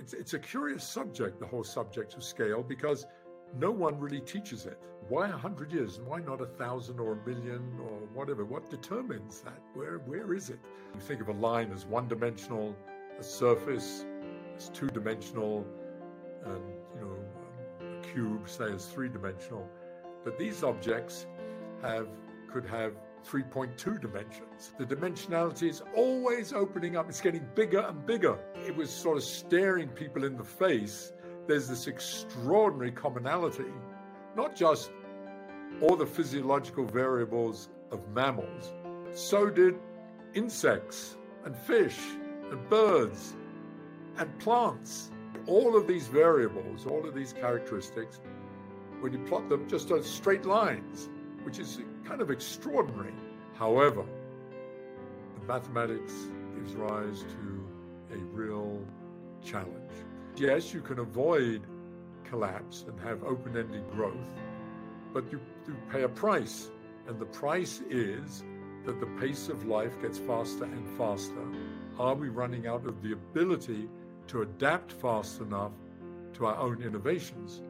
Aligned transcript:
it's, 0.00 0.14
it's 0.14 0.32
a 0.34 0.38
curious 0.38 0.82
subject, 0.82 1.38
the 1.38 1.46
whole 1.46 1.62
subject 1.62 2.14
of 2.14 2.24
scale, 2.24 2.62
because 2.62 3.06
no 3.58 3.70
one 3.70 3.98
really 3.98 4.20
teaches 4.20 4.64
it. 4.64 4.78
Why 5.08 5.28
a 5.28 5.32
hundred 5.32 5.72
years? 5.72 5.98
And 5.98 6.06
why 6.06 6.20
not 6.20 6.40
a 6.40 6.46
thousand 6.46 6.98
or 7.00 7.12
a 7.12 7.28
million 7.28 7.78
or 7.82 7.98
whatever? 8.14 8.44
What 8.44 8.70
determines 8.70 9.40
that? 9.40 9.60
Where 9.74 9.98
where 9.98 10.32
is 10.34 10.50
it? 10.50 10.58
You 10.94 11.00
think 11.00 11.20
of 11.20 11.28
a 11.28 11.32
line 11.32 11.70
as 11.72 11.84
one 11.84 12.08
dimensional, 12.08 12.74
a 13.18 13.22
surface 13.22 14.06
as 14.56 14.70
two 14.70 14.88
dimensional, 14.88 15.66
and 16.44 16.62
you 16.94 17.00
know 17.02 17.88
a 17.88 18.02
cube 18.12 18.48
say 18.48 18.72
as 18.72 18.86
three 18.86 19.08
dimensional. 19.08 19.68
But 20.24 20.38
these 20.38 20.62
objects 20.62 21.26
have 21.82 22.08
could 22.52 22.66
have 22.66 22.92
3.2 23.26 24.00
dimensions. 24.00 24.72
The 24.78 24.86
dimensionality 24.86 25.68
is 25.68 25.82
always 25.94 26.52
opening 26.52 26.96
up, 26.96 27.08
it's 27.08 27.20
getting 27.20 27.46
bigger 27.54 27.80
and 27.80 28.04
bigger. 28.06 28.38
It 28.66 28.74
was 28.74 28.90
sort 28.90 29.16
of 29.16 29.24
staring 29.24 29.88
people 29.88 30.24
in 30.24 30.36
the 30.36 30.44
face. 30.44 31.12
There's 31.46 31.68
this 31.68 31.86
extraordinary 31.86 32.92
commonality, 32.92 33.72
not 34.36 34.54
just 34.56 34.90
all 35.80 35.96
the 35.96 36.06
physiological 36.06 36.84
variables 36.84 37.68
of 37.90 38.00
mammals, 38.14 38.72
so 39.12 39.50
did 39.50 39.74
insects 40.34 41.16
and 41.44 41.56
fish 41.56 41.98
and 42.50 42.68
birds 42.68 43.34
and 44.18 44.38
plants. 44.38 45.10
All 45.46 45.76
of 45.76 45.86
these 45.86 46.06
variables, 46.06 46.86
all 46.86 47.06
of 47.06 47.14
these 47.14 47.32
characteristics, 47.32 48.20
when 49.00 49.12
you 49.12 49.18
plot 49.20 49.48
them 49.48 49.68
just 49.68 49.90
as 49.90 50.04
straight 50.04 50.44
lines, 50.44 51.08
which 51.42 51.58
is 51.58 51.80
kind 52.04 52.20
of 52.20 52.30
extraordinary. 52.30 53.14
However, 53.54 54.04
the 55.38 55.46
mathematics 55.46 56.12
gives 56.54 56.74
rise 56.74 57.22
to 57.22 58.14
a 58.14 58.18
real 58.32 58.80
challenge. 59.44 59.92
Yes, 60.36 60.72
you 60.72 60.80
can 60.80 60.98
avoid 60.98 61.62
collapse 62.24 62.84
and 62.88 62.98
have 63.00 63.22
open 63.24 63.56
ended 63.56 63.90
growth, 63.90 64.30
but 65.12 65.30
you, 65.30 65.40
you 65.66 65.76
pay 65.90 66.02
a 66.02 66.08
price. 66.08 66.70
And 67.06 67.18
the 67.18 67.26
price 67.26 67.82
is 67.90 68.44
that 68.84 69.00
the 69.00 69.06
pace 69.20 69.48
of 69.48 69.66
life 69.66 70.00
gets 70.00 70.18
faster 70.18 70.64
and 70.64 70.88
faster. 70.96 71.42
Are 71.98 72.14
we 72.14 72.28
running 72.28 72.66
out 72.66 72.86
of 72.86 73.02
the 73.02 73.12
ability 73.12 73.88
to 74.28 74.42
adapt 74.42 74.92
fast 74.92 75.40
enough 75.40 75.72
to 76.34 76.46
our 76.46 76.56
own 76.56 76.82
innovations? 76.82 77.62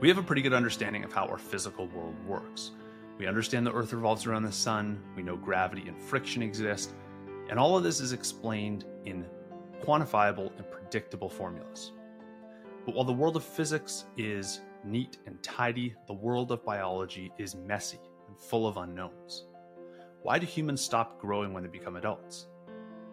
We 0.00 0.08
have 0.08 0.18
a 0.18 0.22
pretty 0.22 0.42
good 0.42 0.54
understanding 0.54 1.04
of 1.04 1.12
how 1.12 1.26
our 1.26 1.38
physical 1.38 1.86
world 1.88 2.14
works. 2.26 2.72
We 3.18 3.26
understand 3.26 3.66
the 3.66 3.72
Earth 3.72 3.92
revolves 3.92 4.26
around 4.26 4.42
the 4.42 4.52
sun, 4.52 5.02
we 5.16 5.22
know 5.22 5.36
gravity 5.36 5.88
and 5.88 6.00
friction 6.00 6.42
exist, 6.42 6.92
and 7.48 7.58
all 7.58 7.76
of 7.76 7.82
this 7.82 8.00
is 8.00 8.12
explained 8.12 8.84
in 9.04 9.24
quantifiable 9.82 10.52
and 10.58 10.70
predictable 10.70 11.30
formulas. 11.30 11.92
But 12.84 12.94
while 12.94 13.04
the 13.04 13.12
world 13.12 13.36
of 13.36 13.44
physics 13.44 14.04
is 14.18 14.60
neat 14.84 15.18
and 15.26 15.42
tidy, 15.42 15.94
the 16.06 16.12
world 16.12 16.52
of 16.52 16.64
biology 16.64 17.32
is 17.38 17.54
messy 17.54 18.00
and 18.28 18.38
full 18.38 18.66
of 18.66 18.76
unknowns. 18.76 19.46
Why 20.22 20.38
do 20.38 20.46
humans 20.46 20.82
stop 20.82 21.18
growing 21.18 21.52
when 21.52 21.62
they 21.62 21.68
become 21.70 21.96
adults? 21.96 22.48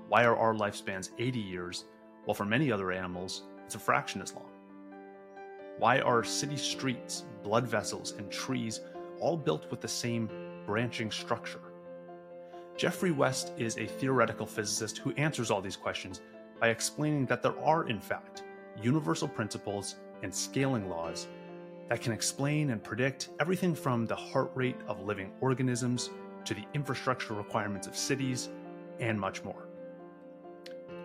Why 0.09 0.25
are 0.25 0.35
our 0.35 0.53
lifespans 0.53 1.11
80 1.17 1.39
years, 1.39 1.85
while 2.25 2.35
for 2.35 2.45
many 2.45 2.71
other 2.71 2.91
animals, 2.91 3.43
it's 3.65 3.75
a 3.75 3.79
fraction 3.79 4.21
as 4.21 4.33
long? 4.33 4.49
Why 5.79 6.01
are 6.01 6.23
city 6.23 6.57
streets, 6.57 7.23
blood 7.41 7.67
vessels, 7.67 8.11
and 8.11 8.31
trees 8.31 8.81
all 9.23 9.37
built 9.37 9.71
with 9.71 9.79
the 9.79 9.87
same 9.87 10.29
branching 10.65 11.09
structure? 11.09 11.61
Geoffrey 12.75 13.11
West 13.11 13.53
is 13.57 13.77
a 13.77 13.85
theoretical 13.85 14.45
physicist 14.45 14.97
who 14.97 15.13
answers 15.13 15.49
all 15.49 15.61
these 15.61 15.77
questions 15.77 16.21
by 16.59 16.69
explaining 16.69 17.25
that 17.27 17.41
there 17.41 17.57
are, 17.63 17.87
in 17.87 17.99
fact, 17.99 18.43
universal 18.81 19.27
principles 19.27 19.95
and 20.23 20.33
scaling 20.33 20.89
laws 20.89 21.27
that 21.87 22.01
can 22.01 22.11
explain 22.11 22.71
and 22.71 22.83
predict 22.83 23.29
everything 23.39 23.73
from 23.73 24.05
the 24.05 24.15
heart 24.15 24.51
rate 24.55 24.79
of 24.87 25.01
living 25.01 25.31
organisms 25.39 26.09
to 26.43 26.53
the 26.53 26.65
infrastructure 26.73 27.33
requirements 27.33 27.87
of 27.87 27.95
cities 27.95 28.49
and 28.99 29.19
much 29.19 29.43
more. 29.43 29.67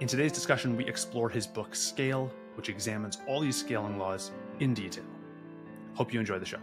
In 0.00 0.08
today's 0.08 0.32
discussion, 0.32 0.76
we 0.76 0.86
explore 0.86 1.28
his 1.28 1.46
book 1.46 1.74
Scale, 1.74 2.32
which 2.54 2.68
examines 2.68 3.18
all 3.28 3.40
these 3.40 3.56
scaling 3.56 3.98
laws 3.98 4.32
in 4.58 4.74
detail. 4.74 5.04
Hope 5.94 6.12
you 6.12 6.18
enjoy 6.18 6.38
the 6.38 6.46
show. 6.46 6.60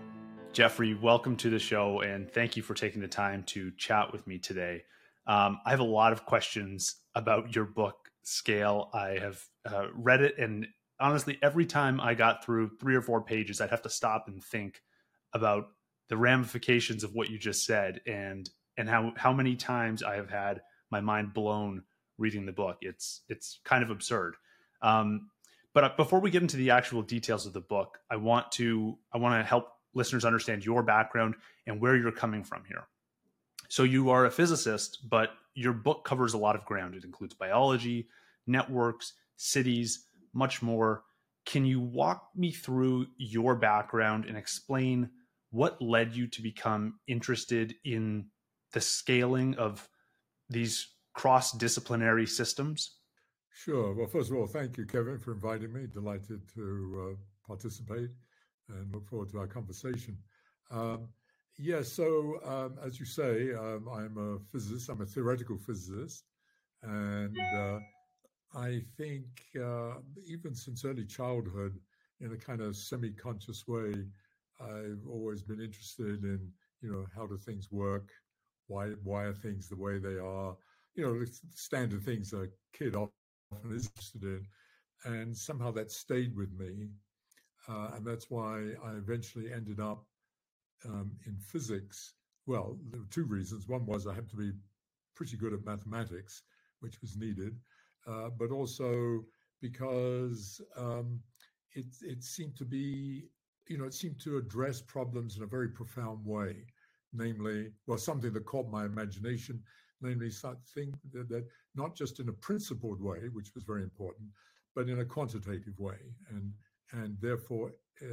Geoffrey, 0.56 0.94
welcome 0.94 1.36
to 1.36 1.50
the 1.50 1.60
show, 1.60 2.00
and 2.00 2.32
thank 2.32 2.56
you 2.56 2.64
for 2.64 2.74
taking 2.74 3.02
the 3.02 3.10
time 3.10 3.44
to 3.44 3.72
chat 3.72 4.14
with 4.14 4.26
me 4.26 4.38
today. 4.38 4.84
Um, 5.28 5.60
I 5.66 5.72
have 5.72 5.82
a 5.82 5.84
lot 5.84 6.14
of 6.14 6.26
questions 6.26 6.96
about 7.14 7.54
your 7.54 7.66
book, 7.66 8.10
Scale. 8.24 8.90
I 8.94 9.18
have 9.20 9.44
uh, 9.70 9.88
read 9.94 10.22
it, 10.22 10.38
and 10.38 10.66
honestly, 10.98 11.38
every 11.44 11.66
time 11.66 12.00
I 12.00 12.14
got 12.14 12.46
through 12.46 12.78
three 12.80 12.96
or 12.96 13.02
four 13.02 13.22
pages, 13.22 13.60
I'd 13.60 13.70
have 13.72 13.82
to 13.82 13.90
stop 13.90 14.30
and 14.30 14.42
think 14.42 14.82
about 15.34 15.66
the 16.08 16.16
ramifications 16.16 17.04
of 17.04 17.14
what 17.14 17.30
you 17.30 17.38
just 17.38 17.66
said, 17.66 18.00
and 18.08 18.50
and 18.78 18.88
how 18.88 19.12
how 19.18 19.34
many 19.34 19.58
times 19.58 20.04
I 20.04 20.16
have 20.16 20.30
had 20.30 20.62
my 20.90 21.02
mind 21.02 21.34
blown 21.34 21.84
reading 22.18 22.46
the 22.46 22.54
book. 22.54 22.78
It's 22.80 23.24
it's 23.28 23.60
kind 23.66 23.84
of 23.84 23.90
absurd. 23.90 24.38
Um, 24.82 25.32
but 25.74 25.84
uh, 25.84 25.90
before 25.98 26.22
we 26.22 26.32
get 26.32 26.44
into 26.44 26.56
the 26.56 26.70
actual 26.70 27.02
details 27.02 27.46
of 27.46 27.52
the 27.52 27.60
book, 27.60 28.00
I 28.10 28.16
want 28.16 28.54
to 28.54 28.98
I 29.14 29.18
want 29.18 29.38
to 29.38 29.46
help 29.46 29.68
listeners 29.96 30.26
understand 30.26 30.66
your 30.66 30.84
background 30.84 31.36
and 31.66 31.82
where 31.82 31.96
you're 31.96 32.12
coming 32.12 32.44
from 32.44 32.64
here. 32.68 32.84
So 33.70 33.84
you 33.84 34.10
are 34.12 34.26
a 34.26 34.32
physicist, 34.32 35.10
but 35.10 35.32
your 35.56 35.74
book 35.74 36.04
covers 36.04 36.34
a 36.34 36.38
lot 36.38 36.56
of 36.56 36.66
ground. 36.66 36.96
It 36.96 37.04
includes 37.04 37.34
biology, 37.34 38.08
networks, 38.46 39.14
cities, 39.38 40.08
much 40.34 40.62
more. 40.62 41.04
Can 41.46 41.66
you 41.66 41.80
walk 41.80 42.30
me 42.36 42.52
through 42.52 43.08
your 43.18 43.56
background 43.56 44.26
and 44.26 44.38
explain 44.38 45.10
what 45.50 45.82
led 45.82 46.16
you 46.16 46.28
to 46.28 46.42
become 46.42 47.00
interested 47.08 47.74
in 47.86 48.28
the 48.74 48.82
scaling 48.82 49.56
of 49.56 49.88
these 50.50 50.88
cross 51.14 51.52
disciplinary 51.52 52.28
systems? 52.28 52.98
Sure. 53.54 53.94
Well, 53.94 54.08
first 54.08 54.32
of 54.32 54.38
all, 54.38 54.48
thank 54.48 54.78
you, 54.78 54.86
Kevin, 54.86 55.18
for 55.18 55.32
inviting 55.32 55.72
me. 55.72 55.88
Delighted 55.88 56.42
to 56.56 57.14
uh, 57.14 57.48
participate 57.48 58.10
and 58.70 58.94
look 58.94 59.08
forward 59.08 59.30
to 59.32 59.40
our 59.40 59.48
conversation. 59.48 60.18
Um, 60.72 61.10
yeah, 61.58 61.82
so 61.82 62.40
um, 62.46 62.78
as 62.86 63.00
you 63.00 63.06
say, 63.06 63.54
um, 63.54 63.88
I'm 63.92 64.18
a 64.18 64.40
physicist, 64.52 64.90
I'm 64.90 65.02
a 65.02 65.06
theoretical 65.06 65.58
physicist, 65.58 66.26
and 66.84 67.38
uh, 67.56 67.80
I 68.54 68.82
think 68.98 69.26
uh, 69.62 69.96
even 70.26 70.54
since 70.54 70.84
early 70.84 71.06
childhood, 71.06 71.80
in 72.22 72.32
a 72.32 72.38
kind 72.38 72.62
of 72.62 72.76
semi-conscious 72.76 73.68
way, 73.68 73.94
I've 74.62 75.06
always 75.10 75.42
been 75.42 75.62
interested 75.62 76.24
in, 76.24 76.52
you 76.82 76.92
know, 76.92 77.06
how 77.16 77.26
do 77.26 77.38
things 77.38 77.72
work? 77.72 78.10
Why 78.68 78.88
why 79.04 79.24
are 79.24 79.34
things 79.34 79.68
the 79.68 79.76
way 79.76 80.00
they 80.00 80.18
are? 80.18 80.56
You 80.96 81.04
know, 81.04 81.20
the 81.20 81.32
standard 81.54 82.04
things 82.04 82.34
a 82.34 82.48
kid 82.74 82.96
often 82.96 83.12
is 83.72 83.88
interested 83.88 84.24
in, 84.24 84.48
and 85.04 85.36
somehow 85.36 85.72
that 85.72 85.92
stayed 85.92 86.36
with 86.36 86.52
me 86.54 86.90
uh, 87.68 87.92
and 87.96 88.06
that's 88.06 88.30
why 88.30 88.72
I 88.84 88.92
eventually 88.92 89.52
ended 89.52 89.80
up 89.80 90.06
um, 90.86 91.12
in 91.26 91.38
physics. 91.38 92.14
Well, 92.46 92.78
there 92.92 93.00
were 93.00 93.08
two 93.10 93.26
reasons. 93.26 93.68
One 93.68 93.86
was 93.86 94.06
I 94.06 94.14
had 94.14 94.30
to 94.30 94.36
be 94.36 94.52
pretty 95.16 95.38
good 95.38 95.54
at 95.54 95.66
mathematics, 95.66 96.44
which 96.80 97.02
was 97.02 97.18
needed, 97.18 97.58
uh, 98.08 98.30
but 98.38 98.52
also 98.52 99.24
because 99.62 100.62
um, 100.78 101.20
it, 101.72 101.86
it 102.02 102.24
seemed 102.24 102.56
to 102.58 102.66
be, 102.66 103.24
you 103.68 103.78
know, 103.78 103.86
it 103.86 103.94
seemed 103.94 104.20
to 104.22 104.38
address 104.38 104.82
problems 104.82 105.38
in 105.38 105.44
a 105.44 105.48
very 105.48 105.70
profound 105.70 106.24
way. 106.26 106.68
Namely, 107.14 107.72
well, 107.88 107.98
something 107.98 108.34
that 108.34 108.46
caught 108.46 108.70
my 108.70 108.84
imagination, 108.86 109.64
namely 110.02 110.30
something 110.30 110.94
that, 111.14 111.30
that 111.30 111.46
not 111.74 111.96
just 111.96 112.20
in 112.20 112.28
a 112.28 112.34
principled 112.34 113.02
way, 113.02 113.30
which 113.32 113.56
was 113.56 113.64
very 113.64 113.84
important, 113.84 114.28
but 114.76 114.90
in 114.90 115.00
a 115.00 115.06
quantitative 115.06 115.80
way. 115.80 115.96
And 116.30 116.52
and 116.92 117.18
therefore 117.22 117.74
uh, 118.02 118.06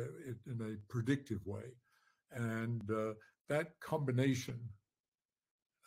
in 0.46 0.60
a 0.60 0.92
predictive 0.92 1.44
way. 1.46 1.64
And 2.32 2.82
uh, 2.90 3.14
that 3.48 3.78
combination 3.80 4.58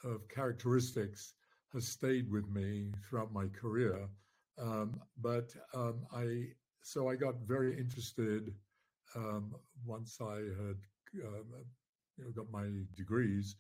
of 0.03 0.27
characteristics 0.29 1.33
has 1.73 1.87
stayed 1.87 2.31
with 2.31 2.47
me 2.49 2.91
throughout 3.03 3.33
my 3.33 3.47
career. 3.47 4.07
Um, 4.61 4.99
but 5.21 5.53
um, 5.73 6.05
I, 6.13 6.47
so 6.81 7.09
I 7.09 7.15
got 7.15 7.35
very 7.45 7.77
interested 7.77 8.53
um, 9.15 9.55
once 9.85 10.19
I 10.21 10.35
had, 10.35 10.77
um, 11.25 11.45
you 12.17 12.23
know, 12.23 12.31
got 12.35 12.51
my 12.51 12.67
degrees, 12.95 13.55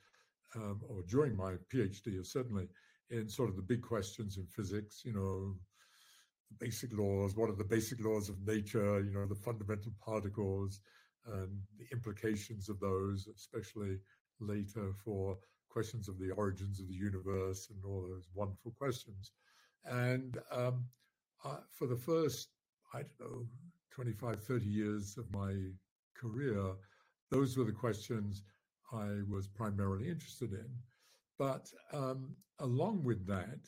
um, 0.55 0.81
or 0.87 1.01
during 1.07 1.35
my 1.35 1.55
PhD, 1.73 2.25
certainly 2.25 2.67
in 3.09 3.27
sort 3.27 3.49
of 3.49 3.55
the 3.55 3.61
big 3.61 3.81
questions 3.81 4.37
in 4.37 4.45
physics, 4.47 5.03
you 5.05 5.13
know, 5.13 5.55
basic 6.59 6.91
laws, 6.93 7.35
what 7.35 7.49
are 7.49 7.55
the 7.55 7.63
basic 7.63 8.03
laws 8.03 8.29
of 8.29 8.35
nature, 8.45 9.01
you 9.01 9.11
know, 9.11 9.25
the 9.25 9.35
fundamental 9.35 9.91
particles 10.03 10.79
and 11.27 11.59
the 11.77 11.85
implications 11.91 12.69
of 12.69 12.79
those, 12.79 13.27
especially 13.35 13.97
later 14.39 14.93
for 15.03 15.37
questions 15.69 16.07
of 16.07 16.17
the 16.19 16.31
origins 16.31 16.79
of 16.79 16.87
the 16.87 16.93
universe 16.93 17.69
and 17.69 17.83
all 17.83 18.01
those 18.01 18.29
wonderful 18.33 18.71
questions. 18.77 19.31
And 19.85 20.37
um, 20.51 20.85
uh, 21.43 21.57
for 21.71 21.87
the 21.87 21.97
first, 21.97 22.49
I 22.93 22.99
don't 23.19 23.31
know, 23.31 23.45
25, 23.91 24.43
30 24.43 24.65
years 24.65 25.17
of 25.17 25.31
my 25.33 25.53
career, 26.15 26.73
those 27.29 27.57
were 27.57 27.63
the 27.63 27.71
questions 27.71 28.43
I 28.93 29.21
was 29.29 29.47
primarily 29.47 30.07
interested 30.09 30.53
in. 30.53 30.69
But 31.37 31.69
um, 31.91 32.35
along 32.59 33.03
with 33.03 33.25
that, 33.27 33.59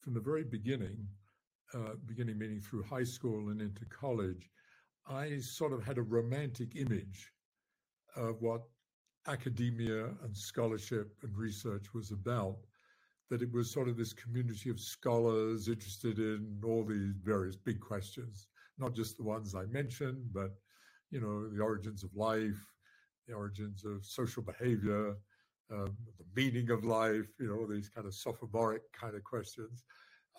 from 0.00 0.14
the 0.14 0.20
very 0.20 0.44
beginning, 0.44 1.06
uh, 1.74 1.94
beginning 2.06 2.38
meaning 2.38 2.60
through 2.60 2.82
high 2.82 3.04
school 3.04 3.50
and 3.50 3.60
into 3.60 3.84
college, 3.86 4.50
I 5.06 5.38
sort 5.38 5.72
of 5.72 5.84
had 5.84 5.98
a 5.98 6.02
romantic 6.02 6.76
image 6.76 7.32
of 8.16 8.40
what 8.40 8.62
academia 9.26 10.06
and 10.22 10.36
scholarship 10.36 11.12
and 11.22 11.36
research 11.36 11.94
was 11.94 12.10
about. 12.10 12.56
That 13.30 13.42
it 13.42 13.52
was 13.52 13.70
sort 13.70 13.88
of 13.88 13.98
this 13.98 14.14
community 14.14 14.70
of 14.70 14.80
scholars 14.80 15.68
interested 15.68 16.18
in 16.18 16.60
all 16.64 16.82
these 16.82 17.12
various 17.22 17.56
big 17.56 17.78
questions, 17.78 18.48
not 18.78 18.94
just 18.94 19.18
the 19.18 19.22
ones 19.22 19.54
I 19.54 19.66
mentioned, 19.66 20.32
but 20.32 20.52
you 21.10 21.20
know 21.20 21.48
the 21.48 21.62
origins 21.62 22.02
of 22.04 22.14
life, 22.16 22.58
the 23.26 23.34
origins 23.34 23.84
of 23.84 24.04
social 24.06 24.42
behavior, 24.42 25.14
um, 25.70 25.96
the 26.18 26.24
meaning 26.34 26.70
of 26.70 26.84
life, 26.84 27.26
you 27.38 27.46
know, 27.46 27.66
these 27.66 27.88
kind 27.88 28.06
of 28.06 28.14
sophomoric 28.14 28.82
kind 28.92 29.14
of 29.14 29.22
questions. 29.24 29.84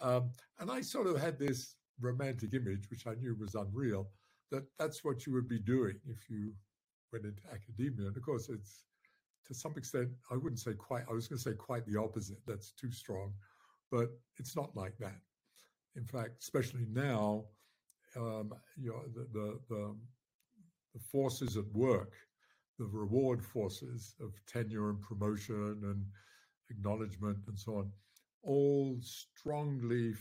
Um, 0.02 0.32
and 0.60 0.72
I 0.72 0.82
sort 0.82 1.08
of 1.08 1.20
had 1.20 1.38
this 1.38 1.76
romantic 2.00 2.54
image, 2.54 2.90
which 2.90 3.08
I 3.08 3.16
knew 3.16 3.36
was 3.36 3.56
unreal, 3.56 4.10
that 4.52 4.64
that's 4.78 5.04
what 5.04 5.26
you 5.26 5.34
would 5.34 5.48
be 5.48 5.60
doing 5.60 6.00
if 6.08 6.30
you 6.30 6.54
went 7.12 7.26
into 7.26 7.42
academia. 7.52 8.08
And 8.08 8.18
of 8.18 8.24
course, 8.24 8.50
it's 8.50 8.84
to 9.48 9.54
some 9.54 9.74
extent, 9.76 10.10
I 10.32 10.36
wouldn't 10.36 10.60
say 10.60 10.74
quite, 10.74 11.04
I 11.10 11.14
was 11.14 11.28
going 11.28 11.38
to 11.38 11.44
say 11.44 11.56
quite 11.56 11.86
the 11.86 12.00
opposite. 12.00 12.38
That's 12.46 12.72
too 12.72 12.92
strong, 12.92 13.34
but 13.92 14.10
it's 14.38 14.56
not 14.56 14.76
like 14.76 14.98
that. 15.00 15.20
In 15.96 16.06
fact, 16.06 16.42
especially 16.42 16.86
now, 16.92 17.46
um, 18.16 18.54
you 18.78 18.92
know, 18.92 19.02
the, 19.14 19.28
the, 19.34 19.60
the, 19.70 19.96
the 20.94 21.00
forces 21.12 21.58
at 21.58 21.66
work 21.74 22.14
the 22.80 22.86
reward 22.86 23.44
forces 23.44 24.16
of 24.22 24.34
tenure 24.48 24.90
and 24.90 25.02
promotion 25.02 25.80
and 25.84 26.06
acknowledgement 26.70 27.38
and 27.48 27.60
so 27.60 27.76
on 27.76 27.92
all 28.44 28.98
strongly 29.02 30.14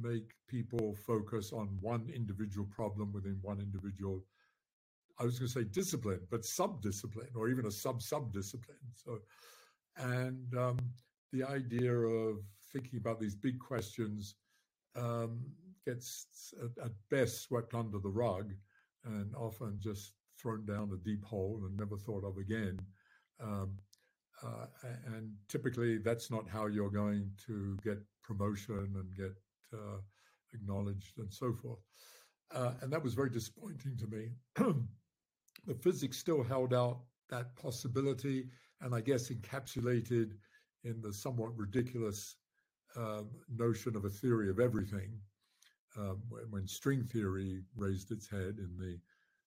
make 0.00 0.32
people 0.48 0.94
focus 1.06 1.52
on 1.52 1.68
one 1.80 2.10
individual 2.14 2.66
problem 2.70 3.12
within 3.12 3.38
one 3.42 3.60
individual 3.60 4.24
i 5.18 5.24
was 5.24 5.38
going 5.38 5.48
to 5.48 5.52
say 5.52 5.64
discipline 5.64 6.20
but 6.30 6.44
sub-discipline 6.44 7.28
or 7.34 7.48
even 7.48 7.66
a 7.66 7.70
sub-sub-discipline 7.70 8.76
so 8.94 9.18
and 9.96 10.56
um, 10.56 10.78
the 11.32 11.44
idea 11.44 11.92
of 11.92 12.38
thinking 12.72 12.98
about 12.98 13.20
these 13.20 13.34
big 13.34 13.58
questions 13.58 14.34
um, 14.96 15.40
gets 15.86 16.52
at, 16.62 16.84
at 16.84 16.92
best 17.10 17.42
swept 17.42 17.74
under 17.74 17.98
the 17.98 18.08
rug 18.08 18.52
and 19.04 19.34
often 19.34 19.78
just 19.80 20.12
thrown 20.40 20.64
down 20.64 20.90
a 20.92 21.04
deep 21.08 21.24
hole 21.24 21.62
and 21.66 21.76
never 21.76 21.96
thought 21.96 22.24
of 22.24 22.38
again. 22.38 22.78
Um, 23.42 23.76
uh, 24.42 24.66
and 25.06 25.32
typically, 25.48 25.98
that's 25.98 26.30
not 26.30 26.48
how 26.48 26.66
you're 26.66 26.90
going 26.90 27.30
to 27.46 27.76
get 27.84 27.98
promotion 28.22 28.94
and 28.94 29.14
get 29.16 29.34
uh, 29.74 29.98
acknowledged 30.54 31.18
and 31.18 31.32
so 31.32 31.52
forth. 31.52 31.80
Uh, 32.54 32.72
and 32.80 32.92
that 32.92 33.02
was 33.02 33.14
very 33.14 33.30
disappointing 33.30 33.96
to 33.96 34.06
me. 34.06 34.30
the 35.66 35.74
physics 35.74 36.18
still 36.18 36.42
held 36.42 36.74
out 36.74 37.00
that 37.28 37.54
possibility, 37.56 38.48
and 38.80 38.94
I 38.94 39.00
guess 39.00 39.30
encapsulated 39.30 40.32
in 40.84 41.00
the 41.00 41.12
somewhat 41.12 41.56
ridiculous 41.56 42.36
um, 42.96 43.28
notion 43.56 43.94
of 43.94 44.04
a 44.04 44.10
theory 44.10 44.50
of 44.50 44.58
everything. 44.58 45.12
Um, 45.96 46.22
when, 46.28 46.44
when, 46.50 46.66
string 46.68 47.02
theory 47.02 47.62
raised 47.76 48.12
its 48.12 48.30
head 48.30 48.58
in 48.58 48.70
the 48.78 48.96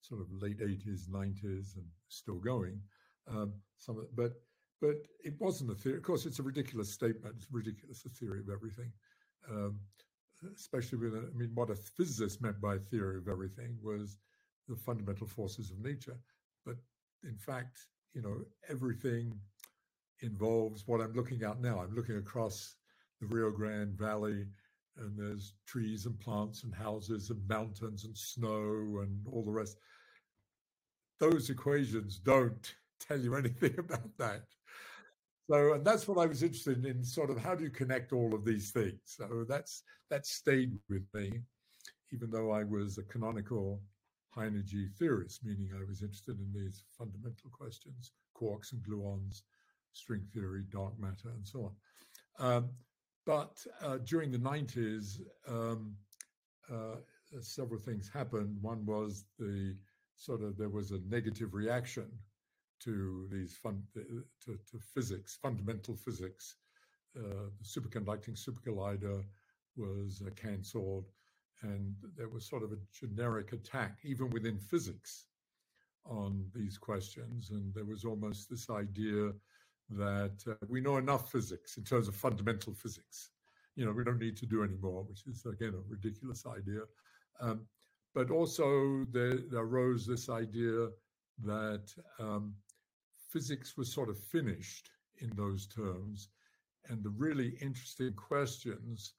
sort 0.01 0.19
of 0.19 0.27
late 0.41 0.59
80s, 0.59 1.07
90s, 1.07 1.77
and 1.77 1.85
still 2.09 2.39
going. 2.39 2.81
Um, 3.29 3.53
some 3.77 4.05
but 4.13 4.33
but 4.83 4.97
it 5.23 5.33
wasn't 5.39 5.71
a 5.71 5.75
theory. 5.75 5.95
Of 5.95 6.03
course, 6.03 6.25
it's 6.25 6.39
a 6.39 6.43
ridiculous 6.43 6.91
statement. 6.91 7.35
It's 7.37 7.47
ridiculous, 7.49 8.03
a 8.05 8.09
theory 8.09 8.41
of 8.41 8.49
everything. 8.49 8.91
Um, 9.49 9.79
especially 10.57 10.97
with, 10.97 11.15
I 11.15 11.37
mean, 11.37 11.51
what 11.53 11.69
a 11.69 11.75
physicist 11.75 12.41
meant 12.41 12.59
by 12.59 12.79
theory 12.79 13.17
of 13.17 13.29
everything 13.29 13.77
was 13.81 14.17
the 14.67 14.75
fundamental 14.75 15.25
forces 15.25 15.71
of 15.71 15.79
nature. 15.79 16.17
But 16.65 16.75
in 17.23 17.37
fact, 17.37 17.79
you 18.13 18.21
know, 18.21 18.41
everything 18.69 19.39
involves 20.19 20.85
what 20.85 20.99
I'm 20.99 21.13
looking 21.13 21.43
at 21.43 21.61
now. 21.61 21.79
I'm 21.79 21.95
looking 21.95 22.17
across 22.17 22.75
the 23.21 23.27
Rio 23.27 23.51
Grande 23.51 23.97
Valley 23.97 24.45
and 24.97 25.17
there's 25.17 25.53
trees 25.65 26.07
and 26.07 26.19
plants 26.19 26.63
and 26.63 26.75
houses 26.75 27.29
and 27.29 27.47
mountains 27.47 28.03
and 28.03 28.17
snow 28.17 28.99
and 29.01 29.25
all 29.31 29.43
the 29.43 29.51
rest. 29.51 29.77
Those 31.21 31.49
equations 31.49 32.19
don't 32.19 32.73
tell 32.99 33.21
you 33.21 33.35
anything 33.35 33.75
about 33.79 34.17
that. 34.17 34.43
So, 35.49 35.73
and 35.73 35.85
that's 35.85 36.07
what 36.07 36.17
I 36.17 36.25
was 36.25 36.41
interested 36.41 36.85
in, 36.85 37.03
sort 37.03 37.29
of 37.29 37.37
how 37.37 37.53
do 37.53 37.63
you 37.63 37.69
connect 37.69 38.13
all 38.13 38.33
of 38.33 38.45
these 38.45 38.71
things? 38.71 38.99
So 39.05 39.45
that's 39.47 39.83
that 40.09 40.25
stayed 40.25 40.77
with 40.89 41.03
me, 41.13 41.41
even 42.13 42.29
though 42.31 42.51
I 42.51 42.63
was 42.63 42.97
a 42.97 43.03
canonical 43.03 43.81
high 44.29 44.45
energy 44.45 44.87
theorist, 44.97 45.43
meaning 45.43 45.69
I 45.75 45.85
was 45.87 46.01
interested 46.01 46.37
in 46.39 46.51
these 46.53 46.85
fundamental 46.97 47.49
questions, 47.51 48.11
quarks 48.35 48.71
and 48.71 48.81
gluons, 48.81 49.41
string 49.91 50.25
theory, 50.33 50.63
dark 50.71 50.97
matter, 50.99 51.29
and 51.35 51.45
so 51.45 51.71
on. 52.39 52.47
Um, 52.47 52.69
but 53.25 53.63
uh, 53.81 53.97
during 54.03 54.31
the 54.31 54.39
90s, 54.39 55.19
um, 55.47 55.95
uh, 56.71 56.95
several 57.41 57.79
things 57.79 58.09
happened. 58.11 58.57
One 58.61 58.85
was 58.85 59.25
the 59.39 59.75
sort 60.15 60.41
of 60.41 60.57
there 60.57 60.69
was 60.69 60.91
a 60.91 60.99
negative 61.09 61.53
reaction 61.53 62.07
to 62.81 63.27
these 63.31 63.55
fun, 63.55 63.83
to, 63.93 64.23
to 64.45 64.79
physics, 64.93 65.37
fundamental 65.41 65.95
physics. 65.95 66.55
Uh, 67.17 67.49
the 67.59 67.63
superconducting 67.63 68.37
super 68.37 68.61
collider 68.61 69.23
was 69.77 70.21
uh, 70.25 70.29
cancelled, 70.35 71.05
and 71.61 71.95
there 72.17 72.29
was 72.29 72.45
sort 72.45 72.63
of 72.63 72.71
a 72.71 72.77
generic 72.91 73.53
attack, 73.53 73.99
even 74.03 74.29
within 74.31 74.57
physics, 74.57 75.25
on 76.05 76.45
these 76.53 76.77
questions. 76.77 77.51
And 77.51 77.73
there 77.73 77.85
was 77.85 78.03
almost 78.03 78.49
this 78.49 78.69
idea 78.69 79.31
that 79.89 80.43
uh, 80.47 80.53
we 80.67 80.81
know 80.81 80.97
enough 80.97 81.31
physics 81.31 81.77
in 81.77 81.83
terms 81.83 82.07
of 82.07 82.15
fundamental 82.15 82.73
physics. 82.73 83.29
You 83.75 83.85
know, 83.85 83.91
we 83.91 84.03
don't 84.03 84.19
need 84.19 84.37
to 84.37 84.45
do 84.45 84.63
any 84.63 84.77
more, 84.81 85.03
which 85.03 85.25
is 85.27 85.45
again 85.45 85.73
a 85.73 85.89
ridiculous 85.89 86.45
idea. 86.45 86.81
Um, 87.39 87.61
but 88.13 88.29
also 88.29 89.05
there, 89.11 89.37
there, 89.49 89.61
arose 89.61 90.05
this 90.05 90.29
idea 90.29 90.89
that 91.43 91.83
um, 92.19 92.53
physics 93.29 93.75
was 93.77 93.91
sort 93.91 94.09
of 94.09 94.17
finished 94.17 94.89
in 95.19 95.31
those 95.35 95.67
terms, 95.67 96.29
and 96.89 97.03
the 97.03 97.09
really 97.09 97.57
interesting 97.61 98.13
questions 98.13 99.13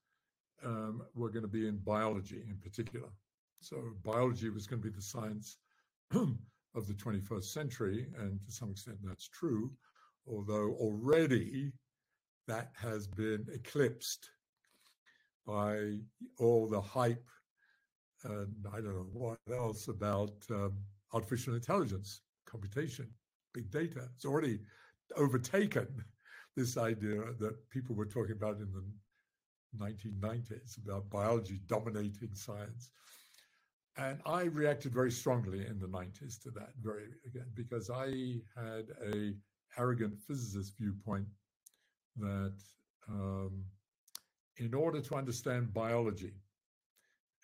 um, 0.65 1.03
were 1.15 1.31
going 1.31 1.43
to 1.43 1.49
be 1.49 1.67
in 1.67 1.77
biology 1.79 2.43
in 2.49 2.57
particular. 2.57 3.09
So 3.61 3.83
biology 4.03 4.51
was 4.51 4.67
going 4.67 4.83
to 4.83 4.89
be 4.89 4.95
the 4.95 5.03
science 5.03 5.59
of 6.13 6.87
the 6.87 6.95
21st 6.95 7.45
century, 7.45 8.07
and 8.19 8.39
to 8.45 8.53
some 8.53 8.71
extent 8.71 8.99
that's 9.03 9.29
true 9.29 9.71
although 10.27 10.75
already 10.81 11.73
that 12.47 12.71
has 12.75 13.07
been 13.07 13.47
eclipsed 13.53 14.31
by 15.47 15.99
all 16.39 16.69
the 16.69 16.81
hype 16.81 17.29
and 18.25 18.55
I 18.73 18.77
don't 18.77 18.95
know 18.95 19.09
what 19.13 19.39
else 19.53 19.89
about 19.89 20.33
um, 20.51 20.73
artificial 21.15 21.55
intelligence, 21.55 22.21
computation, 22.47 23.09
big 23.53 23.71
data. 23.71 24.09
It's 24.15 24.25
already 24.25 24.61
overtaken 25.17 25.89
this 26.57 26.77
idea 26.77 27.21
that 27.39 27.71
people 27.71 27.95
were 27.95 28.07
talking 28.07 28.33
about 28.33 28.59
in 28.59 28.69
the 28.73 28.85
1990s 29.79 30.79
about 30.85 31.09
biology 31.11 31.61
dominating 31.67 32.35
science. 32.35 32.91
And 33.97 34.21
I 34.27 34.45
reacted 34.45 34.93
very 34.93 35.11
strongly 35.13 35.67
in 35.67 35.79
the 35.79 35.87
90s 35.87 36.41
to 36.43 36.51
that, 36.51 36.71
very 36.83 37.07
again, 37.27 37.47
because 37.55 37.91
I 37.91 38.41
had 38.57 38.87
a 39.15 39.35
arrogant 39.79 40.15
physicist 40.27 40.77
viewpoint 40.79 41.27
that 42.17 42.55
um, 43.09 43.65
in 44.59 44.75
order 44.75 45.01
to 45.01 45.15
understand 45.15 45.73
biology 45.73 46.35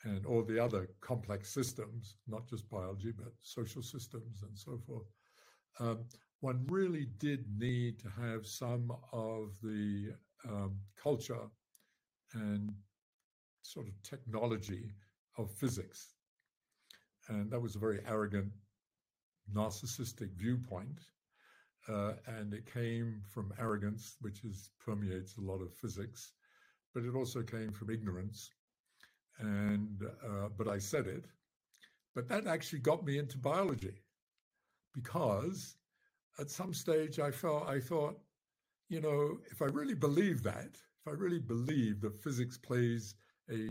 and 0.04 0.24
all 0.26 0.42
the 0.42 0.58
other 0.58 0.88
complex 1.00 1.52
systems, 1.52 2.16
not 2.26 2.48
just 2.48 2.68
biology, 2.70 3.12
but 3.12 3.32
social 3.42 3.82
systems 3.82 4.42
and 4.42 4.58
so 4.58 4.78
forth, 4.86 5.06
um, 5.78 6.04
one 6.40 6.66
really 6.68 7.06
did 7.18 7.44
need 7.58 7.98
to 8.00 8.08
have 8.08 8.46
some 8.46 8.90
of 9.12 9.50
the 9.62 10.14
um, 10.48 10.76
culture 11.00 11.46
and 12.32 12.72
sort 13.62 13.86
of 13.86 14.02
technology 14.02 14.90
of 15.36 15.50
physics. 15.50 16.14
And 17.28 17.50
that 17.50 17.60
was 17.60 17.76
a 17.76 17.78
very 17.78 18.00
arrogant, 18.06 18.50
narcissistic 19.54 20.30
viewpoint 20.36 21.00
uh, 21.88 22.12
and 22.26 22.52
it 22.52 22.72
came 22.72 23.22
from 23.28 23.52
arrogance, 23.58 24.16
which 24.20 24.44
is 24.44 24.70
permeates 24.84 25.36
a 25.36 25.40
lot 25.40 25.60
of 25.60 25.74
physics, 25.74 26.32
but 26.94 27.04
it 27.04 27.14
also 27.14 27.42
came 27.42 27.72
from 27.72 27.90
ignorance 27.90 28.50
and 29.40 30.02
uh, 30.24 30.48
but 30.56 30.68
I 30.68 30.78
said 30.78 31.06
it. 31.06 31.24
But 32.14 32.28
that 32.28 32.46
actually 32.46 32.80
got 32.80 33.04
me 33.04 33.18
into 33.18 33.38
biology 33.38 34.02
because 34.94 35.76
at 36.38 36.50
some 36.50 36.74
stage 36.74 37.18
I 37.18 37.30
felt 37.30 37.68
I 37.68 37.80
thought, 37.80 38.18
you 38.88 39.00
know, 39.00 39.38
if 39.50 39.62
I 39.62 39.66
really 39.66 39.94
believe 39.94 40.42
that, 40.42 40.70
if 40.74 41.08
I 41.08 41.12
really 41.12 41.38
believe 41.38 42.00
that 42.00 42.22
physics 42.22 42.58
plays 42.58 43.14
a 43.50 43.68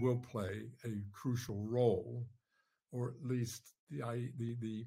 will 0.00 0.18
play 0.18 0.62
a 0.84 1.02
crucial 1.12 1.66
role, 1.66 2.26
or 2.92 3.08
at 3.08 3.26
least 3.26 3.74
the 3.90 4.30
the 4.38 4.56
the, 4.60 4.86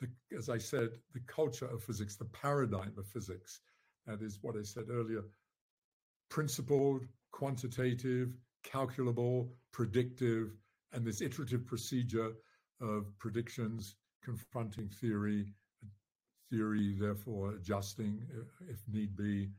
the 0.00 0.36
as 0.36 0.48
I 0.48 0.58
said, 0.58 0.90
the 1.12 1.20
culture 1.26 1.66
of 1.66 1.82
physics, 1.82 2.16
the 2.16 2.26
paradigm 2.26 2.94
of 2.98 3.06
physics, 3.06 3.60
that 4.06 4.22
is 4.22 4.38
what 4.42 4.56
I 4.56 4.62
said 4.62 4.84
earlier, 4.90 5.22
principled, 6.28 7.06
quantitative, 7.32 8.30
calculable, 8.62 9.52
predictive, 9.72 10.56
and 10.92 11.06
this 11.06 11.20
iterative 11.20 11.66
procedure 11.66 12.32
of 12.80 13.06
predictions 13.18 13.96
confronting 14.22 14.88
theory, 14.88 15.46
theory 16.50 16.94
therefore 16.98 17.52
adjusting 17.52 18.20
if 18.68 18.80
need 18.90 19.16
be, 19.16 19.50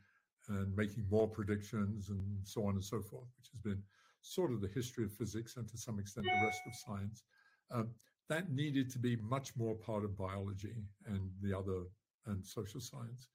and 0.49 0.75
making 0.75 1.05
more 1.09 1.27
predictions 1.27 2.09
and 2.09 2.21
so 2.43 2.65
on 2.65 2.73
and 2.73 2.83
so 2.83 3.01
forth, 3.01 3.27
which 3.37 3.49
has 3.51 3.61
been 3.61 3.81
sort 4.21 4.51
of 4.51 4.61
the 4.61 4.67
history 4.67 5.05
of 5.05 5.11
physics 5.11 5.55
and 5.57 5.67
to 5.67 5.77
some 5.77 5.99
extent 5.99 6.25
the 6.25 6.45
rest 6.45 6.61
of 6.67 6.73
science. 6.75 7.23
Um, 7.71 7.89
that 8.29 8.51
needed 8.51 8.89
to 8.91 8.99
be 8.99 9.15
much 9.17 9.55
more 9.55 9.75
part 9.75 10.03
of 10.03 10.17
biology 10.17 10.75
and 11.05 11.29
the 11.41 11.57
other 11.57 11.83
and 12.27 12.45
social 12.45 12.79
science. 12.79 13.29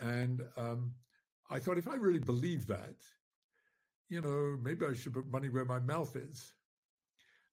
And 0.00 0.42
um, 0.56 0.92
I 1.50 1.58
thought 1.58 1.78
if 1.78 1.88
I 1.88 1.94
really 1.94 2.18
believe 2.18 2.66
that, 2.66 2.96
you 4.08 4.20
know, 4.20 4.58
maybe 4.62 4.86
I 4.86 4.94
should 4.94 5.14
put 5.14 5.26
money 5.30 5.48
where 5.48 5.64
my 5.64 5.80
mouth 5.80 6.14
is. 6.16 6.52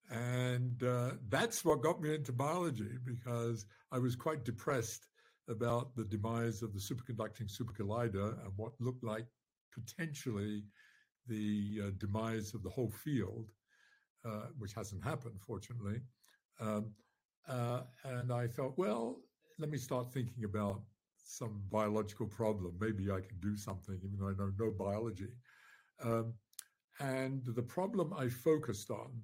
And 0.10 0.84
uh, 0.84 1.12
that's 1.29 1.63
what 1.63 1.81
got 1.81 2.01
me 2.01 2.13
into 2.13 2.34
biology 2.34 2.98
because 3.05 3.65
I 3.91 4.00
was 4.00 4.15
quite 4.15 4.43
depressed 4.43 5.08
about 5.50 5.96
the 5.96 6.03
demise 6.03 6.62
of 6.62 6.74
the 6.74 6.79
superconducting 6.79 7.50
super 7.50 7.74
collider 7.74 8.34
and 8.43 8.51
what 8.58 8.74
looked 8.79 9.03
like 9.03 9.25
potentially 9.74 10.63
the 11.27 11.81
uh, 11.84 11.91
demise 11.98 12.53
of 12.53 12.63
the 12.63 12.70
whole 12.70 12.91
field, 12.91 13.51
uh, 14.25 14.48
which 14.58 14.74
hasn't 14.74 15.03
happened, 15.03 15.39
fortunately. 15.39 16.01
Um, 16.60 16.93
uh, 17.48 17.81
and 18.03 18.31
I 18.31 18.48
thought, 18.48 18.77
well, 18.77 19.20
let 19.60 19.70
me 19.70 19.77
start 19.77 20.12
thinking 20.12 20.43
about 20.43 20.81
some 21.24 21.62
biological 21.72 22.27
problem. 22.27 22.74
Maybe 22.79 23.10
I 23.12 23.22
can 23.22 23.39
do 23.41 23.55
something, 23.55 23.98
even 24.03 24.17
though 24.20 24.29
I 24.29 24.34
know 24.34 24.51
no 24.58 24.72
biology. 24.72 25.29
Um, 26.04 26.34
and 27.00 27.44
the 27.46 27.64
problem 27.64 28.14
I 28.14 28.30
focused 28.30 28.92
on 28.92 29.22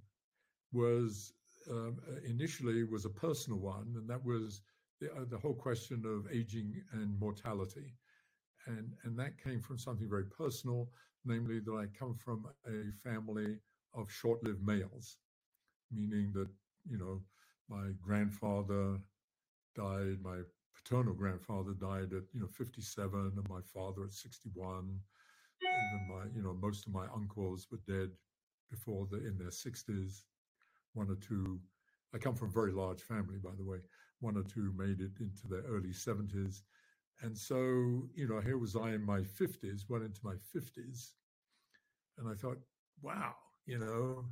was 0.71 1.33
um, 1.69 1.97
initially 2.27 2.83
was 2.83 3.05
a 3.05 3.09
personal 3.09 3.59
one, 3.59 3.93
and 3.95 4.09
that 4.09 4.23
was 4.23 4.61
the, 4.99 5.11
uh, 5.11 5.25
the 5.29 5.37
whole 5.37 5.53
question 5.53 6.03
of 6.05 6.31
aging 6.31 6.81
and 6.93 7.19
mortality. 7.19 7.93
And, 8.65 8.93
and 9.03 9.17
that 9.19 9.41
came 9.41 9.61
from 9.61 9.77
something 9.77 10.09
very 10.09 10.25
personal, 10.25 10.89
namely 11.25 11.59
that 11.59 11.71
I 11.71 11.85
come 11.97 12.15
from 12.15 12.45
a 12.65 12.91
family 13.07 13.57
of 13.93 14.11
short 14.11 14.43
lived 14.43 14.65
males, 14.65 15.17
meaning 15.91 16.31
that, 16.33 16.49
you 16.89 16.97
know, 16.97 17.21
my 17.69 17.91
grandfather 18.01 18.97
died, 19.75 20.17
my 20.21 20.39
paternal 20.75 21.13
grandfather 21.13 21.73
died 21.73 22.13
at, 22.13 22.23
you 22.33 22.39
know, 22.39 22.47
57, 22.47 23.33
and 23.35 23.49
my 23.49 23.61
father 23.73 24.05
at 24.05 24.11
61. 24.11 24.99
My, 26.09 26.23
you 26.35 26.41
know, 26.41 26.53
most 26.53 26.87
of 26.87 26.93
my 26.93 27.05
uncles 27.13 27.67
were 27.71 27.79
dead 27.87 28.11
before 28.69 29.07
the 29.09 29.17
in 29.17 29.37
their 29.37 29.49
60s. 29.49 30.23
One 30.93 31.09
or 31.09 31.15
two, 31.15 31.59
I 32.13 32.17
come 32.17 32.35
from 32.35 32.49
a 32.49 32.53
very 32.53 32.71
large 32.71 33.01
family, 33.01 33.37
by 33.37 33.51
the 33.57 33.63
way. 33.63 33.79
One 34.19 34.37
or 34.37 34.43
two 34.43 34.73
made 34.77 35.01
it 35.01 35.19
into 35.19 35.47
their 35.47 35.63
early 35.63 35.89
70s. 35.89 36.61
And 37.21 37.37
so, 37.37 37.57
you 38.13 38.27
know, 38.27 38.39
here 38.39 38.57
was 38.57 38.75
I 38.75 38.91
in 38.91 39.03
my 39.03 39.21
50s, 39.21 39.89
went 39.89 40.03
into 40.03 40.21
my 40.23 40.35
50s, 40.55 41.13
and 42.17 42.27
I 42.29 42.33
thought, 42.35 42.59
wow, 43.01 43.33
you 43.65 43.79
know, 43.79 44.25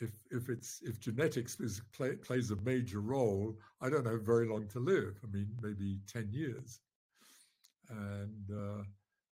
if 0.00 0.10
if 0.30 0.48
it's 0.48 0.80
if 0.82 0.98
genetics 1.00 1.58
is, 1.60 1.82
play, 1.92 2.16
plays 2.16 2.50
a 2.50 2.56
major 2.56 3.00
role, 3.00 3.58
I 3.80 3.90
don't 3.90 4.06
have 4.06 4.22
very 4.22 4.48
long 4.48 4.66
to 4.68 4.80
live. 4.80 5.18
I 5.22 5.26
mean, 5.30 5.48
maybe 5.60 6.00
10 6.06 6.30
years. 6.32 6.80
And 7.88 8.50
uh, 8.50 8.84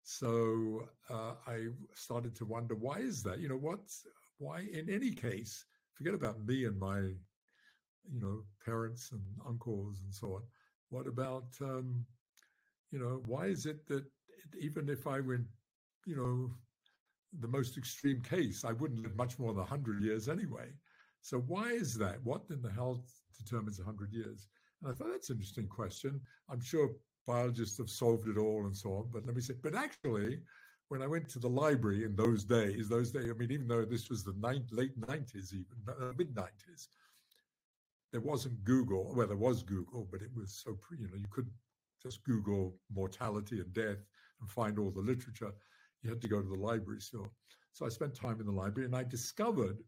so 0.08 0.88
uh, 1.10 1.32
I 1.48 1.66
started 1.96 2.36
to 2.36 2.44
wonder, 2.44 2.76
why 2.76 2.98
is 2.98 3.24
that? 3.24 3.40
You 3.40 3.48
know, 3.48 3.56
what's 3.56 4.06
why 4.38 4.60
in 4.72 4.88
any 4.88 5.10
case, 5.10 5.64
forget 5.94 6.14
about 6.14 6.46
me 6.46 6.64
and 6.66 6.78
my, 6.78 6.98
you 7.00 8.20
know, 8.20 8.44
parents 8.64 9.10
and 9.10 9.20
uncles 9.44 10.02
and 10.04 10.14
so 10.14 10.36
on. 10.36 10.42
What 10.90 11.08
about 11.08 11.48
um, 11.60 12.06
you 12.92 13.00
know, 13.00 13.20
why 13.26 13.46
is 13.46 13.66
it 13.66 13.84
that 13.88 14.04
even 14.60 14.88
if 14.88 15.08
I 15.08 15.18
went, 15.18 15.46
you 16.06 16.14
know, 16.14 16.52
the 17.40 17.48
most 17.48 17.76
extreme 17.76 18.22
case, 18.22 18.64
I 18.64 18.74
wouldn't 18.74 19.02
live 19.02 19.16
much 19.16 19.40
more 19.40 19.52
than 19.52 19.58
100 19.58 20.04
years 20.04 20.28
anyway. 20.28 20.68
So 21.20 21.38
why 21.38 21.70
is 21.70 21.94
that? 21.98 22.22
What 22.22 22.42
in 22.50 22.62
the 22.62 22.70
hell 22.70 23.04
determines 23.36 23.80
100 23.80 24.12
years? 24.12 24.46
And 24.80 24.92
I 24.92 24.94
thought 24.94 25.10
that's 25.10 25.30
an 25.30 25.38
interesting 25.38 25.66
question. 25.66 26.20
I'm 26.48 26.60
sure 26.60 26.90
biologists 27.26 27.78
have 27.78 27.90
solved 27.90 28.28
it 28.28 28.38
all 28.38 28.66
and 28.66 28.76
so 28.76 28.94
on, 28.94 29.08
but 29.12 29.26
let 29.26 29.34
me 29.34 29.42
say, 29.42 29.54
but 29.62 29.74
actually, 29.74 30.40
when 30.88 31.02
I 31.02 31.06
went 31.06 31.28
to 31.30 31.38
the 31.38 31.48
library 31.48 32.04
in 32.04 32.14
those 32.14 32.44
days, 32.44 32.88
those 32.88 33.10
days, 33.10 33.28
I 33.28 33.32
mean, 33.32 33.50
even 33.50 33.66
though 33.66 33.84
this 33.84 34.08
was 34.08 34.22
the 34.22 34.34
late 34.70 35.00
90s, 35.00 35.52
even 35.52 35.66
uh, 35.88 36.12
mid 36.16 36.34
90s, 36.34 36.88
there 38.12 38.20
wasn't 38.20 38.62
Google. 38.64 39.12
Well, 39.14 39.26
there 39.26 39.36
was 39.36 39.62
Google, 39.62 40.06
but 40.10 40.22
it 40.22 40.30
was 40.34 40.62
so, 40.64 40.78
you 40.98 41.08
know, 41.08 41.16
you 41.16 41.26
could 41.30 41.50
just 42.02 42.22
Google 42.24 42.78
mortality 42.94 43.60
and 43.60 43.72
death 43.72 43.98
and 44.40 44.48
find 44.48 44.78
all 44.78 44.90
the 44.90 45.00
literature. 45.00 45.52
You 46.02 46.10
had 46.10 46.22
to 46.22 46.28
go 46.28 46.40
to 46.40 46.48
the 46.48 46.54
library 46.54 47.00
still. 47.00 47.26
So 47.72 47.84
I 47.84 47.88
spent 47.88 48.14
time 48.14 48.40
in 48.40 48.46
the 48.46 48.52
library 48.52 48.86
and 48.86 48.96
I 48.96 49.02
discovered 49.02 49.78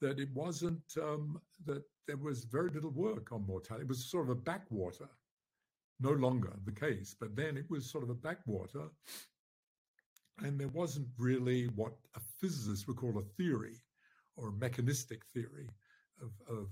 that 0.00 0.18
it 0.18 0.28
wasn't, 0.32 0.82
um, 1.02 1.40
that 1.66 1.82
there 2.06 2.16
was 2.16 2.44
very 2.44 2.70
little 2.70 2.90
work 2.90 3.32
on 3.32 3.46
mortality. 3.46 3.84
It 3.84 3.88
was 3.88 4.10
sort 4.10 4.24
of 4.24 4.30
a 4.30 4.40
backwater, 4.40 5.08
no 6.00 6.12
longer 6.12 6.52
the 6.64 6.72
case, 6.72 7.14
but 7.18 7.36
then 7.36 7.56
it 7.56 7.68
was 7.68 7.90
sort 7.90 8.04
of 8.04 8.10
a 8.10 8.14
backwater. 8.14 8.88
And 10.38 10.58
there 10.58 10.68
wasn't 10.68 11.08
really 11.18 11.66
what 11.76 11.92
a 12.16 12.20
physicist 12.40 12.88
would 12.88 12.96
call 12.96 13.18
a 13.18 13.42
theory 13.42 13.76
or 14.36 14.48
a 14.48 14.52
mechanistic 14.52 15.24
theory 15.26 15.68
of, 16.22 16.30
of 16.48 16.68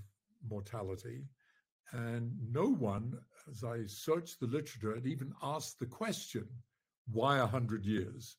mortality. 0.49 1.25
And 1.91 2.31
no 2.51 2.65
one, 2.65 3.19
as 3.49 3.63
I 3.63 3.85
searched 3.85 4.39
the 4.39 4.47
literature, 4.47 4.95
had 4.95 5.05
even 5.05 5.33
asked 5.43 5.79
the 5.79 5.85
question, 5.85 6.47
why 7.11 7.39
100 7.39 7.85
years? 7.85 8.37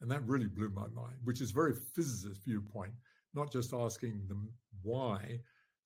And 0.00 0.10
that 0.10 0.26
really 0.26 0.46
blew 0.46 0.70
my 0.70 0.86
mind, 0.94 1.16
which 1.24 1.40
is 1.40 1.50
very 1.50 1.74
physicist 1.74 2.44
viewpoint, 2.44 2.92
not 3.34 3.52
just 3.52 3.72
asking 3.72 4.26
them 4.28 4.52
why, 4.82 5.40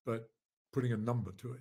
but 0.04 0.28
putting 0.72 0.92
a 0.92 0.96
number 0.96 1.32
to 1.32 1.52
it. 1.52 1.60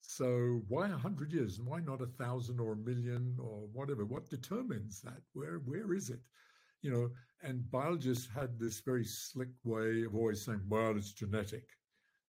So 0.00 0.62
why 0.68 0.86
a 0.88 0.90
100 0.90 1.32
years 1.32 1.58
and 1.58 1.66
why 1.68 1.80
not 1.80 2.02
a 2.02 2.06
thousand 2.06 2.58
or 2.60 2.72
a 2.72 2.76
million 2.76 3.36
or 3.38 3.66
whatever? 3.72 4.04
What 4.04 4.28
determines 4.28 5.00
that? 5.02 5.22
Where 5.34 5.58
where 5.58 5.92
is 5.94 6.10
it? 6.10 6.20
You 6.82 6.90
know, 6.92 7.10
and 7.42 7.70
biologists 7.70 8.28
had 8.28 8.58
this 8.58 8.80
very 8.80 9.04
slick 9.04 9.50
way 9.64 10.04
of 10.04 10.14
always 10.16 10.42
saying, 10.44 10.62
well, 10.68 10.96
it's 10.96 11.12
genetic 11.12 11.64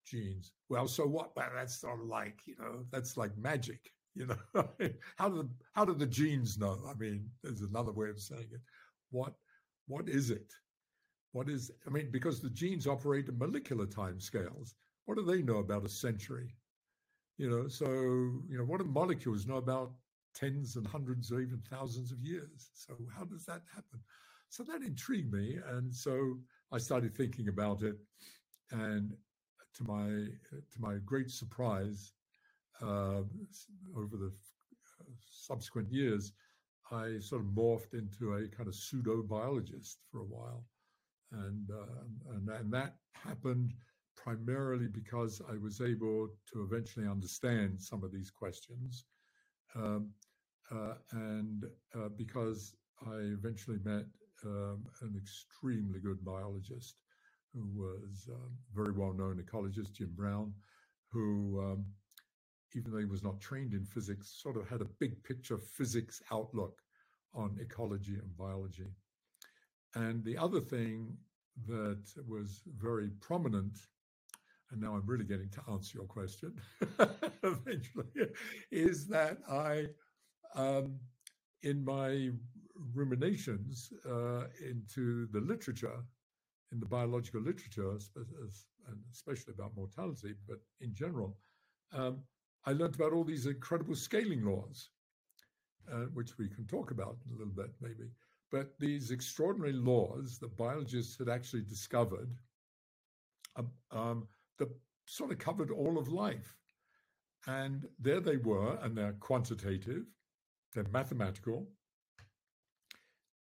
genes. 0.06 0.54
Well, 0.70 0.88
so 0.88 1.06
what? 1.08 1.36
Well, 1.36 1.52
that's 1.54 1.84
of 1.84 2.00
like, 2.02 2.42
you 2.46 2.56
know, 2.60 2.86
that's 2.92 3.18
like 3.18 3.38
magic. 3.38 3.92
You 4.16 4.28
know, 4.28 4.38
how 5.18 5.30
do 5.30 5.44
the, 5.44 5.50
how 5.74 5.86
do 5.86 5.94
the 5.94 6.08
genes 6.08 6.58
know? 6.58 6.80
I 6.90 6.94
mean, 6.96 7.30
there's 7.44 7.62
another 7.62 7.92
way 7.92 8.10
of 8.10 8.20
saying 8.20 8.50
it. 8.52 8.62
What 9.12 9.36
what 9.88 10.10
is 10.10 10.32
it? 10.32 10.52
What 11.32 11.50
is? 11.50 11.72
I 11.86 11.90
mean, 11.92 12.12
because 12.12 12.42
the 12.42 12.50
genes 12.50 12.88
operate 12.88 13.30
at 13.30 13.38
molecular 13.38 13.86
time 13.86 14.20
scales. 14.20 14.76
What 15.06 15.18
do 15.18 15.24
they 15.24 15.42
know 15.42 15.58
about 15.58 15.86
a 15.86 15.90
century? 15.90 16.56
You 17.38 17.50
know, 17.50 17.68
so 17.68 17.86
you 18.50 18.58
know, 18.58 18.64
what 18.66 18.80
do 18.80 18.86
molecules 18.86 19.46
know 19.46 19.58
about 19.58 19.92
tens 20.34 20.76
and 20.76 20.88
hundreds 20.88 21.32
or 21.32 21.40
even 21.42 21.62
thousands 21.70 22.12
of 22.12 22.20
years? 22.22 22.70
So 22.74 22.96
how 23.16 23.26
does 23.26 23.46
that 23.46 23.62
happen? 23.74 24.00
So 24.50 24.64
that 24.64 24.82
intrigued 24.82 25.32
me, 25.32 25.60
and 25.68 25.94
so 25.94 26.40
I 26.72 26.78
started 26.80 27.16
thinking 27.16 27.48
about 27.50 27.84
it, 27.84 27.96
and 28.72 29.14
to 29.76 29.84
my 29.84 30.08
to 30.08 30.80
my 30.80 30.96
great 31.06 31.30
surprise, 31.30 32.14
uh, 32.82 33.22
over 33.96 34.18
the 34.18 34.32
uh, 35.02 35.04
subsequent 35.30 35.92
years, 35.92 36.34
I 36.92 37.20
sort 37.20 37.42
of 37.42 37.48
morphed 37.50 37.94
into 37.94 38.34
a 38.34 38.48
kind 38.48 38.68
of 38.68 38.76
pseudo 38.76 39.22
biologist 39.22 40.00
for 40.12 40.22
a 40.22 40.26
while, 40.26 40.66
and, 41.32 41.70
uh, 41.70 42.32
and 42.34 42.50
and 42.50 42.74
that 42.74 42.96
happened 43.14 43.74
primarily 44.28 44.88
because 44.88 45.42
I 45.50 45.56
was 45.58 45.80
able 45.80 46.28
to 46.52 46.62
eventually 46.70 47.08
understand 47.08 47.82
some 47.82 48.04
of 48.04 48.12
these 48.12 48.30
questions, 48.30 49.06
um, 49.74 50.10
uh, 50.70 50.96
and 51.14 51.64
uh, 51.96 52.10
because 52.18 52.76
I 53.06 53.16
eventually 53.40 53.78
met 53.86 54.04
um, 54.46 54.84
an 55.02 55.16
extremely 55.18 56.00
good 56.02 56.26
biologist 56.26 56.98
who 57.54 57.70
was 57.74 58.28
a 58.30 58.34
um, 58.34 58.52
very 58.76 58.92
well 58.92 59.14
known 59.14 59.42
ecologist, 59.42 59.94
Jim 59.94 60.12
Brown, 60.14 60.54
who, 61.10 61.62
um, 61.64 61.86
even 62.76 62.92
though 62.92 63.00
he 63.00 63.06
was 63.06 63.24
not 63.24 63.40
trained 63.40 63.72
in 63.72 63.86
physics, 63.86 64.42
sort 64.44 64.58
of 64.58 64.68
had 64.68 64.82
a 64.82 64.92
big 65.00 65.24
picture 65.24 65.58
physics 65.58 66.22
outlook 66.34 66.82
on 67.34 67.58
ecology 67.62 68.16
and 68.16 68.38
biology. 68.38 68.92
And 69.96 70.22
the 70.26 70.38
other 70.38 70.60
thing 70.60 71.16
that 71.66 72.04
was 72.28 72.62
very 72.78 73.10
prominent, 73.22 73.78
and 74.72 74.82
now 74.82 74.96
I'm 74.96 75.06
really 75.06 75.26
getting 75.26 75.50
to 75.50 75.62
answer 75.72 75.98
your 75.98 76.08
question 76.08 76.54
eventually, 77.44 78.30
is 78.72 79.08
that 79.08 79.38
I, 79.50 79.88
um, 80.56 81.00
in 81.64 81.84
my 81.84 82.32
ruminations 82.94 83.92
uh, 84.06 84.44
into 84.66 85.28
the 85.28 85.40
literature, 85.40 86.00
in 86.72 86.80
the 86.80 86.86
biological 86.86 87.42
literature, 87.42 87.98
and 88.16 88.98
especially 89.12 89.54
about 89.54 89.76
mortality, 89.76 90.34
but 90.48 90.60
in 90.82 90.94
general, 90.94 91.38
um, 91.94 92.20
I 92.66 92.74
learned 92.74 92.96
about 92.96 93.14
all 93.14 93.24
these 93.24 93.46
incredible 93.46 93.96
scaling 93.96 94.44
laws, 94.44 94.90
uh, 95.92 96.06
which 96.14 96.38
we 96.38 96.50
can 96.50 96.66
talk 96.68 96.92
about 96.92 97.18
in 97.26 97.36
a 97.36 97.38
little 97.38 97.54
bit 97.54 97.72
maybe. 97.82 98.10
But 98.52 98.78
these 98.80 99.12
extraordinary 99.12 99.74
laws 99.74 100.38
that 100.40 100.58
biologists 100.58 101.18
had 101.18 101.30
actually 101.30 101.64
discovered 101.64 102.30
um, 103.56 103.72
um, 103.92 104.28
that 104.58 104.70
sort 105.06 105.32
of 105.32 105.40
covered 105.40 105.72
all 105.72 105.98
of 105.98 106.10
life. 106.10 106.56
And 107.48 107.88
there 108.00 108.20
they 108.20 108.38
were, 108.38 108.78
and 108.82 108.98
they're 108.98 109.14
quantitative, 109.20 110.04
they're 110.74 110.86
mathematical, 110.92 111.68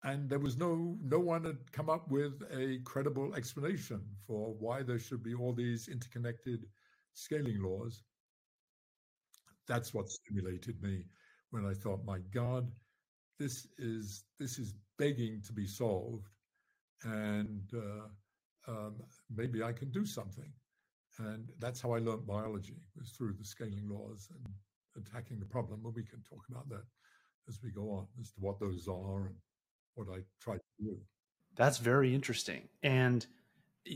and 0.03 0.29
there 0.29 0.39
was 0.39 0.57
no 0.57 0.95
no 1.01 1.19
one 1.19 1.43
had 1.43 1.71
come 1.71 1.89
up 1.89 2.09
with 2.09 2.41
a 2.53 2.79
credible 2.85 3.35
explanation 3.35 4.01
for 4.25 4.53
why 4.59 4.83
there 4.83 4.99
should 4.99 5.23
be 5.23 5.33
all 5.33 5.53
these 5.53 5.87
interconnected 5.87 6.65
scaling 7.13 7.61
laws. 7.61 8.03
That's 9.67 9.93
what 9.93 10.09
stimulated 10.09 10.81
me 10.81 11.03
when 11.51 11.65
i 11.65 11.73
thought 11.73 12.03
my 12.05 12.19
god 12.33 12.69
this 13.39 13.67
is 13.77 14.25
this 14.39 14.59
is 14.59 14.73
begging 14.97 15.41
to 15.45 15.53
be 15.53 15.65
solved 15.65 16.27
and 17.03 17.61
uh, 17.75 18.71
um, 18.71 18.95
maybe 19.35 19.63
i 19.63 19.71
can 19.71 19.91
do 19.91 20.05
something 20.05 20.51
and 21.19 21.49
that's 21.59 21.81
how 21.81 21.91
i 21.91 21.99
learned 21.99 22.25
biology 22.25 22.75
was 22.97 23.09
through 23.09 23.33
the 23.33 23.43
scaling 23.43 23.87
laws 23.89 24.29
and 24.31 24.53
attacking 25.05 25.39
the 25.39 25.45
problem 25.45 25.81
and 25.85 25.95
we 25.95 26.03
can 26.03 26.21
talk 26.21 26.43
about 26.49 26.67
that 26.69 26.83
as 27.47 27.59
we 27.63 27.71
go 27.71 27.91
on 27.91 28.07
as 28.19 28.31
to 28.31 28.39
what 28.39 28.59
those 28.59 28.87
are 28.87 29.27
and 29.27 29.35
what 29.97 30.07
I 30.13 30.19
try 30.39 30.55
to 30.55 30.61
do. 30.79 30.97
That's 31.55 31.79
very 31.79 32.13
interesting. 32.13 32.69
And 32.83 33.25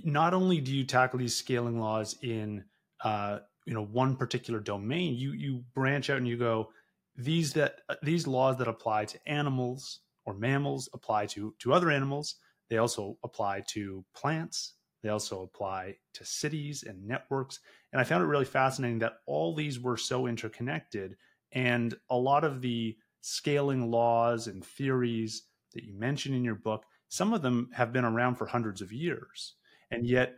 not 0.04 0.34
only 0.34 0.60
do 0.60 0.74
you 0.74 0.84
tackle 0.84 1.20
these 1.20 1.36
scaling 1.36 1.80
laws 1.80 2.18
in 2.22 2.64
uh, 3.04 3.40
you 3.66 3.74
know 3.74 3.86
one 3.86 4.16
particular 4.16 4.60
domain, 4.60 5.16
you 5.16 5.34
you 5.34 5.64
branch 5.74 6.10
out 6.10 6.18
and 6.18 6.28
you 6.28 6.38
go 6.38 6.70
these 7.16 7.54
that 7.54 7.82
these 8.02 8.26
laws 8.26 8.58
that 8.58 8.68
apply 8.68 9.06
to 9.06 9.20
animals 9.28 10.00
or 10.26 10.34
mammals 10.34 10.90
apply 10.94 11.28
to 11.28 11.54
to 11.60 11.74
other 11.74 11.92
animals. 11.92 12.36
They 12.70 12.78
also 12.78 13.18
apply 13.24 13.64
to 13.70 14.04
plants. 14.16 14.74
They 15.04 15.10
also 15.10 15.42
apply 15.42 15.96
to 16.14 16.26
cities 16.26 16.84
and 16.84 17.08
networks. 17.08 17.60
And 17.92 18.00
I 18.00 18.04
found 18.04 18.24
it 18.24 18.28
really 18.28 18.46
fascinating 18.46 19.00
that 19.00 19.18
all 19.26 19.56
these 19.56 19.80
were 19.80 19.98
so 19.98 20.28
interconnected. 20.28 21.16
And 21.52 21.96
a 22.10 22.18
lot 22.18 22.44
of 22.44 22.62
the 22.62 22.96
scaling 23.22 23.90
laws 23.90 24.48
and 24.48 24.64
theories 24.64 25.44
that 25.74 25.84
you 25.84 25.94
mention 25.94 26.34
in 26.34 26.44
your 26.44 26.56
book, 26.56 26.86
some 27.10 27.34
of 27.34 27.42
them 27.42 27.70
have 27.74 27.92
been 27.92 28.06
around 28.06 28.36
for 28.36 28.46
hundreds 28.46 28.82
of 28.82 28.92
years. 28.92 29.56
And 29.90 30.06
yet, 30.08 30.36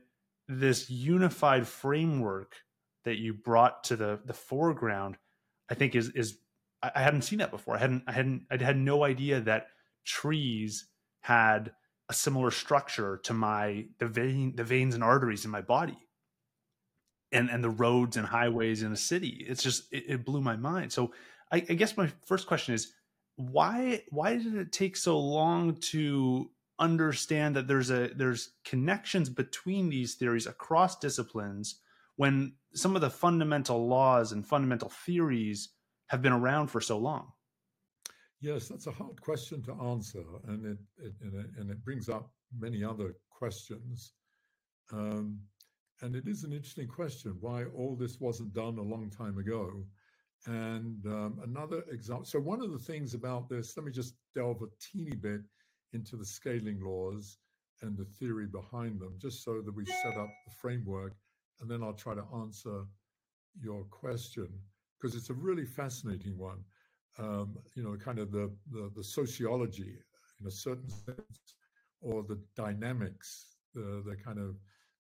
this 0.48 0.90
unified 0.90 1.68
framework 1.68 2.56
that 3.06 3.18
you 3.18 3.34
brought 3.34 3.84
to 3.86 3.96
the, 3.96 4.20
the 4.26 4.34
foreground, 4.34 5.18
I 5.70 5.76
think 5.76 5.96
is, 5.96 6.10
is 6.10 6.40
I 6.82 7.02
hadn't 7.02 7.22
seen 7.22 7.40
that 7.40 7.52
before. 7.52 7.76
I 7.76 7.80
hadn't, 7.80 8.04
I 8.08 8.12
hadn't, 8.12 8.44
I 8.52 8.62
had 8.62 8.78
no 8.78 9.04
idea 9.04 9.40
that 9.42 9.68
trees 10.06 10.88
had 11.22 11.72
a 12.14 12.16
similar 12.16 12.52
structure 12.52 13.20
to 13.24 13.34
my 13.34 13.86
the 14.00 14.06
vein 14.06 14.56
the 14.56 14.64
veins 14.64 14.96
and 14.96 15.04
arteries 15.04 15.46
in 15.46 15.52
my 15.52 15.62
body. 15.62 15.98
And 17.32 17.50
and 17.50 17.64
the 17.64 17.70
roads 17.70 18.16
and 18.16 18.28
highways 18.28 18.84
in 18.84 18.92
a 18.92 18.98
city. 18.98 19.44
It's 19.48 19.64
just 19.64 19.92
it, 19.92 20.06
it 20.08 20.26
blew 20.26 20.42
my 20.42 20.56
mind. 20.56 20.94
So 20.94 21.14
I, 21.52 21.58
I, 21.58 21.74
guess 21.74 21.98
my 21.98 22.12
first 22.26 22.46
question 22.46 22.76
is 22.76 22.94
why 23.36 24.04
why 24.10 24.38
did 24.38 24.56
it 24.56 24.72
take 24.72 24.96
so 24.96 25.20
long 25.20 25.78
to 25.92 26.52
understand 26.80 27.56
that 27.56 27.68
there's 27.68 27.90
a 27.90 28.10
there's 28.16 28.52
connections 28.64 29.30
between 29.30 29.90
these 29.90 30.14
theories 30.14 30.46
across 30.46 31.00
disciplines 31.00 31.80
when 32.18 32.54
some 32.76 32.96
of 32.96 33.02
the 33.02 33.10
fundamental 33.10 33.88
laws 33.88 34.32
and 34.32 34.46
fundamental 34.46 34.90
theories 34.90 35.70
have 36.08 36.22
been 36.22 36.34
around 36.34 36.68
for 36.68 36.82
so 36.82 37.00
long 37.00 37.32
yes 38.44 38.68
that's 38.68 38.88
a 38.88 38.92
hard 38.92 39.20
question 39.22 39.62
to 39.64 39.74
answer 39.92 40.24
and 40.48 40.66
it, 40.66 40.78
it 41.04 41.14
and, 41.22 41.34
it, 41.34 41.50
and 41.58 41.72
it 41.72 41.84
brings 41.84 42.10
up 42.10 42.32
many 42.60 42.84
other 42.84 43.16
questions 43.30 44.14
um, 44.92 45.40
and 46.02 46.16
it 46.16 46.28
is 46.28 46.44
an 46.44 46.54
interesting 46.54 46.88
question 46.88 47.36
why 47.40 47.64
all 47.76 47.96
this 47.96 48.20
wasn't 48.20 48.54
done 48.54 48.78
a 48.78 48.82
long 48.82 49.10
time 49.10 49.38
ago 49.38 49.84
and 50.46 51.06
um, 51.06 51.40
another 51.44 51.84
example. 51.90 52.26
So, 52.26 52.40
one 52.40 52.62
of 52.62 52.72
the 52.72 52.80
things 52.80 53.14
about 53.14 53.48
this, 53.50 53.78
let 53.78 53.86
me 53.86 53.92
just 53.92 54.16
delve 54.36 54.62
a 54.62 54.68
teeny 54.80 55.16
bit 55.16 55.42
into 55.94 56.18
the 56.18 56.26
scaling 56.26 56.82
laws 56.84 57.38
and 57.82 57.98
the 57.98 58.06
theory 58.06 58.48
behind 58.48 59.00
them, 59.00 59.16
just 59.20 59.44
so 59.44 59.62
that 59.62 59.74
we 59.74 59.86
set 59.86 60.18
up 60.18 60.30
the 60.46 60.54
framework. 60.62 61.14
And 61.62 61.70
then 61.70 61.84
I'll 61.84 61.94
try 61.94 62.14
to 62.14 62.26
answer 62.42 62.84
your 63.62 63.84
question 63.86 64.50
because 65.00 65.16
it's 65.16 65.30
a 65.30 65.34
really 65.34 65.66
fascinating 65.66 66.38
one. 66.38 66.64
Um, 67.20 67.58
you 67.76 67.84
know, 67.84 67.96
kind 67.96 68.18
of 68.18 68.32
the, 68.32 68.52
the, 68.72 68.92
the 68.96 69.04
sociology 69.04 70.00
in 70.42 70.48
a 70.48 70.52
certain 70.52 70.90
sense, 70.90 71.56
or 72.02 72.24
the 72.24 72.40
dynamics, 72.56 73.56
the 73.76 74.04
the 74.06 74.16
kind 74.16 74.40
of 74.40 74.56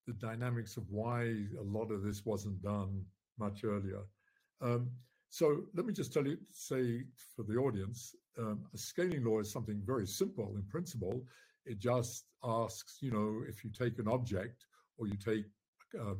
the 0.06 0.14
dynamics 0.14 0.78
of 0.78 0.84
why 0.90 1.22
a 1.60 1.64
lot 1.64 1.92
of 1.92 2.04
this 2.04 2.24
wasn't 2.24 2.62
done 2.62 3.04
much 3.40 3.64
earlier. 3.64 4.04
Um, 4.62 4.92
so 5.30 5.64
let 5.74 5.86
me 5.88 5.94
just 5.94 6.14
tell 6.14 6.28
you, 6.28 6.38
say 6.52 7.02
for 7.36 7.44
the 7.44 7.56
audience, 7.56 8.16
um, 8.38 8.66
a 8.74 8.78
scaling 8.78 9.24
law 9.24 9.40
is 9.40 9.52
something 9.52 9.82
very 9.84 10.06
simple 10.06 10.54
in 10.56 10.64
principle. 10.70 11.26
It 11.66 11.80
just 11.80 12.26
asks, 12.44 12.98
you 13.02 13.12
know, 13.12 13.42
if 13.48 13.64
you 13.64 13.72
take 13.72 13.98
an 13.98 14.08
object 14.08 14.66
or 14.98 15.08
you 15.08 15.16
take 15.16 15.46
um, 16.00 16.20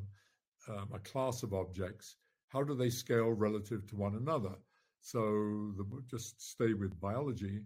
um, 0.70 0.90
a 0.94 1.00
class 1.00 1.44
of 1.44 1.54
objects, 1.54 2.16
how 2.48 2.64
do 2.64 2.74
they 2.74 2.90
scale 2.90 3.32
relative 3.32 3.86
to 3.90 3.96
one 3.96 4.16
another? 4.16 4.56
So 5.04 5.74
the, 5.78 5.86
just 6.10 6.42
stay 6.42 6.74
with 6.74 7.00
biology. 7.02 7.60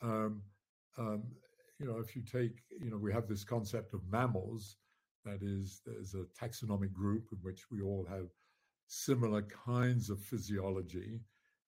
Um, 0.00 0.42
um, 0.96 1.24
you 1.80 1.86
know, 1.86 1.98
if 1.98 2.14
you 2.14 2.22
take, 2.22 2.62
you 2.80 2.88
know, 2.88 2.96
we 2.96 3.12
have 3.12 3.26
this 3.26 3.42
concept 3.42 3.94
of 3.94 4.00
mammals. 4.10 4.76
That 5.24 5.42
is, 5.42 5.80
there's 5.84 6.14
a 6.14 6.26
taxonomic 6.40 6.92
group 6.92 7.24
in 7.32 7.38
which 7.42 7.62
we 7.70 7.80
all 7.82 8.06
have 8.08 8.28
similar 8.86 9.42
kinds 9.42 10.08
of 10.08 10.20
physiology. 10.20 11.20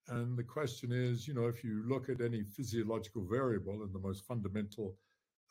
And 0.07 0.37
the 0.37 0.43
question 0.43 0.93
is, 0.93 1.27
you 1.27 1.33
know, 1.33 1.47
if 1.47 1.61
you 1.61 1.83
look 1.85 2.07
at 2.07 2.21
any 2.21 2.43
physiological 2.43 3.25
variable, 3.29 3.83
and 3.83 3.93
the 3.93 3.99
most 3.99 4.25
fundamental 4.25 4.95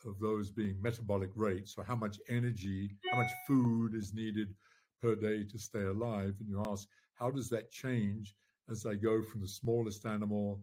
of 0.06 0.18
those 0.20 0.50
being 0.50 0.80
metabolic 0.80 1.30
rate, 1.34 1.68
so 1.68 1.82
how 1.82 1.96
much 1.96 2.18
energy, 2.30 2.96
how 3.10 3.18
much 3.18 3.30
food 3.46 3.94
is 3.94 4.14
needed 4.14 4.54
per 5.02 5.14
day 5.14 5.44
to 5.44 5.58
stay 5.58 5.82
alive, 5.82 6.34
and 6.40 6.48
you 6.48 6.62
ask, 6.70 6.88
how 7.14 7.30
does 7.30 7.50
that 7.50 7.70
change 7.70 8.34
as 8.70 8.82
they 8.82 8.96
go 8.96 9.22
from 9.22 9.40
the 9.40 9.48
smallest 9.48 10.06
animal 10.06 10.60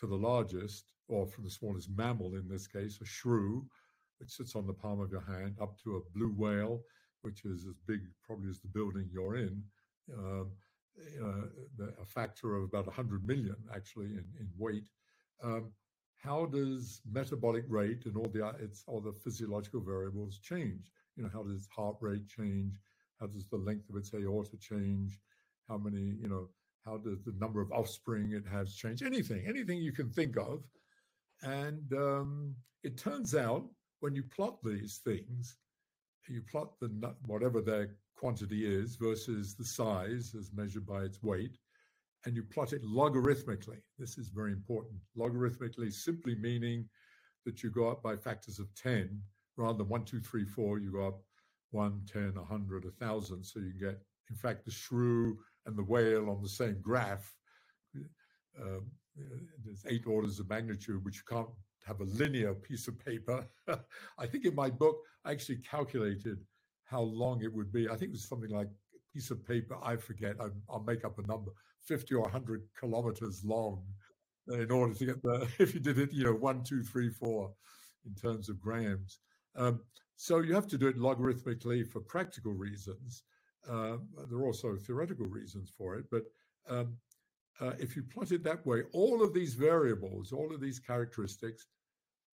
to 0.00 0.06
the 0.06 0.16
largest, 0.16 0.84
or 1.08 1.26
from 1.26 1.44
the 1.44 1.50
smallest 1.50 1.88
mammal 1.90 2.34
in 2.34 2.48
this 2.48 2.66
case, 2.66 2.98
a 3.00 3.04
shrew, 3.04 3.64
which 4.18 4.30
sits 4.30 4.56
on 4.56 4.66
the 4.66 4.72
palm 4.72 5.00
of 5.00 5.10
your 5.10 5.20
hand, 5.20 5.56
up 5.60 5.76
to 5.82 5.96
a 5.96 6.18
blue 6.18 6.32
whale, 6.36 6.82
which 7.22 7.44
is 7.44 7.66
as 7.66 7.74
big 7.86 8.00
probably 8.24 8.48
as 8.48 8.60
the 8.60 8.68
building 8.68 9.08
you're 9.12 9.36
in, 9.36 9.62
um, 10.16 10.50
a 12.00 12.04
factor 12.06 12.56
of 12.56 12.64
about 12.64 12.86
100 12.86 13.26
million 13.26 13.56
actually 13.74 14.06
in, 14.06 14.24
in 14.40 14.48
weight. 14.56 14.84
Um, 15.42 15.72
how 16.22 16.46
does 16.46 17.02
metabolic 17.10 17.64
rate 17.68 18.06
and 18.06 18.16
all 18.16 18.30
the 18.32 18.48
its 18.58 18.82
all 18.86 19.00
the 19.00 19.12
physiological 19.12 19.80
variables 19.80 20.38
change? 20.38 20.90
You 21.16 21.24
know, 21.24 21.30
how 21.32 21.42
does 21.42 21.68
heart 21.74 21.96
rate 22.00 22.26
change? 22.28 22.80
How 23.20 23.26
does 23.26 23.46
the 23.46 23.56
length 23.56 23.88
of 23.90 23.96
its 23.96 24.12
aorta 24.14 24.56
change? 24.56 25.20
How 25.68 25.76
many, 25.76 26.16
you 26.20 26.28
know, 26.28 26.48
how 26.86 26.98
does 26.98 27.22
the 27.24 27.34
number 27.38 27.60
of 27.60 27.72
offspring 27.72 28.32
it 28.32 28.44
has 28.50 28.74
change? 28.74 29.02
Anything, 29.02 29.44
anything 29.46 29.78
you 29.78 29.92
can 29.92 30.10
think 30.10 30.36
of. 30.36 30.62
And 31.42 31.92
um, 31.92 32.54
it 32.84 32.96
turns 32.96 33.34
out 33.34 33.66
when 34.00 34.14
you 34.14 34.22
plot 34.22 34.58
these 34.62 35.00
things, 35.04 35.56
you 36.28 36.42
plot 36.50 36.78
the 36.80 36.88
whatever 37.26 37.60
their 37.60 37.96
quantity 38.16 38.66
is 38.66 38.96
versus 38.96 39.54
the 39.54 39.64
size 39.64 40.34
as 40.38 40.50
measured 40.54 40.86
by 40.86 41.02
its 41.02 41.22
weight, 41.22 41.58
and 42.24 42.34
you 42.34 42.42
plot 42.42 42.72
it 42.72 42.82
logarithmically. 42.84 43.80
This 43.98 44.18
is 44.18 44.28
very 44.28 44.52
important. 44.52 44.96
Logarithmically 45.16 45.92
simply 45.92 46.34
meaning 46.34 46.88
that 47.44 47.62
you 47.62 47.70
go 47.70 47.88
up 47.88 48.02
by 48.02 48.16
factors 48.16 48.58
of 48.58 48.74
10 48.74 49.20
rather 49.56 49.78
than 49.78 49.88
1, 49.88 50.04
2, 50.04 50.20
3, 50.20 50.44
4, 50.44 50.78
you 50.78 50.92
go 50.92 51.06
up 51.06 51.20
one, 51.70 52.00
ten, 52.10 52.32
a 52.36 52.44
hundred, 52.44 52.84
a 52.84 52.90
thousand. 53.04 53.44
So 53.44 53.60
you 53.60 53.70
can 53.70 53.90
get, 53.90 54.00
in 54.30 54.36
fact, 54.36 54.64
the 54.64 54.70
shrew 54.70 55.38
and 55.66 55.76
the 55.76 55.84
whale 55.84 56.30
on 56.30 56.42
the 56.42 56.48
same 56.48 56.78
graph. 56.80 57.32
Um, 58.60 58.86
there's 59.64 59.84
eight 59.88 60.06
orders 60.06 60.40
of 60.40 60.48
magnitude, 60.48 61.04
which 61.04 61.16
you 61.16 61.22
can't 61.28 61.48
have 61.86 62.00
a 62.00 62.04
linear 62.04 62.54
piece 62.54 62.88
of 62.88 62.98
paper. 62.98 63.46
I 64.18 64.26
think 64.26 64.44
in 64.44 64.54
my 64.54 64.70
book, 64.70 64.98
I 65.24 65.32
actually 65.32 65.56
calculated 65.58 66.38
how 66.84 67.02
long 67.02 67.42
it 67.42 67.52
would 67.52 67.72
be. 67.72 67.88
I 67.88 67.92
think 67.96 68.10
it 68.10 68.12
was 68.12 68.28
something 68.28 68.50
like 68.50 68.68
a 68.68 69.12
piece 69.12 69.30
of 69.30 69.46
paper, 69.46 69.76
I 69.82 69.96
forget, 69.96 70.36
I, 70.40 70.48
will 70.68 70.84
make 70.84 71.04
up 71.04 71.18
a 71.18 71.26
number, 71.26 71.50
50 71.86 72.14
or 72.14 72.22
100 72.22 72.62
kilometers 72.78 73.44
long 73.44 73.82
in 74.48 74.70
order 74.70 74.94
to 74.94 75.06
get 75.06 75.22
the, 75.22 75.48
if 75.58 75.74
you 75.74 75.80
did 75.80 75.98
it, 75.98 76.12
you 76.12 76.24
know, 76.24 76.34
one, 76.34 76.62
two, 76.62 76.82
three, 76.82 77.10
four 77.10 77.52
in 78.06 78.14
terms 78.14 78.48
of 78.48 78.60
grams. 78.60 79.20
Um, 79.56 79.80
so 80.16 80.40
you 80.40 80.54
have 80.54 80.68
to 80.68 80.78
do 80.78 80.86
it 80.86 80.98
logarithmically 80.98 81.86
for 81.86 82.00
practical 82.00 82.52
reasons. 82.52 83.24
Uh, 83.68 83.96
there 84.28 84.38
are 84.38 84.46
also 84.46 84.76
theoretical 84.76 85.26
reasons 85.26 85.70
for 85.76 85.96
it, 85.96 86.04
but 86.10 86.24
um, 86.68 86.96
uh, 87.60 87.72
if 87.78 87.96
you 87.96 88.02
plot 88.02 88.32
it 88.32 88.44
that 88.44 88.64
way, 88.66 88.82
all 88.92 89.22
of 89.22 89.32
these 89.32 89.54
variables, 89.54 90.32
all 90.32 90.54
of 90.54 90.60
these 90.60 90.78
characteristics, 90.78 91.66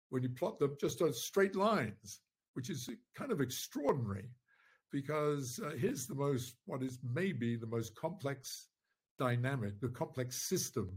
when 0.08 0.22
you 0.22 0.28
plot 0.28 0.58
them 0.58 0.76
just 0.80 1.02
on 1.02 1.12
straight 1.12 1.54
lines, 1.54 2.20
which 2.54 2.70
is 2.70 2.90
kind 3.14 3.30
of 3.30 3.40
extraordinary, 3.40 4.28
because 4.90 5.60
uh, 5.64 5.70
here's 5.78 6.06
the 6.06 6.14
most, 6.14 6.56
what 6.66 6.82
is 6.82 6.98
maybe 7.14 7.56
the 7.56 7.66
most 7.66 7.94
complex 7.94 8.68
dynamic, 9.18 9.80
the 9.80 9.88
complex 9.88 10.42
system 10.42 10.90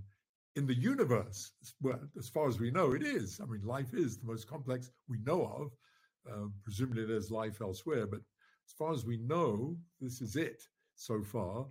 in 0.56 0.65
the 0.65 0.76
universe. 0.76 1.52
Well, 1.82 2.00
as 2.17 2.30
far 2.30 2.48
as 2.48 2.60
we 2.60 2.72
know, 2.72 2.93
it 2.93 3.04
is. 3.04 3.39
I 3.41 3.46
mean, 3.46 3.62
life 3.63 3.93
is 3.93 4.17
the 4.17 4.26
most 4.26 4.48
complex 4.48 4.89
we 5.08 5.19
know 5.19 5.46
of. 5.46 6.34
Um, 6.34 6.54
presumably, 6.63 7.06
there's 7.06 7.32
life 7.32 7.62
elsewhere, 7.62 8.08
but 8.08 8.22
as 8.67 8.73
far 8.78 8.93
as 8.93 9.06
we 9.06 9.17
know, 9.17 9.78
this 9.99 10.21
is 10.21 10.36
it 10.36 10.63
so 10.95 11.23
far, 11.23 11.65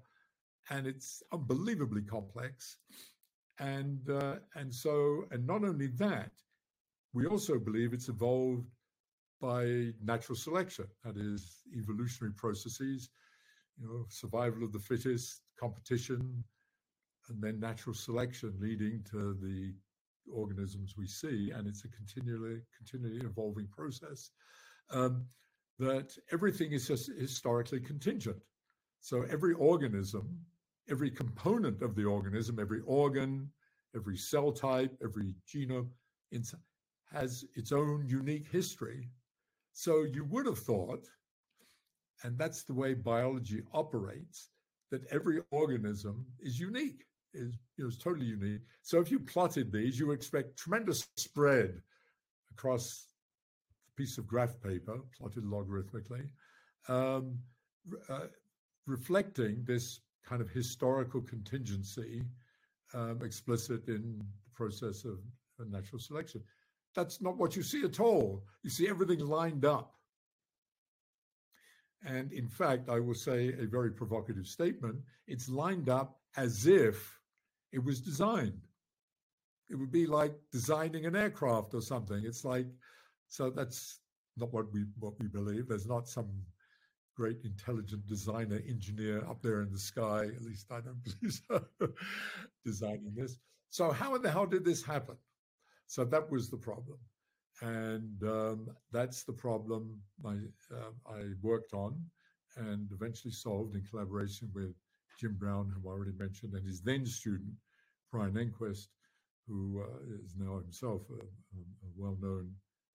and 0.71 0.87
it's 0.87 1.23
unbelievably 1.33 2.03
complex. 2.03 2.79
And 3.59 4.09
uh, 4.11 4.37
and 4.55 4.75
so, 4.75 5.25
and 5.31 5.47
not 5.47 5.65
only 5.65 5.89
that, 5.99 6.33
we 7.13 7.27
also 7.27 7.59
believe 7.59 7.93
it's 7.93 8.09
evolved 8.09 8.67
by 9.41 9.93
natural 10.03 10.37
selection, 10.37 10.87
that 11.05 11.17
is, 11.17 11.63
evolutionary 11.77 12.33
processes, 12.35 13.11
you 13.79 13.87
know, 13.87 14.07
survival 14.09 14.63
of 14.65 14.73
the 14.73 14.79
fittest, 14.79 15.43
competition, 15.59 16.45
and 17.29 17.43
then 17.43 17.59
natural 17.59 17.95
selection 17.95 18.55
leading 18.61 19.03
to 19.11 19.35
the 19.43 19.75
organisms 20.33 20.95
we 20.97 21.07
see, 21.07 21.51
and 21.51 21.67
it's 21.67 21.85
a 21.85 21.89
continually 21.89 22.61
continually 22.77 23.25
evolving 23.25 23.69
process. 23.69 24.31
Um, 24.91 25.27
that 25.83 26.17
everything 26.33 26.73
is 26.73 26.87
just 26.89 27.11
historically 27.19 27.81
contingent. 27.81 28.37
So 29.01 29.25
every 29.31 29.55
organism, 29.55 30.39
every 30.89 31.11
component 31.11 31.83
of 31.83 31.95
the 31.95 32.05
organism, 32.05 32.59
every 32.61 32.81
organ, 32.87 33.51
every 33.95 34.17
cell 34.17 34.53
type, 34.53 34.97
every 35.03 35.35
genome 35.47 35.89
has 37.13 37.45
its 37.55 37.73
own 37.73 38.07
unique 38.09 38.49
history. 38.51 39.11
So 39.73 40.05
you 40.05 40.25
would 40.25 40.47
have 40.47 40.59
thought, 40.59 41.07
and 42.23 42.39
that's 42.39 42.63
the 42.63 42.75
way 42.75 42.95
biology 42.95 43.63
operates, 43.73 44.49
that 44.91 45.05
every 45.11 45.41
organism 45.51 46.27
is 46.41 46.61
unique 46.61 47.05
is 47.35 47.59
you 47.77 47.85
know, 47.85 47.89
is 47.89 47.99
totally 47.99 48.27
unique. 48.27 48.61
So 48.83 49.01
if 49.01 49.11
you 49.11 49.19
plotted 49.19 49.73
these, 49.73 49.99
you 49.99 50.13
expect 50.13 50.57
tremendous 50.57 51.09
spread 51.17 51.81
across 52.53 53.12
piece 54.03 54.19
of 54.19 54.27
graph 54.27 54.61
paper 54.61 54.99
plotted 55.17 55.45
logarithmically, 55.45 56.27
um, 56.89 57.39
uh, 58.11 58.27
reflecting 58.85 59.63
this 59.65 60.01
kind 60.29 60.43
of 60.43 60.51
historical 60.51 61.21
contingency 61.21 62.25
um, 62.95 63.21
explicit 63.23 63.87
in 63.87 64.19
the 64.19 64.51
process 64.57 65.05
of, 65.05 65.19
of 65.61 65.71
natural 65.71 66.01
selection. 66.01 66.43
That's 66.97 67.23
not 67.23 67.37
what 67.37 67.55
you 67.55 67.63
see 67.63 67.85
at 67.85 68.01
all. 68.01 68.43
You 68.65 68.71
see 68.71 68.89
everything 68.89 69.21
lined 69.21 69.65
up. 69.65 69.95
And 72.05 72.33
in 72.33 72.49
fact, 72.49 72.89
I 72.89 72.99
will 72.99 73.15
say 73.15 73.51
a 73.51 73.67
very 73.67 73.93
provocative 73.93 74.49
statement. 74.49 74.97
It's 75.29 75.49
lined 75.49 75.89
up 75.89 76.19
as 76.37 76.67
if 76.67 76.97
it 77.71 77.85
was 77.85 78.01
designed. 78.01 78.63
It 79.71 79.77
would 79.77 79.93
be 79.93 80.07
like 80.07 80.35
designing 80.51 81.07
an 81.07 81.15
aircraft 81.15 81.73
or 81.75 81.81
something. 81.81 82.21
It's 82.25 82.45
like, 82.45 82.67
so 83.33 83.49
that's 83.49 84.01
not 84.37 84.53
what 84.53 84.71
we 84.75 84.85
what 84.99 85.19
we 85.19 85.27
believe. 85.27 85.67
There's 85.67 85.87
not 85.87 86.07
some 86.07 86.29
great 87.17 87.39
intelligent 87.45 88.07
designer 88.07 88.61
engineer 88.69 89.25
up 89.27 89.41
there 89.41 89.63
in 89.63 89.73
the 89.73 89.79
sky. 89.79 90.25
At 90.37 90.43
least 90.43 90.71
I 90.71 90.81
don't 90.83 91.03
believe 91.21 91.41
so. 91.49 91.65
designing 92.63 93.15
this. 93.17 93.39
So 93.71 93.91
how 93.91 94.15
in 94.17 94.21
the 94.21 94.31
hell 94.31 94.45
did 94.45 94.67
this 94.67 94.85
happen? 94.85 95.17
So 95.87 96.05
that 96.05 96.31
was 96.31 96.51
the 96.51 96.59
problem, 96.59 96.99
and 97.63 98.23
um, 98.23 98.69
that's 98.93 99.25
the 99.25 99.33
problem 99.33 99.99
I 100.27 100.37
uh, 100.71 100.93
I 101.07 101.23
worked 101.41 101.73
on 101.73 102.05
and 102.57 102.87
eventually 102.93 103.33
solved 103.33 103.75
in 103.77 103.83
collaboration 103.91 104.51
with 104.53 104.75
Jim 105.19 105.37
Brown, 105.39 105.73
whom 105.73 105.91
I 105.91 105.95
already 105.95 106.19
mentioned, 106.19 106.53
and 106.53 106.67
his 106.67 106.83
then 106.83 107.07
student, 107.07 107.55
Brian 108.11 108.35
Enquist, 108.35 108.89
who 109.49 109.83
uh, 109.83 110.23
is 110.23 110.35
now 110.37 110.59
himself 110.59 111.01
a, 111.09 111.23
a 111.23 111.89
well-known 111.97 112.53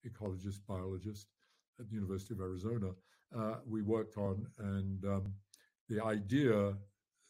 ecologist, 0.08 0.60
biologist 0.68 1.28
at 1.80 1.88
the 1.90 1.96
University 1.96 2.34
of 2.34 2.42
Arizona, 2.42 2.92
uh, 3.36 3.56
we 3.68 3.82
worked 3.82 4.18
on. 4.18 4.46
And 4.60 5.04
um, 5.06 5.34
the 5.90 6.04
idea 6.04 6.74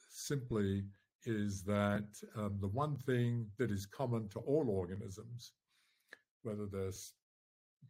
simply 0.09 0.83
is 1.25 1.63
that 1.63 2.07
um, 2.35 2.57
the 2.61 2.67
one 2.67 2.95
thing 2.95 3.47
that 3.57 3.71
is 3.71 3.85
common 3.85 4.29
to 4.29 4.39
all 4.39 4.69
organisms, 4.69 5.53
whether 6.43 6.65
they're 6.65 6.91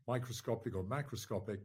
microscopic 0.08 0.76
or 0.76 0.84
macroscopic, 0.84 1.60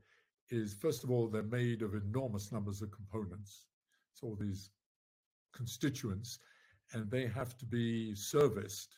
is 0.51 0.75
first 0.75 1.05
of 1.05 1.11
all, 1.11 1.29
they're 1.29 1.43
made 1.43 1.83
of 1.83 1.95
enormous 1.95 2.53
numbers 2.53 2.83
of 2.83 2.91
components. 2.91 3.65
So 4.13 4.29
all 4.29 4.37
these 4.37 4.71
constituents, 5.55 6.39
and 6.93 7.11
they 7.11 7.27
have 7.27 7.57
to 7.59 7.65
be 7.65 8.15
serviced, 8.15 8.97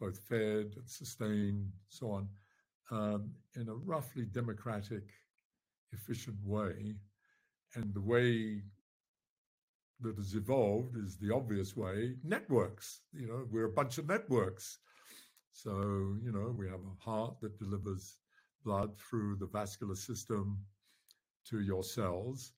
both 0.00 0.18
fed 0.18 0.74
and 0.76 0.88
sustained, 0.88 1.72
so 1.88 2.10
on, 2.10 2.28
um, 2.90 3.30
in 3.56 3.68
a 3.68 3.74
roughly 3.74 4.24
democratic, 4.24 5.04
efficient 5.92 6.36
way. 6.44 6.94
And 7.74 7.92
the 7.94 8.00
way 8.00 8.62
that 10.00 10.16
has 10.16 10.34
evolved 10.34 10.96
is 10.96 11.16
the 11.16 11.34
obvious 11.34 11.76
way 11.76 12.16
networks. 12.24 13.02
You 13.12 13.28
know, 13.28 13.46
we're 13.50 13.66
a 13.66 13.72
bunch 13.72 13.98
of 13.98 14.08
networks. 14.08 14.78
So, 15.52 16.16
you 16.22 16.32
know, 16.32 16.54
we 16.56 16.68
have 16.68 16.80
a 16.80 17.02
heart 17.02 17.36
that 17.40 17.58
delivers 17.58 18.18
blood 18.64 18.90
through 18.98 19.36
the 19.36 19.46
vascular 19.46 19.94
system 19.94 20.58
to 21.48 21.60
your 21.60 21.84
cells. 21.84 22.52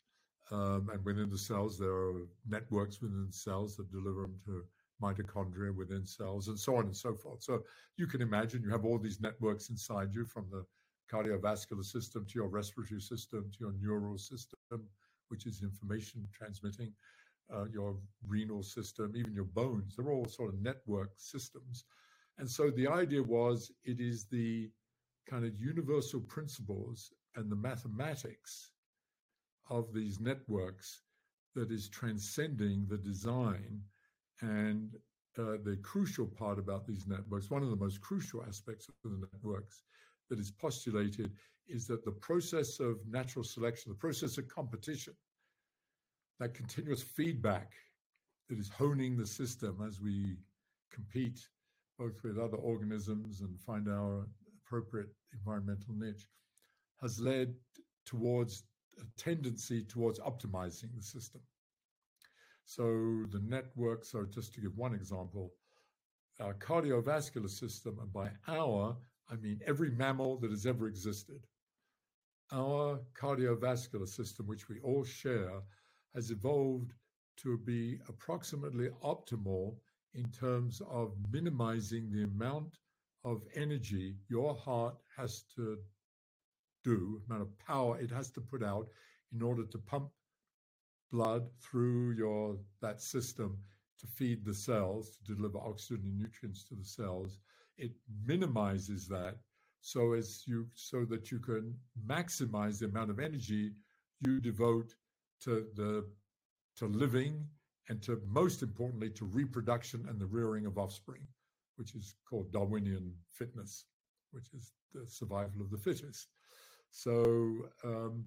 Um, 0.51 0.89
and 0.93 1.05
within 1.05 1.29
the 1.29 1.39
cells, 1.39 1.79
there 1.79 1.93
are 1.93 2.23
networks 2.49 3.03
within 3.03 3.29
cells 3.31 3.77
that 3.77 3.91
deliver 3.91 4.23
them 4.23 4.39
to 4.47 4.65
mitochondria 5.03 5.75
within 5.75 6.07
cells 6.07 6.49
and 6.49 6.59
so 6.59 6.77
on 6.77 6.85
and 6.85 6.97
so 6.97 7.15
forth. 7.15 7.43
So 7.43 7.63
you 7.97 8.07
can 8.07 8.23
imagine 8.23 8.63
you 8.63 8.71
have 8.71 8.85
all 8.85 8.99
these 8.99 9.21
networks 9.21 9.71
inside 9.71 10.15
you 10.15 10.25
from 10.25 10.47
the 10.51 10.65
cardiovascular 11.13 11.85
system 11.85 12.27
to 12.27 12.35
your 12.35 12.49
respiratory 12.49 13.01
system 13.01 13.51
to 13.53 13.59
your 13.61 13.75
neural 13.81 14.19
system, 14.19 14.57
which 15.29 15.47
is 15.47 15.63
information 15.63 16.27
transmitting, 16.33 16.93
uh, 17.55 17.65
your 17.67 17.97
renal 18.27 18.63
system, 18.63 19.15
even 19.17 19.35
your 19.35 19.45
bones. 19.45 19.97
They're 19.97 20.11
all 20.11 20.27
sort 20.27 20.53
of 20.55 20.61
network 20.61 21.13
systems. 21.17 21.85
And 22.39 22.51
so 22.51 22.71
the 22.71 22.89
idea 22.89 23.23
was 23.23 23.71
it 23.85 24.01
is 24.01 24.25
the 24.25 24.71
kind 25.29 25.45
of 25.45 25.59
universal 25.59 26.21
principles 26.21 27.13
and 27.35 27.51
the 27.51 27.57
mathematics 27.57 28.71
of 29.69 29.93
these 29.93 30.21
networks 30.21 31.03
that 31.55 31.71
is 31.71 31.89
transcending 31.89 32.87
the 32.89 32.99
design. 32.99 33.81
And 34.41 34.91
uh, 35.39 35.57
the 35.65 35.79
crucial 35.83 36.27
part 36.27 36.59
about 36.59 36.87
these 36.87 37.07
networks, 37.07 37.51
one 37.51 37.63
of 37.63 37.71
the 37.71 37.77
most 37.77 38.01
crucial 38.01 38.45
aspects 38.47 38.89
of 38.89 38.95
the 39.05 39.27
networks 39.33 39.83
that 40.31 40.39
is 40.39 40.51
postulated, 40.51 41.33
is 41.69 41.87
that 41.87 42.05
the 42.05 42.13
process 42.13 42.81
of 42.81 42.99
natural 43.09 43.45
selection, 43.45 43.91
the 43.91 43.99
process 43.99 44.39
of 44.39 44.49
competition, 44.49 45.15
that 46.39 46.55
continuous 46.55 47.03
feedback 47.03 47.73
that 48.49 48.59
is 48.59 48.69
honing 48.69 49.17
the 49.17 49.27
system 49.27 49.83
as 49.87 50.01
we 50.01 50.37
compete 50.93 51.41
both 51.99 52.23
with 52.23 52.39
other 52.39 52.59
organisms 52.59 53.41
and 53.41 53.59
find 53.61 53.89
our 53.89 54.27
appropriate 54.65 55.09
environmental 55.33 55.95
niche, 55.95 56.27
has 57.01 57.21
led 57.21 57.55
towards 58.05 58.65
a 59.01 59.05
tendency 59.21 59.83
towards 59.83 60.19
optimizing 60.21 60.95
the 60.95 61.03
system. 61.03 61.41
So 62.67 63.25
the 63.31 63.41
network, 63.47 64.05
so 64.05 64.25
just 64.25 64.53
to 64.55 64.61
give 64.61 64.77
one 64.77 64.93
example, 64.93 65.53
our 66.41 66.53
cardiovascular 66.55 67.49
system, 67.49 67.99
and 68.01 68.13
by 68.13 68.31
our, 68.49 68.97
I 69.31 69.37
mean 69.37 69.61
every 69.65 69.91
mammal 69.93 70.37
that 70.39 70.51
has 70.51 70.67
ever 70.67 70.89
existed, 70.89 71.47
our 72.53 73.01
cardiovascular 73.19 74.09
system, 74.09 74.47
which 74.47 74.69
we 74.69 74.81
all 74.81 75.05
share, 75.05 75.63
has 76.15 76.33
evolved 76.33 76.93
to 77.39 77.57
be 77.57 78.01
approximately 78.09 78.89
optimal 79.03 79.77
in 80.15 80.25
terms 80.31 80.83
of 80.91 81.15
minimizing 81.31 82.11
the 82.11 82.25
amount 82.25 82.79
of 83.25 83.43
energy 83.55 84.17
your 84.29 84.55
heart 84.57 84.97
has 85.17 85.45
to 85.55 85.79
do, 86.83 87.23
amount 87.29 87.43
of 87.43 87.59
power 87.61 87.99
it 88.01 88.11
has 88.11 88.31
to 88.33 88.41
put 88.41 88.63
out 88.63 88.89
in 89.33 89.41
order 89.41 89.65
to 89.65 89.79
pump 89.79 90.11
blood 91.13 91.49
through 91.63 92.13
your 92.13 92.59
that 92.81 93.01
system 93.01 93.59
to 93.99 94.07
feed 94.07 94.45
the 94.45 94.55
cells, 94.55 95.17
to 95.17 95.35
deliver 95.35 95.59
oxygen 95.59 96.03
and 96.05 96.19
nutrients 96.19 96.65
to 96.65 96.75
the 96.75 96.85
cells. 96.85 97.39
It 97.79 97.93
minimizes 98.27 99.09
that 99.09 99.37
so 99.87 100.15
as 100.15 100.43
you 100.47 100.67
so 100.75 101.05
that 101.05 101.31
you 101.31 101.39
can 101.39 101.73
maximize 102.09 102.81
the 102.81 102.87
amount 102.87 103.09
of 103.09 103.21
energy 103.21 103.71
you 104.27 104.41
devote 104.41 104.95
to 105.41 105.67
the 105.77 106.05
to 106.77 106.87
living 106.87 107.47
and 107.89 108.03
to 108.03 108.21
most 108.27 108.63
importantly 108.63 109.11
to 109.11 109.25
reproduction 109.27 110.05
and 110.09 110.19
the 110.19 110.27
rearing 110.27 110.67
of 110.67 110.77
offspring 110.77 111.23
which 111.77 111.95
is 111.95 112.17
called 112.29 112.51
darwinian 112.51 113.13
fitness 113.31 113.85
which 114.33 114.49
is 114.55 114.73
the 114.93 115.05
survival 115.07 115.61
of 115.61 115.71
the 115.71 115.79
fittest 115.79 116.29
so 116.91 117.69
um, 117.85 118.25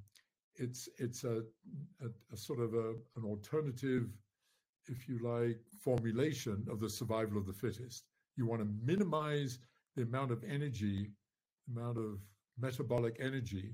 it's 0.59 0.89
it's 0.97 1.23
a, 1.23 1.41
a, 2.01 2.07
a 2.33 2.37
sort 2.37 2.59
of 2.59 2.73
a, 2.73 2.89
an 3.15 3.23
alternative 3.23 4.07
if 4.87 5.07
you 5.07 5.19
like 5.19 5.59
formulation 5.81 6.65
of 6.69 6.79
the 6.79 6.89
survival 6.89 7.37
of 7.37 7.45
the 7.45 7.53
fittest. 7.53 8.05
You 8.35 8.45
want 8.45 8.61
to 8.61 8.67
minimize 8.83 9.59
the 9.95 10.03
amount 10.03 10.31
of 10.31 10.43
energy 10.43 11.11
amount 11.75 11.97
of 11.97 12.19
metabolic 12.59 13.17
energy 13.19 13.73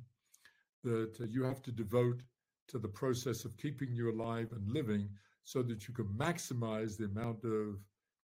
that 0.84 1.28
you 1.30 1.44
have 1.44 1.62
to 1.64 1.72
devote 1.72 2.22
to 2.68 2.78
the 2.78 2.88
process 2.88 3.46
of 3.46 3.58
keeping 3.58 3.92
you 3.92 4.12
alive 4.12 4.52
and 4.52 4.72
living 4.72 5.10
so 5.44 5.64
that 5.64 5.88
you 5.88 5.94
can 5.94 6.06
maximize 6.18 6.98
the 6.98 7.06
amount 7.06 7.44
of 7.44 7.80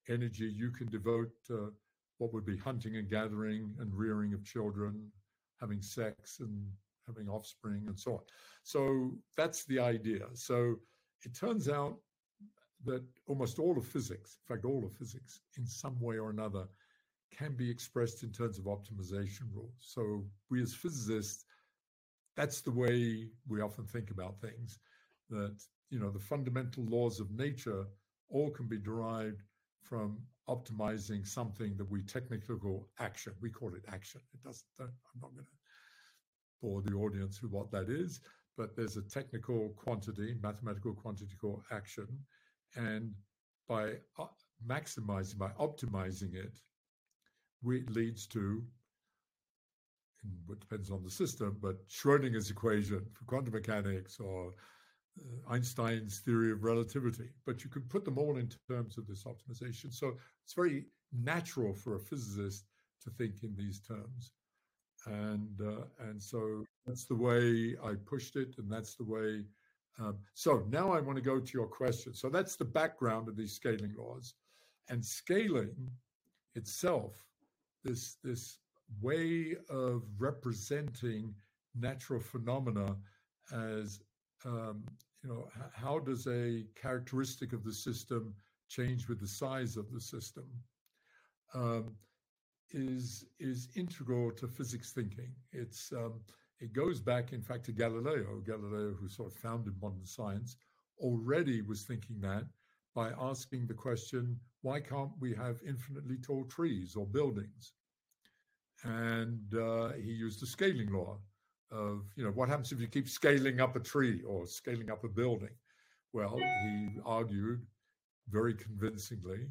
energy 0.08 0.46
you 0.46 0.72
can 0.72 0.88
devote 0.88 1.30
to 1.46 1.72
what 2.18 2.34
would 2.34 2.46
be 2.46 2.58
hunting 2.58 2.96
and 2.98 3.10
gathering 3.10 3.74
and 3.80 3.94
rearing 3.94 4.34
of 4.34 4.44
children, 4.44 5.12
having 5.60 5.82
sex 5.82 6.40
and 6.40 6.66
having 7.10 7.30
offspring 7.30 7.84
and 7.88 8.00
so 8.00 8.14
on. 8.14 8.20
So 8.64 9.12
that's 9.36 9.66
the 9.66 9.80
idea. 9.80 10.26
So 10.34 10.76
it 11.26 11.36
turns 11.36 11.68
out 11.68 11.98
that 12.86 13.04
almost 13.28 13.60
all 13.60 13.78
of 13.78 13.86
physics, 13.86 14.38
in 14.42 14.56
fact, 14.56 14.66
all 14.66 14.86
of 14.86 14.94
physics, 14.94 15.42
in 15.58 15.66
some 15.66 16.00
way 16.00 16.18
or 16.18 16.30
another, 16.30 16.66
can 17.32 17.56
be 17.56 17.70
expressed 17.70 18.24
in 18.24 18.32
terms 18.32 18.58
of 18.58 18.66
optimization 18.66 19.44
rules. 19.54 19.74
So 19.80 20.24
we 20.50 20.62
as 20.62 20.74
physicists, 20.74 21.46
that's 22.36 22.62
the 22.62 22.72
way 22.72 23.28
we 23.48 23.62
often 23.62 23.86
think 23.86 24.12
about 24.12 24.40
things, 24.40 24.80
that 25.30 25.58
you 25.90 26.00
know 26.00 26.10
the 26.10 26.20
fundamental 26.20 26.86
laws 26.86 27.20
of 27.20 27.30
nature 27.32 27.86
all 28.30 28.50
can 28.52 28.68
be 28.68 28.78
derived 28.78 29.44
from 29.82 30.18
optimizing 30.48 31.28
something 31.28 31.76
that 31.78 31.90
we 31.90 32.02
technically 32.02 32.56
call 32.58 32.88
action. 33.00 33.34
We 33.42 33.50
call 33.50 33.74
it 33.76 33.84
action. 33.92 34.22
It 34.34 34.42
doesn't. 34.44 34.66
I'm 34.80 35.22
not 35.22 35.34
going 35.34 35.46
to 35.46 35.59
bore 36.62 36.82
the 36.82 36.94
audience 36.94 37.42
what 37.50 37.72
that 37.72 37.90
is, 37.90 38.20
but 38.58 38.76
there's 38.76 38.98
a 38.98 39.02
technical 39.02 39.70
quantity, 39.76 40.36
mathematical 40.42 40.94
quantity 40.94 41.36
called 41.40 41.64
action, 41.72 42.08
and 42.76 43.14
by 43.68 43.94
uh, 44.18 44.26
maximizing, 44.68 45.38
by 45.38 45.50
optimizing 45.60 46.34
it, 46.36 46.60
we 47.62 47.84
leads 47.88 48.26
to, 48.28 48.64
what 50.48 50.60
depends 50.60 50.90
on 50.90 51.04
the 51.04 51.10
system, 51.10 51.58
but 51.62 51.88
Schrodinger's 51.88 52.50
equation 52.50 53.06
for 53.14 53.26
quantum 53.26 53.54
mechanics 53.54 54.20
or 54.20 54.54
uh, 55.20 55.54
Einstein's 55.54 56.20
theory 56.20 56.52
of 56.52 56.64
relativity. 56.64 57.30
But 57.46 57.64
you 57.64 57.70
can 57.70 57.84
put 57.84 58.06
them 58.06 58.18
all 58.18 58.38
in 58.38 58.50
terms 58.68 58.98
of 58.98 59.08
this 59.08 59.24
optimization. 59.24 59.94
So 59.94 60.18
it's 60.44 60.54
very 60.54 60.86
natural 61.14 61.74
for 61.74 61.96
a 61.96 62.00
physicist 62.00 62.66
to 63.04 63.10
think 63.12 63.44
in 63.44 63.56
these 63.56 63.80
terms. 63.80 64.32
And 65.06 65.60
uh, 65.62 65.86
and 66.00 66.22
so 66.22 66.66
that's 66.86 67.06
the 67.06 67.16
way 67.16 67.76
I 67.84 67.94
pushed 68.06 68.36
it, 68.36 68.56
and 68.58 68.72
that's 68.72 68.96
the 68.96 69.06
way. 69.06 69.46
Um, 70.00 70.18
so 70.34 70.66
now 70.70 70.92
I 70.92 71.00
want 71.00 71.18
to 71.18 71.22
go 71.22 71.40
to 71.40 71.54
your 71.54 71.68
question. 71.68 72.14
So 72.14 72.30
that's 72.30 72.56
the 72.56 72.66
background 72.66 73.28
of 73.28 73.36
these 73.36 73.54
scaling 73.54 73.94
laws, 73.98 74.34
and 74.90 75.04
scaling 75.04 75.90
itself 76.56 77.26
this 77.84 78.18
this 78.24 78.60
way 79.02 79.56
of 79.70 80.04
representing 80.18 81.34
natural 81.80 82.20
phenomena 82.20 82.96
as 83.54 84.02
um, 84.46 84.84
you 85.24 85.30
know 85.30 85.48
how 85.74 86.00
does 86.00 86.28
a 86.28 86.64
characteristic 86.76 87.54
of 87.54 87.64
the 87.64 87.74
system 87.74 88.34
change 88.68 89.08
with 89.08 89.20
the 89.20 89.28
size 89.28 89.78
of 89.78 89.92
the 89.92 90.02
system 90.02 90.46
um, 91.54 91.96
is 92.72 93.26
is 93.40 93.70
integral 93.76 94.32
to 94.32 94.48
physics 94.48 94.92
thinking 94.92 95.32
it's 95.52 95.92
um, 95.92 96.14
it 96.60 96.72
goes 96.74 97.00
back 97.00 97.34
in 97.34 97.42
fact 97.42 97.66
to 97.66 97.72
galileo 97.72 98.42
galileo 98.46 98.94
who 98.94 99.10
sort 99.10 99.32
of 99.32 99.38
founded 99.38 99.74
modern 99.82 100.06
science 100.06 100.56
already 101.00 101.62
was 101.62 101.84
thinking 101.84 102.20
that 102.22 102.44
by 102.96 103.12
asking 103.20 103.68
the 103.68 103.74
question, 103.74 104.40
why 104.62 104.80
can't 104.80 105.12
we 105.20 105.34
have 105.34 105.60
infinitely 105.66 106.18
tall 106.18 106.44
trees 106.46 106.96
or 106.96 107.06
buildings? 107.06 107.74
And 108.84 109.54
uh, 109.54 109.94
he 109.94 110.12
used 110.12 110.42
the 110.42 110.48
scaling 110.48 110.92
law 110.92 111.20
of, 111.72 112.04
you 112.16 112.24
know, 112.24 112.32
what 112.32 112.50
happens 112.50 112.72
if 112.72 112.80
you 112.80 112.88
keep 112.88 113.08
scaling 113.08 113.60
up 113.62 113.76
a 113.76 113.80
tree 113.80 114.22
or 114.24 114.46
scaling 114.48 114.90
up 114.90 115.04
a 115.04 115.10
building? 115.10 115.56
Well, 116.14 116.38
he 116.64 116.90
argued 117.06 117.66
very 118.30 118.56
convincingly, 118.56 119.48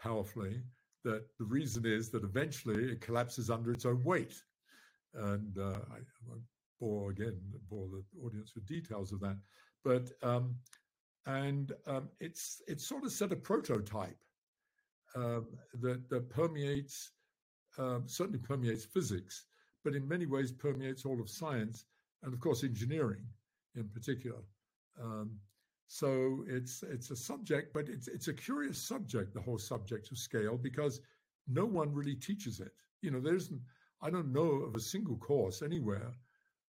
powerfully, 0.00 0.62
that 1.06 1.24
the 1.38 1.44
reason 1.44 1.86
is 1.86 2.10
that 2.10 2.24
eventually 2.24 2.92
it 2.92 3.00
collapses 3.00 3.48
under 3.48 3.70
its 3.70 3.86
own 3.86 4.02
weight. 4.02 4.34
And 5.14 5.56
uh, 5.56 5.78
I 5.90 5.98
won't 6.26 6.42
bore 6.80 7.10
again, 7.10 7.40
bore 7.70 7.88
the 7.88 8.02
audience 8.24 8.54
with 8.54 8.66
details 8.66 9.12
of 9.12 9.20
that. 9.20 9.38
But 9.84 10.10
um, 10.22 10.56
and 11.26 11.72
um, 11.86 12.08
it's 12.20 12.60
it's 12.66 12.86
sort 12.86 13.04
of 13.04 13.12
set 13.12 13.32
a 13.32 13.36
prototype 13.36 14.18
um, 15.14 15.46
that 15.80 16.08
that 16.10 16.28
permeates 16.28 17.12
um, 17.78 18.04
certainly 18.06 18.40
permeates 18.40 18.84
physics, 18.84 19.46
but 19.84 19.94
in 19.94 20.06
many 20.08 20.26
ways 20.26 20.50
permeates 20.50 21.04
all 21.04 21.20
of 21.20 21.30
science 21.30 21.84
and 22.24 22.34
of 22.34 22.40
course 22.40 22.64
engineering 22.64 23.24
in 23.76 23.88
particular. 23.88 24.42
Um, 25.00 25.38
so 25.88 26.44
it's 26.48 26.82
it's 26.82 27.10
a 27.10 27.16
subject, 27.16 27.72
but 27.72 27.88
it's 27.88 28.08
it's 28.08 28.28
a 28.28 28.34
curious 28.34 28.78
subject, 28.78 29.34
the 29.34 29.40
whole 29.40 29.58
subject 29.58 30.10
of 30.10 30.18
scale, 30.18 30.56
because 30.56 31.00
no 31.46 31.64
one 31.64 31.92
really 31.92 32.16
teaches 32.16 32.60
it. 32.60 32.72
You 33.02 33.10
know, 33.10 33.20
there's 33.20 33.50
I 34.02 34.10
don't 34.10 34.32
know 34.32 34.62
of 34.62 34.74
a 34.74 34.80
single 34.80 35.16
course 35.16 35.62
anywhere 35.62 36.12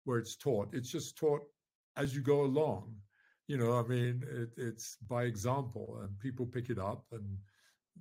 where 0.04 0.18
it's 0.18 0.36
taught. 0.36 0.74
It's 0.74 0.90
just 0.90 1.16
taught 1.16 1.42
as 1.96 2.14
you 2.14 2.20
go 2.20 2.42
along 2.42 2.94
you 3.48 3.56
know, 3.56 3.78
I 3.78 3.82
mean, 3.82 4.24
it, 4.28 4.50
it's 4.56 4.96
by 5.08 5.24
example, 5.24 5.98
and 6.02 6.18
people 6.18 6.46
pick 6.46 6.68
it 6.68 6.78
up, 6.78 7.04
and 7.12 7.38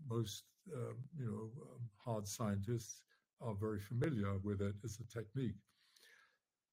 most, 0.10 0.43
um, 0.73 0.95
you 1.17 1.25
know, 1.25 1.51
um, 1.62 1.82
hard 2.04 2.28
scientists 2.28 3.01
are 3.41 3.54
very 3.54 3.80
familiar 3.80 4.38
with 4.43 4.62
it 4.62 4.73
as 4.84 4.99
a 4.99 5.13
technique. 5.13 5.58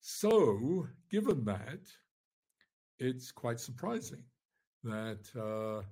So, 0.00 0.88
given 1.10 1.44
that, 1.44 1.80
it's 2.98 3.30
quite 3.30 3.60
surprising 3.60 4.22
that 4.84 5.24
uh, 5.36 5.82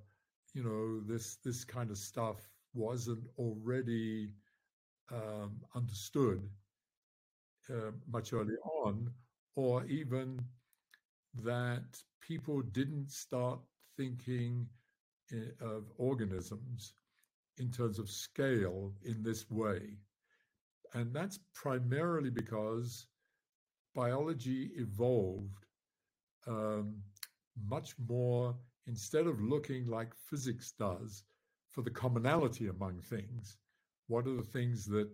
you 0.55 0.62
know 0.64 1.00
this 1.07 1.37
this 1.44 1.64
kind 1.64 1.90
of 1.90 1.98
stuff 1.98 2.37
wasn't 2.74 3.24
already 3.38 4.35
um, 5.12 5.61
understood 5.74 6.48
uh, 7.70 7.90
much 8.11 8.33
early 8.33 8.57
on, 8.85 9.11
or 9.57 9.85
even 9.87 10.40
that 11.42 11.85
people 12.20 12.62
didn't 12.62 13.11
start 13.11 13.61
thinking 13.96 14.66
eh, 15.33 15.50
of 15.61 15.85
organisms 15.98 16.94
in 17.59 17.70
terms 17.70 17.98
of 17.98 18.09
scale 18.11 18.92
in 19.05 19.22
this 19.22 19.50
way. 19.50 19.98
And 20.94 21.14
that's 21.14 21.38
primarily 21.55 22.31
because 22.31 23.07
biology 23.94 24.70
evolved 24.76 25.66
um, 26.46 26.96
much 27.68 27.94
more, 28.09 28.57
instead 28.87 29.27
of 29.27 29.40
looking 29.40 29.87
like 29.87 30.14
physics 30.14 30.73
does 30.73 31.25
for 31.69 31.83
the 31.83 31.90
commonality 31.90 32.69
among 32.69 33.01
things, 33.01 33.57
what 34.09 34.27
are 34.27 34.35
the 34.35 34.43
things 34.43 34.87
that, 34.87 35.09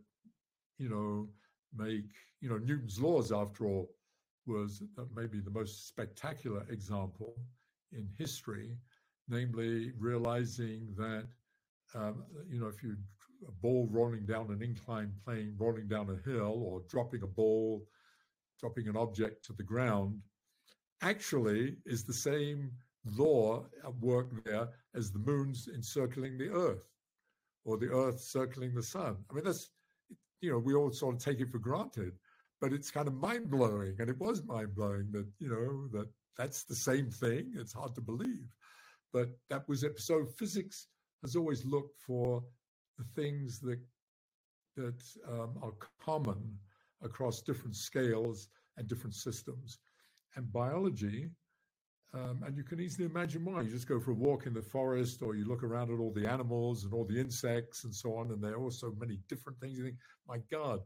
you 0.78 0.88
know, 0.88 1.28
make, 1.76 2.04
you 2.40 2.48
know, 2.48 2.58
Newton's 2.58 3.00
laws, 3.00 3.32
after 3.32 3.66
all, 3.66 3.90
was 4.46 4.82
maybe 5.14 5.40
the 5.40 5.50
most 5.50 5.88
spectacular 5.88 6.64
example 6.70 7.34
in 7.92 8.08
history, 8.16 8.76
namely 9.28 9.92
realizing 9.98 10.94
that 10.96 11.26
um, 11.94 12.24
you 12.48 12.60
know 12.60 12.68
if 12.68 12.82
you 12.82 12.96
a 13.46 13.52
ball 13.52 13.88
rolling 13.90 14.24
down 14.24 14.50
an 14.50 14.62
inclined 14.62 15.12
plane, 15.24 15.54
rolling 15.58 15.88
down 15.88 16.08
a 16.10 16.30
hill, 16.30 16.62
or 16.64 16.82
dropping 16.88 17.22
a 17.22 17.26
ball 17.26 17.84
dropping 18.58 18.88
an 18.88 18.96
object 18.96 19.44
to 19.44 19.52
the 19.52 19.62
ground, 19.62 20.18
actually 21.02 21.76
is 21.84 22.04
the 22.04 22.12
same 22.12 22.70
law 23.16 23.64
at 23.84 23.94
work 24.00 24.28
there 24.44 24.68
as 24.94 25.12
the 25.12 25.18
moon's 25.18 25.68
encircling 25.68 26.38
the 26.38 26.50
Earth 26.50 26.88
or 27.64 27.76
the 27.76 27.90
Earth 27.90 28.20
circling 28.20 28.74
the 28.74 28.82
sun. 28.82 29.16
I 29.30 29.34
mean, 29.34 29.44
that's, 29.44 29.70
you 30.40 30.50
know, 30.50 30.58
we 30.58 30.74
all 30.74 30.92
sort 30.92 31.16
of 31.16 31.20
take 31.20 31.40
it 31.40 31.50
for 31.50 31.58
granted, 31.58 32.12
but 32.60 32.72
it's 32.72 32.90
kind 32.90 33.08
of 33.08 33.14
mind 33.14 33.50
blowing. 33.50 33.96
And 33.98 34.08
it 34.08 34.18
was 34.18 34.44
mind 34.44 34.74
blowing 34.74 35.08
that, 35.12 35.26
you 35.38 35.48
know, 35.48 35.88
that 35.98 36.08
that's 36.36 36.64
the 36.64 36.74
same 36.74 37.10
thing. 37.10 37.52
It's 37.56 37.72
hard 37.72 37.94
to 37.94 38.00
believe. 38.00 38.46
But 39.12 39.30
that 39.50 39.68
was 39.68 39.82
it. 39.82 39.98
So 40.00 40.26
physics 40.38 40.88
has 41.22 41.36
always 41.36 41.64
looked 41.64 41.98
for 42.00 42.42
the 42.98 43.04
things 43.14 43.60
that 43.60 43.80
that 44.76 45.02
um, 45.28 45.58
are 45.62 45.72
common 45.98 46.58
across 47.02 47.40
different 47.40 47.74
scales 47.74 48.48
and 48.76 48.86
different 48.86 49.14
systems. 49.14 49.78
And 50.34 50.52
biology, 50.52 51.30
um, 52.14 52.42
and 52.46 52.56
you 52.56 52.62
can 52.62 52.80
easily 52.80 53.06
imagine 53.06 53.44
why. 53.44 53.62
You 53.62 53.70
just 53.70 53.88
go 53.88 54.00
for 54.00 54.12
a 54.12 54.14
walk 54.14 54.46
in 54.46 54.54
the 54.54 54.62
forest 54.62 55.22
or 55.22 55.34
you 55.34 55.46
look 55.46 55.62
around 55.62 55.90
at 55.90 55.98
all 55.98 56.12
the 56.12 56.28
animals 56.28 56.84
and 56.84 56.92
all 56.94 57.04
the 57.04 57.20
insects 57.20 57.84
and 57.84 57.94
so 57.94 58.16
on, 58.16 58.30
and 58.30 58.42
there 58.42 58.54
are 58.54 58.62
all 58.62 58.70
so 58.70 58.94
many 58.98 59.18
different 59.28 59.60
things. 59.60 59.76
You 59.76 59.84
think, 59.84 59.96
my 60.28 60.38
God, 60.50 60.80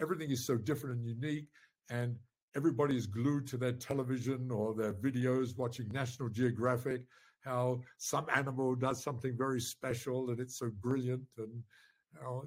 everything 0.00 0.30
is 0.30 0.46
so 0.46 0.56
different 0.56 0.98
and 0.98 1.06
unique. 1.06 1.46
And 1.90 2.16
everybody 2.56 2.96
is 2.96 3.06
glued 3.06 3.46
to 3.48 3.56
their 3.56 3.72
television 3.72 4.50
or 4.50 4.74
their 4.74 4.92
videos 4.94 5.56
watching 5.56 5.88
National 5.88 6.28
Geographic 6.28 7.02
how 7.44 7.80
some 7.98 8.26
animal 8.34 8.74
does 8.74 9.02
something 9.02 9.36
very 9.36 9.60
special 9.60 10.30
and 10.30 10.40
it's 10.40 10.58
so 10.58 10.70
brilliant 10.80 11.22
and 11.38 11.62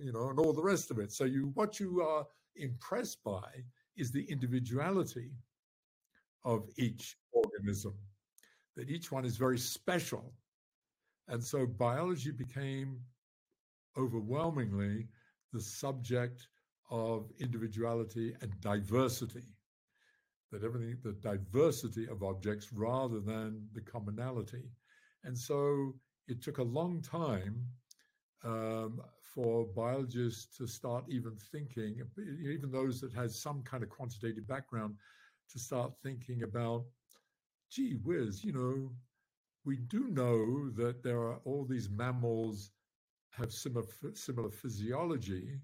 you 0.02 0.12
know 0.12 0.30
and 0.30 0.40
all 0.40 0.54
the 0.54 0.62
rest 0.62 0.92
of 0.92 1.00
it 1.00 1.12
so 1.12 1.26
you 1.26 1.52
what 1.54 1.80
you 1.80 2.02
are 2.02 2.26
impressed 2.56 3.24
by 3.24 3.44
is 3.98 4.12
the 4.12 4.24
individuality 4.30 5.32
of 6.46 6.68
each 6.78 7.18
organism 7.34 7.94
that 8.76 8.90
each 8.90 9.12
one 9.12 9.26
is 9.26 9.38
very 9.38 9.58
special. 9.58 10.34
And 11.28 11.44
so 11.44 11.66
biology 11.66 12.32
became 12.32 13.00
overwhelmingly 13.98 15.08
the 15.54 15.62
subject 15.62 16.48
of 16.92 17.32
individuality 17.40 18.36
and 18.42 18.52
diversity 18.62 19.56
that 20.52 20.64
everything 20.64 20.98
the 21.04 21.14
diversity 21.14 22.08
of 22.08 22.24
objects 22.24 22.72
rather 22.72 23.20
than 23.20 23.68
the 23.74 23.82
commonality. 23.82 24.64
And 25.24 25.38
so 25.38 25.94
it 26.28 26.42
took 26.42 26.60
a 26.60 26.64
long 26.64 27.02
time 27.02 27.66
um, 28.44 29.02
for 29.22 29.66
biologists 29.76 30.56
to 30.58 30.68
start 30.68 31.04
even 31.10 31.36
thinking, 31.52 32.02
even 32.18 32.72
those 32.72 33.02
that 33.02 33.14
had 33.14 33.32
some 33.32 33.64
kind 33.64 33.84
of 33.84 33.90
quantitative 33.90 34.48
background, 34.48 34.96
to 35.52 35.60
start 35.60 35.92
thinking 36.02 36.44
about, 36.44 36.86
gee 37.76 37.96
whiz, 38.06 38.42
you 38.44 38.54
know, 38.54 38.90
we 39.66 39.76
do 39.76 40.08
know 40.08 40.70
that 40.70 41.04
there 41.04 41.20
are 41.20 41.40
all 41.44 41.66
these 41.66 41.90
mammals 41.90 42.72
have 43.32 43.52
similar, 43.52 43.86
similar 44.14 44.50
physiology. 44.50 45.60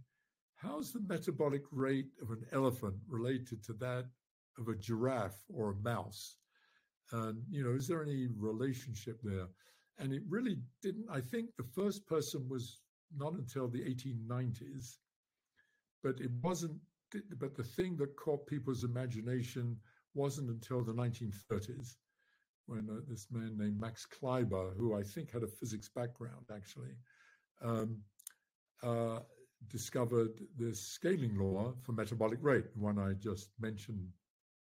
How's 0.56 0.92
the 0.92 1.00
metabolic 1.08 1.64
rate 1.72 2.10
of 2.22 2.32
an 2.32 2.46
elephant 2.52 2.96
related 3.08 3.64
to 3.64 3.74
that 3.74 4.06
of 4.60 4.68
a 4.68 4.76
giraffe 4.76 5.42
or 5.54 5.72
a 5.72 5.76
mouse? 5.76 6.36
And, 7.14 7.42
you 7.50 7.64
know, 7.64 7.76
is 7.76 7.88
there 7.88 8.04
any 8.04 8.28
relationship 8.38 9.22
there? 9.24 9.48
And 9.98 10.12
it 10.12 10.24
really 10.28 10.58
didn't. 10.82 11.06
I 11.10 11.22
think 11.22 11.56
the 11.56 11.64
first 11.64 12.06
person 12.08 12.50
was 12.50 12.80
not 13.16 13.34
until 13.34 13.70
the 13.70 13.82
1890s, 13.82 14.98
but 16.04 16.20
it 16.20 16.32
wasn't. 16.44 16.76
But 17.38 17.56
the 17.56 17.64
thing 17.64 17.98
that 17.98 18.16
caught 18.16 18.48
people's 18.48 18.86
imagination 18.86 19.78
wasn't 20.14 20.50
until 20.50 20.84
the 20.84 20.94
1930s, 20.94 21.96
when 22.68 22.88
uh, 22.90 23.02
this 23.08 23.28
man 23.32 23.58
named 23.58 23.80
Max 23.80 24.06
Kleiber, 24.06 24.76
who 24.78 24.96
I 24.96 25.04
think 25.04 25.32
had 25.32 25.44
a 25.44 25.48
physics 25.48 25.90
background 25.90 26.46
actually, 26.54 26.96
um, 27.62 27.98
uh, 28.84 29.20
discovered 29.70 30.32
this 30.58 30.82
scaling 30.82 31.38
law 31.38 31.74
for 31.84 31.92
metabolic 31.94 32.40
rate, 32.42 32.74
the 32.74 32.80
one 32.80 32.98
I 32.98 33.14
just 33.14 33.50
mentioned 33.60 34.08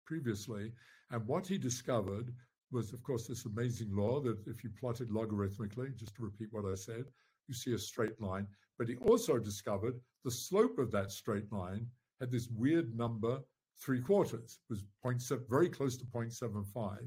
previously. 0.05 0.71
And 1.11 1.25
what 1.27 1.47
he 1.47 1.57
discovered 1.57 2.33
was, 2.71 2.93
of 2.93 3.03
course, 3.03 3.27
this 3.27 3.45
amazing 3.45 3.95
law 3.95 4.19
that 4.21 4.37
if 4.47 4.63
you 4.63 4.69
plot 4.79 5.01
it 5.01 5.11
logarithmically, 5.11 5.95
just 5.95 6.15
to 6.15 6.23
repeat 6.23 6.49
what 6.51 6.65
I 6.65 6.75
said, 6.75 7.05
you 7.47 7.53
see 7.53 7.73
a 7.73 7.79
straight 7.79 8.19
line. 8.21 8.47
But 8.77 8.87
he 8.87 8.95
also 8.97 9.39
discovered 9.39 9.99
the 10.23 10.31
slope 10.31 10.77
of 10.79 10.91
that 10.91 11.11
straight 11.11 11.51
line 11.51 11.87
had 12.19 12.31
this 12.31 12.49
weird 12.49 12.95
number, 12.95 13.39
three 13.81 14.01
quarters, 14.01 14.59
was 14.69 14.83
0.7, 15.05 15.49
very 15.49 15.69
close 15.69 15.97
to 15.97 16.05
0.75. 16.05 16.97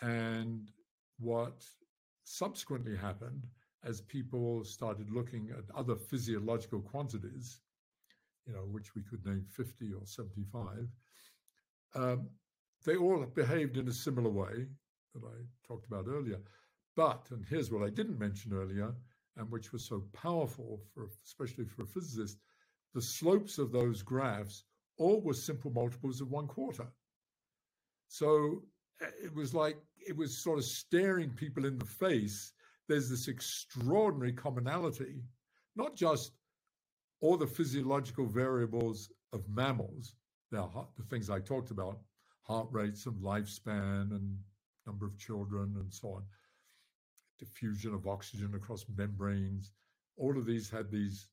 And 0.00 0.70
what 1.18 1.64
subsequently 2.24 2.96
happened 2.96 3.46
as 3.84 4.00
people 4.00 4.64
started 4.64 5.10
looking 5.10 5.50
at 5.50 5.64
other 5.76 5.96
physiological 5.96 6.80
quantities, 6.80 7.60
you 8.46 8.52
know, 8.52 8.60
which 8.70 8.94
we 8.94 9.02
could 9.02 9.24
name 9.26 9.44
50 9.50 9.92
or 9.92 10.06
75, 10.06 10.88
um, 11.94 12.28
they 12.84 12.96
all 12.96 13.24
behaved 13.26 13.76
in 13.76 13.88
a 13.88 13.92
similar 13.92 14.30
way 14.30 14.66
that 15.14 15.24
I 15.24 15.66
talked 15.66 15.86
about 15.86 16.06
earlier. 16.08 16.40
But, 16.96 17.26
and 17.30 17.44
here's 17.48 17.70
what 17.70 17.82
I 17.82 17.90
didn't 17.90 18.18
mention 18.18 18.52
earlier, 18.52 18.94
and 19.36 19.50
which 19.50 19.72
was 19.72 19.84
so 19.84 20.04
powerful 20.12 20.80
for 20.94 21.08
especially 21.24 21.64
for 21.64 21.82
a 21.82 21.86
physicist, 21.86 22.38
the 22.94 23.02
slopes 23.02 23.58
of 23.58 23.72
those 23.72 24.02
graphs 24.02 24.64
all 25.02 25.20
were 25.20 25.34
simple 25.34 25.70
multiples 25.70 26.20
of 26.20 26.30
one 26.30 26.46
quarter. 26.46 26.86
So 28.08 28.62
eh, 29.00 29.06
it 29.24 29.34
was 29.34 29.52
like 29.54 29.76
it 30.06 30.16
was 30.16 30.36
sort 30.36 30.58
of 30.58 30.64
staring 30.64 31.30
people 31.30 31.64
in 31.64 31.78
the 31.78 31.84
face. 31.84 32.52
There's 32.88 33.10
this 33.10 33.28
extraordinary 33.28 34.32
commonality, 34.32 35.22
not 35.76 35.96
just 35.96 36.32
all 37.20 37.36
the 37.36 37.46
physiological 37.46 38.26
variables 38.26 39.10
of 39.32 39.48
mammals, 39.48 40.14
the, 40.50 40.68
the 40.96 41.04
things 41.04 41.30
I 41.30 41.40
talked 41.40 41.70
about, 41.70 41.98
heart 42.42 42.68
rates 42.70 43.06
and 43.06 43.16
lifespan 43.22 44.10
and 44.10 44.36
number 44.86 45.06
of 45.06 45.16
children 45.16 45.76
and 45.78 45.92
so 45.92 46.08
on, 46.14 46.22
diffusion 47.38 47.94
of 47.94 48.06
oxygen 48.08 48.52
across 48.54 48.84
membranes. 48.96 49.70
All 50.16 50.36
of 50.36 50.44
these 50.44 50.68
had 50.68 50.90
these, 50.90 51.28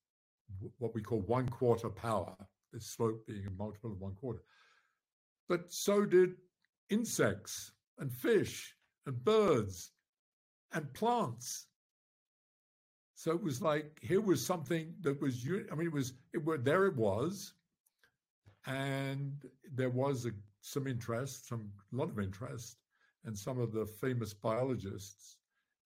what 0.77 0.93
we 0.93 1.01
call 1.01 1.21
one 1.21 1.49
quarter 1.49 1.89
power, 1.89 2.36
the 2.71 2.79
slope 2.79 3.25
being 3.27 3.45
a 3.47 3.51
multiple 3.51 3.91
of 3.91 3.99
one 3.99 4.15
quarter. 4.15 4.43
But 5.47 5.71
so 5.71 6.05
did 6.05 6.36
insects 6.89 7.71
and 7.97 8.12
fish 8.12 8.75
and 9.05 9.23
birds 9.23 9.91
and 10.73 10.93
plants. 10.93 11.67
So 13.15 13.32
it 13.32 13.43
was 13.43 13.62
like 13.62 13.99
here 14.01 14.21
was 14.21 14.45
something 14.45 14.93
that 15.01 15.19
was. 15.21 15.45
I 15.71 15.75
mean, 15.75 15.88
it 15.88 15.93
was. 15.93 16.13
It 16.34 16.45
were 16.45 16.58
there. 16.58 16.86
It 16.86 16.95
was, 16.95 17.53
and 18.65 19.34
there 19.73 19.89
was 19.89 20.25
a 20.25 20.32
some 20.62 20.88
interest, 20.88 21.47
some 21.47 21.69
a 21.91 21.95
lot 21.95 22.10
of 22.10 22.19
interest, 22.19 22.77
and 23.25 23.38
some 23.38 23.60
of 23.60 23.71
the 23.71 23.86
famous 23.86 24.34
biologists, 24.34 25.38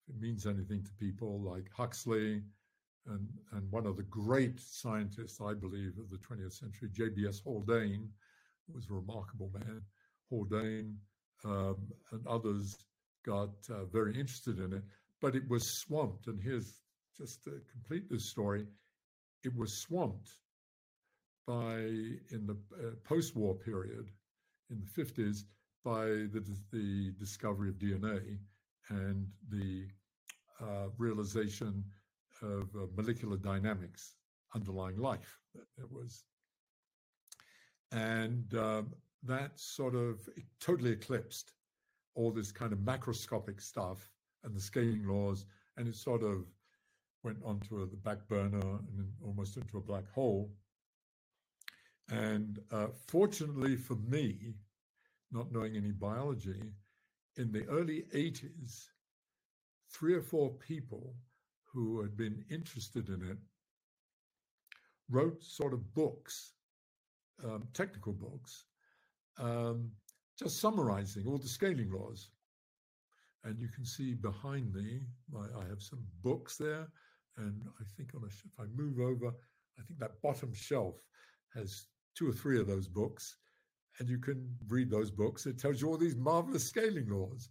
if 0.08 0.16
it 0.16 0.22
means 0.22 0.46
anything 0.46 0.84
to 0.84 0.92
people 1.00 1.42
like 1.42 1.70
Huxley, 1.76 2.44
and 3.08 3.28
and 3.52 3.72
one 3.72 3.86
of 3.86 3.98
the 3.98 4.04
great 4.04 4.60
scientists, 4.60 5.40
I 5.42 5.54
believe, 5.54 5.94
of 5.98 6.10
the 6.10 6.18
20th 6.18 6.54
century, 6.54 6.90
J.B.S. 6.92 7.42
Haldane, 7.44 8.10
was 8.74 8.88
a 8.90 8.94
remarkable 8.94 9.52
man. 9.54 9.82
Haldane 10.30 10.98
um, 11.46 11.78
and 12.12 12.26
others 12.28 12.78
got 13.26 13.52
uh, 13.70 13.86
very 13.86 14.14
interested 14.20 14.60
in 14.60 14.74
it, 14.74 14.84
but 15.22 15.36
it 15.36 15.48
was 15.50 15.80
swamped. 15.82 16.28
And 16.28 16.42
here's 16.42 16.82
just 17.18 17.44
to 17.44 17.62
complete 17.72 18.10
this 18.10 18.30
story: 18.30 18.66
it 19.44 19.56
was 19.56 19.82
swamped 19.82 20.30
by 21.46 21.76
in 21.76 22.48
the 22.48 22.58
uh, 22.80 22.92
post-war 23.04 23.56
period 23.56 24.10
in 24.70 24.80
the 24.80 25.04
50s 25.04 25.44
by 25.84 26.06
the, 26.06 26.44
the 26.72 27.12
discovery 27.20 27.70
of 27.70 27.76
DNA 27.76 28.38
and 28.90 29.28
the 29.50 29.86
uh, 30.62 30.88
realization 30.98 31.84
of 32.44 32.70
molecular 32.96 33.38
dynamics 33.38 34.16
underlying 34.54 34.98
life. 34.98 35.40
It 35.78 35.92
was, 35.92 36.24
and 37.92 38.54
um, 38.56 38.94
that 39.24 39.60
sort 39.60 39.96
of 39.96 40.28
totally 40.60 40.92
eclipsed 40.92 41.54
all 42.16 42.32
this 42.32 42.52
kind 42.52 42.74
of 42.74 42.80
macroscopic 42.80 43.62
stuff 43.62 44.10
and 44.44 44.56
the 44.56 44.62
scaling 44.62 45.08
laws, 45.08 45.46
and 45.78 45.88
it 45.88 45.96
sort 45.96 46.24
of 46.24 46.46
went 47.24 47.38
onto 47.44 47.82
a, 47.82 47.86
the 47.86 47.96
back 47.98 48.28
burner 48.28 48.60
and 48.60 49.08
almost 49.26 49.58
into 49.58 49.78
a 49.78 49.82
black 49.82 50.10
hole. 50.12 50.52
And 52.10 52.60
uh, 52.72 52.88
fortunately 53.08 53.78
for 53.78 53.96
me, 53.96 54.56
not 55.32 55.52
knowing 55.52 55.76
any 55.76 55.92
biology, 55.92 56.62
in 57.38 57.52
the 57.52 57.66
early 57.68 58.04
80s, 58.14 58.88
three 59.90 60.14
or 60.14 60.22
four 60.22 60.52
people 60.52 61.16
who 61.74 62.02
had 62.02 62.16
been 62.16 62.44
interested 62.50 63.10
in 63.10 63.22
it 63.24 63.38
wrote 65.10 65.44
sort 65.44 65.74
of 65.74 65.94
books, 65.94 66.54
um, 67.44 67.68
technical 67.74 68.14
books, 68.14 68.66
um, 69.40 69.92
just 70.38 70.60
summarizing 70.60 71.28
all 71.28 71.38
the 71.38 71.48
scaling 71.48 71.92
laws. 71.92 72.30
And 73.44 73.60
you 73.60 73.68
can 73.68 73.86
see 73.86 74.14
behind 74.14 74.74
me, 74.74 75.02
my, 75.32 75.46
I 75.60 75.68
have 75.68 75.82
some 75.82 76.04
books 76.24 76.58
there. 76.58 76.88
And 77.38 77.62
I 77.80 77.84
think 77.98 78.12
on 78.16 78.24
a, 78.24 78.28
if 78.28 78.44
I 78.60 78.66
move 78.76 79.00
over, 79.00 79.28
I 79.28 79.82
think 79.84 80.00
that 80.00 80.22
bottom 80.22 80.54
shelf 80.54 80.96
has 81.56 81.88
two 82.16 82.30
or 82.30 82.34
three 82.34 82.60
of 82.60 82.68
those 82.68 82.88
books. 82.88 83.38
And 84.00 84.08
you 84.08 84.18
can 84.18 84.48
read 84.70 84.90
those 84.90 85.12
books. 85.12 85.46
It 85.46 85.60
tells 85.60 85.82
you 85.82 85.90
all 85.90 85.98
these 85.98 86.16
marvelous 86.16 86.64
scaling 86.64 87.10
laws, 87.10 87.50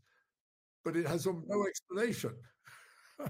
but 0.85 0.97
it 0.97 1.07
has 1.07 1.27
no 1.27 1.67
explanation. 1.67 2.33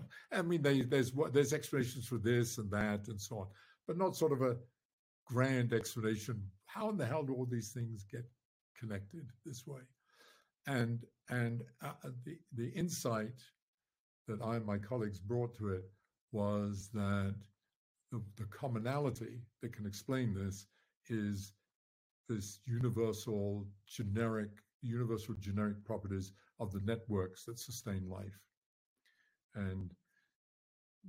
I 0.33 0.43
mean, 0.43 0.63
they, 0.63 0.83
there's 0.83 1.13
there's 1.33 1.53
explanations 1.53 2.07
for 2.07 2.19
this 2.19 2.59
and 2.59 2.71
that 2.71 3.09
and 3.09 3.21
so 3.21 3.39
on, 3.39 3.47
but 3.87 3.97
not 3.97 4.17
sort 4.17 4.33
of 4.33 4.43
a 4.43 4.57
grand 5.27 5.73
explanation. 5.73 6.43
How 6.67 6.89
in 6.91 6.97
the 6.97 7.07
hell 7.07 7.23
do 7.23 7.35
all 7.35 7.47
these 7.47 7.73
things 7.73 8.05
get 8.11 8.25
connected 8.79 9.27
this 9.45 9.67
way? 9.67 9.81
And 10.67 11.05
and 11.31 11.63
uh, 11.83 11.93
uh, 12.05 12.11
the 12.25 12.37
the 12.55 12.71
insight 12.71 13.41
that 14.29 14.41
I 14.43 14.57
and 14.57 14.67
my 14.67 14.79
colleagues 14.79 15.19
brought 15.19 15.57
to 15.59 15.71
it 15.71 15.85
was 16.31 16.89
that 16.95 17.35
the, 18.11 18.23
the 18.37 18.45
commonality 18.45 19.41
that 19.61 19.73
can 19.73 19.87
explain 19.87 20.35
this 20.35 20.67
is 21.09 21.53
this 22.29 22.61
universal 22.67 23.67
generic 23.87 24.51
universal 24.83 25.35
generic 25.41 25.85
properties 25.85 26.33
of 26.61 26.73
the 26.73 26.81
networks 26.85 27.45
that 27.45 27.59
sustain 27.59 28.09
life 28.09 28.39
and 29.55 29.93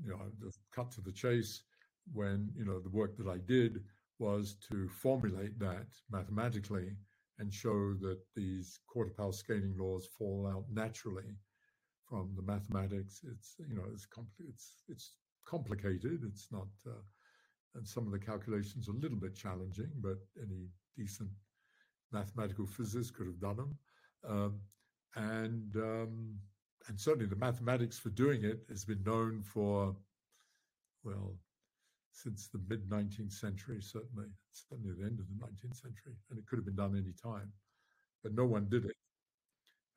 you 0.03 0.09
know 0.09 0.19
just 0.43 0.59
cut 0.71 0.91
to 0.91 1.01
the 1.01 1.11
chase 1.11 1.63
when 2.13 2.49
you 2.55 2.65
know 2.65 2.79
the 2.79 2.89
work 2.89 3.15
that 3.17 3.27
i 3.27 3.37
did 3.37 3.83
was 4.19 4.55
to 4.69 4.87
formulate 4.89 5.57
that 5.59 5.87
mathematically 6.11 6.95
and 7.39 7.53
show 7.53 7.93
that 7.95 8.19
these 8.35 8.79
quarter 8.87 9.11
power 9.17 9.31
scaling 9.31 9.75
laws 9.77 10.07
fall 10.17 10.47
out 10.47 10.65
naturally 10.71 11.35
from 12.07 12.33
the 12.35 12.43
mathematics. 12.43 13.21
It's 13.31 13.55
you 13.67 13.75
know 13.75 13.85
it's 13.91 14.05
compl- 14.05 14.47
it's 14.47 14.83
it's 14.87 15.13
complicated. 15.45 16.21
It's 16.25 16.47
not, 16.51 16.67
uh, 16.87 17.01
and 17.75 17.87
some 17.87 18.05
of 18.05 18.11
the 18.11 18.19
calculations 18.19 18.87
are 18.87 18.93
a 18.93 18.99
little 18.99 19.17
bit 19.17 19.35
challenging, 19.35 19.91
but 19.99 20.17
any 20.41 20.67
decent 20.95 21.29
mathematical 22.11 22.67
physicist 22.67 23.15
could 23.15 23.27
have 23.27 23.39
done 23.39 23.57
them. 23.57 23.77
Um, 24.27 24.59
and 25.15 25.75
um, 25.75 26.39
and 26.87 26.99
certainly 26.99 27.25
the 27.25 27.35
mathematics 27.35 27.97
for 27.97 28.09
doing 28.09 28.43
it 28.43 28.59
has 28.69 28.85
been 28.85 29.03
known 29.03 29.41
for 29.41 29.95
well 31.03 31.35
since 32.11 32.47
the 32.47 32.61
mid 32.69 32.87
19th 32.89 33.31
century, 33.31 33.81
certainly, 33.81 34.27
certainly 34.51 34.93
the 34.97 35.05
end 35.05 35.19
of 35.19 35.27
the 35.27 35.45
19th 35.45 35.81
century, 35.81 36.13
and 36.29 36.39
it 36.39 36.45
could 36.45 36.57
have 36.57 36.65
been 36.65 36.75
done 36.75 36.95
any 36.95 37.13
time, 37.13 37.51
but 38.21 38.33
no 38.33 38.45
one 38.45 38.67
did 38.69 38.85
it, 38.85 38.95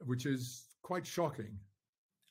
which 0.04 0.26
is 0.26 0.64
quite 0.82 1.06
shocking. 1.06 1.58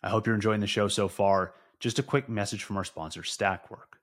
I 0.02 0.10
hope 0.10 0.26
you're 0.26 0.36
enjoying 0.36 0.62
the 0.62 0.68
show 0.68 0.88
so 0.88 1.08
far. 1.08 1.54
Just 1.80 2.00
a 2.00 2.04
quick 2.04 2.28
message 2.30 2.64
from 2.64 2.78
our 2.78 2.84
sponsor, 2.84 3.22
Stakwork. 3.22 4.00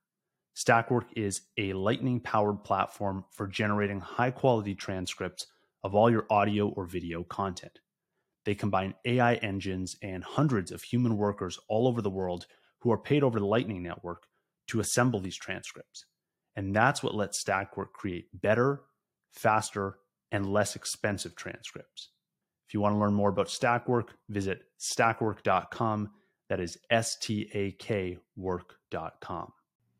Stakwork 0.54 1.06
is 1.16 1.42
a 1.56 1.72
lightning 1.72 2.20
powered 2.20 2.62
platform 2.64 3.24
for 3.30 3.46
generating 3.46 4.00
high 4.00 4.30
quality 4.30 4.74
transcripts 4.74 5.46
of 5.82 5.94
all 5.94 6.10
your 6.10 6.26
audio 6.30 6.68
or 6.68 6.84
video 6.84 7.24
content. 7.24 7.80
They 8.44 8.54
combine 8.54 8.94
AI 9.04 9.34
engines 9.36 9.96
and 10.02 10.24
hundreds 10.24 10.72
of 10.72 10.82
human 10.82 11.16
workers 11.16 11.58
all 11.68 11.86
over 11.86 12.02
the 12.02 12.10
world 12.10 12.46
who 12.80 12.90
are 12.90 12.98
paid 12.98 13.22
over 13.22 13.38
the 13.38 13.46
Lightning 13.46 13.82
Network 13.82 14.24
to 14.68 14.80
assemble 14.80 15.20
these 15.20 15.36
transcripts. 15.36 16.06
And 16.56 16.74
that's 16.74 17.02
what 17.02 17.14
lets 17.14 17.42
Stakwork 17.42 17.92
create 17.92 18.26
better, 18.32 18.82
faster, 19.30 19.98
and 20.30 20.52
less 20.52 20.76
expensive 20.76 21.36
transcripts. 21.36 22.10
If 22.66 22.74
you 22.74 22.80
want 22.80 22.94
to 22.94 22.98
learn 22.98 23.14
more 23.14 23.28
about 23.28 23.48
Stakwork, 23.48 24.08
visit 24.28 24.62
stakwork.com. 24.80 26.10
That 26.48 26.60
is 26.60 26.78
S 26.90 27.16
T 27.16 27.48
A 27.54 27.72
K 27.72 28.18
work.com. 28.36 29.52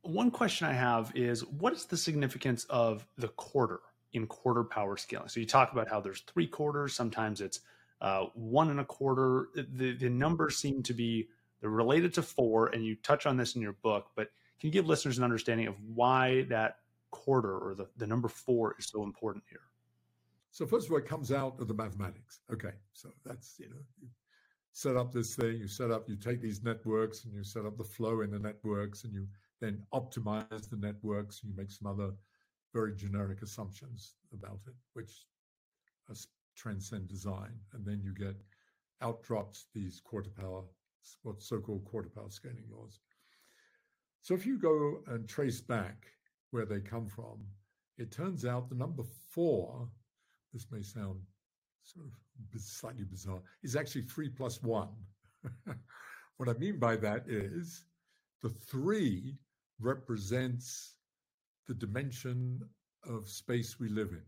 One 0.03 0.31
question 0.31 0.67
I 0.67 0.73
have 0.73 1.13
is 1.15 1.45
what 1.45 1.73
is 1.73 1.85
the 1.85 1.97
significance 1.97 2.65
of 2.65 3.07
the 3.17 3.29
quarter 3.29 3.81
in 4.13 4.27
quarter 4.27 4.65
power 4.65 4.97
scaling? 4.97 5.29
So 5.29 5.39
you 5.39 5.47
talk 5.47 5.73
about 5.73 5.89
how 5.89 6.01
there's 6.01 6.23
three 6.23 6.47
quarters, 6.47 6.95
sometimes 6.95 7.41
it's 7.41 7.61
uh, 8.03 8.27
one 8.35 8.69
and 8.69 8.81
a 8.81 8.85
quarter. 8.85 9.49
The, 9.55 9.95
the 9.95 10.11
numbers 10.11 10.59
seem 10.59 10.83
to 10.83 10.93
be 10.93 11.29
they're 11.61 11.71
related 11.71 12.13
to 12.15 12.23
four, 12.23 12.67
and 12.67 12.85
you 12.85 12.97
touch 12.97 13.25
on 13.25 13.37
this 13.37 13.55
in 13.55 13.63
your 13.63 13.75
book, 13.75 14.09
but 14.17 14.33
can 14.59 14.67
you 14.67 14.73
give 14.73 14.89
listeners 14.89 15.17
an 15.17 15.25
understanding 15.25 15.69
of 15.69 15.77
why 15.95 16.43
that 16.49 16.79
quarter 17.13 17.57
or 17.57 17.75
the, 17.77 17.87
the 17.97 18.07
number 18.07 18.29
four 18.29 18.75
is 18.81 18.87
so 18.87 19.05
important 19.05 19.45
here? 19.49 19.61
So 20.51 20.67
first 20.67 20.87
of 20.87 20.93
all, 20.93 20.99
it 20.99 21.07
comes 21.07 21.31
out 21.31 21.61
of 21.61 21.69
the 21.69 21.75
mathematics. 21.75 22.41
Okay, 22.53 22.73
so 22.93 23.11
that's 23.25 23.55
you 23.61 23.69
know, 23.71 23.77
you 24.01 24.09
set 24.73 24.97
up 24.97 25.13
this 25.13 25.37
thing, 25.37 25.57
you 25.59 25.69
set 25.69 25.93
up, 25.93 26.09
you 26.09 26.17
take 26.17 26.41
these 26.43 26.65
networks 26.65 27.25
and 27.25 27.33
you 27.33 27.45
set 27.45 27.65
up 27.65 27.79
the 27.79 27.85
flow 27.85 28.23
in 28.23 28.33
the 28.33 28.39
networks, 28.41 29.05
and 29.05 29.15
you 29.15 29.29
then 29.61 29.81
optimize 29.95 30.69
the 30.69 30.77
networks, 30.77 31.43
and 31.43 31.53
you 31.53 31.57
make 31.57 31.71
some 31.71 31.87
other 31.87 32.13
very 32.75 32.97
generic 32.97 33.43
assumptions 33.43 34.15
about 34.33 34.59
it, 34.67 34.75
which 34.95 35.27
transcend 36.57 37.09
design, 37.09 37.53
and 37.73 37.85
then 37.85 38.01
you 38.03 38.15
get 38.15 38.37
out 39.03 39.23
outdrops 39.23 39.65
these 39.75 40.01
quarter 40.01 40.31
power, 40.31 40.63
what 41.23 41.43
so-called 41.43 41.85
quarter 41.85 42.09
power 42.09 42.31
scaling 42.31 42.65
laws. 42.71 43.01
So 44.21 44.35
if 44.35 44.47
you 44.47 44.59
go 44.59 45.03
and 45.09 45.29
trace 45.29 45.61
back 45.61 46.07
where 46.51 46.65
they 46.65 46.81
come 46.81 47.07
from, 47.07 47.41
it 47.99 48.13
turns 48.13 48.45
out 48.45 48.69
the 48.69 48.77
number 48.77 49.03
four, 49.31 49.89
this 50.53 50.67
may 50.71 50.83
sound 50.83 51.21
sort 51.83 52.07
of 52.07 52.61
slightly 52.61 53.05
bizarre, 53.05 53.43
is 53.63 53.77
actually 53.77 54.03
three 54.03 54.29
plus 54.29 54.63
one. 54.63 54.91
what 56.37 56.49
I 56.49 56.53
mean 56.55 56.79
by 56.79 56.97
that 56.97 57.25
is 57.27 57.85
the 58.43 58.49
three 58.49 59.37
represents 59.81 60.95
the 61.67 61.75
dimension 61.75 62.61
of 63.05 63.29
space 63.29 63.81
we 63.81 63.89
live 63.89 64.11
in. 64.11 64.23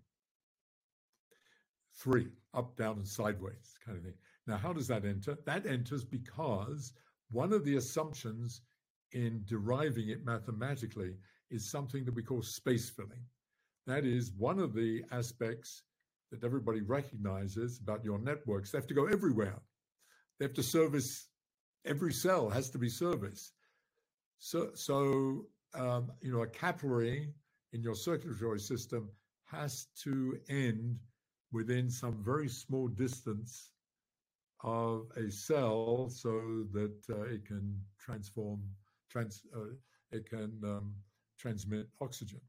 Three, 1.96 2.28
up, 2.54 2.76
down, 2.76 2.96
and 2.96 3.08
sideways 3.08 3.74
kind 3.84 3.96
of 3.96 4.04
thing. 4.04 4.14
Now, 4.46 4.56
how 4.56 4.72
does 4.72 4.88
that 4.88 5.04
enter? 5.04 5.38
That 5.46 5.66
enters 5.66 6.04
because 6.04 6.92
one 7.30 7.52
of 7.52 7.64
the 7.64 7.76
assumptions 7.76 8.62
in 9.12 9.42
deriving 9.46 10.08
it 10.08 10.24
mathematically 10.24 11.14
is 11.50 11.70
something 11.70 12.04
that 12.04 12.14
we 12.14 12.22
call 12.22 12.42
space 12.42 12.90
filling. 12.90 13.24
That 13.86 14.04
is 14.04 14.32
one 14.36 14.58
of 14.58 14.74
the 14.74 15.04
aspects 15.12 15.82
that 16.30 16.42
everybody 16.42 16.80
recognizes 16.80 17.78
about 17.80 18.04
your 18.04 18.18
networks. 18.18 18.70
They 18.70 18.78
have 18.78 18.86
to 18.88 18.94
go 18.94 19.06
everywhere. 19.06 19.60
They 20.38 20.46
have 20.46 20.54
to 20.54 20.62
service 20.62 21.28
every 21.84 22.12
cell 22.12 22.48
has 22.48 22.70
to 22.70 22.78
be 22.78 22.88
serviced. 22.88 23.52
So, 24.38 24.70
so 24.74 25.46
um, 25.74 26.12
you 26.20 26.32
know, 26.32 26.42
a 26.42 26.46
capillary 26.46 27.32
in 27.72 27.82
your 27.82 27.94
circulatory 27.94 28.60
system 28.60 29.10
has 29.44 29.86
to 30.02 30.38
end 30.48 30.98
within 31.54 31.88
some 31.88 32.16
very 32.22 32.48
small 32.48 32.88
distance 32.88 33.70
of 34.64 35.06
a 35.16 35.30
cell 35.30 36.08
so 36.10 36.64
that 36.72 36.96
uh, 37.10 37.22
it 37.22 37.46
can 37.46 37.78
transform 37.98 38.60
trans, 39.10 39.42
uh, 39.56 39.74
it 40.10 40.28
can 40.28 40.50
um, 40.64 40.92
transmit 41.38 41.86
oxygen. 42.00 42.40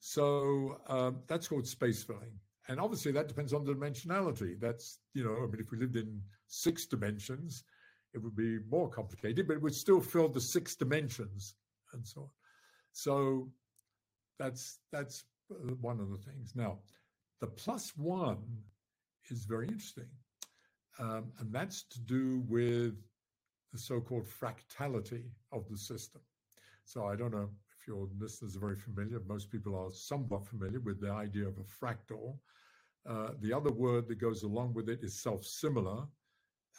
So 0.00 0.80
um, 0.88 1.20
that's 1.28 1.46
called 1.48 1.66
space 1.66 2.02
filling. 2.02 2.32
And 2.68 2.80
obviously 2.80 3.12
that 3.12 3.28
depends 3.28 3.52
on 3.52 3.64
the 3.64 3.74
dimensionality. 3.74 4.58
That's, 4.58 4.98
you 5.14 5.24
know, 5.24 5.36
I 5.36 5.46
mean, 5.46 5.60
if 5.60 5.70
we 5.70 5.78
lived 5.78 5.96
in 5.96 6.20
six 6.46 6.86
dimensions, 6.86 7.64
it 8.14 8.18
would 8.18 8.36
be 8.36 8.58
more 8.70 8.88
complicated, 8.88 9.46
but 9.46 9.54
it 9.54 9.62
would 9.62 9.74
still 9.74 10.00
fill 10.00 10.28
the 10.28 10.40
six 10.40 10.74
dimensions 10.74 11.54
and 11.92 12.06
so 12.06 12.22
on. 12.22 12.30
So 12.92 13.50
that's 14.38 14.80
that's 14.90 15.24
uh, 15.50 15.74
one 15.80 16.00
of 16.00 16.10
the 16.10 16.18
things. 16.18 16.52
Now, 16.56 16.78
the 17.40 17.46
plus 17.46 17.96
one 17.96 18.38
is 19.30 19.44
very 19.44 19.66
interesting. 19.68 20.08
Um, 20.98 21.32
and 21.38 21.52
that's 21.52 21.84
to 21.84 22.00
do 22.00 22.42
with 22.48 22.94
the 23.72 23.78
so-called 23.78 24.26
fractality 24.26 25.24
of 25.52 25.68
the 25.70 25.78
system. 25.78 26.20
So 26.84 27.06
I 27.06 27.16
don't 27.16 27.32
know 27.32 27.48
if 27.70 27.86
your 27.86 28.08
listeners 28.18 28.56
are 28.56 28.60
very 28.60 28.76
familiar. 28.76 29.20
Most 29.26 29.50
people 29.50 29.74
are 29.76 29.90
somewhat 29.92 30.46
familiar 30.46 30.80
with 30.80 31.00
the 31.00 31.10
idea 31.10 31.46
of 31.46 31.56
a 31.58 31.62
fractal. 31.62 32.36
Uh, 33.08 33.30
the 33.40 33.52
other 33.52 33.72
word 33.72 34.08
that 34.08 34.20
goes 34.20 34.42
along 34.42 34.74
with 34.74 34.88
it 34.88 35.02
is 35.02 35.22
self-similar, 35.22 36.04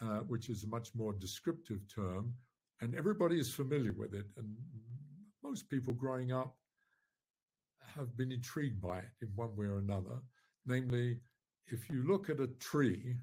uh, 0.02 0.20
which 0.28 0.50
is 0.50 0.64
a 0.64 0.68
much 0.68 0.90
more 0.94 1.14
descriptive 1.14 1.82
term, 1.94 2.34
and 2.82 2.94
everybody 2.96 3.40
is 3.40 3.52
familiar 3.52 3.94
with 3.94 4.14
it. 4.14 4.26
And 4.38 4.56
most 5.44 5.70
people 5.70 5.94
growing 5.94 6.32
up 6.32 6.56
have 7.96 8.16
been 8.16 8.32
intrigued 8.32 8.82
by 8.82 9.00
it 9.00 9.10
in 9.22 9.30
one 9.36 9.56
way 9.56 9.66
or 9.66 9.80
another. 9.80 10.22
Namely, 10.66 11.20
if 11.68 11.90
you 11.90 12.04
look 12.04 12.30
at 12.30 12.40
a 12.40 12.48
tree 12.48 13.16